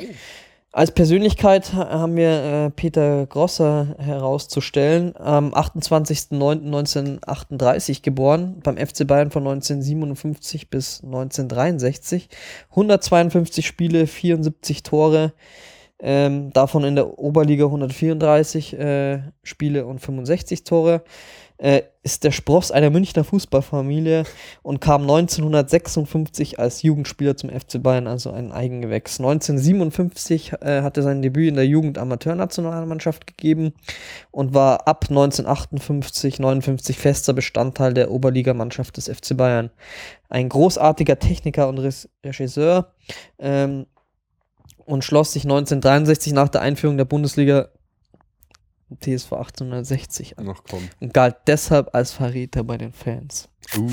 Als 0.74 0.92
Persönlichkeit 0.92 1.74
haben 1.74 2.16
wir 2.16 2.30
äh, 2.30 2.70
Peter 2.70 3.26
Grosser 3.26 3.94
herauszustellen. 4.00 5.14
Am 5.18 5.54
28.09.1938 5.54 8.02
geboren, 8.02 8.62
beim 8.64 8.78
FC 8.78 9.06
Bayern 9.06 9.32
von 9.32 9.46
1957 9.46 10.70
bis 10.70 11.04
1963. 11.04 12.30
152 12.70 13.68
Spiele, 13.68 14.08
74 14.08 14.84
Tore. 14.84 15.34
Ähm, 16.00 16.54
davon 16.54 16.86
in 16.86 16.96
der 16.96 17.20
Oberliga 17.20 17.66
134 17.66 18.80
äh, 18.80 19.24
Spiele 19.44 19.86
und 19.86 20.00
65 20.00 20.64
Tore 20.64 21.04
äh, 21.62 21.84
ist 22.02 22.24
der 22.24 22.32
Spross 22.32 22.72
einer 22.72 22.90
Münchner 22.90 23.24
Fußballfamilie 23.24 24.24
und 24.64 24.82
kam 24.82 25.04
1956 25.04 26.58
als 26.58 26.82
Jugendspieler 26.82 27.38
zum 27.38 27.52
FC 27.52 27.82
Bayern, 27.82 28.08
also 28.08 28.32
ein 28.32 28.52
Eigengewächs. 28.52 29.20
1957 29.20 30.54
äh, 30.54 30.82
hatte 30.82 31.04
sein 31.04 31.22
Debüt 31.22 31.50
in 31.50 31.56
der 31.56 31.68
Jugend-Amateurnationalmannschaft 31.68 33.28
gegeben 33.28 33.74
und 34.32 34.56
war 34.56 34.88
ab 34.88 35.06
1958, 35.10 36.40
59 36.40 36.98
fester 36.98 37.34
Bestandteil 37.34 37.94
der 37.94 38.10
Oberligamannschaft 38.10 38.98
des 38.98 39.08
FC 39.08 39.38
Bayern. 39.38 39.70
Ein 40.30 40.50
großartiger 40.50 41.20
Techniker 41.20 41.70
und 41.70 41.78
Regisseur 42.26 42.94
ähm, 43.38 43.86
und 44.86 45.04
schloss 45.04 45.34
sich 45.34 45.44
1963 45.44 46.34
nach 46.34 46.50
der 46.50 46.62
Einführung 46.62 46.98
der 46.98 47.06
Bundesliga 47.06 47.70
TSV 49.00 49.34
1860 49.34 50.38
an. 50.40 50.50
Ach 50.50 50.62
komm. 50.70 50.88
Und 51.00 51.14
galt 51.14 51.38
deshalb 51.48 51.94
als 51.96 52.12
Verräter 52.12 52.64
bei 52.64 52.78
den 52.78 52.92
Fans. 52.94 53.50
Uh, 53.78 53.90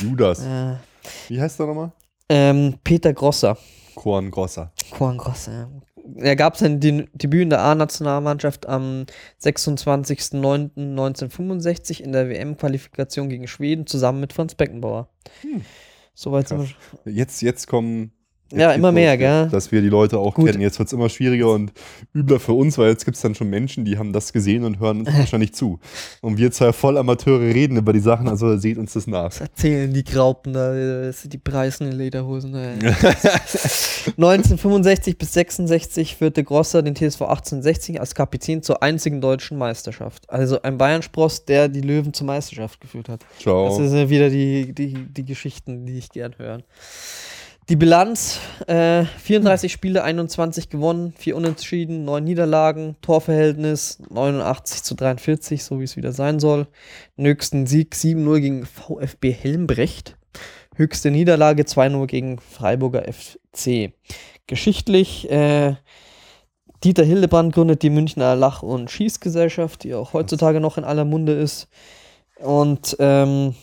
Judas. 0.00 0.40
Äh, 0.44 0.76
Wie 1.28 1.40
heißt 1.40 1.58
der 1.58 1.66
nochmal? 1.66 1.92
ähm, 2.28 2.78
Peter 2.84 3.12
Grosser. 3.12 3.56
Korn 3.94 4.30
Grosser. 4.30 4.72
Juan 4.98 5.18
Grosser. 5.18 5.52
ja. 5.52 5.68
Er 6.16 6.34
gab 6.34 6.56
sein 6.56 6.80
De 6.80 7.06
Debüt 7.12 7.42
in 7.42 7.50
der 7.50 7.60
A-Nationalmannschaft 7.60 8.66
am 8.66 9.04
26.09.1965 9.42 12.00
in 12.00 12.12
der 12.12 12.28
WM-Qualifikation 12.28 13.28
gegen 13.28 13.46
Schweden 13.46 13.86
zusammen 13.86 14.20
mit 14.20 14.32
Franz 14.32 14.54
Beckenbauer. 14.54 15.08
Hm. 15.42 15.64
Soweit 16.14 16.48
sind 16.48 16.58
Krass. 16.58 16.70
wir. 17.04 17.12
Jetzt, 17.12 17.42
jetzt 17.42 17.66
kommen. 17.66 18.12
Ja, 18.54 18.72
immer 18.72 18.92
mehr, 18.92 19.12
los, 19.12 19.18
gell? 19.18 19.48
Dass 19.48 19.72
wir 19.72 19.80
die 19.80 19.88
Leute 19.88 20.18
auch 20.18 20.34
Gut. 20.34 20.46
kennen. 20.46 20.60
Jetzt 20.60 20.78
wird 20.78 20.88
es 20.88 20.92
immer 20.92 21.08
schwieriger 21.08 21.50
und 21.50 21.72
übler 22.14 22.40
für 22.40 22.52
uns, 22.52 22.78
weil 22.78 22.90
jetzt 22.90 23.04
gibt 23.04 23.16
es 23.16 23.22
dann 23.22 23.34
schon 23.34 23.48
Menschen, 23.50 23.84
die 23.84 23.98
haben 23.98 24.12
das 24.12 24.32
gesehen 24.32 24.64
und 24.64 24.80
hören 24.80 25.00
uns 25.00 25.08
wahrscheinlich 25.18 25.54
zu. 25.54 25.78
Und 26.20 26.38
wir 26.38 26.50
zwei 26.50 26.72
Vollamateure 26.72 27.40
reden 27.40 27.76
über 27.76 27.92
die 27.92 28.00
Sachen, 28.00 28.28
also 28.28 28.56
seht 28.56 28.78
uns 28.78 28.92
das 28.92 29.06
nach. 29.06 29.26
Was 29.26 29.40
erzählen 29.40 29.92
die 29.92 30.04
Graupen 30.04 30.52
da, 30.52 31.10
die 31.24 31.38
preisen 31.38 31.90
in 31.90 31.96
Lederhosen. 31.98 32.54
Äh. 32.54 32.74
1965 34.16 35.18
bis 35.18 35.32
66 35.32 36.16
führte 36.16 36.44
Grosser 36.44 36.82
den 36.82 36.94
TSV 36.94 37.22
1860 37.22 38.00
als 38.00 38.14
Kapitän 38.14 38.62
zur 38.62 38.82
einzigen 38.82 39.20
deutschen 39.20 39.58
Meisterschaft. 39.58 40.28
Also 40.28 40.60
ein 40.62 40.78
Bayern-Spross, 40.78 41.44
der 41.44 41.68
die 41.68 41.80
Löwen 41.80 42.12
zur 42.12 42.26
Meisterschaft 42.26 42.80
geführt 42.80 43.08
hat. 43.08 43.22
Das 43.34 43.42
Ciao. 43.42 43.70
sind 43.74 43.96
ja 43.96 44.08
wieder 44.08 44.30
die, 44.30 44.72
die, 44.72 44.94
die 44.94 45.24
Geschichten, 45.24 45.86
die 45.86 45.98
ich 45.98 46.10
gern 46.10 46.34
höre. 46.38 46.62
Die 47.68 47.76
Bilanz: 47.76 48.40
äh, 48.66 49.04
34 49.04 49.72
Spiele, 49.72 50.02
21 50.02 50.68
gewonnen, 50.68 51.12
4 51.16 51.36
Unentschieden, 51.36 52.04
9 52.04 52.24
Niederlagen, 52.24 52.96
Torverhältnis 53.02 54.00
89 54.10 54.82
zu 54.82 54.96
43, 54.96 55.62
so 55.62 55.78
wie 55.78 55.84
es 55.84 55.96
wieder 55.96 56.12
sein 56.12 56.40
soll. 56.40 56.66
Den 57.16 57.26
höchsten 57.26 57.66
Sieg 57.66 57.94
7-0 57.94 58.40
gegen 58.40 58.66
VfB 58.66 59.30
Helmbrecht. 59.30 60.16
Höchste 60.74 61.10
Niederlage 61.10 61.62
2-0 61.62 62.06
gegen 62.06 62.40
Freiburger 62.40 63.04
FC. 63.04 63.92
Geschichtlich, 64.48 65.30
äh, 65.30 65.76
Dieter 66.82 67.04
Hildebrand 67.04 67.54
gründet 67.54 67.82
die 67.82 67.90
Münchner 67.90 68.34
Lach- 68.34 68.64
und 68.64 68.90
Schießgesellschaft, 68.90 69.84
die 69.84 69.94
auch 69.94 70.14
heutzutage 70.14 70.60
noch 70.60 70.78
in 70.78 70.84
aller 70.84 71.04
Munde 71.04 71.34
ist. 71.34 71.68
Und 72.40 72.96
ähm, 72.98 73.54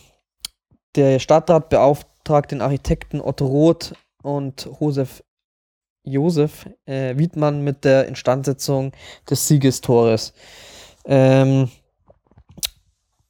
der 0.94 1.18
Stadtrat 1.18 1.68
beauftragt 2.30 2.52
den 2.52 2.62
Architekten 2.62 3.20
Otto 3.20 3.44
Roth 3.44 3.92
und 4.22 4.70
Josef, 4.78 5.24
Josef 6.04 6.70
äh, 6.86 7.18
Wiedmann 7.18 7.64
mit 7.64 7.84
der 7.84 8.06
Instandsetzung 8.06 8.92
des 9.28 9.48
Siegestores. 9.48 10.32
Ähm, 11.04 11.68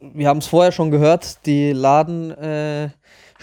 wir 0.00 0.28
haben 0.28 0.40
es 0.40 0.48
vorher 0.48 0.72
schon 0.72 0.90
gehört, 0.90 1.46
die 1.46 1.72
Laden 1.72 2.30
äh, 2.32 2.90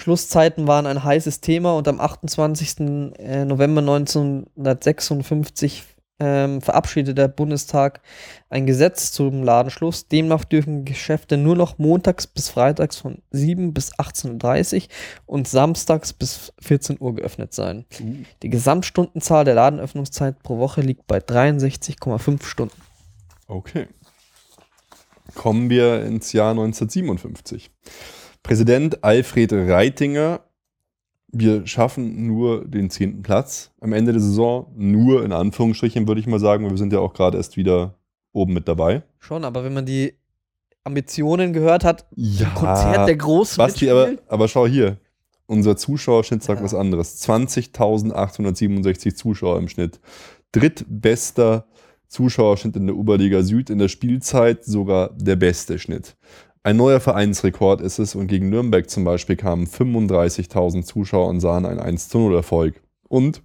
waren 0.06 0.86
ein 0.86 1.04
heißes 1.04 1.42
Thema 1.42 1.76
und 1.76 1.88
am 1.88 2.00
28. 2.00 3.16
äh, 3.18 3.44
November 3.44 3.82
1956 3.82 5.97
ähm, 6.20 6.62
verabschiedete 6.62 7.14
der 7.14 7.28
Bundestag 7.28 8.02
ein 8.50 8.66
Gesetz 8.66 9.12
zum 9.12 9.44
Ladenschluss. 9.44 10.08
Demnach 10.08 10.44
dürfen 10.44 10.86
Geschäfte 10.86 11.38
nur 11.38 11.56
noch 11.56 11.78
montags 11.78 12.28
bis 12.28 12.50
freitags 12.50 12.98
von 12.98 13.22
7 13.32 13.74
bis 13.74 13.94
18.30 13.96 14.76
Uhr 14.76 14.90
und 15.26 15.48
samstags 15.48 16.14
bis 16.14 16.54
14 16.60 16.98
Uhr 17.00 17.16
geöffnet 17.16 17.54
sein. 17.54 17.86
Uh, 18.00 18.24
Die 18.42 18.50
Gesamtstundenzahl 18.50 19.46
der 19.46 19.56
Ladenöffnungszeit 19.56 20.42
pro 20.42 20.58
Woche 20.58 20.82
liegt 20.82 21.08
bei 21.08 21.20
63,5 21.20 22.44
Stunden. 22.44 22.82
Okay. 23.48 23.88
Kommen 25.36 25.70
wir 25.70 26.04
ins 26.04 26.34
Jahr 26.34 26.52
1957. 26.52 27.70
Präsident 28.42 29.04
Alfred 29.04 29.52
Reitinger, 29.54 30.40
wir 31.30 31.68
schaffen 31.68 32.26
nur 32.28 32.66
den 32.66 32.90
zehnten 32.90 33.22
Platz 33.22 33.72
am 33.82 33.94
Ende 33.94 34.12
der 34.14 34.22
Saison. 34.22 34.72
Nur 34.76 35.24
in 35.26 35.32
Anführungsstrichen 35.34 36.08
würde 36.08 36.22
ich 36.22 36.28
mal 36.28 36.40
sagen, 36.40 36.64
weil 36.64 36.72
wir 36.72 36.78
sind 36.78 36.94
ja 36.94 37.00
auch 37.00 37.14
gerade 37.14 37.38
erst 37.38 37.58
wieder 37.58 37.96
oben 38.32 38.54
mit 38.54 38.68
dabei. 38.68 39.04
Schon, 39.20 39.44
aber 39.44 39.64
wenn 39.64 39.74
man 39.74 39.86
die 39.86 40.14
Ambitionen 40.84 41.52
gehört 41.52 41.84
hat, 41.84 42.06
Ja, 42.16 42.50
Konzert 42.52 43.08
der 43.08 43.18
Großen 43.18 43.58
Basti, 43.58 43.90
aber, 43.90 44.12
aber 44.28 44.48
schau 44.48 44.66
hier. 44.68 44.98
Unser 45.46 45.78
Zuschauerschnitt 45.78 46.44
sagt 46.44 46.60
Ja. 46.60 46.66
was 46.66 46.74
anderes. 46.74 47.22
20.867 47.28 49.16
Zuschauer 49.16 49.58
im 49.60 49.68
Schnitt. 49.68 50.00
Drittbester 50.52 51.68
Zuschauerschnitt 52.08 52.76
in 52.78 52.88
der 52.88 52.96
Oberliga 52.96 53.44
Süd 53.44 53.70
in 53.70 53.80
der 53.80 53.90
Spielzeit, 53.90 54.64
sogar 54.64 55.10
der 55.18 55.36
beste 55.36 55.78
Schnitt. 55.78 56.16
Ein 56.68 56.76
neuer 56.76 57.00
Vereinsrekord 57.00 57.80
ist 57.80 57.98
es 57.98 58.14
und 58.14 58.28
gegen 58.28 58.50
Nürnberg 58.50 58.90
zum 58.90 59.06
Beispiel 59.06 59.38
kamen 59.38 59.68
35.000 59.68 60.84
Zuschauer 60.84 61.30
und 61.30 61.40
sahen 61.40 61.66
einen 61.66 61.80
1-0 61.80 62.36
Erfolg. 62.36 62.82
Und 63.08 63.42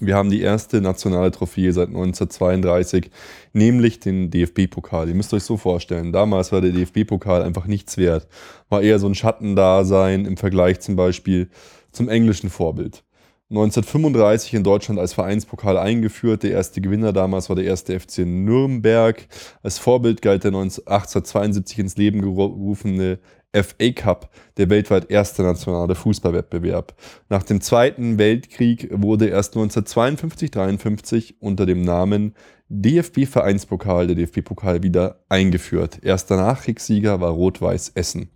wir 0.00 0.16
haben 0.16 0.28
die 0.28 0.40
erste 0.40 0.80
nationale 0.80 1.30
Trophäe 1.30 1.72
seit 1.72 1.86
1932, 1.86 3.12
nämlich 3.52 4.00
den 4.00 4.28
DFB-Pokal. 4.28 5.08
Ihr 5.08 5.14
müsst 5.14 5.32
euch 5.32 5.44
so 5.44 5.56
vorstellen, 5.56 6.10
damals 6.10 6.50
war 6.50 6.60
der 6.60 6.72
DFB-Pokal 6.72 7.44
einfach 7.44 7.66
nichts 7.68 7.96
wert. 7.96 8.26
War 8.68 8.82
eher 8.82 8.98
so 8.98 9.06
ein 9.06 9.14
Schattendasein 9.14 10.24
im 10.24 10.36
Vergleich 10.36 10.80
zum 10.80 10.96
Beispiel 10.96 11.48
zum 11.92 12.08
englischen 12.08 12.50
Vorbild. 12.50 13.04
1935 13.50 14.54
in 14.54 14.62
Deutschland 14.62 15.00
als 15.00 15.12
Vereinspokal 15.12 15.76
eingeführt. 15.76 16.44
Der 16.44 16.52
erste 16.52 16.80
Gewinner 16.80 17.12
damals 17.12 17.48
war 17.48 17.56
der 17.56 17.64
erste 17.64 17.98
FC 17.98 18.18
Nürnberg. 18.18 19.26
Als 19.64 19.78
Vorbild 19.78 20.22
galt 20.22 20.44
der 20.44 20.52
19 20.52 20.86
1872 20.86 21.78
ins 21.80 21.96
Leben 21.96 22.22
gerufene 22.22 23.18
FA 23.52 23.90
Cup, 23.92 24.30
der 24.56 24.70
weltweit 24.70 25.10
erste 25.10 25.42
nationale 25.42 25.96
Fußballwettbewerb. 25.96 26.94
Nach 27.28 27.42
dem 27.42 27.60
Zweiten 27.60 28.18
Weltkrieg 28.18 28.88
wurde 28.92 29.26
erst 29.26 29.56
1952-53 29.56 31.34
unter 31.40 31.66
dem 31.66 31.82
Namen 31.82 32.34
DFB-Vereinspokal 32.68 34.06
der 34.06 34.14
DFB-Pokal 34.14 34.84
wieder 34.84 35.24
eingeführt. 35.28 36.04
Erster 36.04 36.36
Nachkriegssieger 36.36 37.20
war 37.20 37.32
Rot-Weiß 37.32 37.90
Essen. 37.96 38.30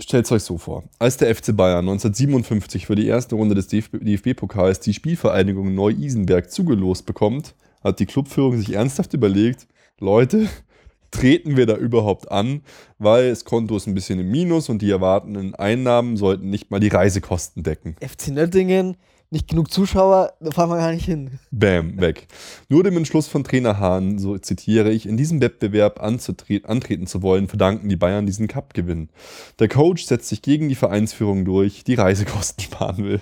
Stellt 0.00 0.30
euch 0.32 0.42
so 0.42 0.58
vor, 0.58 0.82
als 0.98 1.18
der 1.18 1.32
FC 1.32 1.56
Bayern 1.56 1.88
1957 1.88 2.86
für 2.86 2.96
die 2.96 3.06
erste 3.06 3.36
Runde 3.36 3.54
des 3.54 3.68
DFB-Pokals 3.68 4.80
die 4.80 4.92
Spielvereinigung 4.92 5.72
Neu-Isenberg 5.72 6.50
zugelost 6.50 7.06
bekommt, 7.06 7.54
hat 7.84 8.00
die 8.00 8.06
Clubführung 8.06 8.56
sich 8.58 8.72
ernsthaft 8.72 9.14
überlegt, 9.14 9.68
Leute, 10.00 10.48
treten 11.12 11.56
wir 11.56 11.66
da 11.66 11.76
überhaupt 11.76 12.32
an, 12.32 12.62
weil 12.98 13.30
das 13.30 13.44
Konto 13.44 13.76
ist 13.76 13.86
ein 13.86 13.94
bisschen 13.94 14.18
im 14.18 14.32
Minus 14.32 14.68
und 14.68 14.82
die 14.82 14.90
erwartenden 14.90 15.54
Einnahmen 15.54 16.16
sollten 16.16 16.50
nicht 16.50 16.72
mal 16.72 16.80
die 16.80 16.88
Reisekosten 16.88 17.62
decken. 17.62 17.94
FC 18.00 18.28
Nöttingen, 18.28 18.96
nicht 19.34 19.48
genug 19.48 19.70
Zuschauer, 19.70 20.32
da 20.40 20.50
fahren 20.50 20.70
wir 20.70 20.78
gar 20.78 20.92
nicht 20.92 21.04
hin. 21.04 21.38
Bam, 21.50 22.00
weg. 22.00 22.28
Nur 22.70 22.82
dem 22.82 22.96
Entschluss 22.96 23.26
von 23.26 23.44
Trainer 23.44 23.78
Hahn, 23.78 24.18
so 24.18 24.38
zitiere 24.38 24.90
ich, 24.90 25.06
in 25.06 25.18
diesem 25.18 25.42
Wettbewerb 25.42 26.00
antreten 26.00 27.06
zu 27.06 27.20
wollen, 27.20 27.48
verdanken 27.48 27.88
die 27.90 27.96
Bayern 27.96 28.24
diesen 28.24 28.48
Cup-Gewinn. 28.48 29.10
Der 29.58 29.68
Coach 29.68 30.04
setzt 30.04 30.28
sich 30.28 30.40
gegen 30.40 30.68
die 30.70 30.74
Vereinsführung 30.74 31.44
durch, 31.44 31.84
die 31.84 31.94
Reisekosten 31.94 32.64
sparen 32.64 33.04
will. 33.04 33.20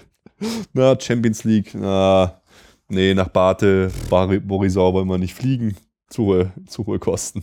Na, 0.72 0.98
Champions 1.00 1.44
League, 1.44 1.72
na, 1.74 2.40
nee, 2.88 3.14
nach 3.14 3.28
Bate, 3.28 3.90
Borisau 4.10 4.92
wollen 4.92 5.08
wir 5.08 5.18
nicht 5.18 5.34
fliegen. 5.34 5.76
Zu 6.08 6.24
hohe, 6.24 6.52
zu 6.66 6.86
hohe 6.86 6.98
Kosten. 6.98 7.42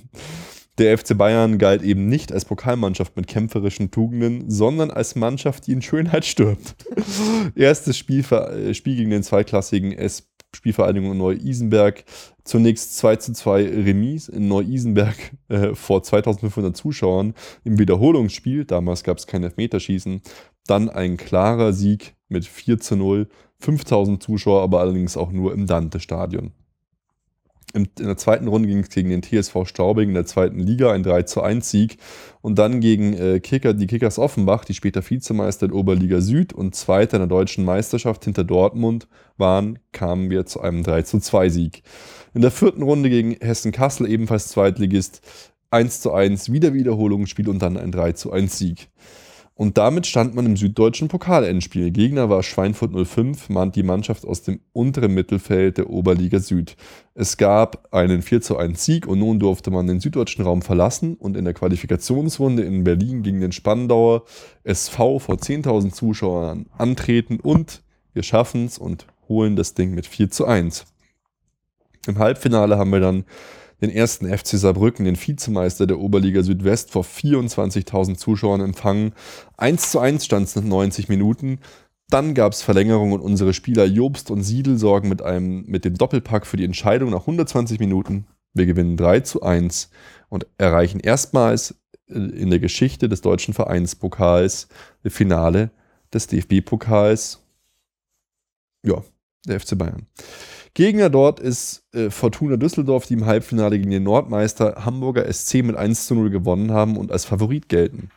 Der 0.79 0.97
FC 0.97 1.17
Bayern 1.17 1.57
galt 1.57 1.81
eben 1.81 2.07
nicht 2.07 2.31
als 2.31 2.45
Pokalmannschaft 2.45 3.17
mit 3.17 3.27
kämpferischen 3.27 3.91
Tugenden, 3.91 4.49
sondern 4.49 4.91
als 4.91 5.15
Mannschaft, 5.15 5.67
die 5.67 5.73
in 5.73 5.81
Schönheit 5.81 6.23
stirbt. 6.23 6.75
Erstes 7.55 7.97
Spiel, 7.97 8.23
äh, 8.31 8.73
Spiel 8.73 8.95
gegen 8.95 9.09
den 9.09 9.23
zweitklassigen 9.23 9.91
S 9.91 10.29
Spielvereinigung 10.55 11.15
Neu-Isenberg. 11.17 12.05
Zunächst 12.43 12.97
2 12.97 13.17
zu 13.17 13.33
2 13.33 13.65
Remis 13.65 14.29
in 14.29 14.47
Neu-Isenberg 14.47 15.15
äh, 15.49 15.75
vor 15.75 16.01
2500 16.01 16.75
Zuschauern 16.75 17.35
im 17.63 17.77
Wiederholungsspiel. 17.77 18.65
Damals 18.65 19.03
gab 19.03 19.17
es 19.17 19.27
kein 19.27 19.43
Elfmeterschießen. 19.43 20.21
Dann 20.65 20.89
ein 20.89 21.17
klarer 21.17 21.73
Sieg 21.73 22.15
mit 22.29 22.45
4 22.45 22.79
zu 22.79 22.95
0. 22.95 23.27
5000 23.59 24.23
Zuschauer, 24.23 24.63
aber 24.63 24.79
allerdings 24.79 25.17
auch 25.17 25.31
nur 25.33 25.53
im 25.53 25.67
Dante-Stadion. 25.67 26.53
In 27.73 27.87
der 27.99 28.17
zweiten 28.17 28.47
Runde 28.47 28.67
ging 28.67 28.79
es 28.79 28.89
gegen 28.89 29.09
den 29.09 29.21
TSV 29.21 29.65
Straubing 29.65 30.09
in 30.09 30.15
der 30.15 30.25
zweiten 30.25 30.59
Liga, 30.59 30.91
ein 30.91 31.03
3 31.03 31.23
zu 31.23 31.41
1 31.43 31.69
Sieg. 31.69 31.97
Und 32.41 32.57
dann 32.57 32.79
gegen 32.79 33.13
äh, 33.13 33.39
Kicker, 33.39 33.75
die 33.75 33.85
Kickers 33.85 34.17
Offenbach, 34.17 34.65
die 34.65 34.73
später 34.73 35.07
Vizemeister 35.07 35.67
in 35.67 35.73
Oberliga 35.73 36.19
Süd 36.19 36.51
und 36.51 36.73
Zweiter 36.73 37.17
in 37.17 37.21
der 37.21 37.27
deutschen 37.27 37.65
Meisterschaft 37.65 38.25
hinter 38.25 38.43
Dortmund 38.43 39.07
waren, 39.37 39.77
kamen 39.91 40.31
wir 40.31 40.47
zu 40.47 40.61
einem 40.61 40.81
3 40.81 41.03
zu 41.03 41.19
2 41.19 41.49
Sieg. 41.49 41.83
In 42.33 42.41
der 42.41 42.51
vierten 42.51 42.81
Runde 42.81 43.09
gegen 43.09 43.33
Hessen 43.39 43.71
Kassel, 43.71 44.09
ebenfalls 44.09 44.47
Zweitligist, 44.47 45.21
1 45.69 46.01
zu 46.01 46.11
1 46.11 46.51
Wiederwiederholungsspiel 46.51 47.49
und 47.49 47.61
dann 47.61 47.77
ein 47.77 47.91
3 47.91 48.13
zu 48.13 48.31
1 48.31 48.57
Sieg. 48.57 48.89
Und 49.59 49.77
damit 49.77 50.07
stand 50.07 50.35
man 50.35 50.45
im 50.45 50.55
süddeutschen 50.55 51.09
Pokalendspiel. 51.09 51.91
Gegner 51.91 52.29
war 52.29 52.43
Schweinfurt 52.43 52.91
05, 52.95 53.49
mahnt 53.49 53.75
die 53.75 53.83
Mannschaft 53.83 54.25
aus 54.25 54.41
dem 54.41 54.61
unteren 54.71 55.13
Mittelfeld 55.13 55.77
der 55.77 55.89
Oberliga 55.89 56.39
Süd. 56.39 56.77
Es 57.13 57.35
gab 57.35 57.93
einen 57.93 58.21
4 58.21 58.39
zu 58.39 58.55
1 58.55 58.85
Sieg 58.85 59.05
und 59.05 59.19
nun 59.19 59.37
durfte 59.37 59.69
man 59.69 59.85
den 59.85 59.99
süddeutschen 59.99 60.45
Raum 60.45 60.61
verlassen 60.61 61.15
und 61.15 61.35
in 61.35 61.43
der 61.43 61.53
Qualifikationsrunde 61.53 62.63
in 62.63 62.85
Berlin 62.85 63.21
gegen 63.21 63.41
den 63.41 63.51
Spandauer 63.51 64.23
SV 64.63 65.19
vor 65.19 65.35
10.000 65.35 65.91
Zuschauern 65.91 66.67
antreten 66.77 67.41
und 67.41 67.83
wir 68.13 68.23
schaffen 68.23 68.63
es 68.63 68.77
und 68.77 69.07
holen 69.27 69.57
das 69.57 69.73
Ding 69.73 69.93
mit 69.93 70.07
4 70.07 70.29
zu 70.29 70.45
1. 70.45 70.85
Im 72.07 72.17
Halbfinale 72.17 72.77
haben 72.77 72.91
wir 72.91 73.01
dann 73.01 73.25
den 73.81 73.89
ersten 73.89 74.27
FC 74.27 74.57
Saarbrücken, 74.57 75.05
den 75.05 75.15
Vizemeister 75.15 75.87
der 75.87 75.99
Oberliga 75.99 76.43
Südwest, 76.43 76.91
vor 76.91 77.03
24.000 77.03 78.17
Zuschauern 78.17 78.61
empfangen. 78.61 79.13
1 79.57 79.91
zu 79.91 79.99
1 79.99 80.25
stand 80.25 80.47
es 80.47 80.55
nach 80.55 80.63
90 80.63 81.09
Minuten. 81.09 81.59
Dann 82.09 82.33
gab 82.33 82.53
es 82.53 82.61
Verlängerung 82.61 83.11
und 83.11 83.21
unsere 83.21 83.53
Spieler 83.53 83.85
Jobst 83.85 84.31
und 84.31 84.41
Siedel 84.41 84.77
sorgen 84.77 85.09
mit, 85.09 85.21
einem, 85.21 85.63
mit 85.67 85.85
dem 85.85 85.95
Doppelpack 85.95 86.47
für 86.47 86.57
die 86.57 86.65
Entscheidung 86.65 87.11
nach 87.11 87.21
120 87.21 87.79
Minuten. 87.79 88.25
Wir 88.53 88.65
gewinnen 88.65 88.97
3 88.97 89.21
zu 89.21 89.43
1 89.43 89.91
und 90.27 90.47
erreichen 90.57 90.99
erstmals 90.99 91.75
äh, 92.07 92.13
in 92.13 92.49
der 92.49 92.59
Geschichte 92.59 93.09
des 93.09 93.21
deutschen 93.21 93.53
Vereinspokals 93.53 94.67
das 95.03 95.13
Finale 95.13 95.71
des 96.11 96.27
DFB-Pokals. 96.27 97.43
Ja, 98.83 99.03
der 99.45 99.59
FC 99.59 99.77
Bayern. 99.77 100.07
Gegner 100.73 101.09
dort 101.09 101.39
ist 101.39 101.83
äh, 101.93 102.09
Fortuna 102.09 102.57
Düsseldorf, 102.57 103.05
die 103.05 103.15
im 103.15 103.25
Halbfinale 103.25 103.77
gegen 103.77 103.91
den 103.91 104.03
Nordmeister 104.03 104.85
Hamburger 104.85 105.31
SC 105.31 105.63
mit 105.63 105.75
1 105.75 106.07
zu 106.07 106.15
0 106.15 106.29
gewonnen 106.29 106.71
haben 106.71 106.97
und 106.97 107.11
als 107.11 107.25
Favorit 107.25 107.69
gelten. 107.69 108.09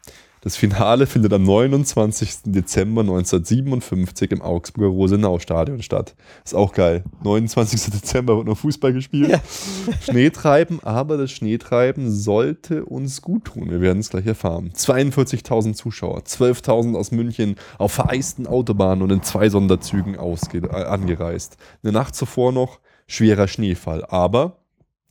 Das 0.43 0.57
Finale 0.57 1.07
findet 1.07 1.33
am 1.33 1.45
29. 1.45 2.39
Dezember 2.47 3.03
1957 3.03 4.33
im 4.33 4.43
Augsburger 4.43 4.89
Rosenau-Stadion 4.89 5.83
statt. 5.83 6.17
Ist 6.45 6.57
auch 6.57 6.73
geil. 6.73 7.05
29. 7.23 7.93
Dezember 7.93 8.37
wird 8.37 8.49
noch 8.49 8.59
Fußball 8.59 8.93
gespielt. 8.93 9.31
Ja. 9.31 9.41
Schneetreiben, 10.03 10.81
aber 10.83 11.17
das 11.17 11.31
Schneetreiben 11.31 12.11
sollte 12.11 12.85
uns 12.85 13.23
gut 13.23 13.45
tun. 13.45 13.71
Wir 13.71 13.81
werden 13.81 14.01
es 14.01 14.11
gleich 14.11 14.27
erfahren. 14.27 14.73
42.000 14.75 15.75
Zuschauer, 15.75 16.23
12.000 16.23 16.97
aus 16.97 17.13
München 17.13 17.55
auf 17.79 17.93
vereisten 17.93 18.49
Autobahnen 18.49 19.05
und 19.05 19.13
in 19.13 19.23
zwei 19.23 19.49
Sonderzügen 19.49 20.19
ausge 20.19 20.59
äh, 20.59 20.71
angereist. 20.71 21.57
Eine 21.85 21.93
Nacht 21.93 22.17
zuvor 22.17 22.51
noch 22.51 22.81
schwerer 23.07 23.47
Schneefall, 23.47 24.05
aber 24.07 24.57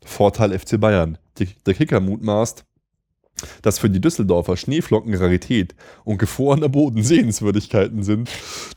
Vorteil 0.04 0.60
FC 0.60 0.78
Bayern. 0.78 1.18
Der 1.66 1.74
Kicker 1.74 2.02
mutmaßt, 2.02 2.66
dass 3.62 3.80
für 3.80 3.90
die 3.90 4.02
Düsseldorfer 4.02 4.58
Schneeflocken 4.58 5.14
Rarität 5.14 5.76
und 6.04 6.18
gefrorener 6.18 6.70
Boden 6.70 7.04
Sehenswürdigkeiten 7.04 8.04
sind, 8.04 8.30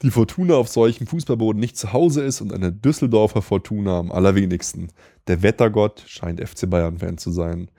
die 0.03 0.11
Fortuna 0.11 0.55
auf 0.55 0.69
solchem 0.69 1.07
Fußballboden 1.07 1.61
nicht 1.61 1.77
zu 1.77 1.93
Hause 1.93 2.23
ist 2.23 2.41
und 2.41 2.53
eine 2.53 2.73
Düsseldorfer 2.73 3.43
Fortuna 3.43 3.99
am 3.99 4.13
allerwenigsten. 4.13 4.89
Der 5.27 5.43
Wettergott 5.43 6.05
scheint 6.07 6.41
FC 6.47 6.69
Bayern-Fan 6.69 7.19
zu 7.19 7.31
sein. 7.31 7.71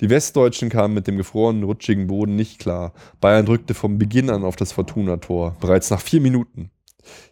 Die 0.00 0.10
Westdeutschen 0.10 0.68
kamen 0.68 0.94
mit 0.94 1.06
dem 1.06 1.16
gefrorenen, 1.16 1.64
rutschigen 1.64 2.06
Boden 2.06 2.36
nicht 2.36 2.58
klar. 2.58 2.92
Bayern 3.20 3.46
drückte 3.46 3.74
vom 3.74 3.98
Beginn 3.98 4.30
an 4.30 4.44
auf 4.44 4.56
das 4.56 4.72
Fortuna-Tor. 4.72 5.56
Bereits 5.60 5.90
nach 5.90 6.00
vier 6.00 6.20
Minuten 6.20 6.70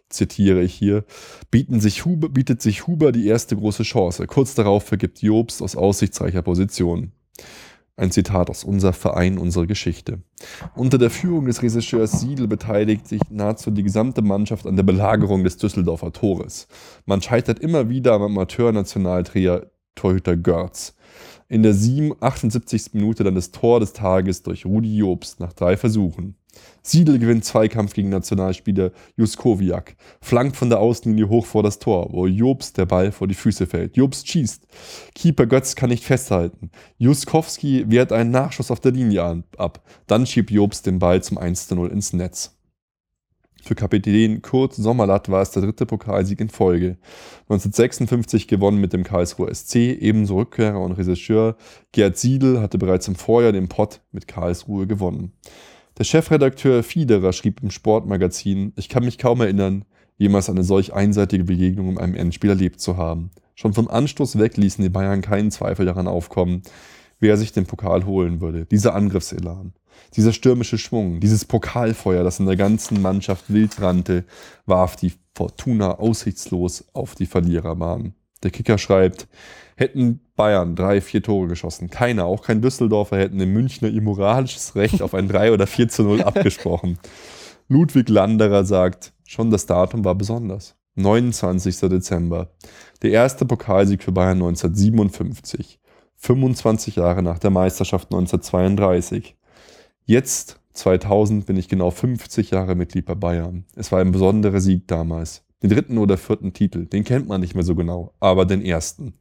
zitiere 0.09 0.61
ich 0.61 0.73
hier, 0.73 1.05
sich 1.79 2.03
Huber, 2.03 2.27
bietet 2.27 2.61
sich 2.61 2.87
Huber 2.87 3.13
die 3.13 3.27
erste 3.27 3.55
große 3.55 3.83
Chance. 3.83 4.27
Kurz 4.27 4.55
darauf 4.55 4.83
vergibt 4.83 5.21
Jobst 5.21 5.61
aus 5.61 5.77
aussichtsreicher 5.77 6.41
Position. 6.41 7.13
Ein 7.97 8.11
Zitat 8.11 8.49
aus 8.49 8.63
Unser 8.63 8.93
Verein, 8.93 9.37
unsere 9.37 9.67
Geschichte. 9.67 10.23
Unter 10.75 10.97
der 10.97 11.09
Führung 11.09 11.45
des 11.45 11.61
Regisseurs 11.61 12.19
Siedel 12.19 12.47
beteiligt 12.47 13.07
sich 13.07 13.21
nahezu 13.29 13.69
die 13.69 13.83
gesamte 13.83 14.21
Mannschaft 14.21 14.65
an 14.65 14.75
der 14.75 14.83
Belagerung 14.83 15.43
des 15.43 15.57
Düsseldorfer 15.57 16.11
Tores. 16.11 16.67
Man 17.05 17.21
scheitert 17.21 17.59
immer 17.59 17.89
wieder 17.89 18.13
am 18.13 18.23
Amateur-Nationaltrainer 18.23 19.67
Torhüter 19.95 20.37
Görz. 20.37 20.95
In 21.47 21.63
der 21.63 21.73
78. 21.73 22.93
Minute 22.93 23.23
dann 23.25 23.35
das 23.35 23.51
Tor 23.51 23.81
des 23.81 23.93
Tages 23.93 24.41
durch 24.43 24.65
Rudi 24.65 24.95
Jobst 24.95 25.39
nach 25.41 25.53
drei 25.53 25.75
Versuchen. 25.75 26.35
Siedel 26.83 27.19
gewinnt 27.19 27.45
Zweikampf 27.45 27.93
gegen 27.93 28.09
Nationalspieler 28.09 28.91
Juskowiak, 29.15 29.95
flankt 30.21 30.57
von 30.57 30.69
der 30.69 30.79
Außenlinie 30.79 31.29
hoch 31.29 31.45
vor 31.45 31.63
das 31.63 31.79
Tor, 31.79 32.09
wo 32.11 32.25
Jobst 32.27 32.77
der 32.77 32.85
Ball 32.85 33.11
vor 33.11 33.27
die 33.27 33.35
Füße 33.35 33.67
fällt. 33.67 33.97
Jobst 33.97 34.27
schießt. 34.27 34.65
Keeper 35.13 35.45
Götz 35.45 35.75
kann 35.75 35.89
nicht 35.89 36.03
festhalten. 36.03 36.71
Juskowski 36.97 37.85
wehrt 37.87 38.11
einen 38.11 38.31
Nachschuss 38.31 38.71
auf 38.71 38.79
der 38.79 38.91
Linie 38.91 39.43
ab. 39.57 39.83
Dann 40.07 40.25
schiebt 40.25 40.51
Jobst 40.51 40.85
den 40.85 40.99
Ball 40.99 41.21
zum 41.21 41.37
1-0 41.37 41.89
ins 41.89 42.13
Netz. 42.13 42.57
Für 43.63 43.75
Kapitän 43.75 44.41
Kurt 44.41 44.73
Sommerlatt 44.73 45.29
war 45.29 45.43
es 45.43 45.51
der 45.51 45.61
dritte 45.61 45.85
Pokalsieg 45.85 46.41
in 46.41 46.49
Folge. 46.49 46.97
1956 47.41 48.47
gewonnen 48.47 48.81
mit 48.81 48.91
dem 48.91 49.03
Karlsruher 49.03 49.53
SC, 49.53 49.75
ebenso 49.75 50.37
Rückkehrer 50.37 50.79
und 50.79 50.93
Regisseur 50.93 51.55
Gerd 51.91 52.17
Siedel 52.17 52.59
hatte 52.59 52.79
bereits 52.79 53.07
im 53.07 53.15
Vorjahr 53.15 53.51
den 53.51 53.69
Pott 53.69 54.01
mit 54.11 54.27
Karlsruhe 54.27 54.87
gewonnen. 54.87 55.33
Der 55.97 56.05
Chefredakteur 56.05 56.83
Fiederer 56.83 57.33
schrieb 57.33 57.61
im 57.61 57.69
Sportmagazin, 57.69 58.73
ich 58.75 58.87
kann 58.87 59.03
mich 59.03 59.17
kaum 59.17 59.41
erinnern, 59.41 59.85
jemals 60.17 60.49
eine 60.49 60.63
solch 60.63 60.93
einseitige 60.93 61.43
Begegnung 61.43 61.89
in 61.89 61.97
einem 61.97 62.15
Endspiel 62.15 62.51
erlebt 62.51 62.79
zu 62.79 62.95
haben. 62.95 63.31
Schon 63.55 63.73
vom 63.73 63.87
Anstoß 63.87 64.39
weg 64.39 64.55
ließen 64.57 64.83
die 64.83 64.89
Bayern 64.89 65.21
keinen 65.21 65.51
Zweifel 65.51 65.85
daran 65.85 66.07
aufkommen, 66.07 66.61
wer 67.19 67.37
sich 67.37 67.51
den 67.51 67.65
Pokal 67.65 68.05
holen 68.05 68.39
würde. 68.39 68.65
Dieser 68.65 68.95
Angriffselan, 68.95 69.73
dieser 70.15 70.33
stürmische 70.33 70.77
Schwung, 70.77 71.19
dieses 71.19 71.45
Pokalfeuer, 71.45 72.23
das 72.23 72.39
in 72.39 72.45
der 72.45 72.55
ganzen 72.55 73.01
Mannschaft 73.01 73.51
wild 73.53 73.81
rannte, 73.81 74.23
warf 74.65 74.95
die 74.95 75.13
Fortuna 75.35 75.99
aussichtslos 75.99 76.85
auf 76.93 77.15
die 77.15 77.25
Verliererbahn. 77.25 78.13
Der 78.43 78.51
Kicker 78.51 78.77
schreibt, 78.77 79.27
hätten 79.75 80.21
Bayern 80.35 80.75
drei, 80.75 81.01
vier 81.01 81.23
Tore 81.23 81.47
geschossen. 81.47 81.89
Keiner, 81.89 82.25
auch 82.25 82.43
kein 82.43 82.61
Düsseldorfer, 82.61 83.17
hätten 83.17 83.39
dem 83.39 83.53
Münchner 83.53 83.89
ihr 83.89 84.01
moralisches 84.01 84.75
Recht 84.75 85.01
auf 85.01 85.13
ein 85.13 85.27
3 85.27 85.51
oder 85.51 85.67
4 85.67 85.89
zu 85.89 86.03
0 86.03 86.21
abgesprochen. 86.23 86.99
Ludwig 87.67 88.09
Landerer 88.09 88.65
sagt, 88.65 89.13
schon 89.25 89.49
das 89.49 89.65
Datum 89.65 90.03
war 90.03 90.15
besonders. 90.15 90.75
29. 90.95 91.79
Dezember. 91.79 92.51
Der 93.01 93.11
erste 93.11 93.45
Pokalsieg 93.45 94.03
für 94.03 94.11
Bayern 94.11 94.37
1957. 94.37 95.79
25 96.17 96.97
Jahre 96.97 97.23
nach 97.23 97.39
der 97.39 97.49
Meisterschaft 97.49 98.11
1932. 98.11 99.35
Jetzt, 100.05 100.59
2000, 100.73 101.45
bin 101.45 101.57
ich 101.57 101.69
genau 101.69 101.91
50 101.91 102.51
Jahre 102.51 102.75
Mitglied 102.75 103.05
bei 103.05 103.15
Bayern. 103.15 103.65
Es 103.75 103.91
war 103.91 104.01
ein 104.01 104.11
besonderer 104.11 104.59
Sieg 104.59 104.87
damals. 104.87 105.43
Den 105.61 105.69
dritten 105.69 105.97
oder 105.97 106.17
vierten 106.17 106.53
Titel, 106.53 106.85
den 106.85 107.03
kennt 107.03 107.27
man 107.27 107.41
nicht 107.41 107.53
mehr 107.53 107.63
so 107.63 107.75
genau, 107.75 108.13
aber 108.19 108.45
den 108.45 108.63
ersten. 108.63 109.13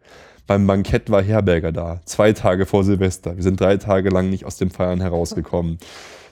Beim 0.46 0.66
Bankett 0.66 1.10
war 1.10 1.22
Herberger 1.22 1.70
da, 1.70 2.00
zwei 2.06 2.32
Tage 2.32 2.66
vor 2.66 2.82
Silvester. 2.82 3.36
Wir 3.36 3.42
sind 3.42 3.60
drei 3.60 3.76
Tage 3.76 4.08
lang 4.08 4.30
nicht 4.30 4.44
aus 4.44 4.56
dem 4.56 4.70
Feiern 4.70 5.00
herausgekommen. 5.00 5.78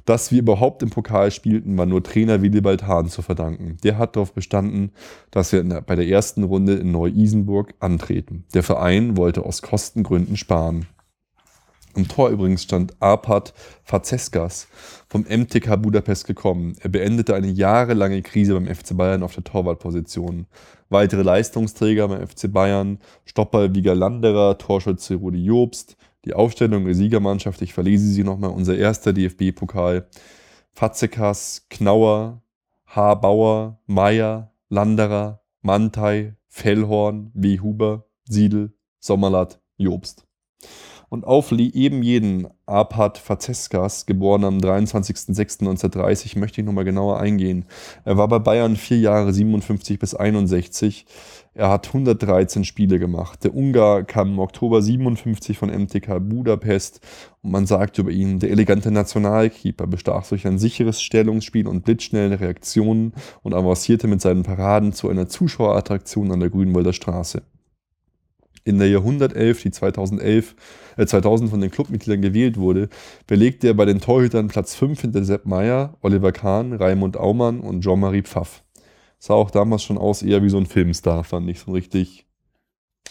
Dass 0.07 0.33
wir 0.33 0.39
überhaupt 0.39 0.83
im 0.83 0.89
Pokal 0.89 1.31
spielten, 1.31 1.77
war 1.77 1.85
nur 1.85 2.03
Trainer 2.03 2.41
Willibald 2.41 2.87
Hahn 2.87 3.09
zu 3.09 3.21
verdanken. 3.21 3.77
Der 3.85 3.99
hat 3.99 4.17
darauf 4.17 4.33
bestanden, 4.33 4.93
dass 5.31 5.53
wir 5.53 5.63
bei 5.83 5.95
der 5.97 6.09
ersten 6.09 6.45
Runde 6.45 6.77
in 6.77 6.91
Neu-Isenburg 6.91 7.75
antreten. 7.79 8.45
Der 8.55 8.63
Verein 8.63 9.19
wollte 9.19 9.45
aus 9.45 9.61
Kostengründen 9.61 10.39
sparen. 10.39 10.87
Im 11.95 12.09
Tor 12.09 12.31
übrigens 12.31 12.63
stand 12.63 12.95
Arpad 13.01 13.53
Fazeskas 13.85 14.69
vom 15.09 15.23
MTK 15.23 15.77
Budapest 15.77 16.27
gekommen. 16.27 16.77
Er 16.81 16.91
beendete 16.91 17.35
eine 17.35 17.49
jahrelange 17.49 18.23
Krise 18.23 18.55
beim 18.55 18.67
FC 18.67 18.97
Bayern 18.97 19.23
auf 19.23 19.35
der 19.35 19.45
Torwartposition. 19.45 20.47
Weitere 20.91 21.23
Leistungsträger 21.23 22.09
beim 22.09 22.27
FC 22.27 22.53
Bayern, 22.53 22.99
Stopper 23.25 23.75
Wieger 23.75 23.95
Landerer, 23.95 24.59
Torschütze 24.59 25.15
Rudi 25.15 25.43
Jobst, 25.45 25.97
die 26.25 26.35
Aufstellung 26.35 26.85
der 26.85 26.95
Siegermannschaft, 26.95 27.63
ich 27.63 27.73
verlese 27.73 28.07
sie 28.07 28.25
nochmal, 28.25 28.51
unser 28.51 28.77
erster 28.77 29.13
DFB-Pokal, 29.13 30.07
Fazekas, 30.73 31.67
Knauer, 31.71 32.43
H. 32.87 33.15
Bauer, 33.15 33.81
Meier, 33.87 34.53
Landerer, 34.69 35.41
Mantei, 35.63 36.37
Fellhorn, 36.49 37.31
W. 37.35 37.61
Huber, 37.61 38.05
Siedel, 38.25 38.75
Sommerlatt, 38.99 39.61
Jobst. 39.77 40.28
Und 41.11 41.25
auf 41.25 41.53
eben 41.53 42.03
jeden 42.03 42.49
Arpad 42.67 43.17
Fazeskas, 43.17 44.05
geboren 44.05 44.45
am 44.45 44.59
23.06.1930, 44.59 46.39
möchte 46.39 46.61
ich 46.61 46.67
nochmal 46.67 46.85
genauer 46.85 47.19
eingehen. 47.19 47.65
Er 48.05 48.19
war 48.19 48.29
bei 48.29 48.39
Bayern 48.39 48.77
vier 48.77 48.99
Jahre, 48.99 49.33
57 49.33 49.99
bis 49.99 50.15
61. 50.15 51.07
Er 51.55 51.71
hat 51.71 51.89
113 51.89 52.65
Spiele 52.65 52.99
gemacht. 52.99 53.43
Der 53.43 53.55
Ungar 53.55 54.05
kam 54.05 54.35
im 54.35 54.39
Oktober 54.39 54.83
57 54.83 55.57
von 55.57 55.71
MTK 55.71 56.21
Budapest 56.21 57.01
und 57.43 57.53
man 57.53 57.67
sagt 57.67 57.99
über 57.99 58.11
ihn, 58.11 58.39
der 58.39 58.51
elegante 58.51 58.91
Nationalkeeper 58.91 59.87
bestach 59.87 60.29
durch 60.29 60.47
ein 60.47 60.59
sicheres 60.59 61.01
Stellungsspiel 61.01 61.67
und 61.67 61.85
blitzschnelle 61.85 62.39
Reaktionen 62.39 63.15
und 63.43 63.55
avancierte 63.55 64.09
mit 64.09 64.21
seinen 64.21 64.43
Paraden 64.43 64.93
zu 64.93 65.09
einer 65.09 65.27
Zuschauerattraktion 65.27 66.31
an 66.33 66.41
der 66.41 66.51
Grünwalder 66.51 66.93
Straße. 66.93 67.43
In 68.69 68.79
der 68.79 68.91
Jahrhundertelf, 68.91 69.63
die 69.63 69.71
2011, 69.71 70.55
äh 70.99 71.07
2000 71.07 71.49
von 71.49 71.63
den 71.63 71.71
Clubmitgliedern 71.71 72.21
gewählt 72.21 72.59
wurde, 72.59 72.91
belegte 73.27 73.69
er 73.69 73.73
bei 73.73 73.87
den 73.87 73.99
Torhütern 73.99 74.49
Platz 74.49 74.75
5 74.75 75.01
hinter 75.01 75.25
Sepp 75.25 75.47
Meyer, 75.47 75.97
Oliver 76.03 76.33
Kahn, 76.33 76.75
Raimund 76.75 77.17
Aumann 77.17 77.61
und 77.61 77.81
Jean-Marie 77.81 78.25
Pfaff. 78.25 78.63
Sah 79.19 79.33
auch 79.33 79.51
damals 79.51 79.85
schon 79.85 79.97
aus 79.97 80.23
eher 80.23 80.43
wie 80.43 80.51
so 80.51 80.59
ein 80.59 80.67
Filmstar, 80.67 81.25
fand 81.25 81.49
ich. 81.49 81.61
So 81.61 81.71
ein 81.71 81.75
richtig 81.77 82.27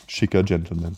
schicker 0.05 0.43
Gentleman. 0.43 0.95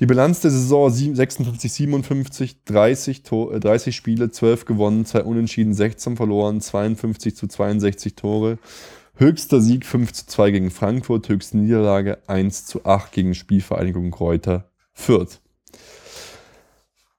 Die 0.00 0.06
Bilanz 0.06 0.40
der 0.40 0.50
Saison 0.50 0.90
56, 0.90 1.72
57, 1.72 2.64
30, 2.64 3.22
30 3.22 3.96
Spiele, 3.96 4.30
12 4.30 4.66
gewonnen, 4.66 5.06
2 5.06 5.22
unentschieden, 5.22 5.72
16 5.72 6.16
verloren, 6.16 6.60
52 6.60 7.36
zu 7.36 7.46
62 7.46 8.16
Tore. 8.16 8.58
Höchster 9.16 9.60
Sieg 9.60 9.86
5 9.86 10.12
zu 10.12 10.26
2 10.26 10.50
gegen 10.50 10.70
Frankfurt, 10.72 11.28
höchste 11.28 11.56
Niederlage 11.56 12.18
1 12.26 12.66
zu 12.66 12.84
8 12.84 13.12
gegen 13.12 13.34
Spielvereinigung 13.34 14.10
Kräuter 14.10 14.70
Fürth. 14.92 15.40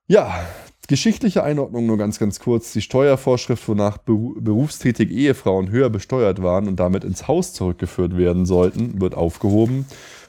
Ja, 0.06 0.44
geschichtliche 0.90 1.44
Einordnung 1.44 1.86
nur 1.86 1.98
ganz, 1.98 2.20
ganz 2.20 2.40
kurz. 2.40 2.74
Die 2.74 2.82
Steuervorschrift, 2.82 3.66
wonach 3.70 3.98
berufstätige 3.98 5.14
Ehefrauen 5.14 5.70
höher 5.70 5.90
besteuert 5.90 6.44
waren 6.44 6.68
und 6.68 6.82
damit 6.82 7.06
ins 7.06 7.30
Haus 7.30 7.54
zurückgeführt 7.54 8.18
werden 8.18 8.46
sollten, 8.46 9.00
wird 9.00 9.16
aufgehoben. 9.16 9.86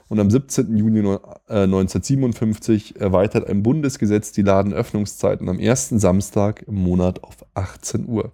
Und 0.07 0.21
am 0.21 0.31
17. 0.31 0.77
Juni 0.77 1.01
1957 1.49 2.95
äh, 2.95 2.99
erweitert 3.01 3.49
ein 3.49 3.65
Bundesgesetz 3.65 4.31
die 4.31 4.43
Ladenöffnungszeiten 4.43 5.49
am 5.49 5.59
ersten 5.59 5.99
Samstag 5.99 6.63
im 6.69 6.77
Monat 6.77 7.25
auf 7.25 7.45
18 7.55 8.09
Uhr. 8.09 8.31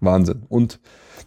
Wahnsinn. 0.00 0.46
Und 0.48 0.80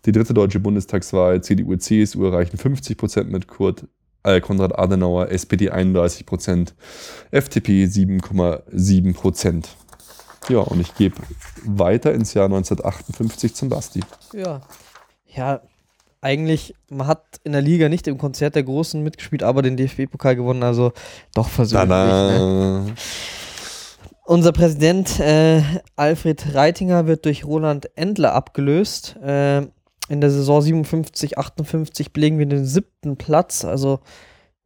die 0.06 0.12
dritte 0.12 0.34
deutsche 0.34 0.60
Bundestagswahl, 0.60 1.42
CDU, 1.42 1.76
CSU 1.76 2.26
erreichen 2.26 2.58
50 2.58 2.98
Prozent 2.98 3.32
mit 3.32 3.48
Kurt 3.48 3.86
äh, 4.24 4.42
Konrad 4.42 4.78
Adenauer, 4.78 5.30
SPD 5.30 5.70
31 5.70 6.26
Prozent, 6.26 6.76
FDP 7.32 7.86
7,7 7.86 9.14
Prozent. 9.14 9.70
Ja, 10.50 10.60
und 10.60 10.80
ich 10.80 10.94
gebe 10.96 11.16
weiter 11.64 12.14
ins 12.14 12.34
Jahr 12.34 12.46
1958 12.46 13.56
zum 13.56 13.70
Basti. 13.70 14.02
Ja. 14.34 14.62
Ja, 15.28 15.62
eigentlich, 16.22 16.76
man 16.90 17.08
hat 17.08 17.24
in 17.44 17.52
der 17.52 17.62
Liga 17.62 17.90
nicht 17.90 18.08
im 18.08 18.18
Konzert 18.18 18.56
der 18.56 18.64
Großen 18.64 19.04
mitgespielt, 19.04 19.44
aber 19.44 19.62
den 19.62 19.78
DFB-Pokal 19.78 20.36
gewonnen, 20.36 20.64
also 20.64 20.92
doch 21.34 21.50
versöhnlich. 21.50 21.90
Ne? 21.90 22.96
Unser 24.24 24.52
Präsident 24.54 25.20
äh, 25.20 25.62
Alfred 25.96 26.56
Reitinger 26.56 27.06
wird 27.06 27.26
durch 27.26 27.46
Roland 27.46 27.90
Endler 27.96 28.34
abgelöst. 28.34 29.18
Äh, 29.18 29.68
in 30.08 30.22
der 30.22 30.30
Saison 30.30 30.62
57, 30.62 31.38
58 31.38 32.14
belegen 32.14 32.38
wir 32.38 32.46
den 32.46 32.66
siebten 32.66 33.18
Platz, 33.18 33.66
also 33.66 34.00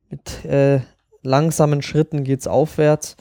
mit 0.09 0.43
äh, 0.45 0.81
langsamen 1.21 1.81
Schritten 1.81 2.23
geht 2.23 2.41
es 2.41 2.47
aufwärts. 2.47 3.15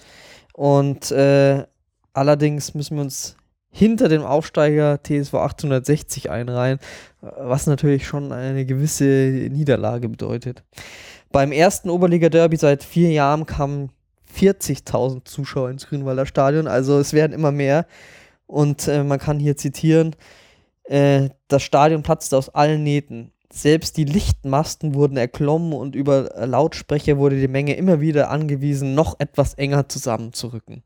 Und 0.53 1.11
äh, 1.13 1.65
allerdings 2.13 2.75
müssen 2.75 2.97
wir 2.97 3.03
uns 3.03 3.37
hinter 3.71 4.09
dem 4.09 4.23
Aufsteiger 4.23 5.01
TSV 5.03 5.35
860 5.35 6.31
einreihen, 6.31 6.81
was 7.21 7.67
natürlich 7.67 8.07
schon 8.07 8.33
eine 8.33 8.67
gewisse 8.67 9.05
Niederlage 9.05 10.09
bedeutet. 10.09 10.65
Beim 11.31 11.53
ersten 11.53 11.91
Oberliga-Derby 11.91 12.57
seit 12.57 12.83
vier 12.83 13.11
Jahren 13.11 13.47
kamen 13.47 13.91
40.000 14.35 15.25
Zuschauer 15.25 15.71
ins 15.71 15.87
Grünwalder 15.87 16.27
Stadion, 16.27 16.67
also 16.67 16.99
es 16.99 17.13
werden 17.13 17.33
immer 17.33 17.53
mehr. 17.53 17.87
Und 18.47 18.89
äh, 18.89 19.05
man 19.05 19.19
kann 19.19 19.39
hier 19.39 19.57
zitieren, 19.59 20.17
äh, 20.89 21.29
das 21.49 21.63
Stadion 21.63 22.03
platzte 22.03 22.37
aus 22.37 22.49
allen 22.49 22.83
Nähten. 22.83 23.33
Selbst 23.51 23.97
die 23.97 24.05
Lichtmasten 24.05 24.95
wurden 24.95 25.17
erklommen 25.17 25.73
und 25.73 25.95
über 25.95 26.31
Lautsprecher 26.47 27.17
wurde 27.19 27.41
die 27.41 27.49
Menge 27.49 27.75
immer 27.75 28.01
wieder 28.01 28.31
angewiesen, 28.31 28.95
noch 28.95 29.19
etwas 29.21 29.55
enger 29.55 29.89
zusammenzurücken. 29.89 30.83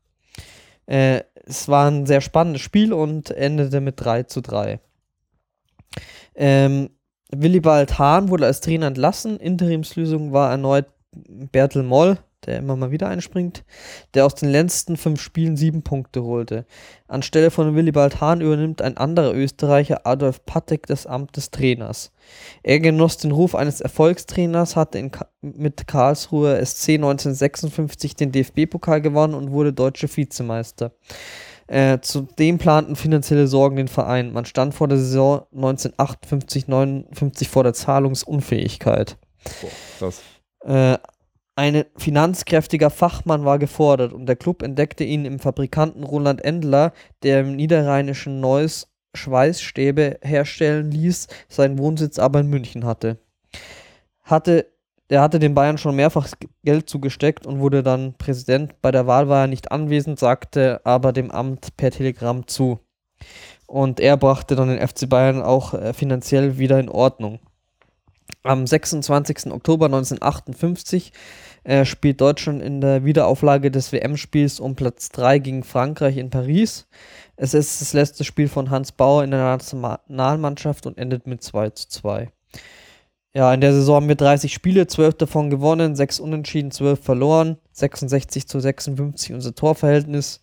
Äh, 0.85 1.23
es 1.45 1.67
war 1.67 1.89
ein 1.89 2.05
sehr 2.05 2.21
spannendes 2.21 2.61
Spiel 2.61 2.93
und 2.93 3.31
endete 3.31 3.81
mit 3.81 3.95
3 3.97 4.23
zu 4.23 4.41
3. 4.41 4.79
Ähm, 6.35 6.89
Willibald 7.31 7.99
Hahn 7.99 8.29
wurde 8.29 8.45
als 8.45 8.61
Trainer 8.61 8.87
entlassen. 8.87 9.37
Interimslösung 9.37 10.33
war 10.33 10.51
erneut 10.51 10.87
Bertel 11.11 11.83
Moll, 11.83 12.17
der 12.45 12.57
immer 12.57 12.75
mal 12.75 12.91
wieder 12.91 13.07
einspringt, 13.07 13.63
der 14.13 14.25
aus 14.25 14.35
den 14.35 14.49
letzten 14.49 14.97
fünf 14.97 15.21
Spielen 15.21 15.57
sieben 15.57 15.83
Punkte 15.83 16.23
holte. 16.23 16.65
Anstelle 17.07 17.51
von 17.51 17.75
Willibald 17.75 18.21
Hahn 18.21 18.41
übernimmt 18.41 18.81
ein 18.81 18.97
anderer 18.97 19.33
Österreicher, 19.33 20.05
Adolf 20.05 20.45
Patek, 20.45 20.87
das 20.87 21.05
Amt 21.05 21.37
des 21.37 21.51
Trainers. 21.51 22.11
Er 22.63 22.79
genoss 22.79 23.17
den 23.17 23.31
Ruf 23.31 23.55
eines 23.55 23.81
Erfolgstrainers, 23.81 24.75
hatte 24.75 25.09
Ka 25.09 25.27
mit 25.41 25.87
Karlsruhe 25.87 26.65
SC 26.65 26.91
1956 26.91 28.15
den 28.15 28.31
DFB-Pokal 28.31 29.01
gewonnen 29.01 29.33
und 29.33 29.51
wurde 29.51 29.73
deutscher 29.73 30.07
Vizemeister. 30.07 30.91
Äh, 31.67 31.99
zudem 32.01 32.57
planten 32.57 32.95
finanzielle 32.95 33.47
Sorgen 33.47 33.77
den 33.77 33.87
Verein. 33.87 34.33
Man 34.33 34.45
stand 34.45 34.73
vor 34.73 34.87
der 34.87 34.97
Saison 34.97 35.45
1958-59 35.55 37.47
vor 37.47 37.63
der 37.63 37.73
Zahlungsunfähigkeit. 37.73 39.17
Boah, 39.61 39.69
krass. 39.99 40.21
Äh, 40.65 40.97
ein 41.55 41.85
finanzkräftiger 41.97 42.89
Fachmann 42.89 43.45
war 43.45 43.59
gefordert 43.59 44.13
und 44.13 44.25
der 44.25 44.35
Club 44.35 44.63
entdeckte 44.63 45.03
ihn 45.03 45.25
im 45.25 45.39
Fabrikanten 45.39 46.03
Roland 46.03 46.43
Endler, 46.43 46.93
der 47.21 47.41
im 47.41 47.55
niederrheinischen 47.55 48.39
Neuss 48.39 48.87
Schweißstäbe 49.15 50.19
herstellen 50.23 50.89
ließ, 50.89 51.27
seinen 51.47 51.77
Wohnsitz 51.77 52.17
aber 52.17 52.39
in 52.39 52.47
München 52.47 52.85
hatte. 52.85 53.19
hatte 54.23 54.73
er 55.09 55.21
hatte 55.21 55.37
den 55.37 55.53
Bayern 55.53 55.77
schon 55.77 55.95
mehrfach 55.95 56.27
Geld 56.63 56.89
zugesteckt 56.89 57.45
und 57.45 57.59
wurde 57.59 57.83
dann 57.83 58.15
Präsident. 58.17 58.81
Bei 58.81 58.89
der 58.89 59.05
Wahl 59.05 59.29
war 59.29 59.41
er 59.41 59.47
nicht 59.47 59.71
anwesend, 59.71 60.17
sagte 60.17 60.81
aber 60.85 61.13
dem 61.13 61.29
Amt 61.29 61.77
per 61.77 61.91
Telegramm 61.91 62.47
zu. 62.47 62.79
Und 63.67 63.99
er 63.99 64.17
brachte 64.17 64.55
dann 64.55 64.69
den 64.69 64.87
FC 64.87 65.07
Bayern 65.07 65.43
auch 65.43 65.73
äh, 65.75 65.93
finanziell 65.93 66.57
wieder 66.57 66.79
in 66.79 66.89
Ordnung. 66.89 67.39
Am 68.43 68.67
26. 68.67 69.51
Oktober 69.51 69.85
1958 69.85 71.13
äh, 71.63 71.85
spielt 71.85 72.19
Deutschland 72.19 72.61
in 72.61 72.81
der 72.81 73.05
Wiederauflage 73.05 73.71
des 73.71 73.93
WM-Spiels 73.93 74.59
um 74.59 74.75
Platz 74.75 75.09
3 75.09 75.39
gegen 75.39 75.63
Frankreich 75.63 76.17
in 76.17 76.29
Paris. 76.29 76.85
Es 77.37 77.53
ist 77.53 77.79
das 77.79 77.93
letzte 77.93 78.25
Spiel 78.25 78.49
von 78.49 78.69
Hans 78.69 78.91
Bauer 78.91 79.23
in 79.23 79.31
der 79.31 79.39
Nationalmannschaft 79.39 80.85
und 80.85 80.97
endet 80.97 81.25
mit 81.25 81.41
2 81.41 81.69
zu 81.69 81.87
2. 81.87 82.31
Ja, 83.33 83.51
in 83.53 83.61
der 83.61 83.71
Saison 83.71 83.95
haben 83.95 84.07
wir 84.09 84.15
30 84.15 84.53
Spiele, 84.53 84.87
12 84.87 85.15
davon 85.15 85.49
gewonnen, 85.49 85.95
6 85.95 86.19
unentschieden, 86.19 86.69
12 86.69 87.01
verloren, 87.01 87.57
66 87.71 88.47
zu 88.47 88.59
56 88.59 89.33
unser 89.33 89.55
Torverhältnis, 89.55 90.41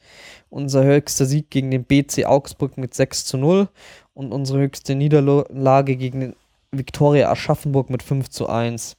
unser 0.48 0.82
höchster 0.84 1.26
Sieg 1.26 1.50
gegen 1.50 1.70
den 1.70 1.84
BC 1.84 2.24
Augsburg 2.24 2.78
mit 2.78 2.94
6 2.94 3.26
zu 3.26 3.36
0 3.36 3.68
und 4.14 4.32
unsere 4.32 4.60
höchste 4.60 4.94
Niederlage 4.94 5.96
gegen 5.96 6.20
den 6.20 6.36
Viktoria 6.72 7.30
Aschaffenburg 7.30 7.90
mit 7.90 8.02
5 8.02 8.28
zu 8.30 8.48
1. 8.48 8.96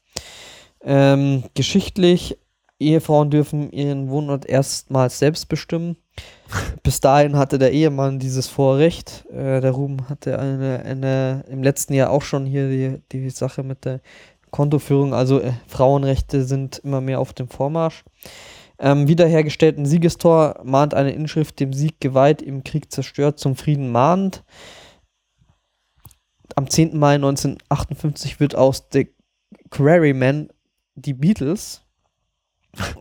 Ähm, 0.84 1.44
geschichtlich, 1.54 2.38
Ehefrauen 2.80 3.30
dürfen 3.30 3.72
ihren 3.72 4.10
Wohnort 4.10 4.46
erstmals 4.46 5.20
selbst 5.20 5.48
bestimmen. 5.48 5.96
Bis 6.84 7.00
dahin 7.00 7.38
hatte 7.38 7.60
der 7.60 7.72
Ehemann 7.72 8.20
dieses 8.20 8.48
Vorrecht. 8.48 9.26
Äh, 9.30 9.62
der 9.62 9.72
Ruben 9.72 10.10
hatte 10.10 10.40
eine, 10.40 10.84
eine, 10.84 11.46
im 11.50 11.64
letzten 11.64 11.94
Jahr 11.94 12.10
auch 12.10 12.24
schon 12.24 12.46
hier 12.46 12.70
die, 12.70 13.02
die 13.12 13.30
Sache 13.30 13.64
mit 13.64 13.86
der 13.86 14.02
Kontoführung. 14.50 15.14
Also 15.14 15.40
äh, 15.40 15.54
Frauenrechte 15.68 16.44
sind 16.44 16.80
immer 16.80 17.02
mehr 17.02 17.20
auf 17.20 17.34
dem 17.34 17.48
Vormarsch. 17.48 18.04
Ähm, 18.80 19.08
wiederhergestellten 19.08 19.86
Siegestor 19.86 20.60
mahnt 20.64 20.96
eine 20.96 21.12
Inschrift 21.12 21.60
dem 21.60 21.72
Sieg 21.72 22.02
geweiht, 22.02 22.42
im 22.42 22.64
Krieg 22.64 22.92
zerstört, 22.92 23.38
zum 23.38 23.56
Frieden 23.56 23.92
mahnend 23.92 24.44
am 26.62 26.70
10. 26.70 26.98
Mai 26.98 27.16
1958 27.16 28.40
wird 28.40 28.56
aus 28.56 28.88
The 28.94 29.12
Quarrymen 29.72 30.50
die 30.94 31.14
Beatles. 31.14 31.82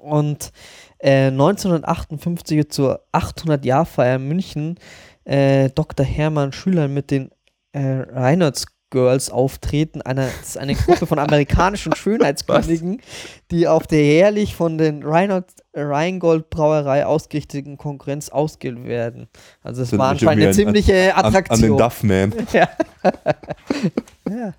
Und 0.00 0.50
äh, 0.98 1.26
1958 1.26 2.70
zur 2.70 3.04
800-Jahr-Feier 3.12 4.16
in 4.16 4.28
München 4.28 4.78
äh, 5.24 5.68
Dr. 5.70 6.04
Hermann 6.04 6.52
Schüler 6.52 6.88
mit 6.88 7.10
den 7.10 7.30
äh, 7.72 7.80
Reinhards 7.80 8.66
Girls 8.90 9.30
auftreten. 9.30 10.02
Eine, 10.02 10.26
das 10.40 10.50
ist 10.50 10.58
eine 10.58 10.74
Gruppe 10.74 11.06
von 11.06 11.18
amerikanischen 11.18 11.94
Schönheitskönigen, 11.96 13.00
die 13.50 13.66
auf 13.68 13.86
der 13.86 14.04
jährlich 14.04 14.54
von 14.54 14.78
den 14.78 15.02
Reinhold, 15.02 15.46
Rheingold 15.74 16.50
Brauerei 16.50 17.06
ausgerichteten 17.06 17.76
Konkurrenz 17.78 18.28
ausgewählt 18.28 18.86
werden. 18.86 19.28
Also 19.62 19.82
es 19.82 19.96
war 19.96 20.10
anscheinend 20.10 20.44
eine 20.44 20.52
ziemliche 20.52 21.14
An, 21.14 21.24
an 21.24 21.34
Attraktion. 21.34 21.60
den 21.60 21.76
Duffman. 21.78 22.32
ja. 22.52 22.68
ja. 24.28 24.54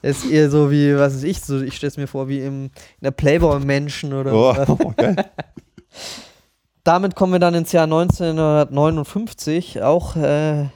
Das 0.00 0.18
ist 0.18 0.30
eher 0.30 0.50
so 0.50 0.70
wie, 0.70 0.96
was 0.96 1.14
weiß 1.16 1.22
ich, 1.24 1.40
so, 1.40 1.60
ich 1.60 1.76
stelle 1.76 1.88
es 1.88 1.96
mir 1.96 2.06
vor, 2.06 2.28
wie 2.28 2.38
im, 2.40 2.64
in 2.64 2.70
der 3.02 3.10
Playboy-Menschen 3.10 4.12
oder 4.12 4.32
Oh, 4.32 4.54
was. 4.56 5.16
Damit 6.84 7.14
kommen 7.14 7.32
wir 7.32 7.38
dann 7.38 7.54
ins 7.54 7.70
Jahr 7.70 7.84
1959, 7.84 9.82
auch 9.82 10.16
äh, 10.16 10.66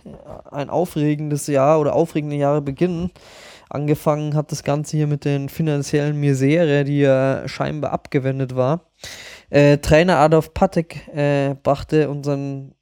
ein 0.51 0.71
aufregendes 0.71 1.49
Jahr 1.49 1.81
oder 1.81 1.95
aufregende 1.95 2.37
Jahre 2.37 2.63
beginnen. 2.63 3.11
Angefangen 3.69 4.37
hat 4.37 4.53
das 4.53 4.63
Ganze 4.63 4.97
hier 4.97 5.09
mit 5.09 5.25
den 5.25 5.49
finanziellen 5.49 6.21
Misere, 6.21 6.85
die 6.85 7.01
ja 7.01 7.49
scheinbar 7.49 7.91
abgewendet 7.93 8.55
war. 8.55 8.93
Äh, 9.51 9.79
Trainer 9.79 10.19
Adolf 10.19 10.55
Patek 10.55 11.09
äh, 11.09 11.57
brachte 11.61 12.09
unseren 12.09 12.77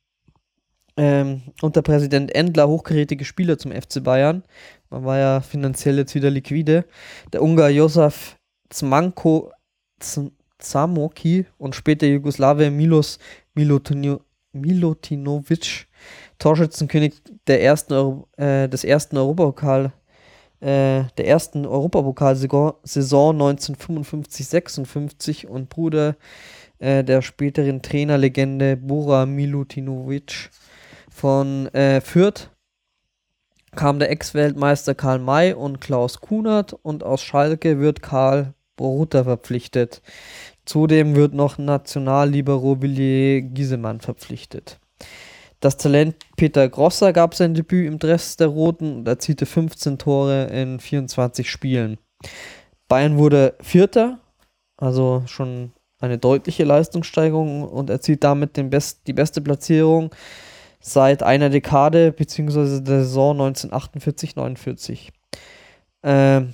ähm, 0.96 1.42
unter 1.62 1.82
Präsident 1.82 2.34
Endler 2.34 2.68
hochkarätige 2.68 3.24
Spieler 3.24 3.58
zum 3.58 3.72
FC 3.72 4.04
Bayern. 4.04 4.44
Man 4.90 5.04
war 5.04 5.18
ja 5.18 5.40
finanziell 5.40 5.96
jetzt 5.96 6.14
wieder 6.14 6.30
liquide. 6.30 6.84
Der 7.32 7.42
Ungar 7.42 7.70
Josef 7.70 8.36
Zmanko 8.68 9.50
Zamoki 10.58 11.46
und 11.58 11.74
später 11.74 12.06
Jugoslawe 12.06 12.70
Milos 12.70 13.18
Milutino 13.54 14.20
Milutinovic, 14.52 15.86
Torschützenkönig 16.38 17.14
der 17.48 17.62
ersten 17.62 17.92
Euro, 17.92 18.28
äh, 18.36 18.68
des 18.68 18.84
ersten 18.84 19.16
Europapokal 19.16 19.92
äh, 20.60 21.04
der 21.18 21.26
ersten 21.26 21.66
Europapokalsaison 21.66 22.74
Saison 22.84 23.42
1955-56 23.42 25.46
und 25.46 25.68
Bruder 25.68 26.16
äh, 26.78 27.04
der 27.04 27.20
späteren 27.20 27.82
Trainerlegende 27.82 28.76
Bora 28.76 29.26
Milutinovic 29.26 30.50
von 31.10 31.66
äh, 31.74 32.00
Fürth. 32.00 32.50
Kam 33.74 33.98
der 33.98 34.10
Ex-Weltmeister 34.10 34.94
Karl 34.94 35.18
May 35.18 35.52
und 35.52 35.80
Klaus 35.80 36.20
Kunert 36.20 36.72
und 36.72 37.02
aus 37.02 37.22
Schalke 37.22 37.80
wird 37.80 38.02
Karl 38.02 38.54
Boruta 38.76 39.24
verpflichtet. 39.24 40.02
Zudem 40.64 41.14
wird 41.14 41.34
noch 41.34 41.58
Nationallibero 41.58 42.80
Villiers 42.80 43.44
Giesemann 43.52 44.00
verpflichtet. 44.00 44.78
Das 45.60 45.76
Talent 45.76 46.16
Peter 46.36 46.68
Grosser 46.68 47.12
gab 47.12 47.34
sein 47.34 47.54
Debüt 47.54 47.86
im 47.86 47.98
Dress 47.98 48.36
der 48.36 48.48
Roten 48.48 48.96
und 48.96 49.08
erzielte 49.08 49.46
15 49.46 49.98
Tore 49.98 50.44
in 50.44 50.78
24 50.78 51.50
Spielen. 51.50 51.98
Bayern 52.88 53.16
wurde 53.16 53.54
Vierter, 53.60 54.18
also 54.76 55.22
schon 55.26 55.72
eine 56.00 56.18
deutliche 56.18 56.64
Leistungssteigerung 56.64 57.66
und 57.66 57.88
erzielt 57.90 58.24
damit 58.24 58.52
best, 58.70 59.06
die 59.06 59.12
beste 59.12 59.40
Platzierung 59.40 60.10
seit 60.80 61.22
einer 61.22 61.48
Dekade 61.48 62.12
bzw. 62.12 62.80
der 62.80 63.04
Saison 63.04 63.40
1948-49. 63.40 65.08
Ähm, 66.02 66.52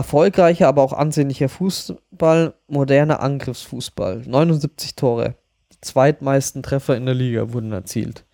erfolgreicher, 0.00 0.66
aber 0.66 0.82
auch 0.82 0.94
ansehnlicher 0.94 1.50
Fußball, 1.50 2.54
moderner 2.68 3.20
Angriffsfußball. 3.20 4.22
79 4.26 4.96
Tore. 4.96 5.34
Die 5.72 5.80
zweitmeisten 5.82 6.62
Treffer 6.62 6.96
in 6.96 7.04
der 7.04 7.14
Liga 7.14 7.52
wurden 7.52 7.72
erzielt. 7.72 8.24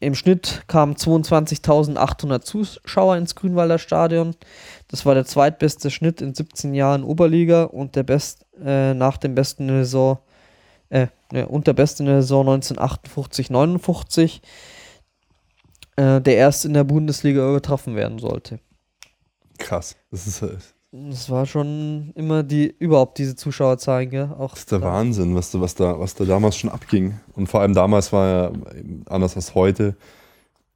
Im 0.00 0.14
Schnitt 0.14 0.62
kamen 0.66 0.94
22.800 0.94 2.40
Zuschauer 2.40 3.16
ins 3.16 3.34
Grünwalder 3.34 3.78
Stadion. 3.78 4.36
Das 4.86 5.04
war 5.04 5.14
der 5.14 5.26
zweitbeste 5.26 5.90
Schnitt 5.90 6.22
in 6.22 6.34
17 6.34 6.72
Jahren 6.72 7.04
Oberliga 7.04 7.64
und 7.64 7.94
der 7.94 8.04
best 8.04 8.46
äh, 8.64 8.94
nach 8.94 9.18
dem 9.18 9.34
besten 9.34 9.68
Saison 9.68 10.18
äh, 10.88 11.08
und 11.48 11.66
der 11.66 11.74
beste 11.74 12.04
in 12.04 12.08
der 12.08 12.22
Saison 12.22 12.48
1958-59, 12.60 14.40
äh, 15.96 16.20
der 16.20 16.36
erst 16.36 16.64
in 16.64 16.72
der 16.72 16.84
Bundesliga 16.84 17.46
übertroffen 17.46 17.96
werden 17.96 18.18
sollte. 18.18 18.60
Krass. 19.58 19.96
Das 20.10 20.26
ist, 20.26 20.42
äh, 20.42 20.56
Das 20.92 21.28
war 21.30 21.44
schon 21.46 22.12
immer 22.14 22.42
die, 22.42 22.66
überhaupt 22.78 23.18
diese 23.18 23.36
Zuschauerzahlen, 23.36 24.08
gell? 24.10 24.30
Auch 24.38 24.50
das 24.52 24.60
ist 24.60 24.72
der 24.72 24.80
Wahnsinn, 24.82 25.34
was, 25.34 25.50
da- 25.50 25.60
was, 25.60 25.74
da, 25.74 25.98
was 26.00 26.14
da 26.14 26.24
damals 26.24 26.56
schon 26.56 26.70
abging. 26.70 27.20
Und 27.34 27.48
vor 27.48 27.60
allem 27.60 27.74
damals 27.74 28.12
war 28.12 28.26
ja, 28.28 28.52
anders 29.06 29.36
als 29.36 29.54
heute, 29.54 29.96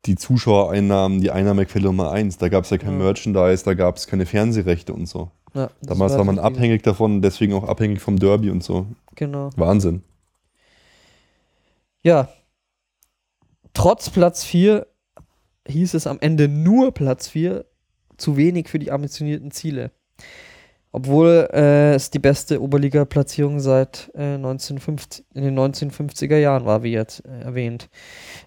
die 0.05 0.17
Zuschauereinnahmen 0.17 1.21
die 1.21 1.31
Einnahmequelle 1.31 1.85
Nummer 1.87 2.11
eins. 2.11 2.37
Da 2.37 2.49
gab 2.49 2.65
es 2.65 2.71
ja 2.71 2.79
kein 2.79 2.99
Ja. 2.99 3.05
Merchandise, 3.05 3.65
da 3.65 3.75
gab 3.75 3.97
es 3.97 4.07
keine 4.07 4.27
Fernsehrechte 4.27 4.93
und 4.93 5.07
so. 5.07 5.31
Ja, 5.55 5.71
Damals 5.83 6.13
war 6.17 6.25
man 6.25 6.39
richtig. 6.39 6.57
abhängig 6.57 6.83
davon, 6.83 7.23
deswegen 7.23 7.53
auch 7.55 7.65
abhängig 7.65 8.01
vom 8.01 8.19
Derby 8.19 8.51
und 8.51 8.65
so. 8.65 8.87
Genau. 9.15 9.51
Wahnsinn. 9.57 10.03
Ja. 12.03 12.29
Trotz 13.75 14.11
Platz 14.11 14.45
4 14.45 14.87
hieß 15.69 15.95
es 15.95 16.07
am 16.07 16.19
Ende 16.21 16.49
nur 16.49 16.93
Platz 16.93 17.29
4, 17.29 17.65
zu 18.23 18.37
wenig 18.37 18.69
für 18.69 18.79
die 18.79 18.91
ambitionierten 18.91 19.51
Ziele. 19.51 19.91
Obwohl 20.95 21.49
äh, 21.55 21.95
es 21.95 22.11
die 22.11 22.19
beste 22.19 22.61
Oberliga-Platzierung 22.61 23.61
seit 23.61 24.11
äh, 24.15 24.35
1950, 24.35 25.25
in 25.33 25.43
den 25.43 25.59
1950er 25.59 26.37
Jahren 26.37 26.67
war, 26.67 26.83
wie 26.83 26.93
jetzt 26.93 27.25
äh, 27.25 27.45
erwähnt. 27.45 27.89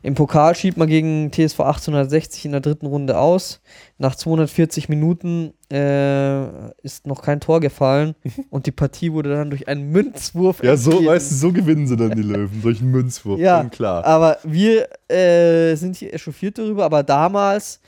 Im 0.04 0.14
Pokal 0.14 0.54
schied 0.54 0.78
man 0.78 0.88
gegen 0.88 1.32
TSV 1.32 1.62
1860 1.62 2.46
in 2.46 2.52
der 2.52 2.62
dritten 2.62 2.86
Runde 2.86 3.18
aus. 3.18 3.62
Nach 3.98 4.14
240 4.14 4.90
Minuten 4.90 5.54
äh, 5.74 6.70
ist 6.84 7.08
noch 7.08 7.24
kein 7.24 7.40
Tor 7.40 7.62
gefallen 7.62 8.14
und 8.52 8.68
die 8.68 8.72
Partie 8.72 9.12
wurde 9.12 9.32
dann 9.32 9.50
durch 9.50 9.68
einen 9.68 9.90
Münzwurf 9.90 10.62
Ja, 10.62 10.78
so, 10.78 11.04
weißt 11.04 11.32
du, 11.32 11.36
so 11.36 11.52
gewinnen 11.52 11.88
sie 11.88 11.98
dann 11.98 12.12
die 12.12 12.22
Löwen, 12.22 12.62
durch 12.62 12.80
einen 12.80 12.92
Münzwurf. 12.92 13.40
Ja, 13.40 13.64
klar. 13.64 14.06
Aber 14.06 14.38
wir 14.44 14.88
äh, 15.12 15.74
sind 15.74 15.96
hier 15.96 16.14
echauffiert 16.14 16.60
darüber, 16.60 16.86
aber 16.86 17.02
damals 17.02 17.80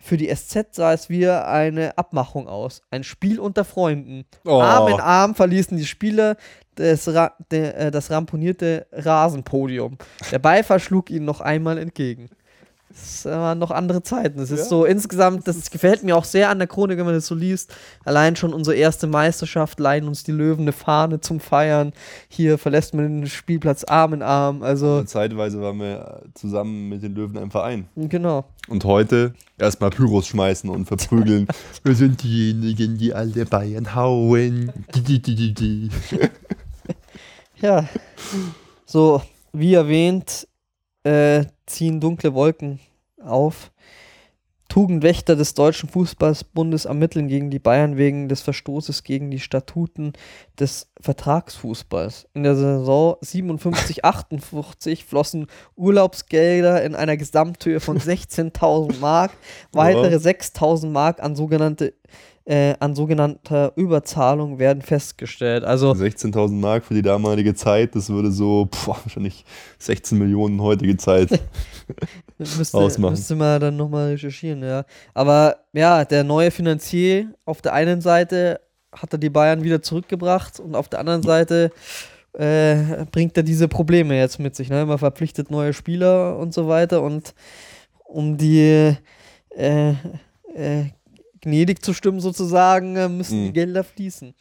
für 0.00 0.16
die 0.16 0.34
SZ 0.34 0.74
sah 0.74 0.94
es 0.94 1.10
wie 1.10 1.28
eine 1.28 1.96
Abmachung 1.98 2.48
aus. 2.48 2.82
Ein 2.90 3.04
Spiel 3.04 3.38
unter 3.38 3.64
Freunden. 3.64 4.24
Oh. 4.46 4.60
Arm 4.60 4.88
in 4.88 5.00
Arm 5.00 5.34
verließen 5.34 5.76
die 5.76 5.84
Spieler 5.84 6.36
des 6.78 7.12
Ra 7.12 7.34
de, 7.52 7.72
äh, 7.72 7.90
das 7.90 8.10
ramponierte 8.10 8.86
Rasenpodium. 8.92 9.98
Der 10.32 10.38
Beifall 10.38 10.80
schlug 10.80 11.10
ihnen 11.10 11.26
noch 11.26 11.42
einmal 11.42 11.76
entgegen. 11.76 12.30
Es 12.92 13.24
waren 13.24 13.58
noch 13.60 13.70
andere 13.70 14.02
Zeiten. 14.02 14.40
Es 14.40 14.50
ist 14.50 14.58
Ja. 14.60 14.64
so 14.64 14.84
insgesamt, 14.84 15.46
das 15.46 15.70
gefällt 15.70 16.02
mir 16.02 16.16
auch 16.16 16.24
sehr 16.24 16.50
an 16.50 16.58
der 16.58 16.66
Chronik, 16.66 16.98
wenn 16.98 17.04
man 17.04 17.14
das 17.14 17.26
so 17.28 17.34
liest. 17.36 17.72
Allein 18.04 18.34
schon 18.34 18.52
unsere 18.52 18.74
erste 18.76 19.06
Meisterschaft 19.06 19.78
leihen 19.78 20.08
uns 20.08 20.24
die 20.24 20.32
Löwen 20.32 20.62
eine 20.62 20.72
Fahne 20.72 21.20
zum 21.20 21.38
Feiern. 21.38 21.92
Hier 22.28 22.58
verlässt 22.58 22.92
man 22.94 23.20
den 23.20 23.26
Spielplatz 23.28 23.84
Arm 23.84 24.14
in 24.14 24.22
Arm. 24.22 24.62
Also, 24.64 24.98
Und 24.98 25.08
zeitweise 25.08 25.60
waren 25.60 25.78
wir 25.78 26.22
zusammen 26.34 26.88
mit 26.88 27.02
den 27.04 27.14
Löwen 27.14 27.38
ein 27.38 27.50
Verein. 27.50 27.86
genau. 27.96 28.44
Und 28.68 28.84
heute 28.84 29.34
erstmal 29.58 29.90
Pyros 29.90 30.26
schmeißen 30.26 30.68
und 30.70 30.86
verprügeln. 30.86 31.46
wir 31.84 31.94
sind 31.94 32.22
diejenigen, 32.22 32.98
die 32.98 33.14
alle 33.14 33.44
Bayern 33.46 33.94
hauen. 33.94 34.72
Ja, 37.60 37.88
so 38.86 39.22
wie 39.52 39.74
erwähnt, 39.74 40.46
äh, 41.04 41.44
ziehen 41.66 42.00
dunkle 42.00 42.34
Wolken 42.34 42.80
auf. 43.22 43.70
Tugendwächter 44.70 45.34
des 45.34 45.54
Deutschen 45.54 45.88
Fußballbundes 45.88 46.84
ermitteln 46.84 47.26
gegen 47.26 47.50
die 47.50 47.58
Bayern 47.58 47.96
wegen 47.96 48.28
des 48.28 48.40
Verstoßes 48.40 49.02
gegen 49.02 49.28
die 49.30 49.40
Statuten 49.40 50.12
des 50.58 50.92
Vertragsfußballs. 51.00 52.28
In 52.34 52.44
der 52.44 52.54
Saison 52.54 53.16
57-58 53.16 55.04
flossen 55.04 55.48
Urlaubsgelder 55.74 56.84
in 56.84 56.94
einer 56.94 57.16
Gesamthöhe 57.16 57.80
von 57.80 57.98
16.000 58.00 59.00
Mark, 59.00 59.32
weitere 59.72 60.14
6.000 60.16 60.86
Mark 60.86 61.20
an 61.20 61.34
sogenannte 61.34 61.94
äh, 62.50 62.74
an 62.80 62.96
sogenannter 62.96 63.72
Überzahlung 63.76 64.58
werden 64.58 64.82
festgestellt. 64.82 65.62
Also 65.62 65.92
16.000 65.92 66.50
Mark 66.54 66.84
für 66.84 66.94
die 66.94 67.02
damalige 67.02 67.54
Zeit, 67.54 67.94
das 67.94 68.10
würde 68.10 68.32
so 68.32 68.66
pff, 68.66 68.88
wahrscheinlich 68.88 69.44
16 69.78 70.18
Millionen 70.18 70.60
heutige 70.60 70.96
Zeit. 70.96 71.28
Müsste, 72.38 72.76
ausmachen. 72.76 73.12
müsste 73.12 73.36
man 73.36 73.60
dann 73.60 73.76
nochmal 73.76 74.08
recherchieren, 74.10 74.64
ja. 74.64 74.84
Aber 75.14 75.58
ja, 75.72 76.04
der 76.04 76.24
neue 76.24 76.50
Finanzier 76.50 77.34
auf 77.44 77.62
der 77.62 77.74
einen 77.74 78.00
Seite 78.00 78.60
hat 78.92 79.12
er 79.12 79.18
die 79.18 79.30
Bayern 79.30 79.62
wieder 79.62 79.82
zurückgebracht 79.82 80.58
und 80.58 80.74
auf 80.74 80.88
der 80.88 81.00
anderen 81.00 81.22
Seite 81.22 81.70
äh, 82.32 83.04
bringt 83.12 83.36
er 83.36 83.42
diese 83.42 83.68
Probleme 83.68 84.16
jetzt 84.16 84.40
mit 84.40 84.56
sich. 84.56 84.70
Ne? 84.70 84.86
Man 84.86 84.98
verpflichtet 84.98 85.50
neue 85.50 85.72
Spieler 85.72 86.38
und 86.38 86.54
so 86.54 86.66
weiter 86.66 87.02
und 87.02 87.34
um 88.04 88.38
die 88.38 88.96
äh, 89.50 89.90
äh, 90.54 90.86
gnädig 91.40 91.82
zu 91.84 91.92
stimmen 91.94 92.20
sozusagen, 92.20 92.96
äh, 92.96 93.08
müssen 93.08 93.42
die 93.42 93.48
Mhm. 93.48 93.54
Gelder 93.54 93.84
fließen. 93.84 94.34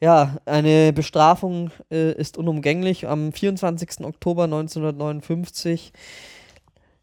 Ja, 0.00 0.36
eine 0.44 0.92
Bestrafung 0.92 1.70
äh, 1.90 2.12
ist 2.12 2.36
unumgänglich. 2.36 3.06
Am 3.06 3.32
24. 3.32 4.04
Oktober 4.04 4.44
1959 4.44 5.92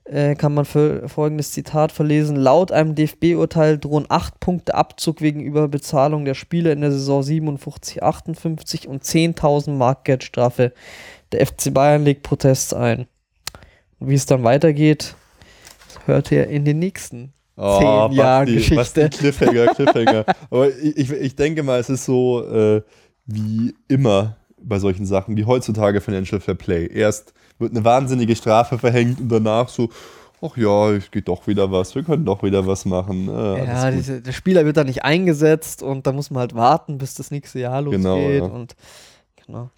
äh, 0.05 0.35
kann 0.35 0.53
man 0.53 0.65
folgendes 0.65 1.51
Zitat 1.51 1.91
verlesen. 1.91 2.35
Laut 2.35 2.71
einem 2.71 2.95
DFB-Urteil 2.95 3.77
drohen 3.77 4.05
acht 4.09 4.39
Punkte 4.39 4.75
Abzug 4.75 5.21
wegen 5.21 5.39
Überbezahlung 5.41 6.25
der 6.25 6.33
Spieler 6.33 6.71
in 6.73 6.81
der 6.81 6.91
Saison 6.91 7.23
57, 7.23 8.03
58 8.03 8.87
und 8.87 9.03
10.000 9.03 9.71
Mark 9.71 10.03
Geldstrafe. 10.03 10.73
Der 11.31 11.45
FC 11.45 11.73
Bayern 11.73 12.03
legt 12.03 12.23
Protest 12.23 12.73
ein. 12.73 13.07
Und 13.99 14.09
wie 14.09 14.15
es 14.15 14.25
dann 14.25 14.43
weitergeht, 14.43 15.15
hört 16.05 16.31
ihr 16.31 16.47
in 16.47 16.65
den 16.65 16.79
nächsten 16.79 17.33
oh, 17.61 18.07
zehn 18.07 18.17
Jahren 18.17 18.45
Geschichte. 18.45 18.75
Was 18.75 18.93
die 18.93 19.09
Cliffhanger, 19.09 19.67
Cliffhanger. 19.75 20.25
Aber 20.49 20.69
ich, 20.69 21.11
ich 21.11 21.35
denke 21.35 21.63
mal, 21.63 21.79
es 21.79 21.89
ist 21.89 22.05
so 22.05 22.45
äh, 22.45 22.81
wie 23.25 23.73
immer 23.87 24.37
bei 24.63 24.79
solchen 24.79 25.05
Sachen, 25.05 25.37
wie 25.37 25.45
heutzutage 25.45 26.01
Financial 26.01 26.39
Fair 26.39 26.55
Play. 26.55 26.87
Erst 26.87 27.33
wird 27.59 27.71
eine 27.71 27.83
wahnsinnige 27.83 28.35
Strafe 28.35 28.77
verhängt 28.77 29.19
und 29.19 29.29
danach 29.29 29.69
so, 29.69 29.89
ach 30.41 30.57
ja, 30.57 30.91
es 30.91 31.09
geht 31.11 31.27
doch 31.27 31.47
wieder 31.47 31.71
was, 31.71 31.95
wir 31.95 32.03
können 32.03 32.25
doch 32.25 32.43
wieder 32.43 32.65
was 32.65 32.85
machen. 32.85 33.27
Äh, 33.29 33.65
ja, 33.65 33.91
diese, 33.91 34.21
der 34.21 34.31
Spieler 34.31 34.65
wird 34.65 34.77
da 34.77 34.83
nicht 34.83 35.03
eingesetzt 35.03 35.83
und 35.83 36.07
da 36.07 36.11
muss 36.11 36.31
man 36.31 36.41
halt 36.41 36.55
warten, 36.55 36.97
bis 36.97 37.13
das 37.15 37.31
nächste 37.31 37.59
Jahr 37.59 37.81
losgeht. 37.81 38.01
Genau, 38.01 38.17
ja. 38.17 38.43
und 38.43 38.75
genau. 39.45 39.69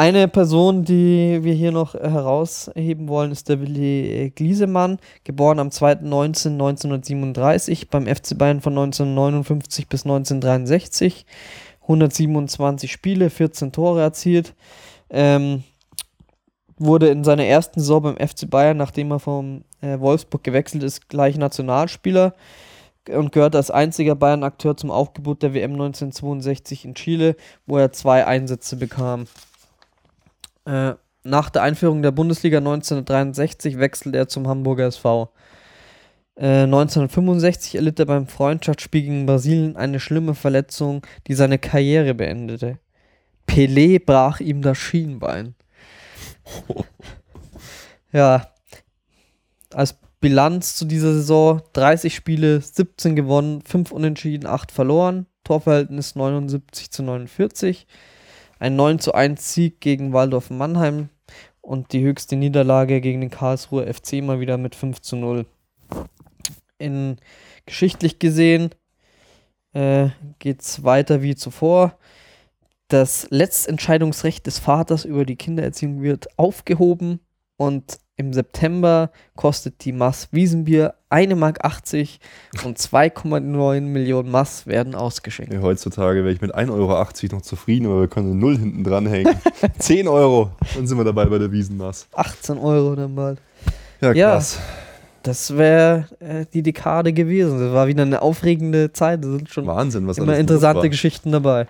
Eine 0.00 0.28
Person, 0.28 0.84
die 0.84 1.40
wir 1.42 1.54
hier 1.54 1.72
noch 1.72 1.94
herausheben 1.94 3.08
wollen, 3.08 3.32
ist 3.32 3.48
der 3.48 3.60
Willi 3.60 4.30
Gliesemann, 4.32 5.00
geboren 5.24 5.58
am 5.58 5.70
2.19.1937 5.70 7.88
beim 7.90 8.06
FC 8.06 8.38
Bayern 8.38 8.60
von 8.60 8.74
1959 8.74 9.88
bis 9.88 10.04
1963. 10.04 11.26
127 11.82 12.92
Spiele, 12.92 13.28
14 13.28 13.72
Tore 13.72 14.00
erzielt. 14.00 14.54
Ähm, 15.10 15.64
wurde 16.76 17.08
in 17.08 17.24
seiner 17.24 17.46
ersten 17.46 17.80
Saison 17.80 18.02
beim 18.02 18.18
FC 18.18 18.48
Bayern, 18.48 18.76
nachdem 18.76 19.10
er 19.10 19.18
vom 19.18 19.64
äh, 19.80 19.98
Wolfsburg 19.98 20.44
gewechselt 20.44 20.84
ist, 20.84 21.08
gleich 21.08 21.36
Nationalspieler 21.36 22.34
und 23.08 23.32
gehört 23.32 23.56
als 23.56 23.72
einziger 23.72 24.14
Bayern-Akteur 24.14 24.76
zum 24.76 24.92
Aufgebot 24.92 25.42
der 25.42 25.54
WM 25.54 25.72
1962 25.72 26.84
in 26.84 26.94
Chile, 26.94 27.34
wo 27.66 27.78
er 27.78 27.90
zwei 27.90 28.24
Einsätze 28.24 28.76
bekam. 28.76 29.24
Äh, 30.68 30.96
nach 31.24 31.48
der 31.50 31.62
Einführung 31.62 32.02
der 32.02 32.10
Bundesliga 32.10 32.58
1963 32.58 33.78
wechselte 33.78 34.18
er 34.18 34.28
zum 34.28 34.46
Hamburger 34.46 34.86
SV. 34.86 35.32
Äh, 36.36 36.64
1965 36.64 37.74
erlitt 37.76 37.98
er 37.98 38.06
beim 38.06 38.26
Freundschaftsspiel 38.26 39.02
gegen 39.02 39.26
Brasilien 39.26 39.76
eine 39.76 39.98
schlimme 39.98 40.34
Verletzung, 40.34 41.06
die 41.26 41.34
seine 41.34 41.58
Karriere 41.58 42.14
beendete. 42.14 42.78
Pelé 43.46 43.98
brach 44.04 44.40
ihm 44.40 44.60
das 44.60 44.76
Schienbein. 44.76 45.54
ja, 48.12 48.48
als 49.72 49.96
Bilanz 50.20 50.76
zu 50.76 50.84
dieser 50.84 51.14
Saison 51.14 51.62
30 51.72 52.14
Spiele, 52.14 52.60
17 52.60 53.16
gewonnen, 53.16 53.62
5 53.62 53.90
unentschieden, 53.90 54.46
8 54.46 54.70
verloren. 54.70 55.26
Torverhältnis 55.44 56.14
79 56.14 56.90
zu 56.90 57.02
49. 57.02 57.86
Ein 58.58 58.76
9 58.76 58.98
zu 58.98 59.14
1 59.14 59.54
Sieg 59.54 59.80
gegen 59.80 60.12
Waldorf 60.12 60.50
Mannheim 60.50 61.10
und 61.60 61.92
die 61.92 62.02
höchste 62.02 62.34
Niederlage 62.34 63.00
gegen 63.00 63.20
den 63.20 63.30
Karlsruher 63.30 63.92
FC 63.92 64.14
mal 64.22 64.40
wieder 64.40 64.58
mit 64.58 64.74
5 64.74 65.00
zu 65.00 65.16
0. 65.16 65.46
In 66.78 67.16
geschichtlich 67.66 68.18
gesehen 68.18 68.70
äh, 69.74 70.08
geht 70.38 70.62
es 70.62 70.82
weiter 70.82 71.22
wie 71.22 71.36
zuvor. 71.36 71.98
Das 72.88 73.28
Letztentscheidungsrecht 73.30 74.46
des 74.46 74.58
Vaters 74.58 75.04
über 75.04 75.24
die 75.24 75.36
Kindererziehung 75.36 76.02
wird 76.02 76.38
aufgehoben 76.38 77.20
und 77.56 77.98
im 78.18 78.32
September 78.32 79.10
kostet 79.36 79.84
die 79.84 79.92
Mass 79.92 80.28
Wiesenbier 80.32 80.94
1,80 81.10 81.36
Mark 81.36 81.58
und 82.64 82.76
2,9 82.76 83.80
Millionen 83.80 84.30
Mass 84.30 84.66
werden 84.66 84.94
ausgeschenkt. 84.94 85.54
Ja, 85.54 85.62
heutzutage 85.62 86.24
wäre 86.24 86.32
ich 86.32 86.40
mit 86.40 86.54
1,80 86.54 86.72
Euro 86.72 87.06
noch 87.36 87.42
zufrieden, 87.42 87.86
aber 87.86 88.00
wir 88.00 88.08
können 88.08 88.32
eine 88.32 88.40
Null 88.40 88.58
hinten 88.58 88.82
dranhängen. 88.82 89.34
10 89.78 90.08
Euro, 90.08 90.50
dann 90.74 90.86
sind 90.86 90.98
wir 90.98 91.04
dabei 91.04 91.26
bei 91.26 91.38
der 91.38 91.50
Wiesenmass. 91.52 92.08
18 92.12 92.58
Euro 92.58 92.96
dann 92.96 93.14
bald. 93.14 93.40
Ja, 94.00 94.12
krass. 94.12 94.56
Ja, 94.56 94.62
das 95.22 95.56
wäre 95.56 96.06
äh, 96.18 96.44
die 96.52 96.62
Dekade 96.62 97.12
gewesen. 97.12 97.60
Das 97.60 97.72
war 97.72 97.86
wieder 97.86 98.02
eine 98.02 98.20
aufregende 98.20 98.92
Zeit. 98.92 99.24
Da 99.24 99.28
sind 99.28 99.48
schon 99.48 99.66
Wahnsinn, 99.66 100.06
was 100.08 100.18
immer 100.18 100.36
interessante 100.36 100.90
Geschichten 100.90 101.30
dabei 101.30 101.68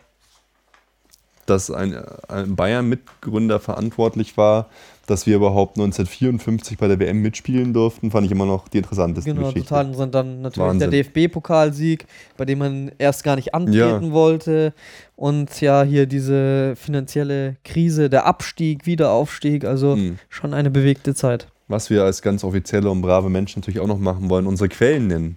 dass 1.51 1.71
ein, 1.71 1.97
ein 2.29 2.57
Bayern-Mitgründer 2.57 3.61
verantwortlich 3.61 4.37
war, 4.37 4.69
dass 5.09 5.27
wir 5.27 5.37
überhaupt 5.37 5.79
1954 5.79 6.77
bei 6.77 6.87
der 6.87 7.01
WM 7.01 7.23
mitspielen 7.23 7.73
durften, 7.73 8.11
fand 8.11 8.27
ich 8.27 8.33
immer 8.33 8.45
noch 8.45 8.69
die 8.69 8.79
interessanteste 8.79 9.31
genau, 9.31 9.49
Geschichte. 9.49 9.69
Genau, 9.69 9.69
total 9.69 9.87
interessant. 9.87 10.15
Dann 10.15 10.43
natürlich 10.43 10.69
Wahnsinn. 10.69 10.91
der 10.91 11.03
DFB-Pokalsieg, 11.03 12.07
bei 12.37 12.45
dem 12.45 12.59
man 12.59 12.93
erst 12.99 13.25
gar 13.25 13.37
nicht 13.37 13.55
antreten 13.55 14.07
ja. 14.07 14.13
wollte. 14.13 14.75
Und 15.17 15.61
ja, 15.63 15.83
hier 15.83 16.07
diese 16.07 16.75
finanzielle 16.77 17.57
Krise, 17.65 18.11
der 18.11 18.27
Abstieg, 18.27 18.85
Wiederaufstieg, 18.85 19.65
also 19.65 19.97
mhm. 19.97 20.19
schon 20.29 20.53
eine 20.53 20.71
bewegte 20.71 21.15
Zeit. 21.15 21.49
Was 21.69 21.89
wir 21.89 22.05
als 22.05 22.21
ganz 22.21 22.45
offizielle 22.45 22.91
und 22.91 23.01
brave 23.01 23.31
Menschen 23.31 23.61
natürlich 23.61 23.81
auch 23.81 23.87
noch 23.87 23.99
machen 23.99 24.29
wollen, 24.29 24.47
unsere 24.47 24.69
Quellen 24.69 25.07
nennen. 25.07 25.37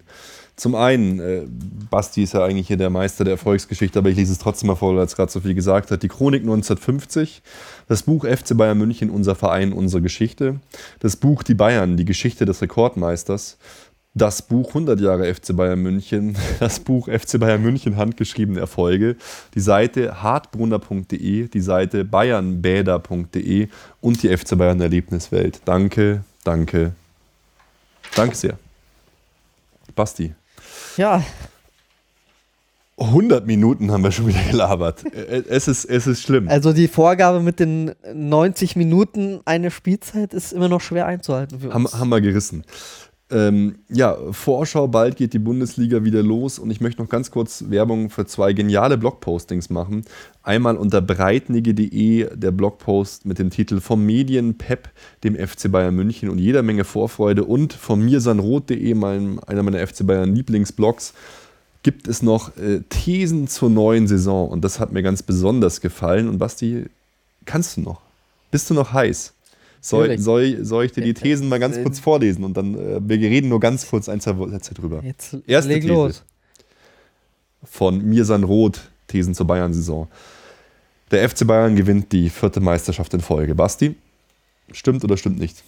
Zum 0.56 0.74
einen, 0.74 1.18
äh, 1.18 1.42
Basti 1.90 2.22
ist 2.22 2.34
ja 2.34 2.44
eigentlich 2.44 2.68
hier 2.68 2.76
der 2.76 2.90
Meister 2.90 3.24
der 3.24 3.32
Erfolgsgeschichte, 3.32 3.98
aber 3.98 4.10
ich 4.10 4.16
lese 4.16 4.32
es 4.32 4.38
trotzdem 4.38 4.66
mal 4.68 4.76
vor, 4.76 4.90
weil 4.92 4.98
er 4.98 5.04
es 5.04 5.16
gerade 5.16 5.32
so 5.32 5.40
viel 5.40 5.54
gesagt 5.54 5.90
hat. 5.90 6.02
Die 6.02 6.08
Chronik 6.08 6.42
1950, 6.42 7.42
das 7.88 8.02
Buch 8.02 8.24
FC 8.24 8.56
Bayern 8.56 8.78
München, 8.78 9.10
unser 9.10 9.34
Verein, 9.34 9.72
unsere 9.72 10.02
Geschichte, 10.02 10.60
das 11.00 11.16
Buch 11.16 11.42
Die 11.42 11.54
Bayern, 11.54 11.96
die 11.96 12.04
Geschichte 12.04 12.44
des 12.44 12.60
Rekordmeisters, 12.60 13.56
das 14.14 14.42
Buch 14.42 14.68
100 14.68 15.00
Jahre 15.00 15.34
FC 15.34 15.56
Bayern 15.56 15.80
München, 15.80 16.36
das 16.60 16.80
Buch 16.80 17.08
FC 17.08 17.40
Bayern 17.40 17.62
München 17.62 17.96
handgeschriebene 17.96 18.60
Erfolge, 18.60 19.16
die 19.54 19.60
Seite 19.60 20.22
hartbrunner.de, 20.22 21.48
die 21.48 21.60
Seite 21.60 22.04
bayernbäder.de 22.04 23.68
und 24.02 24.22
die 24.22 24.36
FC 24.36 24.58
Bayern 24.58 24.80
Erlebniswelt. 24.80 25.62
Danke, 25.64 26.24
danke, 26.44 26.92
danke 28.14 28.36
sehr. 28.36 28.58
Basti, 29.94 30.34
ja. 30.96 31.22
100 32.98 33.46
Minuten 33.46 33.90
haben 33.90 34.04
wir 34.04 34.12
schon 34.12 34.28
wieder 34.28 34.42
gelabert. 34.50 35.04
Es 35.14 35.66
ist, 35.66 35.84
es 35.84 36.06
ist 36.06 36.22
schlimm. 36.22 36.48
Also 36.48 36.72
die 36.72 36.88
Vorgabe 36.88 37.40
mit 37.40 37.58
den 37.58 37.92
90 38.12 38.76
Minuten 38.76 39.40
eine 39.44 39.70
Spielzeit 39.70 40.34
ist 40.34 40.52
immer 40.52 40.68
noch 40.68 40.80
schwer 40.80 41.06
einzuhalten 41.06 41.60
für 41.60 41.70
uns. 41.70 41.74
Haben, 41.74 42.00
haben 42.00 42.08
wir 42.10 42.20
gerissen. 42.20 42.64
Ähm, 43.32 43.76
ja, 43.88 44.14
Vorschau, 44.30 44.88
bald 44.88 45.16
geht 45.16 45.32
die 45.32 45.38
Bundesliga 45.38 46.04
wieder 46.04 46.22
los 46.22 46.58
und 46.58 46.70
ich 46.70 46.82
möchte 46.82 47.00
noch 47.00 47.08
ganz 47.08 47.30
kurz 47.30 47.64
Werbung 47.68 48.10
für 48.10 48.26
zwei 48.26 48.52
geniale 48.52 48.98
Blogpostings 48.98 49.70
machen. 49.70 50.04
Einmal 50.42 50.76
unter 50.76 51.00
breitnige.de 51.00 52.36
der 52.36 52.50
Blogpost 52.50 53.24
mit 53.24 53.38
dem 53.38 53.48
Titel 53.48 53.80
Vom 53.80 54.04
Medienpep, 54.04 54.90
dem 55.24 55.34
FC 55.34 55.72
Bayern 55.72 55.94
München 55.94 56.28
und 56.28 56.38
jeder 56.38 56.62
Menge 56.62 56.84
Vorfreude 56.84 57.44
und 57.44 57.72
von 57.72 58.04
mirsanroth.de, 58.04 58.92
einer 58.92 59.62
meiner 59.62 59.86
FC 59.86 60.06
Bayern 60.06 60.34
Lieblingsblogs, 60.34 61.14
gibt 61.82 62.08
es 62.08 62.22
noch 62.22 62.54
äh, 62.58 62.80
Thesen 62.90 63.48
zur 63.48 63.70
neuen 63.70 64.08
Saison 64.08 64.50
und 64.50 64.62
das 64.62 64.78
hat 64.78 64.92
mir 64.92 65.02
ganz 65.02 65.22
besonders 65.22 65.80
gefallen. 65.80 66.28
Und 66.28 66.38
Basti, 66.38 66.84
kannst 67.46 67.78
du 67.78 67.80
noch? 67.80 68.02
Bist 68.50 68.68
du 68.68 68.74
noch 68.74 68.92
heiß? 68.92 69.32
Soll, 69.84 70.16
soll, 70.16 70.64
soll 70.64 70.84
ich 70.84 70.92
dir 70.92 71.02
die 71.02 71.12
Thesen 71.12 71.48
mal 71.48 71.58
ganz 71.58 71.82
kurz 71.82 71.98
vorlesen 71.98 72.44
und 72.44 72.56
dann, 72.56 72.74
äh, 72.76 73.00
wir 73.02 73.18
reden 73.18 73.48
nur 73.48 73.58
ganz 73.58 73.88
kurz 73.88 74.08
ein, 74.08 74.20
zwei 74.20 74.48
Sätze 74.48 74.74
drüber. 74.74 75.02
Jetzt 75.02 75.36
Erste 75.44 75.72
leg 75.72 75.82
These 75.82 75.92
los. 75.92 76.24
Von 77.64 78.00
Mirsan 78.04 78.44
Roth, 78.44 78.80
Thesen 79.08 79.34
zur 79.34 79.48
Bayern-Saison. 79.48 80.06
Der 81.10 81.28
FC 81.28 81.44
Bayern 81.44 81.74
gewinnt 81.74 82.12
die 82.12 82.30
vierte 82.30 82.60
Meisterschaft 82.60 83.12
in 83.12 83.20
Folge. 83.20 83.56
Basti, 83.56 83.96
stimmt 84.70 85.02
oder 85.02 85.16
stimmt 85.16 85.40
nicht? 85.40 85.64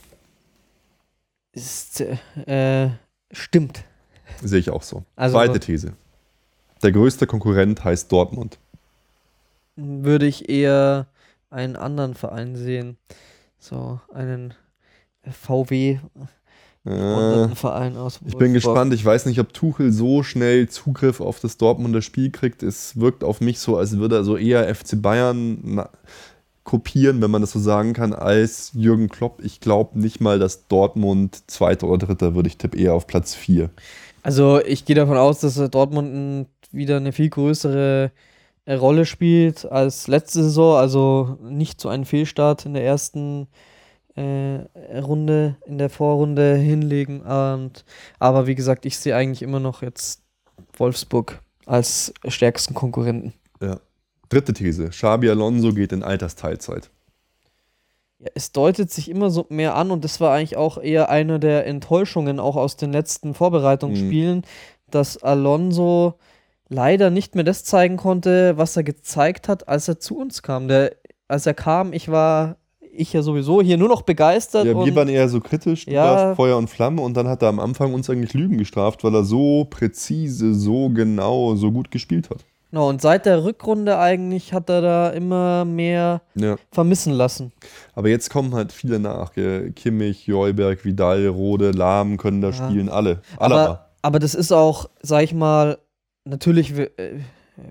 Ist, 1.50 2.00
äh, 2.00 2.90
stimmt. 3.32 3.82
Sehe 4.44 4.60
ich 4.60 4.70
auch 4.70 4.84
so. 4.84 5.02
Also, 5.16 5.36
Zweite 5.36 5.58
These. 5.58 5.94
Der 6.84 6.92
größte 6.92 7.26
Konkurrent 7.26 7.82
heißt 7.82 8.12
Dortmund. 8.12 8.58
Würde 9.74 10.26
ich 10.26 10.48
eher 10.48 11.08
einen 11.50 11.74
anderen 11.74 12.14
Verein 12.14 12.54
sehen. 12.54 12.96
So 13.64 13.98
einen 14.12 14.52
VW 15.26 15.98
äh, 16.84 17.48
Verein 17.54 17.96
aus. 17.96 18.20
Ich 18.26 18.36
bin 18.36 18.52
gespannt. 18.52 18.92
Ich 18.92 19.02
weiß 19.02 19.24
nicht, 19.24 19.40
ob 19.40 19.54
Tuchel 19.54 19.90
so 19.90 20.22
schnell 20.22 20.68
Zugriff 20.68 21.22
auf 21.22 21.40
das 21.40 21.56
Dortmunder 21.56 22.02
Spiel 22.02 22.30
kriegt. 22.30 22.62
Es 22.62 23.00
wirkt 23.00 23.24
auf 23.24 23.40
mich 23.40 23.60
so, 23.60 23.78
als 23.78 23.96
würde 23.96 24.16
er 24.16 24.24
so 24.24 24.36
eher 24.36 24.72
FC 24.74 25.00
Bayern 25.00 25.82
kopieren, 26.62 27.22
wenn 27.22 27.30
man 27.30 27.40
das 27.40 27.52
so 27.52 27.58
sagen 27.58 27.94
kann, 27.94 28.12
als 28.12 28.72
Jürgen 28.74 29.08
Klopp. 29.08 29.40
Ich 29.42 29.60
glaube 29.60 29.98
nicht 29.98 30.20
mal, 30.20 30.38
dass 30.38 30.68
Dortmund 30.68 31.50
Zweiter 31.50 31.88
oder 31.88 32.06
Dritter 32.06 32.34
würde 32.34 32.48
ich 32.48 32.58
tippe 32.58 32.76
eher 32.76 32.92
auf 32.92 33.06
Platz 33.06 33.34
4. 33.34 33.70
Also 34.22 34.60
ich 34.60 34.84
gehe 34.84 34.96
davon 34.96 35.16
aus, 35.16 35.40
dass 35.40 35.54
Dortmund 35.70 36.48
wieder 36.70 36.98
eine 36.98 37.12
viel 37.12 37.30
größere 37.30 38.10
Rolle 38.68 39.06
spielt 39.06 39.70
als 39.70 40.06
letzte 40.06 40.42
Saison. 40.42 40.76
Also 40.76 41.38
nicht 41.42 41.80
so 41.80 41.88
ein 41.88 42.04
Fehlstart 42.04 42.66
in 42.66 42.74
der 42.74 42.84
ersten 42.84 43.48
äh, 44.16 44.60
Runde 44.98 45.56
in 45.66 45.78
der 45.78 45.90
Vorrunde 45.90 46.56
hinlegen. 46.56 47.20
Und, 47.20 47.84
aber 48.18 48.46
wie 48.46 48.54
gesagt, 48.54 48.86
ich 48.86 48.98
sehe 48.98 49.16
eigentlich 49.16 49.42
immer 49.42 49.60
noch 49.60 49.82
jetzt 49.82 50.22
Wolfsburg 50.76 51.40
als 51.66 52.12
stärksten 52.28 52.74
Konkurrenten. 52.74 53.32
Ja. 53.60 53.80
Dritte 54.28 54.52
These. 54.52 54.88
Xabi 54.88 55.28
Alonso 55.30 55.72
geht 55.72 55.92
in 55.92 56.02
Altersteilzeit. 56.02 56.90
Ja, 58.18 58.30
es 58.34 58.52
deutet 58.52 58.90
sich 58.90 59.10
immer 59.10 59.30
so 59.30 59.46
mehr 59.48 59.74
an 59.74 59.90
und 59.90 60.04
das 60.04 60.20
war 60.20 60.32
eigentlich 60.32 60.56
auch 60.56 60.78
eher 60.78 61.10
eine 61.10 61.38
der 61.38 61.66
Enttäuschungen 61.66 62.40
auch 62.40 62.56
aus 62.56 62.76
den 62.76 62.92
letzten 62.92 63.34
Vorbereitungsspielen, 63.34 64.38
mhm. 64.38 64.42
dass 64.90 65.22
Alonso 65.22 66.14
leider 66.68 67.10
nicht 67.10 67.34
mehr 67.34 67.44
das 67.44 67.64
zeigen 67.64 67.96
konnte, 67.96 68.56
was 68.56 68.76
er 68.76 68.84
gezeigt 68.84 69.48
hat, 69.48 69.68
als 69.68 69.88
er 69.88 70.00
zu 70.00 70.16
uns 70.18 70.42
kam. 70.42 70.68
Der, 70.68 70.92
als 71.28 71.46
er 71.46 71.54
kam, 71.54 71.92
ich 71.92 72.10
war 72.10 72.56
ich 72.96 73.12
ja 73.12 73.22
sowieso 73.22 73.60
hier 73.60 73.76
nur 73.76 73.88
noch 73.88 74.02
begeistert. 74.02 74.66
Ja, 74.66 74.84
wir 74.84 74.94
waren 74.94 75.08
eher 75.08 75.28
so 75.28 75.40
kritisch, 75.40 75.86
ja, 75.86 76.34
Feuer 76.34 76.56
und 76.56 76.70
Flamme 76.70 77.02
und 77.02 77.16
dann 77.16 77.28
hat 77.28 77.42
er 77.42 77.48
am 77.48 77.58
Anfang 77.58 77.92
uns 77.92 78.08
eigentlich 78.08 78.34
Lügen 78.34 78.58
gestraft, 78.58 79.04
weil 79.04 79.14
er 79.14 79.24
so 79.24 79.66
präzise, 79.68 80.54
so 80.54 80.90
genau, 80.90 81.56
so 81.56 81.72
gut 81.72 81.90
gespielt 81.90 82.30
hat. 82.30 82.44
Genau, 82.70 82.88
und 82.88 83.00
seit 83.00 83.24
der 83.26 83.44
Rückrunde 83.44 83.98
eigentlich 83.98 84.52
hat 84.52 84.68
er 84.68 84.80
da 84.80 85.10
immer 85.10 85.64
mehr 85.64 86.22
ja. 86.34 86.56
vermissen 86.72 87.12
lassen. 87.12 87.52
Aber 87.94 88.08
jetzt 88.08 88.30
kommen 88.30 88.52
halt 88.52 88.72
viele 88.72 88.98
nach. 88.98 89.32
Kimmich, 89.76 90.26
Joyberg, 90.26 90.84
Vidal, 90.84 91.28
Rode, 91.28 91.70
Lahm 91.70 92.16
können 92.16 92.40
da 92.40 92.48
ja. 92.48 92.52
spielen, 92.52 92.88
alle. 92.88 93.20
alle 93.36 93.54
aber, 93.54 93.90
aber 94.02 94.18
das 94.18 94.34
ist 94.34 94.50
auch, 94.50 94.90
sag 95.02 95.22
ich 95.22 95.34
mal, 95.34 95.78
natürlich 96.24 96.76
äh, 96.76 96.90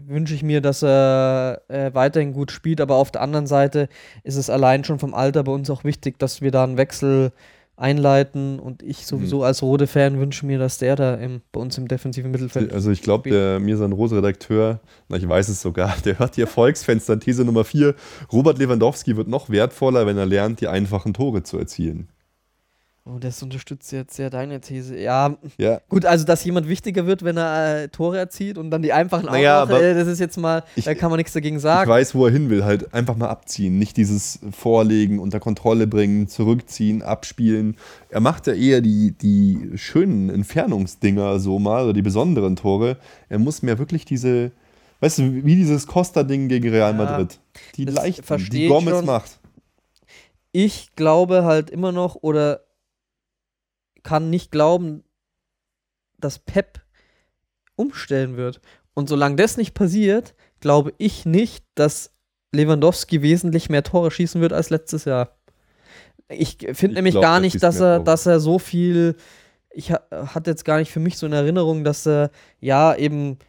wünsche 0.08 0.34
ich 0.34 0.44
mir, 0.44 0.62
dass 0.62 0.84
er 0.84 1.62
äh, 1.68 1.94
weiterhin 1.94 2.34
gut 2.34 2.52
spielt, 2.52 2.82
aber 2.82 2.96
auf 2.96 3.12
der 3.12 3.22
anderen 3.22 3.48
Seite 3.48 3.90
ist 4.24 4.38
es 4.38 4.50
allein 4.50 4.84
schon 4.84 5.00
vom 5.00 5.14
Alter 5.14 5.44
bei 5.44 5.52
uns 5.52 5.70
auch 5.70 5.84
wichtig, 5.84 6.20
dass 6.20 6.42
wir 6.42 6.52
da 6.52 6.64
einen 6.64 6.78
Wechsel 6.78 7.32
einleiten 7.76 8.60
und 8.60 8.84
ich 8.84 9.08
sowieso 9.08 9.38
mhm. 9.38 9.44
als 9.44 9.64
Rode-Fan 9.64 10.20
wünsche 10.20 10.46
mir, 10.46 10.60
dass 10.60 10.78
der 10.78 10.96
da 10.96 11.16
im, 11.16 11.42
bei 11.52 11.60
uns 11.60 11.78
im 11.78 11.88
defensiven 11.88 12.30
Mittelfeld. 12.30 12.72
Also 12.72 12.92
ich 12.92 13.02
glaube, 13.02 13.30
der 13.30 13.60
mir 13.60 13.78
sein 13.78 13.92
Rose-Redakteur, 13.92 14.80
ich 15.10 15.28
weiß 15.28 15.50
es 15.50 15.62
sogar, 15.62 15.96
der 16.06 16.20
hört 16.20 16.36
hier 16.36 16.48
Volksfenster, 16.48 17.20
These 17.20 17.44
Nummer 17.44 17.64
4, 17.64 17.96
Robert 18.32 18.60
Lewandowski 18.60 19.18
wird 19.18 19.28
noch 19.28 19.50
wertvoller, 19.50 20.06
wenn 20.06 20.18
er 20.18 20.28
lernt, 20.28 20.62
die 20.62 20.68
einfachen 20.68 21.14
Tore 21.14 21.44
zu 21.44 21.58
erzielen. 21.58 22.10
Oh, 23.06 23.18
das 23.20 23.44
unterstützt 23.44 23.92
jetzt 23.92 24.16
sehr 24.16 24.30
deine 24.30 24.62
These. 24.62 24.98
Ja, 24.98 25.36
ja. 25.58 25.82
gut, 25.90 26.06
also 26.06 26.24
dass 26.24 26.42
jemand 26.46 26.70
wichtiger 26.70 27.06
wird, 27.06 27.22
wenn 27.22 27.36
er 27.36 27.84
äh, 27.84 27.88
Tore 27.90 28.18
erzielt 28.18 28.58
und 28.58 28.72
dann 28.72 28.82
die 28.82 28.94
einfachen 28.94 29.26
naja, 29.26 29.64
auch 29.64 29.68
noch, 29.68 29.78
äh, 29.78 29.94
das 29.94 30.08
ist 30.08 30.22
jetzt 30.22 30.38
mal, 30.38 30.64
ich, 30.78 30.86
da 30.86 30.96
kann 30.96 31.10
man 31.10 31.18
nichts 31.18 31.34
dagegen 31.34 31.60
sagen. 31.60 31.84
Ich 31.84 31.94
weiß, 31.94 32.16
wo 32.16 32.28
er 32.28 32.32
hin 32.32 32.50
will, 32.50 32.64
halt 32.64 32.94
einfach 32.94 33.18
mal 33.18 33.28
abziehen, 33.28 33.78
nicht 33.78 33.98
dieses 33.98 34.40
Vorlegen, 34.52 35.20
unter 35.20 35.42
Kontrolle 35.42 35.86
bringen, 35.86 36.30
zurückziehen, 36.30 37.02
abspielen. 37.02 37.76
Er 38.08 38.22
macht 38.22 38.48
ja 38.48 38.54
eher 38.54 38.80
die, 38.80 39.12
die 39.12 39.72
schönen 39.76 40.30
Entfernungsdinger 40.30 41.42
so 41.42 41.60
mal, 41.60 41.84
oder 41.84 41.94
die 41.94 42.02
besonderen 42.02 42.56
Tore. 42.56 42.96
Er 43.28 43.38
muss 43.38 43.64
mehr 43.64 43.80
wirklich 43.80 44.06
diese, 44.06 44.52
weißt 45.02 45.18
du, 45.18 45.44
wie 45.44 45.56
dieses 45.58 45.88
Costa-Ding 45.88 46.48
gegen 46.48 46.70
Real 46.70 46.94
Madrid. 46.94 47.38
Die 47.76 47.84
leichten, 47.84 48.50
die 48.50 48.68
Gomez 48.68 49.04
macht. 49.04 49.40
Ich 50.54 50.96
glaube 50.96 51.44
halt 51.44 51.70
immer 51.70 51.92
noch, 51.92 52.16
oder 52.22 52.63
kann 54.04 54.30
nicht 54.30 54.52
glauben, 54.52 55.04
dass 56.18 56.40
Pep 56.40 56.82
umstellen 57.76 58.38
wird. 58.38 58.62
Und 58.94 59.10
solange 59.10 59.36
das 59.36 59.58
nicht 59.58 59.74
passiert, 59.74 60.36
glaube 60.60 60.94
ich 60.98 61.26
nicht, 61.26 61.66
dass 61.76 62.12
Lewandowski 62.52 63.22
wesentlich 63.22 63.70
mehr 63.70 63.84
Tore 63.84 64.12
schießen 64.12 64.40
wird 64.40 64.54
als 64.54 64.70
letztes 64.70 65.06
Jahr. 65.06 65.36
Ich 66.30 66.58
finde 66.74 66.96
nämlich 66.96 67.14
glaub, 67.14 67.24
gar 67.24 67.40
nicht, 67.40 67.62
dass 67.62 67.80
er, 67.80 68.00
dass 68.00 68.26
er 68.26 68.40
so 68.40 68.60
viel. 68.60 69.16
Ich 69.72 69.92
ha 69.92 70.02
hatte 70.12 70.52
jetzt 70.52 70.66
gar 70.66 70.78
nicht 70.78 70.92
für 70.92 71.00
mich 71.00 71.18
so 71.18 71.26
in 71.26 71.34
Erinnerung, 71.34 71.84
dass 71.84 72.06
er 72.06 72.30
ja 72.60 72.96
eben 72.96 73.40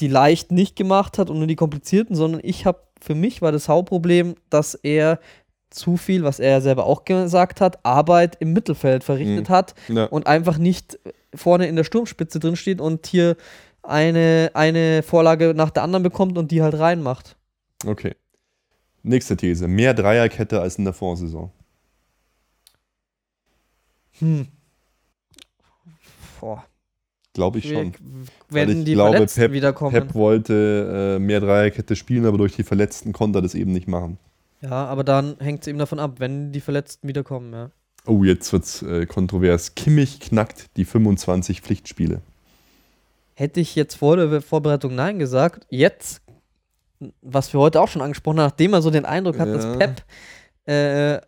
die 0.00 0.08
leicht 0.08 0.50
nicht 0.50 0.76
gemacht 0.76 1.18
hat 1.18 1.30
und 1.30 1.38
nur 1.38 1.46
die 1.46 1.56
komplizierten, 1.56 2.16
sondern 2.16 2.40
ich 2.42 2.66
habe 2.66 2.80
für 3.00 3.14
mich 3.14 3.40
war 3.40 3.52
das 3.52 3.68
Hauptproblem, 3.68 4.34
dass 4.50 4.74
er 4.74 5.20
zu 5.70 5.96
viel, 5.96 6.24
was 6.24 6.40
er 6.40 6.60
selber 6.60 6.86
auch 6.86 7.04
gesagt 7.04 7.60
hat, 7.60 7.84
Arbeit 7.84 8.36
im 8.40 8.52
Mittelfeld 8.52 9.04
verrichtet 9.04 9.48
mhm. 9.48 9.52
hat 9.52 9.74
ja. 9.88 10.04
und 10.04 10.26
einfach 10.26 10.58
nicht 10.58 10.98
vorne 11.34 11.68
in 11.68 11.76
der 11.76 11.84
Sturmspitze 11.84 12.40
drin 12.40 12.56
steht 12.56 12.80
und 12.80 13.06
hier 13.06 13.36
eine, 13.82 14.50
eine 14.54 15.02
Vorlage 15.02 15.54
nach 15.54 15.70
der 15.70 15.84
anderen 15.84 16.02
bekommt 16.02 16.36
und 16.36 16.50
die 16.50 16.62
halt 16.62 16.78
reinmacht. 16.78 17.36
Okay. 17.86 18.14
Nächste 19.02 19.36
These. 19.36 19.66
Mehr 19.68 19.94
Dreierkette 19.94 20.60
als 20.60 20.76
in 20.76 20.84
der 20.84 20.92
Vorsaison. 20.92 21.50
Hm. 24.18 24.48
Boah. 26.40 26.64
Glaube 27.32 27.60
ich 27.60 27.68
schon. 27.68 27.92
Wenn 28.48 28.68
ich 28.68 28.84
die 28.84 28.92
glaube, 28.92 29.12
Verletzten 29.12 29.40
Pep, 29.40 29.52
wiederkommen. 29.52 29.92
Pep 29.92 30.14
wollte 30.14 31.16
äh, 31.16 31.18
mehr 31.20 31.40
Dreierkette 31.40 31.94
spielen, 31.94 32.26
aber 32.26 32.38
durch 32.38 32.56
die 32.56 32.64
Verletzten 32.64 33.12
konnte 33.12 33.38
er 33.38 33.42
das 33.42 33.54
eben 33.54 33.72
nicht 33.72 33.88
machen. 33.88 34.18
Ja, 34.62 34.86
aber 34.86 35.04
dann 35.04 35.36
hängt 35.40 35.62
es 35.62 35.66
eben 35.68 35.78
davon 35.78 35.98
ab, 35.98 36.16
wenn 36.18 36.52
die 36.52 36.60
Verletzten 36.60 37.08
wiederkommen, 37.08 37.52
ja. 37.52 37.70
Oh, 38.06 38.24
jetzt 38.24 38.52
wird's 38.52 38.82
äh, 38.82 39.06
kontrovers. 39.06 39.74
Kimmich 39.74 40.20
knackt 40.20 40.76
die 40.76 40.84
25 40.84 41.60
Pflichtspiele. 41.60 42.22
Hätte 43.34 43.60
ich 43.60 43.74
jetzt 43.74 43.96
vor 43.96 44.16
der 44.16 44.42
Vorbereitung 44.42 44.94
Nein 44.94 45.18
gesagt, 45.18 45.66
jetzt, 45.70 46.22
was 47.22 47.52
wir 47.52 47.60
heute 47.60 47.80
auch 47.80 47.88
schon 47.88 48.02
angesprochen 48.02 48.40
haben, 48.40 48.46
nachdem 48.46 48.72
er 48.72 48.82
so 48.82 48.90
den 48.90 49.04
Eindruck 49.04 49.38
hat, 49.38 49.48
ja. 49.48 49.54
dass 49.54 49.78
Pep 49.78 50.04
äh, 50.66 51.20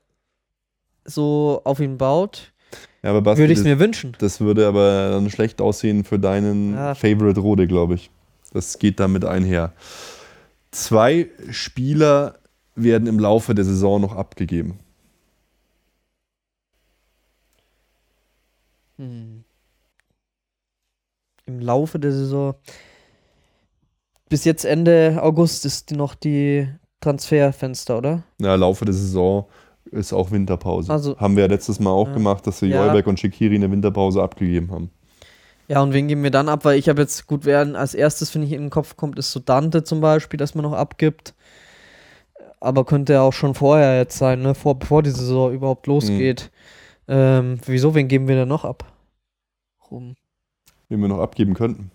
so 1.05 1.61
auf 1.65 1.81
ihn 1.81 1.99
baut, 1.99 2.53
ja, 3.03 3.19
Basti, 3.19 3.43
würde 3.43 3.53
ich 3.53 3.59
es 3.59 3.65
mir 3.65 3.79
wünschen. 3.79 4.17
Das 4.19 4.41
würde 4.41 4.67
aber 4.67 5.11
dann 5.11 5.29
schlecht 5.31 5.61
aussehen 5.61 6.05
für 6.05 6.19
deinen 6.19 6.75
ja. 6.75 6.95
Favorite 6.95 7.41
Rode, 7.41 7.67
glaube 7.67 7.95
ich. 7.95 8.11
Das 8.53 8.79
geht 8.79 9.01
damit 9.01 9.25
einher. 9.25 9.73
Zwei 10.71 11.29
Spieler 11.51 12.37
werden 12.75 13.07
im 13.07 13.19
Laufe 13.19 13.55
der 13.55 13.65
Saison 13.65 14.01
noch 14.01 14.15
abgegeben? 14.15 14.79
Hm. 18.97 19.45
Im 21.47 21.61
Laufe 21.61 21.99
der 21.99 22.13
Saison. 22.13 22.55
Bis 24.29 24.45
jetzt 24.45 24.65
Ende 24.65 25.19
August 25.21 25.67
ist 25.67 25.91
noch 25.91 26.15
die 26.15 26.69
Transferfenster, 27.01 27.99
oder? 27.99 28.23
Ja, 28.41 28.55
Laufe 28.55 28.85
der 28.85 28.95
Saison 28.95 29.47
ist 29.91 30.13
auch 30.13 30.31
Winterpause. 30.31 30.91
Also, 30.91 31.19
haben 31.19 31.37
wir 31.37 31.43
ja 31.43 31.51
letztes 31.51 31.81
Mal 31.81 31.91
auch 31.91 32.09
ja, 32.09 32.15
gemacht, 32.15 32.47
dass 32.47 32.63
wir 32.63 32.69
ja. 32.69 32.87
Joybeck 32.87 33.07
und 33.07 33.21
Shikiri 33.21 33.57
eine 33.57 33.71
Winterpause 33.71 34.23
abgegeben 34.23 34.71
haben. 34.71 34.91
Ja, 35.69 35.83
und 35.83 35.93
wen 35.93 36.09
geben 36.09 36.23
wir 36.23 36.31
dann 36.31 36.49
ab? 36.49 36.65
Weil 36.65 36.79
ich 36.79 36.89
habe 36.89 37.03
jetzt, 37.03 37.27
gut, 37.27 37.45
wer 37.45 37.61
als 37.77 37.95
erstes, 37.95 38.31
finde 38.31 38.47
ich, 38.47 38.53
in 38.53 38.63
den 38.63 38.71
Kopf 38.71 38.97
kommt, 38.97 39.19
ist 39.19 39.33
so 39.33 39.41
Dante 39.41 39.85
zum 39.85 40.01
Beispiel, 40.01 40.39
dass 40.39 40.55
man 40.55 40.65
noch 40.65 40.73
abgibt. 40.73 41.35
Aber 42.63 42.85
könnte 42.85 43.15
ja 43.15 43.23
auch 43.23 43.33
schon 43.33 43.55
vorher 43.55 43.99
jetzt 43.99 44.17
sein, 44.17 44.41
ne? 44.41 44.55
Vor, 44.55 44.79
bevor 44.79 45.03
die 45.03 45.11
Saison 45.11 45.53
überhaupt 45.53 45.89
losgeht. 45.89 46.53
Mhm. 47.09 47.15
Ähm, 47.15 47.59
wieso, 47.67 47.95
wen 47.97 48.07
geben 48.07 48.29
wir 48.29 48.37
denn 48.37 48.49
noch 48.49 48.65
ab? 48.65 48.85
Rum. 49.91 50.15
Wen 50.89 51.01
wir 51.01 51.09
noch 51.09 51.19
abgeben 51.19 51.55
könnten. 51.55 51.91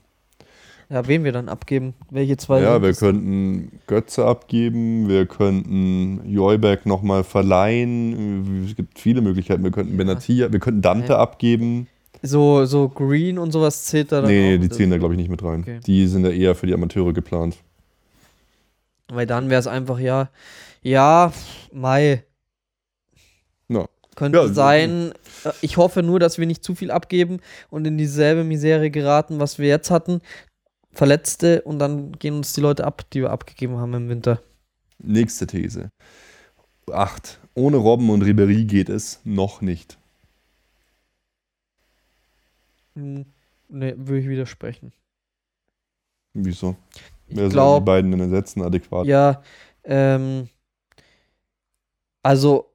Ja, 0.90 1.08
wen 1.08 1.24
wir 1.24 1.32
dann 1.32 1.48
abgeben? 1.48 1.94
Welche 2.12 2.36
zwei? 2.36 2.62
Ja, 2.62 2.82
wir 2.82 2.94
könnten 2.94 3.80
Götze 3.88 4.26
abgeben, 4.26 5.08
wir 5.08 5.26
könnten 5.26 6.22
Joyberg 6.30 6.86
nochmal 6.86 7.24
verleihen. 7.24 8.66
Es 8.66 8.76
gibt 8.76 9.00
viele 9.00 9.22
Möglichkeiten. 9.22 9.64
Wir 9.64 9.72
könnten 9.72 9.94
ja. 9.94 9.98
Benatia, 9.98 10.52
wir 10.52 10.60
könnten 10.60 10.82
Dante 10.82 11.14
ja. 11.14 11.20
abgeben. 11.20 11.88
So, 12.22 12.66
so 12.66 12.90
Green 12.90 13.38
und 13.38 13.52
sowas 13.52 13.86
zählt 13.86 14.12
da 14.12 14.22
dann 14.22 14.30
Nee, 14.30 14.58
auch? 14.58 14.62
die 14.62 14.70
zählen 14.70 14.90
da 14.90 14.98
glaube 14.98 15.14
ich 15.14 15.18
nicht 15.18 15.30
mit 15.30 15.44
rein. 15.44 15.62
Okay. 15.62 15.80
Die 15.86 16.08
sind 16.08 16.26
ja 16.26 16.32
eher 16.32 16.56
für 16.56 16.68
die 16.68 16.74
Amateure 16.74 17.14
geplant. 17.14 17.58
Weil 19.10 19.26
dann 19.26 19.50
wäre 19.50 19.60
es 19.60 19.68
einfach, 19.68 20.00
ja, 20.00 20.30
ja, 20.82 21.32
Mai. 21.72 22.24
No. 23.68 23.88
Könnte 24.16 24.40
ja, 24.40 24.48
sein. 24.48 25.14
Äh, 25.44 25.52
ich 25.62 25.78
hoffe 25.78 26.04
nur, 26.04 26.20
dass 26.20 26.38
wir 26.38 26.46
nicht 26.46 26.64
zu 26.64 26.76
viel 26.76 26.92
abgeben 26.92 27.40
und 27.70 27.86
in 27.86 27.98
dieselbe 27.98 28.44
Misere 28.44 28.90
geraten, 28.90 29.40
was 29.40 29.60
wir 29.60 29.68
jetzt 29.68 29.92
hatten. 29.92 30.22
Verletzte 30.92 31.62
und 31.62 31.80
dann 31.80 32.14
gehen 32.14 32.36
uns 32.36 32.54
die 32.54 32.62
Leute 32.62 32.86
ab, 32.86 33.10
die 33.12 33.22
wir 33.22 33.30
abgegeben 33.30 33.78
haben 33.78 33.94
im 33.94 34.10
Winter. 34.10 34.42
Nächste 34.98 35.46
These. 35.46 35.90
Acht. 36.92 37.40
Ohne 37.54 37.78
Robben 37.78 38.10
und 38.10 38.24
Ribery 38.24 38.66
geht 38.66 38.90
es 38.90 39.20
noch 39.24 39.62
nicht. 39.62 39.98
Ne, 42.96 43.26
würde 43.70 44.20
ich 44.20 44.28
widersprechen. 44.28 44.92
Wieso? 46.34 46.76
Wer 47.30 47.50
glaub, 47.50 47.82
die 47.82 47.86
beiden 47.86 48.14
in 48.14 48.20
den 48.20 48.30
Sätzen 48.30 48.62
adäquat? 48.62 49.06
Ja, 49.08 49.42
ähm, 49.84 50.48
also 52.24 52.72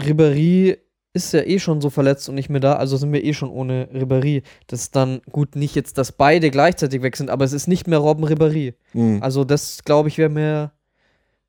Ribéry 0.00 0.78
ist 1.12 1.32
ja 1.32 1.42
eh 1.42 1.58
schon 1.60 1.80
so 1.80 1.90
verletzt 1.90 2.28
und 2.28 2.34
nicht 2.34 2.50
mehr 2.50 2.60
da, 2.60 2.74
also 2.74 2.96
sind 2.96 3.12
wir 3.12 3.22
eh 3.24 3.34
schon 3.34 3.50
ohne 3.50 3.86
Ribéry. 3.94 4.42
Das 4.66 4.80
ist 4.82 4.96
dann 4.96 5.20
gut 5.30 5.54
nicht 5.54 5.76
jetzt, 5.76 5.96
dass 5.96 6.10
beide 6.12 6.50
gleichzeitig 6.50 7.02
weg 7.02 7.16
sind, 7.16 7.30
aber 7.30 7.44
es 7.44 7.52
ist 7.52 7.68
nicht 7.68 7.86
mehr 7.86 7.98
Robben 7.98 8.24
Ribéry. 8.24 8.74
Mhm. 8.94 9.22
Also 9.22 9.44
das, 9.44 9.84
glaube 9.84 10.08
ich, 10.08 10.18
wäre 10.18 10.28
mir 10.30 10.72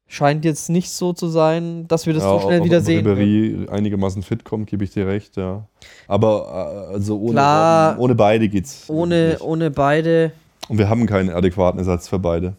Scheint 0.08 0.46
jetzt 0.46 0.70
nicht 0.70 0.92
so 0.92 1.14
zu 1.14 1.28
sein, 1.30 1.88
dass 1.88 2.06
wir 2.06 2.14
das 2.14 2.22
Ja, 2.22 2.30
so 2.30 2.40
schnell 2.42 2.60
ob- 2.60 2.66
wieder 2.66 2.78
ob 2.78 2.84
sehen. 2.84 3.06
Ribéry 3.08 3.68
einigermaßen 3.70 4.22
fit 4.22 4.44
kommt, 4.46 4.70
gebe 4.70 4.84
ich 4.84 4.92
dir 4.92 5.08
recht, 5.08 5.36
ja. 5.36 5.68
Aber 6.08 6.88
äh, 6.92 6.94
also 6.94 7.20
ohne, 7.20 7.32
Klar. 7.32 7.90
Robben, 7.94 8.04
ohne 8.04 8.16
beide 8.16 8.48
geht's. 8.48 8.86
Ohne, 8.88 9.30
nicht. 9.30 9.42
ohne 9.42 9.72
beide. 9.72 10.32
Und 10.68 10.78
wir 10.78 10.90
haben 10.90 11.06
keinen 11.06 11.30
adäquaten 11.30 11.80
Ersatz 11.80 12.08
für 12.08 12.20
beide. 12.20 12.56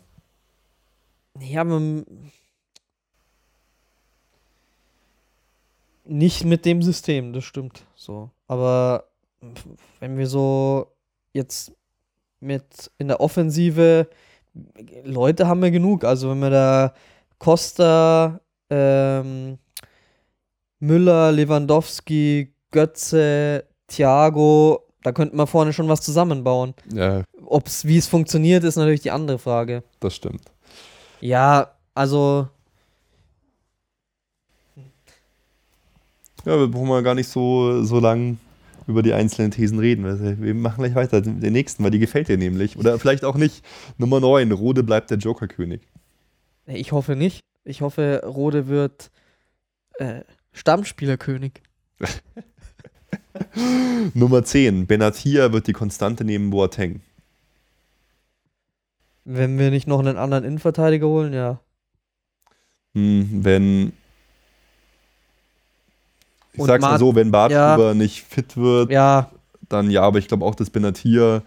Ja, 1.41 1.65
man, 1.65 2.07
nicht 6.05 6.45
mit 6.45 6.65
dem 6.65 6.83
System, 6.83 7.33
das 7.33 7.45
stimmt. 7.45 7.85
So. 7.95 8.31
Aber 8.47 9.05
wenn 10.01 10.17
wir 10.17 10.27
so 10.27 10.93
jetzt 11.33 11.73
mit 12.41 12.91
in 12.99 13.09
der 13.09 13.21
Offensive 13.21 14.09
Leute 15.05 15.47
haben 15.47 15.63
wir 15.63 15.71
genug. 15.71 16.05
Also 16.05 16.31
wenn 16.31 16.39
wir 16.39 16.51
da 16.51 16.95
Costa, 17.39 18.41
ähm, 18.71 19.59
Müller, 20.81 21.33
Lewandowski, 21.33 22.53
Götze, 22.71 23.65
Thiago, 23.87 24.86
da 25.07 25.13
könnten 25.13 25.37
wir 25.37 25.47
vorne 25.47 25.73
schon 25.73 25.87
was 25.89 26.01
zusammenbauen. 26.01 26.75
Ja, 26.93 27.23
Ob's, 27.45 27.85
wie 27.85 27.97
es 27.97 28.09
funktioniert, 28.09 28.65
ist 28.65 28.75
natürlich 28.75 29.03
die 29.03 29.13
andere 29.13 29.39
Frage. 29.39 29.85
das 30.01 30.17
stimmt. 30.17 30.43
Ja, 31.21 31.71
also 31.95 32.49
Ja, 36.45 36.59
wir 36.59 36.67
brauchen 36.67 36.89
mal 36.89 37.05
gar 37.05 37.15
nicht 37.15 37.29
so, 37.29 37.85
so 37.85 38.01
lang 38.01 38.39
über 38.89 39.03
die 39.05 39.13
einzelnen 39.13 39.53
Thesen 39.53 39.79
reden. 39.79 40.41
Wir- 40.43 40.55
machen 40.55 40.83
gleich 40.83 40.97
weiter, 40.97 41.21
den 41.21 41.53
nächsten, 41.53 41.85
weil 41.85 41.93
die 41.93 42.01
gefällt 42.01 42.27
dir 42.27 42.37
nämlich. 42.37 42.77
Oder 42.77 42.99
vielleicht 42.99 43.25
auch 43.25 43.37
nicht. 43.37 43.65
Nummer 43.99 44.19
9, 44.19 44.51
Rode 44.51 44.83
bleibt 44.83 45.11
der 45.13 45.19
Jokerkönig. 45.19 45.83
Ich 46.67 46.91
hoffe 46.91 47.15
nicht. 47.15 47.41
Ich 47.65 47.81
hoffe, 47.81 48.23
Rode 48.25 48.67
wird 48.67 49.13
äh, 49.99 50.23
Stammspielerkönig. 50.53 51.63
Nummer 54.15 54.45
10, 54.45 54.87
Benatia 54.87 55.53
wird 55.53 55.67
die 55.67 55.73
Konstante 55.73 56.25
neben 56.25 56.51
Boateng. 56.51 57.01
Wenn 59.25 59.59
wir 59.59 59.71
nicht 59.71 59.87
noch 59.89 59.99
einen 59.99 60.17
anderen 60.17 60.45
Innenverteidiger 60.45 61.07
holen, 61.09 61.33
ja. 61.33 61.61
Hm, 62.95 63.29
wenn. 63.45 63.93
Ich 66.53 66.61
Und 66.61 66.67
sag's 66.69 66.83
mal 66.83 66.91
Mart- 66.91 67.01
so, 67.01 67.15
wenn 67.15 67.31
Bartstuber 67.31 67.95
nicht 67.95 68.23
fit 68.23 68.57
wird, 68.57 68.91
Ja, 68.91 69.31
dann 69.69 69.91
ja, 69.91 70.03
aber 70.03 70.19
ich 70.19 70.29
glaube 70.29 70.45
auch, 70.45 70.55
dass 70.55 70.71
Benatia 70.71 71.43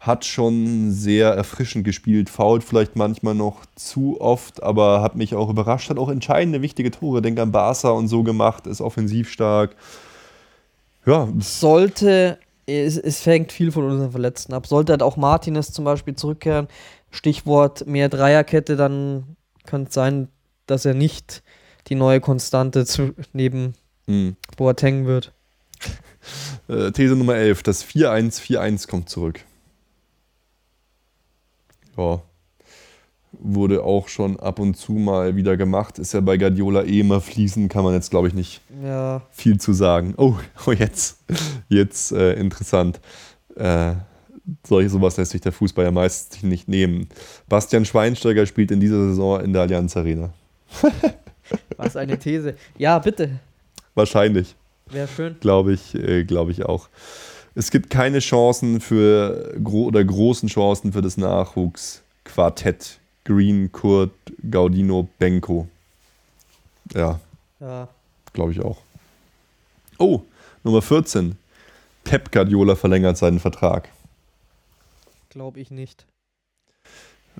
hat 0.00 0.24
schon 0.24 0.92
sehr 0.92 1.30
erfrischend 1.30 1.84
gespielt, 1.84 2.30
fault 2.30 2.62
vielleicht 2.62 2.94
manchmal 2.94 3.34
noch 3.34 3.66
zu 3.74 4.20
oft, 4.20 4.62
aber 4.62 5.02
hat 5.02 5.16
mich 5.16 5.34
auch 5.34 5.50
überrascht, 5.50 5.90
hat 5.90 5.98
auch 5.98 6.08
entscheidende, 6.08 6.62
wichtige 6.62 6.92
Tore, 6.92 7.20
denk 7.20 7.38
an 7.40 7.50
Barca 7.50 7.90
und 7.90 8.06
so 8.06 8.22
gemacht, 8.22 8.68
ist 8.68 8.80
offensiv 8.80 9.28
stark. 9.28 9.74
Ja, 11.08 11.26
sollte, 11.38 12.38
es, 12.66 12.98
es 12.98 13.22
fängt 13.22 13.50
viel 13.50 13.72
von 13.72 13.84
unseren 13.84 14.10
Verletzten 14.10 14.52
ab. 14.52 14.66
Sollte 14.66 14.92
halt 14.92 15.02
auch 15.02 15.16
Martinez 15.16 15.72
zum 15.72 15.86
Beispiel 15.86 16.14
zurückkehren, 16.14 16.68
Stichwort 17.10 17.86
mehr 17.86 18.10
Dreierkette, 18.10 18.76
dann 18.76 19.38
kann 19.64 19.84
es 19.84 19.94
sein, 19.94 20.28
dass 20.66 20.84
er 20.84 20.92
nicht 20.92 21.42
die 21.86 21.94
neue 21.94 22.20
Konstante 22.20 22.84
zu, 22.84 23.14
neben 23.32 23.72
hm. 24.06 24.36
Boateng 24.56 25.06
wird. 25.06 25.32
Äh, 26.68 26.90
These 26.92 27.16
Nummer 27.16 27.36
11, 27.36 27.62
das 27.62 27.82
4-1-4-1 27.86 28.88
kommt 28.88 29.08
zurück. 29.08 29.40
Ja, 31.96 32.20
wurde 33.32 33.84
auch 33.84 34.08
schon 34.08 34.38
ab 34.40 34.58
und 34.58 34.74
zu 34.74 34.92
mal 34.92 35.36
wieder 35.36 35.56
gemacht, 35.56 35.98
ist 35.98 36.12
ja 36.14 36.20
bei 36.20 36.36
Guardiola 36.36 36.82
eh 36.84 37.00
immer 37.00 37.20
fließend, 37.20 37.70
kann 37.70 37.84
man 37.84 37.94
jetzt 37.94 38.10
glaube 38.10 38.28
ich 38.28 38.34
nicht 38.34 38.60
Ja, 38.82 39.22
viel 39.30 39.58
zu 39.58 39.72
sagen. 39.72 40.14
Oh, 40.16 40.34
oh 40.66 40.72
jetzt, 40.72 41.18
jetzt 41.68 42.12
äh, 42.12 42.34
interessant. 42.34 43.00
Äh, 43.56 43.94
solche 44.66 44.88
sowas 44.88 45.16
lässt 45.16 45.32
sich 45.32 45.40
der 45.40 45.52
Fußball 45.52 45.84
ja 45.84 45.90
meist 45.90 46.42
nicht 46.42 46.68
nehmen. 46.68 47.08
Bastian 47.48 47.84
Schweinsteiger 47.84 48.46
spielt 48.46 48.70
in 48.70 48.80
dieser 48.80 49.08
Saison 49.08 49.40
in 49.40 49.52
der 49.52 49.62
Allianz 49.62 49.96
Arena. 49.96 50.30
was 51.76 51.96
eine 51.96 52.18
These. 52.18 52.54
Ja, 52.78 52.98
bitte. 52.98 53.40
Wahrscheinlich, 53.94 54.54
Wäre 54.86 55.08
schön. 55.08 55.36
glaube 55.40 55.72
ich, 55.72 55.94
äh, 55.94 56.24
glaube 56.24 56.52
ich 56.52 56.64
auch. 56.64 56.88
Es 57.54 57.70
gibt 57.70 57.90
keine 57.90 58.20
Chancen 58.20 58.80
für 58.80 59.54
gro 59.62 59.84
oder 59.84 60.04
großen 60.04 60.48
Chancen 60.48 60.92
für 60.92 61.02
das 61.02 61.16
Nachwuchsquartett. 61.16 62.97
Green, 63.28 63.70
Kurt, 63.70 64.12
Gaudino, 64.50 65.06
Benko. 65.18 65.68
Ja, 66.94 67.20
Ja. 67.60 67.86
Glaube 68.32 68.52
ich 68.52 68.60
auch. 68.62 68.78
Oh, 69.98 70.22
Nummer 70.64 70.80
14. 70.80 71.36
Pep 72.04 72.32
Guardiola 72.32 72.74
verlängert 72.74 73.18
seinen 73.18 73.38
Vertrag. 73.38 73.90
Glaube 75.28 75.60
ich 75.60 75.70
nicht. 75.70 76.06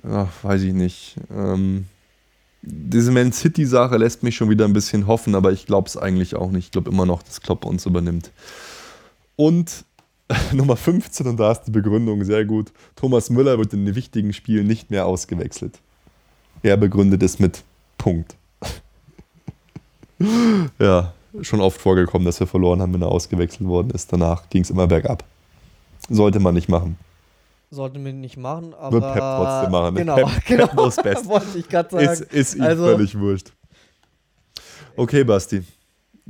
Ach, 0.03 0.27
weiß 0.43 0.61
ich 0.61 0.73
nicht. 0.73 1.15
Ähm, 1.31 1.87
diese 2.61 3.11
Man 3.11 3.31
City-Sache 3.33 3.97
lässt 3.97 4.21
mich 4.21 4.35
schon 4.35 4.49
wieder 4.49 4.65
ein 4.65 4.73
bisschen 4.73 5.07
hoffen, 5.07 5.33
aber 5.33 5.51
ich 5.51 5.65
glaube 5.65 5.87
es 5.87 5.97
eigentlich 5.97 6.35
auch 6.35 6.51
nicht. 6.51 6.65
Ich 6.65 6.71
glaube 6.71 6.91
immer 6.91 7.07
noch, 7.07 7.23
dass 7.23 7.41
Klopp 7.41 7.65
uns 7.65 7.87
übernimmt. 7.87 8.31
Und 9.35 9.85
Nummer 10.53 10.75
15, 10.75 11.27
und 11.27 11.37
da 11.39 11.51
ist 11.51 11.63
die 11.63 11.71
Begründung 11.71 12.23
sehr 12.23 12.45
gut. 12.45 12.71
Thomas 12.95 13.29
Müller 13.29 13.57
wird 13.57 13.73
in 13.73 13.85
den 13.85 13.95
wichtigen 13.95 14.31
Spielen 14.33 14.67
nicht 14.67 14.91
mehr 14.91 15.05
ausgewechselt. 15.05 15.79
Er 16.61 16.77
begründet 16.77 17.23
es 17.23 17.39
mit 17.39 17.63
Punkt. 17.97 18.35
ja, 20.79 21.13
schon 21.41 21.61
oft 21.61 21.79
vorgekommen, 21.81 22.25
dass 22.25 22.39
wir 22.39 22.47
verloren 22.47 22.81
haben, 22.81 22.93
wenn 22.93 23.01
er 23.01 23.09
ausgewechselt 23.09 23.67
worden 23.67 23.89
ist. 23.91 24.11
Danach 24.11 24.49
ging 24.49 24.61
es 24.61 24.69
immer 24.69 24.87
bergab. 24.87 25.23
Sollte 26.09 26.39
man 26.39 26.53
nicht 26.53 26.69
machen. 26.69 26.97
Sollte 27.71 27.99
man 27.99 28.19
nicht 28.19 28.37
machen, 28.37 28.73
aber. 28.73 29.01
Wird 29.01 29.13
Pep 29.13 29.21
trotzdem 29.21 29.71
machen. 29.71 29.95
Genau, 29.95 30.15
Pep, 30.15 30.45
genau. 30.45 30.89
Pep. 30.89 31.25
Wollte 31.25 31.57
ich 31.57 31.67
gerade 31.69 31.89
sagen. 31.89 32.05
Ist, 32.05 32.21
ist 32.21 32.55
ihm 32.55 32.61
Also- 32.63 32.85
völlig 32.85 33.17
wurscht. 33.17 33.51
Okay, 34.95 35.23
Basti. 35.23 35.63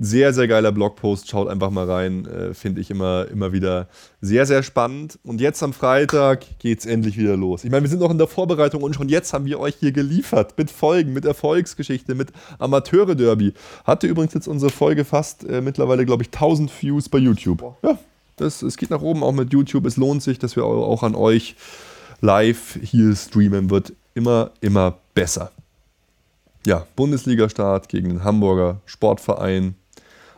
Sehr, 0.01 0.33
sehr 0.33 0.47
geiler 0.47 0.71
Blogpost. 0.71 1.29
Schaut 1.29 1.49
einfach 1.49 1.71
mal 1.71 1.89
rein. 1.89 2.25
Äh, 2.25 2.53
Finde 2.53 2.79
ich 2.79 2.89
immer, 2.89 3.27
immer 3.29 3.51
wieder 3.51 3.89
sehr, 4.21 4.45
sehr 4.45 4.63
spannend. 4.63 5.19
Und 5.23 5.41
jetzt 5.41 5.61
am 5.61 5.73
Freitag 5.73 6.45
geht 6.59 6.79
es 6.79 6.85
endlich 6.85 7.17
wieder 7.17 7.35
los. 7.35 7.65
Ich 7.65 7.69
meine, 7.69 7.83
wir 7.83 7.89
sind 7.89 7.99
noch 7.99 8.09
in 8.09 8.17
der 8.17 8.27
Vorbereitung 8.27 8.81
und 8.81 8.95
schon 8.95 9.09
jetzt 9.09 9.33
haben 9.33 9.43
wir 9.43 9.59
euch 9.59 9.75
hier 9.77 9.91
geliefert. 9.91 10.57
Mit 10.57 10.71
Folgen, 10.71 11.11
mit 11.11 11.25
Erfolgsgeschichte, 11.25 12.15
mit 12.15 12.29
Amateure-Derby. 12.59 13.53
Hatte 13.83 14.07
übrigens 14.07 14.33
jetzt 14.33 14.47
unsere 14.47 14.71
Folge 14.71 15.03
fast 15.03 15.43
äh, 15.43 15.59
mittlerweile, 15.59 16.05
glaube 16.05 16.23
ich, 16.23 16.29
1000 16.29 16.71
Views 16.81 17.09
bei 17.09 17.17
YouTube. 17.17 17.75
Ja, 17.83 17.99
das, 18.37 18.61
es 18.61 18.77
geht 18.77 18.91
nach 18.91 19.01
oben 19.01 19.21
auch 19.21 19.33
mit 19.33 19.51
YouTube. 19.51 19.85
Es 19.85 19.97
lohnt 19.97 20.23
sich, 20.23 20.39
dass 20.39 20.55
wir 20.55 20.63
auch 20.63 21.03
an 21.03 21.13
euch 21.13 21.57
live 22.21 22.79
hier 22.81 23.13
streamen. 23.17 23.69
Wird 23.69 23.91
immer, 24.13 24.51
immer 24.61 24.97
besser 25.13 25.51
ja, 26.65 26.85
Bundesliga-Start 26.95 27.89
gegen 27.89 28.09
den 28.09 28.23
Hamburger 28.23 28.81
Sportverein. 28.85 29.75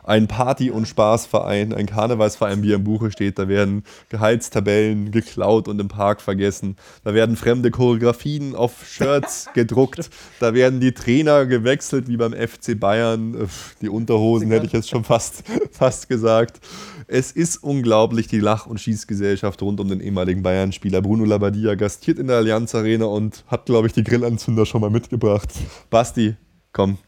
Ein 0.04 0.26
Party- 0.26 0.70
und 0.70 0.86
Spaßverein, 0.86 1.72
ein 1.72 1.86
Karnevalsverein, 1.86 2.62
wie 2.62 2.72
im 2.72 2.84
Buche 2.84 3.10
steht. 3.12 3.38
Da 3.38 3.48
werden 3.48 3.84
Gehaltstabellen 4.08 5.10
geklaut 5.12 5.68
und 5.68 5.80
im 5.80 5.88
Park 5.88 6.20
vergessen. 6.20 6.76
Da 7.04 7.14
werden 7.14 7.36
fremde 7.36 7.70
Choreografien 7.70 8.54
auf 8.56 8.86
Shirts 8.86 9.48
gedruckt. 9.54 10.10
Da 10.40 10.54
werden 10.54 10.80
die 10.80 10.92
Trainer 10.92 11.46
gewechselt, 11.46 12.08
wie 12.08 12.16
beim 12.16 12.32
FC 12.32 12.78
Bayern. 12.78 13.48
Die 13.80 13.88
Unterhosen 13.88 14.50
hätte 14.50 14.66
ich 14.66 14.72
jetzt 14.72 14.90
schon 14.90 15.04
fast, 15.04 15.44
fast 15.70 16.08
gesagt. 16.08 16.60
Es 17.06 17.30
ist 17.30 17.62
unglaublich, 17.62 18.26
die 18.26 18.40
Lach- 18.40 18.66
und 18.66 18.80
Schießgesellschaft 18.80 19.60
rund 19.62 19.80
um 19.80 19.88
den 19.88 20.00
ehemaligen 20.00 20.42
Bayern-Spieler 20.42 21.02
Bruno 21.02 21.24
Labbadia 21.24 21.74
gastiert 21.74 22.18
in 22.18 22.28
der 22.28 22.38
Allianz 22.38 22.74
Arena 22.74 23.04
und 23.04 23.44
hat, 23.48 23.66
glaube 23.66 23.86
ich, 23.86 23.92
die 23.92 24.02
Grillanzünder 24.02 24.66
schon 24.66 24.80
mal 24.80 24.90
mitgebracht. 24.90 25.50
Basti, 25.90 26.36
komm, 26.72 26.98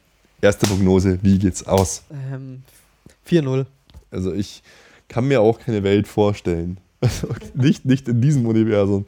erste 0.40 0.66
Prognose, 0.66 1.18
wie 1.22 1.38
geht's 1.38 1.66
aus? 1.66 2.04
Ähm, 2.10 2.62
4-0. 3.28 3.66
Also 4.10 4.32
ich 4.32 4.62
kann 5.08 5.26
mir 5.26 5.40
auch 5.40 5.58
keine 5.58 5.82
Welt 5.82 6.08
vorstellen. 6.08 6.78
Also 7.04 7.28
nicht, 7.52 7.84
nicht 7.84 8.08
in 8.08 8.22
diesem 8.22 8.46
Universum, 8.46 9.04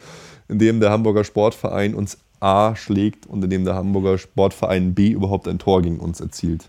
in 0.48 0.58
dem 0.58 0.80
der 0.80 0.90
Hamburger 0.90 1.24
Sportverein 1.24 1.94
uns 1.94 2.18
A 2.40 2.76
schlägt 2.76 3.24
und 3.24 3.42
in 3.42 3.48
dem 3.48 3.64
der 3.64 3.74
Hamburger 3.74 4.18
Sportverein 4.18 4.94
B 4.94 5.12
überhaupt 5.12 5.48
ein 5.48 5.58
Tor 5.58 5.80
gegen 5.80 5.98
uns 5.98 6.20
erzielt. 6.20 6.68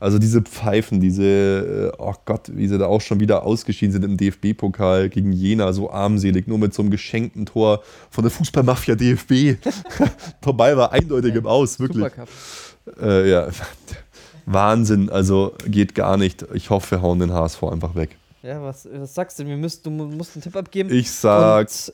Also 0.00 0.18
diese 0.18 0.42
Pfeifen, 0.42 1.00
diese, 1.00 1.92
äh, 1.94 1.96
oh 1.98 2.14
Gott, 2.24 2.50
wie 2.54 2.68
sie 2.68 2.78
da 2.78 2.86
auch 2.86 3.00
schon 3.00 3.18
wieder 3.18 3.42
ausgeschieden 3.42 3.92
sind 3.92 4.04
im 4.04 4.16
DFB-Pokal 4.16 5.08
gegen 5.08 5.32
Jena, 5.32 5.72
so 5.72 5.90
armselig, 5.90 6.46
nur 6.46 6.58
mit 6.58 6.72
so 6.72 6.82
einem 6.82 6.90
geschenkten 6.90 7.46
Tor 7.46 7.82
von 8.10 8.22
der 8.22 8.30
Fußballmafia 8.30 8.94
DFB. 8.94 9.56
Vorbei 10.42 10.76
war 10.76 10.92
eindeutig 10.92 11.34
im 11.34 11.46
Aus, 11.46 11.80
wirklich. 11.80 12.04
Supercup. 12.04 12.28
Äh, 13.00 13.30
ja, 13.30 13.48
Wahnsinn, 14.52 15.10
also 15.10 15.54
geht 15.66 15.94
gar 15.94 16.16
nicht. 16.16 16.44
Ich 16.54 16.70
hoffe, 16.70 16.92
wir 16.96 17.02
hauen 17.02 17.18
den 17.18 17.32
HSV 17.32 17.62
einfach 17.64 17.94
weg. 17.94 18.16
Ja, 18.42 18.62
was, 18.62 18.88
was 18.92 19.14
sagst 19.14 19.38
du? 19.38 19.46
Wir 19.46 19.56
müssen, 19.56 19.82
du 19.82 19.90
mu- 19.90 20.06
musst 20.06 20.34
einen 20.36 20.42
Tipp 20.42 20.56
abgeben. 20.56 20.90
Ich 20.92 21.10
sag, 21.10 21.66
Und 21.68 21.92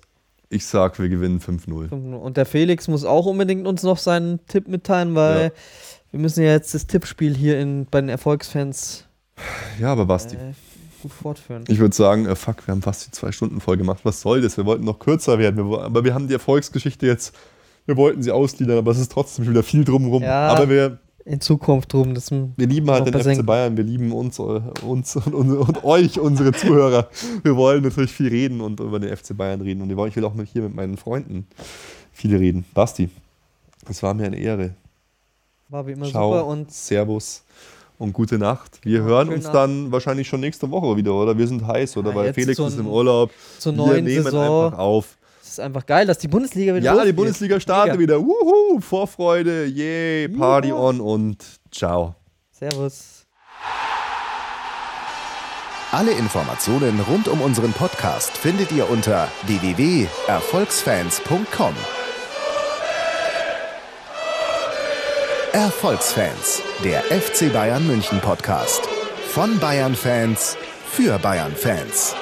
Ich 0.51 0.66
sag, 0.66 0.98
wir 0.98 1.09
gewinnen 1.09 1.40
5-0. 1.40 1.89
Und 1.90 2.36
der 2.36 2.47
Felix 2.47 2.86
muss 2.86 3.05
auch 3.05 3.26
unbedingt 3.26 3.66
uns 3.66 3.82
noch 3.82 3.98
seinen 3.98 4.44
Tipp 4.47 4.68
mitteilen, 4.68 5.14
weil 5.14 5.44
Ja. 5.44 5.51
wir 6.12 6.20
müssen 6.20 6.44
ja 6.44 6.51
jetzt 6.52 6.74
das 6.74 6.86
Tippspiel 6.86 7.35
hier 7.35 7.59
in, 7.59 7.86
bei 7.90 8.01
den 8.01 8.10
Erfolgsfans 8.10 9.05
Ja, 9.81 9.90
aber 9.93 10.05
Basti. 10.06 10.36
äh, 10.36 10.52
gut 11.02 11.12
fortführen. 11.12 11.64
Ich 11.68 11.78
würde 11.81 11.94
sagen, 11.97 12.26
äh, 12.26 12.36
fuck, 12.36 12.66
wir 12.68 12.72
haben 12.72 12.82
fast 12.82 13.06
die 13.06 13.10
zwei 13.10 13.32
Stunden 13.32 13.60
voll 13.60 13.76
gemacht. 13.78 14.01
Was 14.05 14.20
soll 14.20 14.43
das? 14.43 14.56
Wir 14.56 14.64
wollten 14.66 14.85
noch 14.85 14.98
kürzer 15.01 15.39
werden. 15.39 15.56
Wir, 15.68 15.78
aber 15.82 16.05
wir 16.05 16.14
haben 16.14 16.28
die 16.28 16.35
Erfolgsgeschichte 16.35 17.06
jetzt, 17.06 17.35
wir 17.86 17.97
wollten 17.97 18.22
sie 18.22 18.31
ausgliedern, 18.31 18.78
aber 18.78 18.93
es 18.93 18.98
ist 18.98 19.10
trotzdem 19.12 19.48
wieder 19.48 19.62
viel 19.62 19.85
drumherum. 19.85 20.22
Ja. 20.22 20.48
Aber 20.48 20.68
wir, 20.68 20.98
In 21.26 21.40
Zukunft 21.40 21.92
drum. 21.94 22.12
Das, 22.14 22.30
wir 22.30 22.66
lieben 22.66 22.90
halt 22.90 23.06
den 23.06 23.14
FC 23.18 23.44
Bayern, 23.46 23.76
wir 23.78 23.84
lieben 23.84 24.12
uns, 24.12 24.38
äh, 24.38 24.60
uns 24.86 25.16
und, 25.16 25.32
und, 25.34 25.56
und 25.56 25.82
euch, 25.84 26.20
unsere 26.20 26.52
Zuhörer. 26.52 27.09
Wir 27.42 27.56
wollen 27.56 27.82
natürlich 27.82 28.12
viel 28.12 28.28
reden 28.28 28.60
und 28.60 28.78
über 28.80 29.01
den 29.01 29.16
FC 29.16 29.34
Bayern 29.34 29.62
reden. 29.62 29.80
Und 29.80 29.90
ich 29.90 30.16
will- 30.16 30.24
auch 30.24 30.34
hier 30.52 30.62
mit 30.62 30.74
meinen 30.74 30.98
Freunden 30.98 31.46
viel 32.12 32.36
reden. 32.36 32.66
Basti, 32.74 33.09
es 33.88 34.02
war 34.02 34.12
mir 34.12 34.26
eine 34.26 34.36
Ehre. 34.38 34.74
war 35.70 35.86
wie 35.86 35.92
immer 35.92 36.06
Ciao, 36.06 36.30
super 36.32 36.46
und 36.46 36.70
Servus 36.70 37.42
und 37.98 38.12
gute 38.12 38.36
Nacht. 38.38 38.80
Wir 38.82 38.98
Ja, 38.98 39.05
hören 39.05 39.30
uns 39.30 39.46
Abend. 39.46 39.55
dann 39.86 39.92
wahrscheinlich 39.92 40.28
schon 40.28 40.40
nächste 40.40 40.70
Woche 40.70 40.94
wieder, 40.96 41.14
oder? 41.14 41.38
Wir 41.38 41.46
sind 41.48 41.66
heiß, 41.66 41.96
oder? 41.96 42.10
Ja, 42.10 42.16
Weil 42.16 42.34
Felix 42.34 42.59
so 42.59 42.66
ist 42.66 42.78
im 42.78 42.86
Urlaub. 42.86 43.30
zur 43.59 43.72
Wir 43.72 43.76
neuen 43.78 44.05
nehmen 44.05 44.24
Saison. 44.24 44.66
einfach 44.66 44.78
auf. 44.78 45.16
Ist 45.55 45.60
einfach 45.60 45.86
geil, 45.86 46.05
dass 46.05 46.18
die 46.18 46.26
Bundesliga 46.26 46.74
wieder 46.74 46.86
Ja, 46.86 46.93
die 46.94 46.98
losgeht. 46.98 47.14
Bundesliga 47.16 47.60
startet 47.60 47.97
wieder. 48.01 48.20
Wuhu, 48.20 48.81
Vorfreude, 48.81 49.66
yay, 49.66 50.26
Party 50.28 50.70
Juhu. 50.70 50.81
on 50.89 51.01
und 51.01 51.44
ciao. 51.70 52.16
Servus. 52.51 53.24
Alle 55.93 56.10
Informationen 56.10 56.98
rund 57.09 57.28
um 57.28 57.40
unseren 57.40 57.72
Podcast 57.72 58.36
findet 58.36 58.72
ihr 58.72 58.90
unter 58.90 59.28
www.erfolgsfans.com. 59.47 61.74
Erfolgsfans, 65.52 66.62
der 66.82 67.01
FC 67.05 67.52
Bayern 67.52 67.86
München 67.86 68.18
Podcast. 68.20 68.81
Von 69.28 69.60
Bayern 69.60 69.94
Fans 69.94 70.56
für 70.90 71.16
Bayern 71.20 71.55
Fans. 71.55 72.16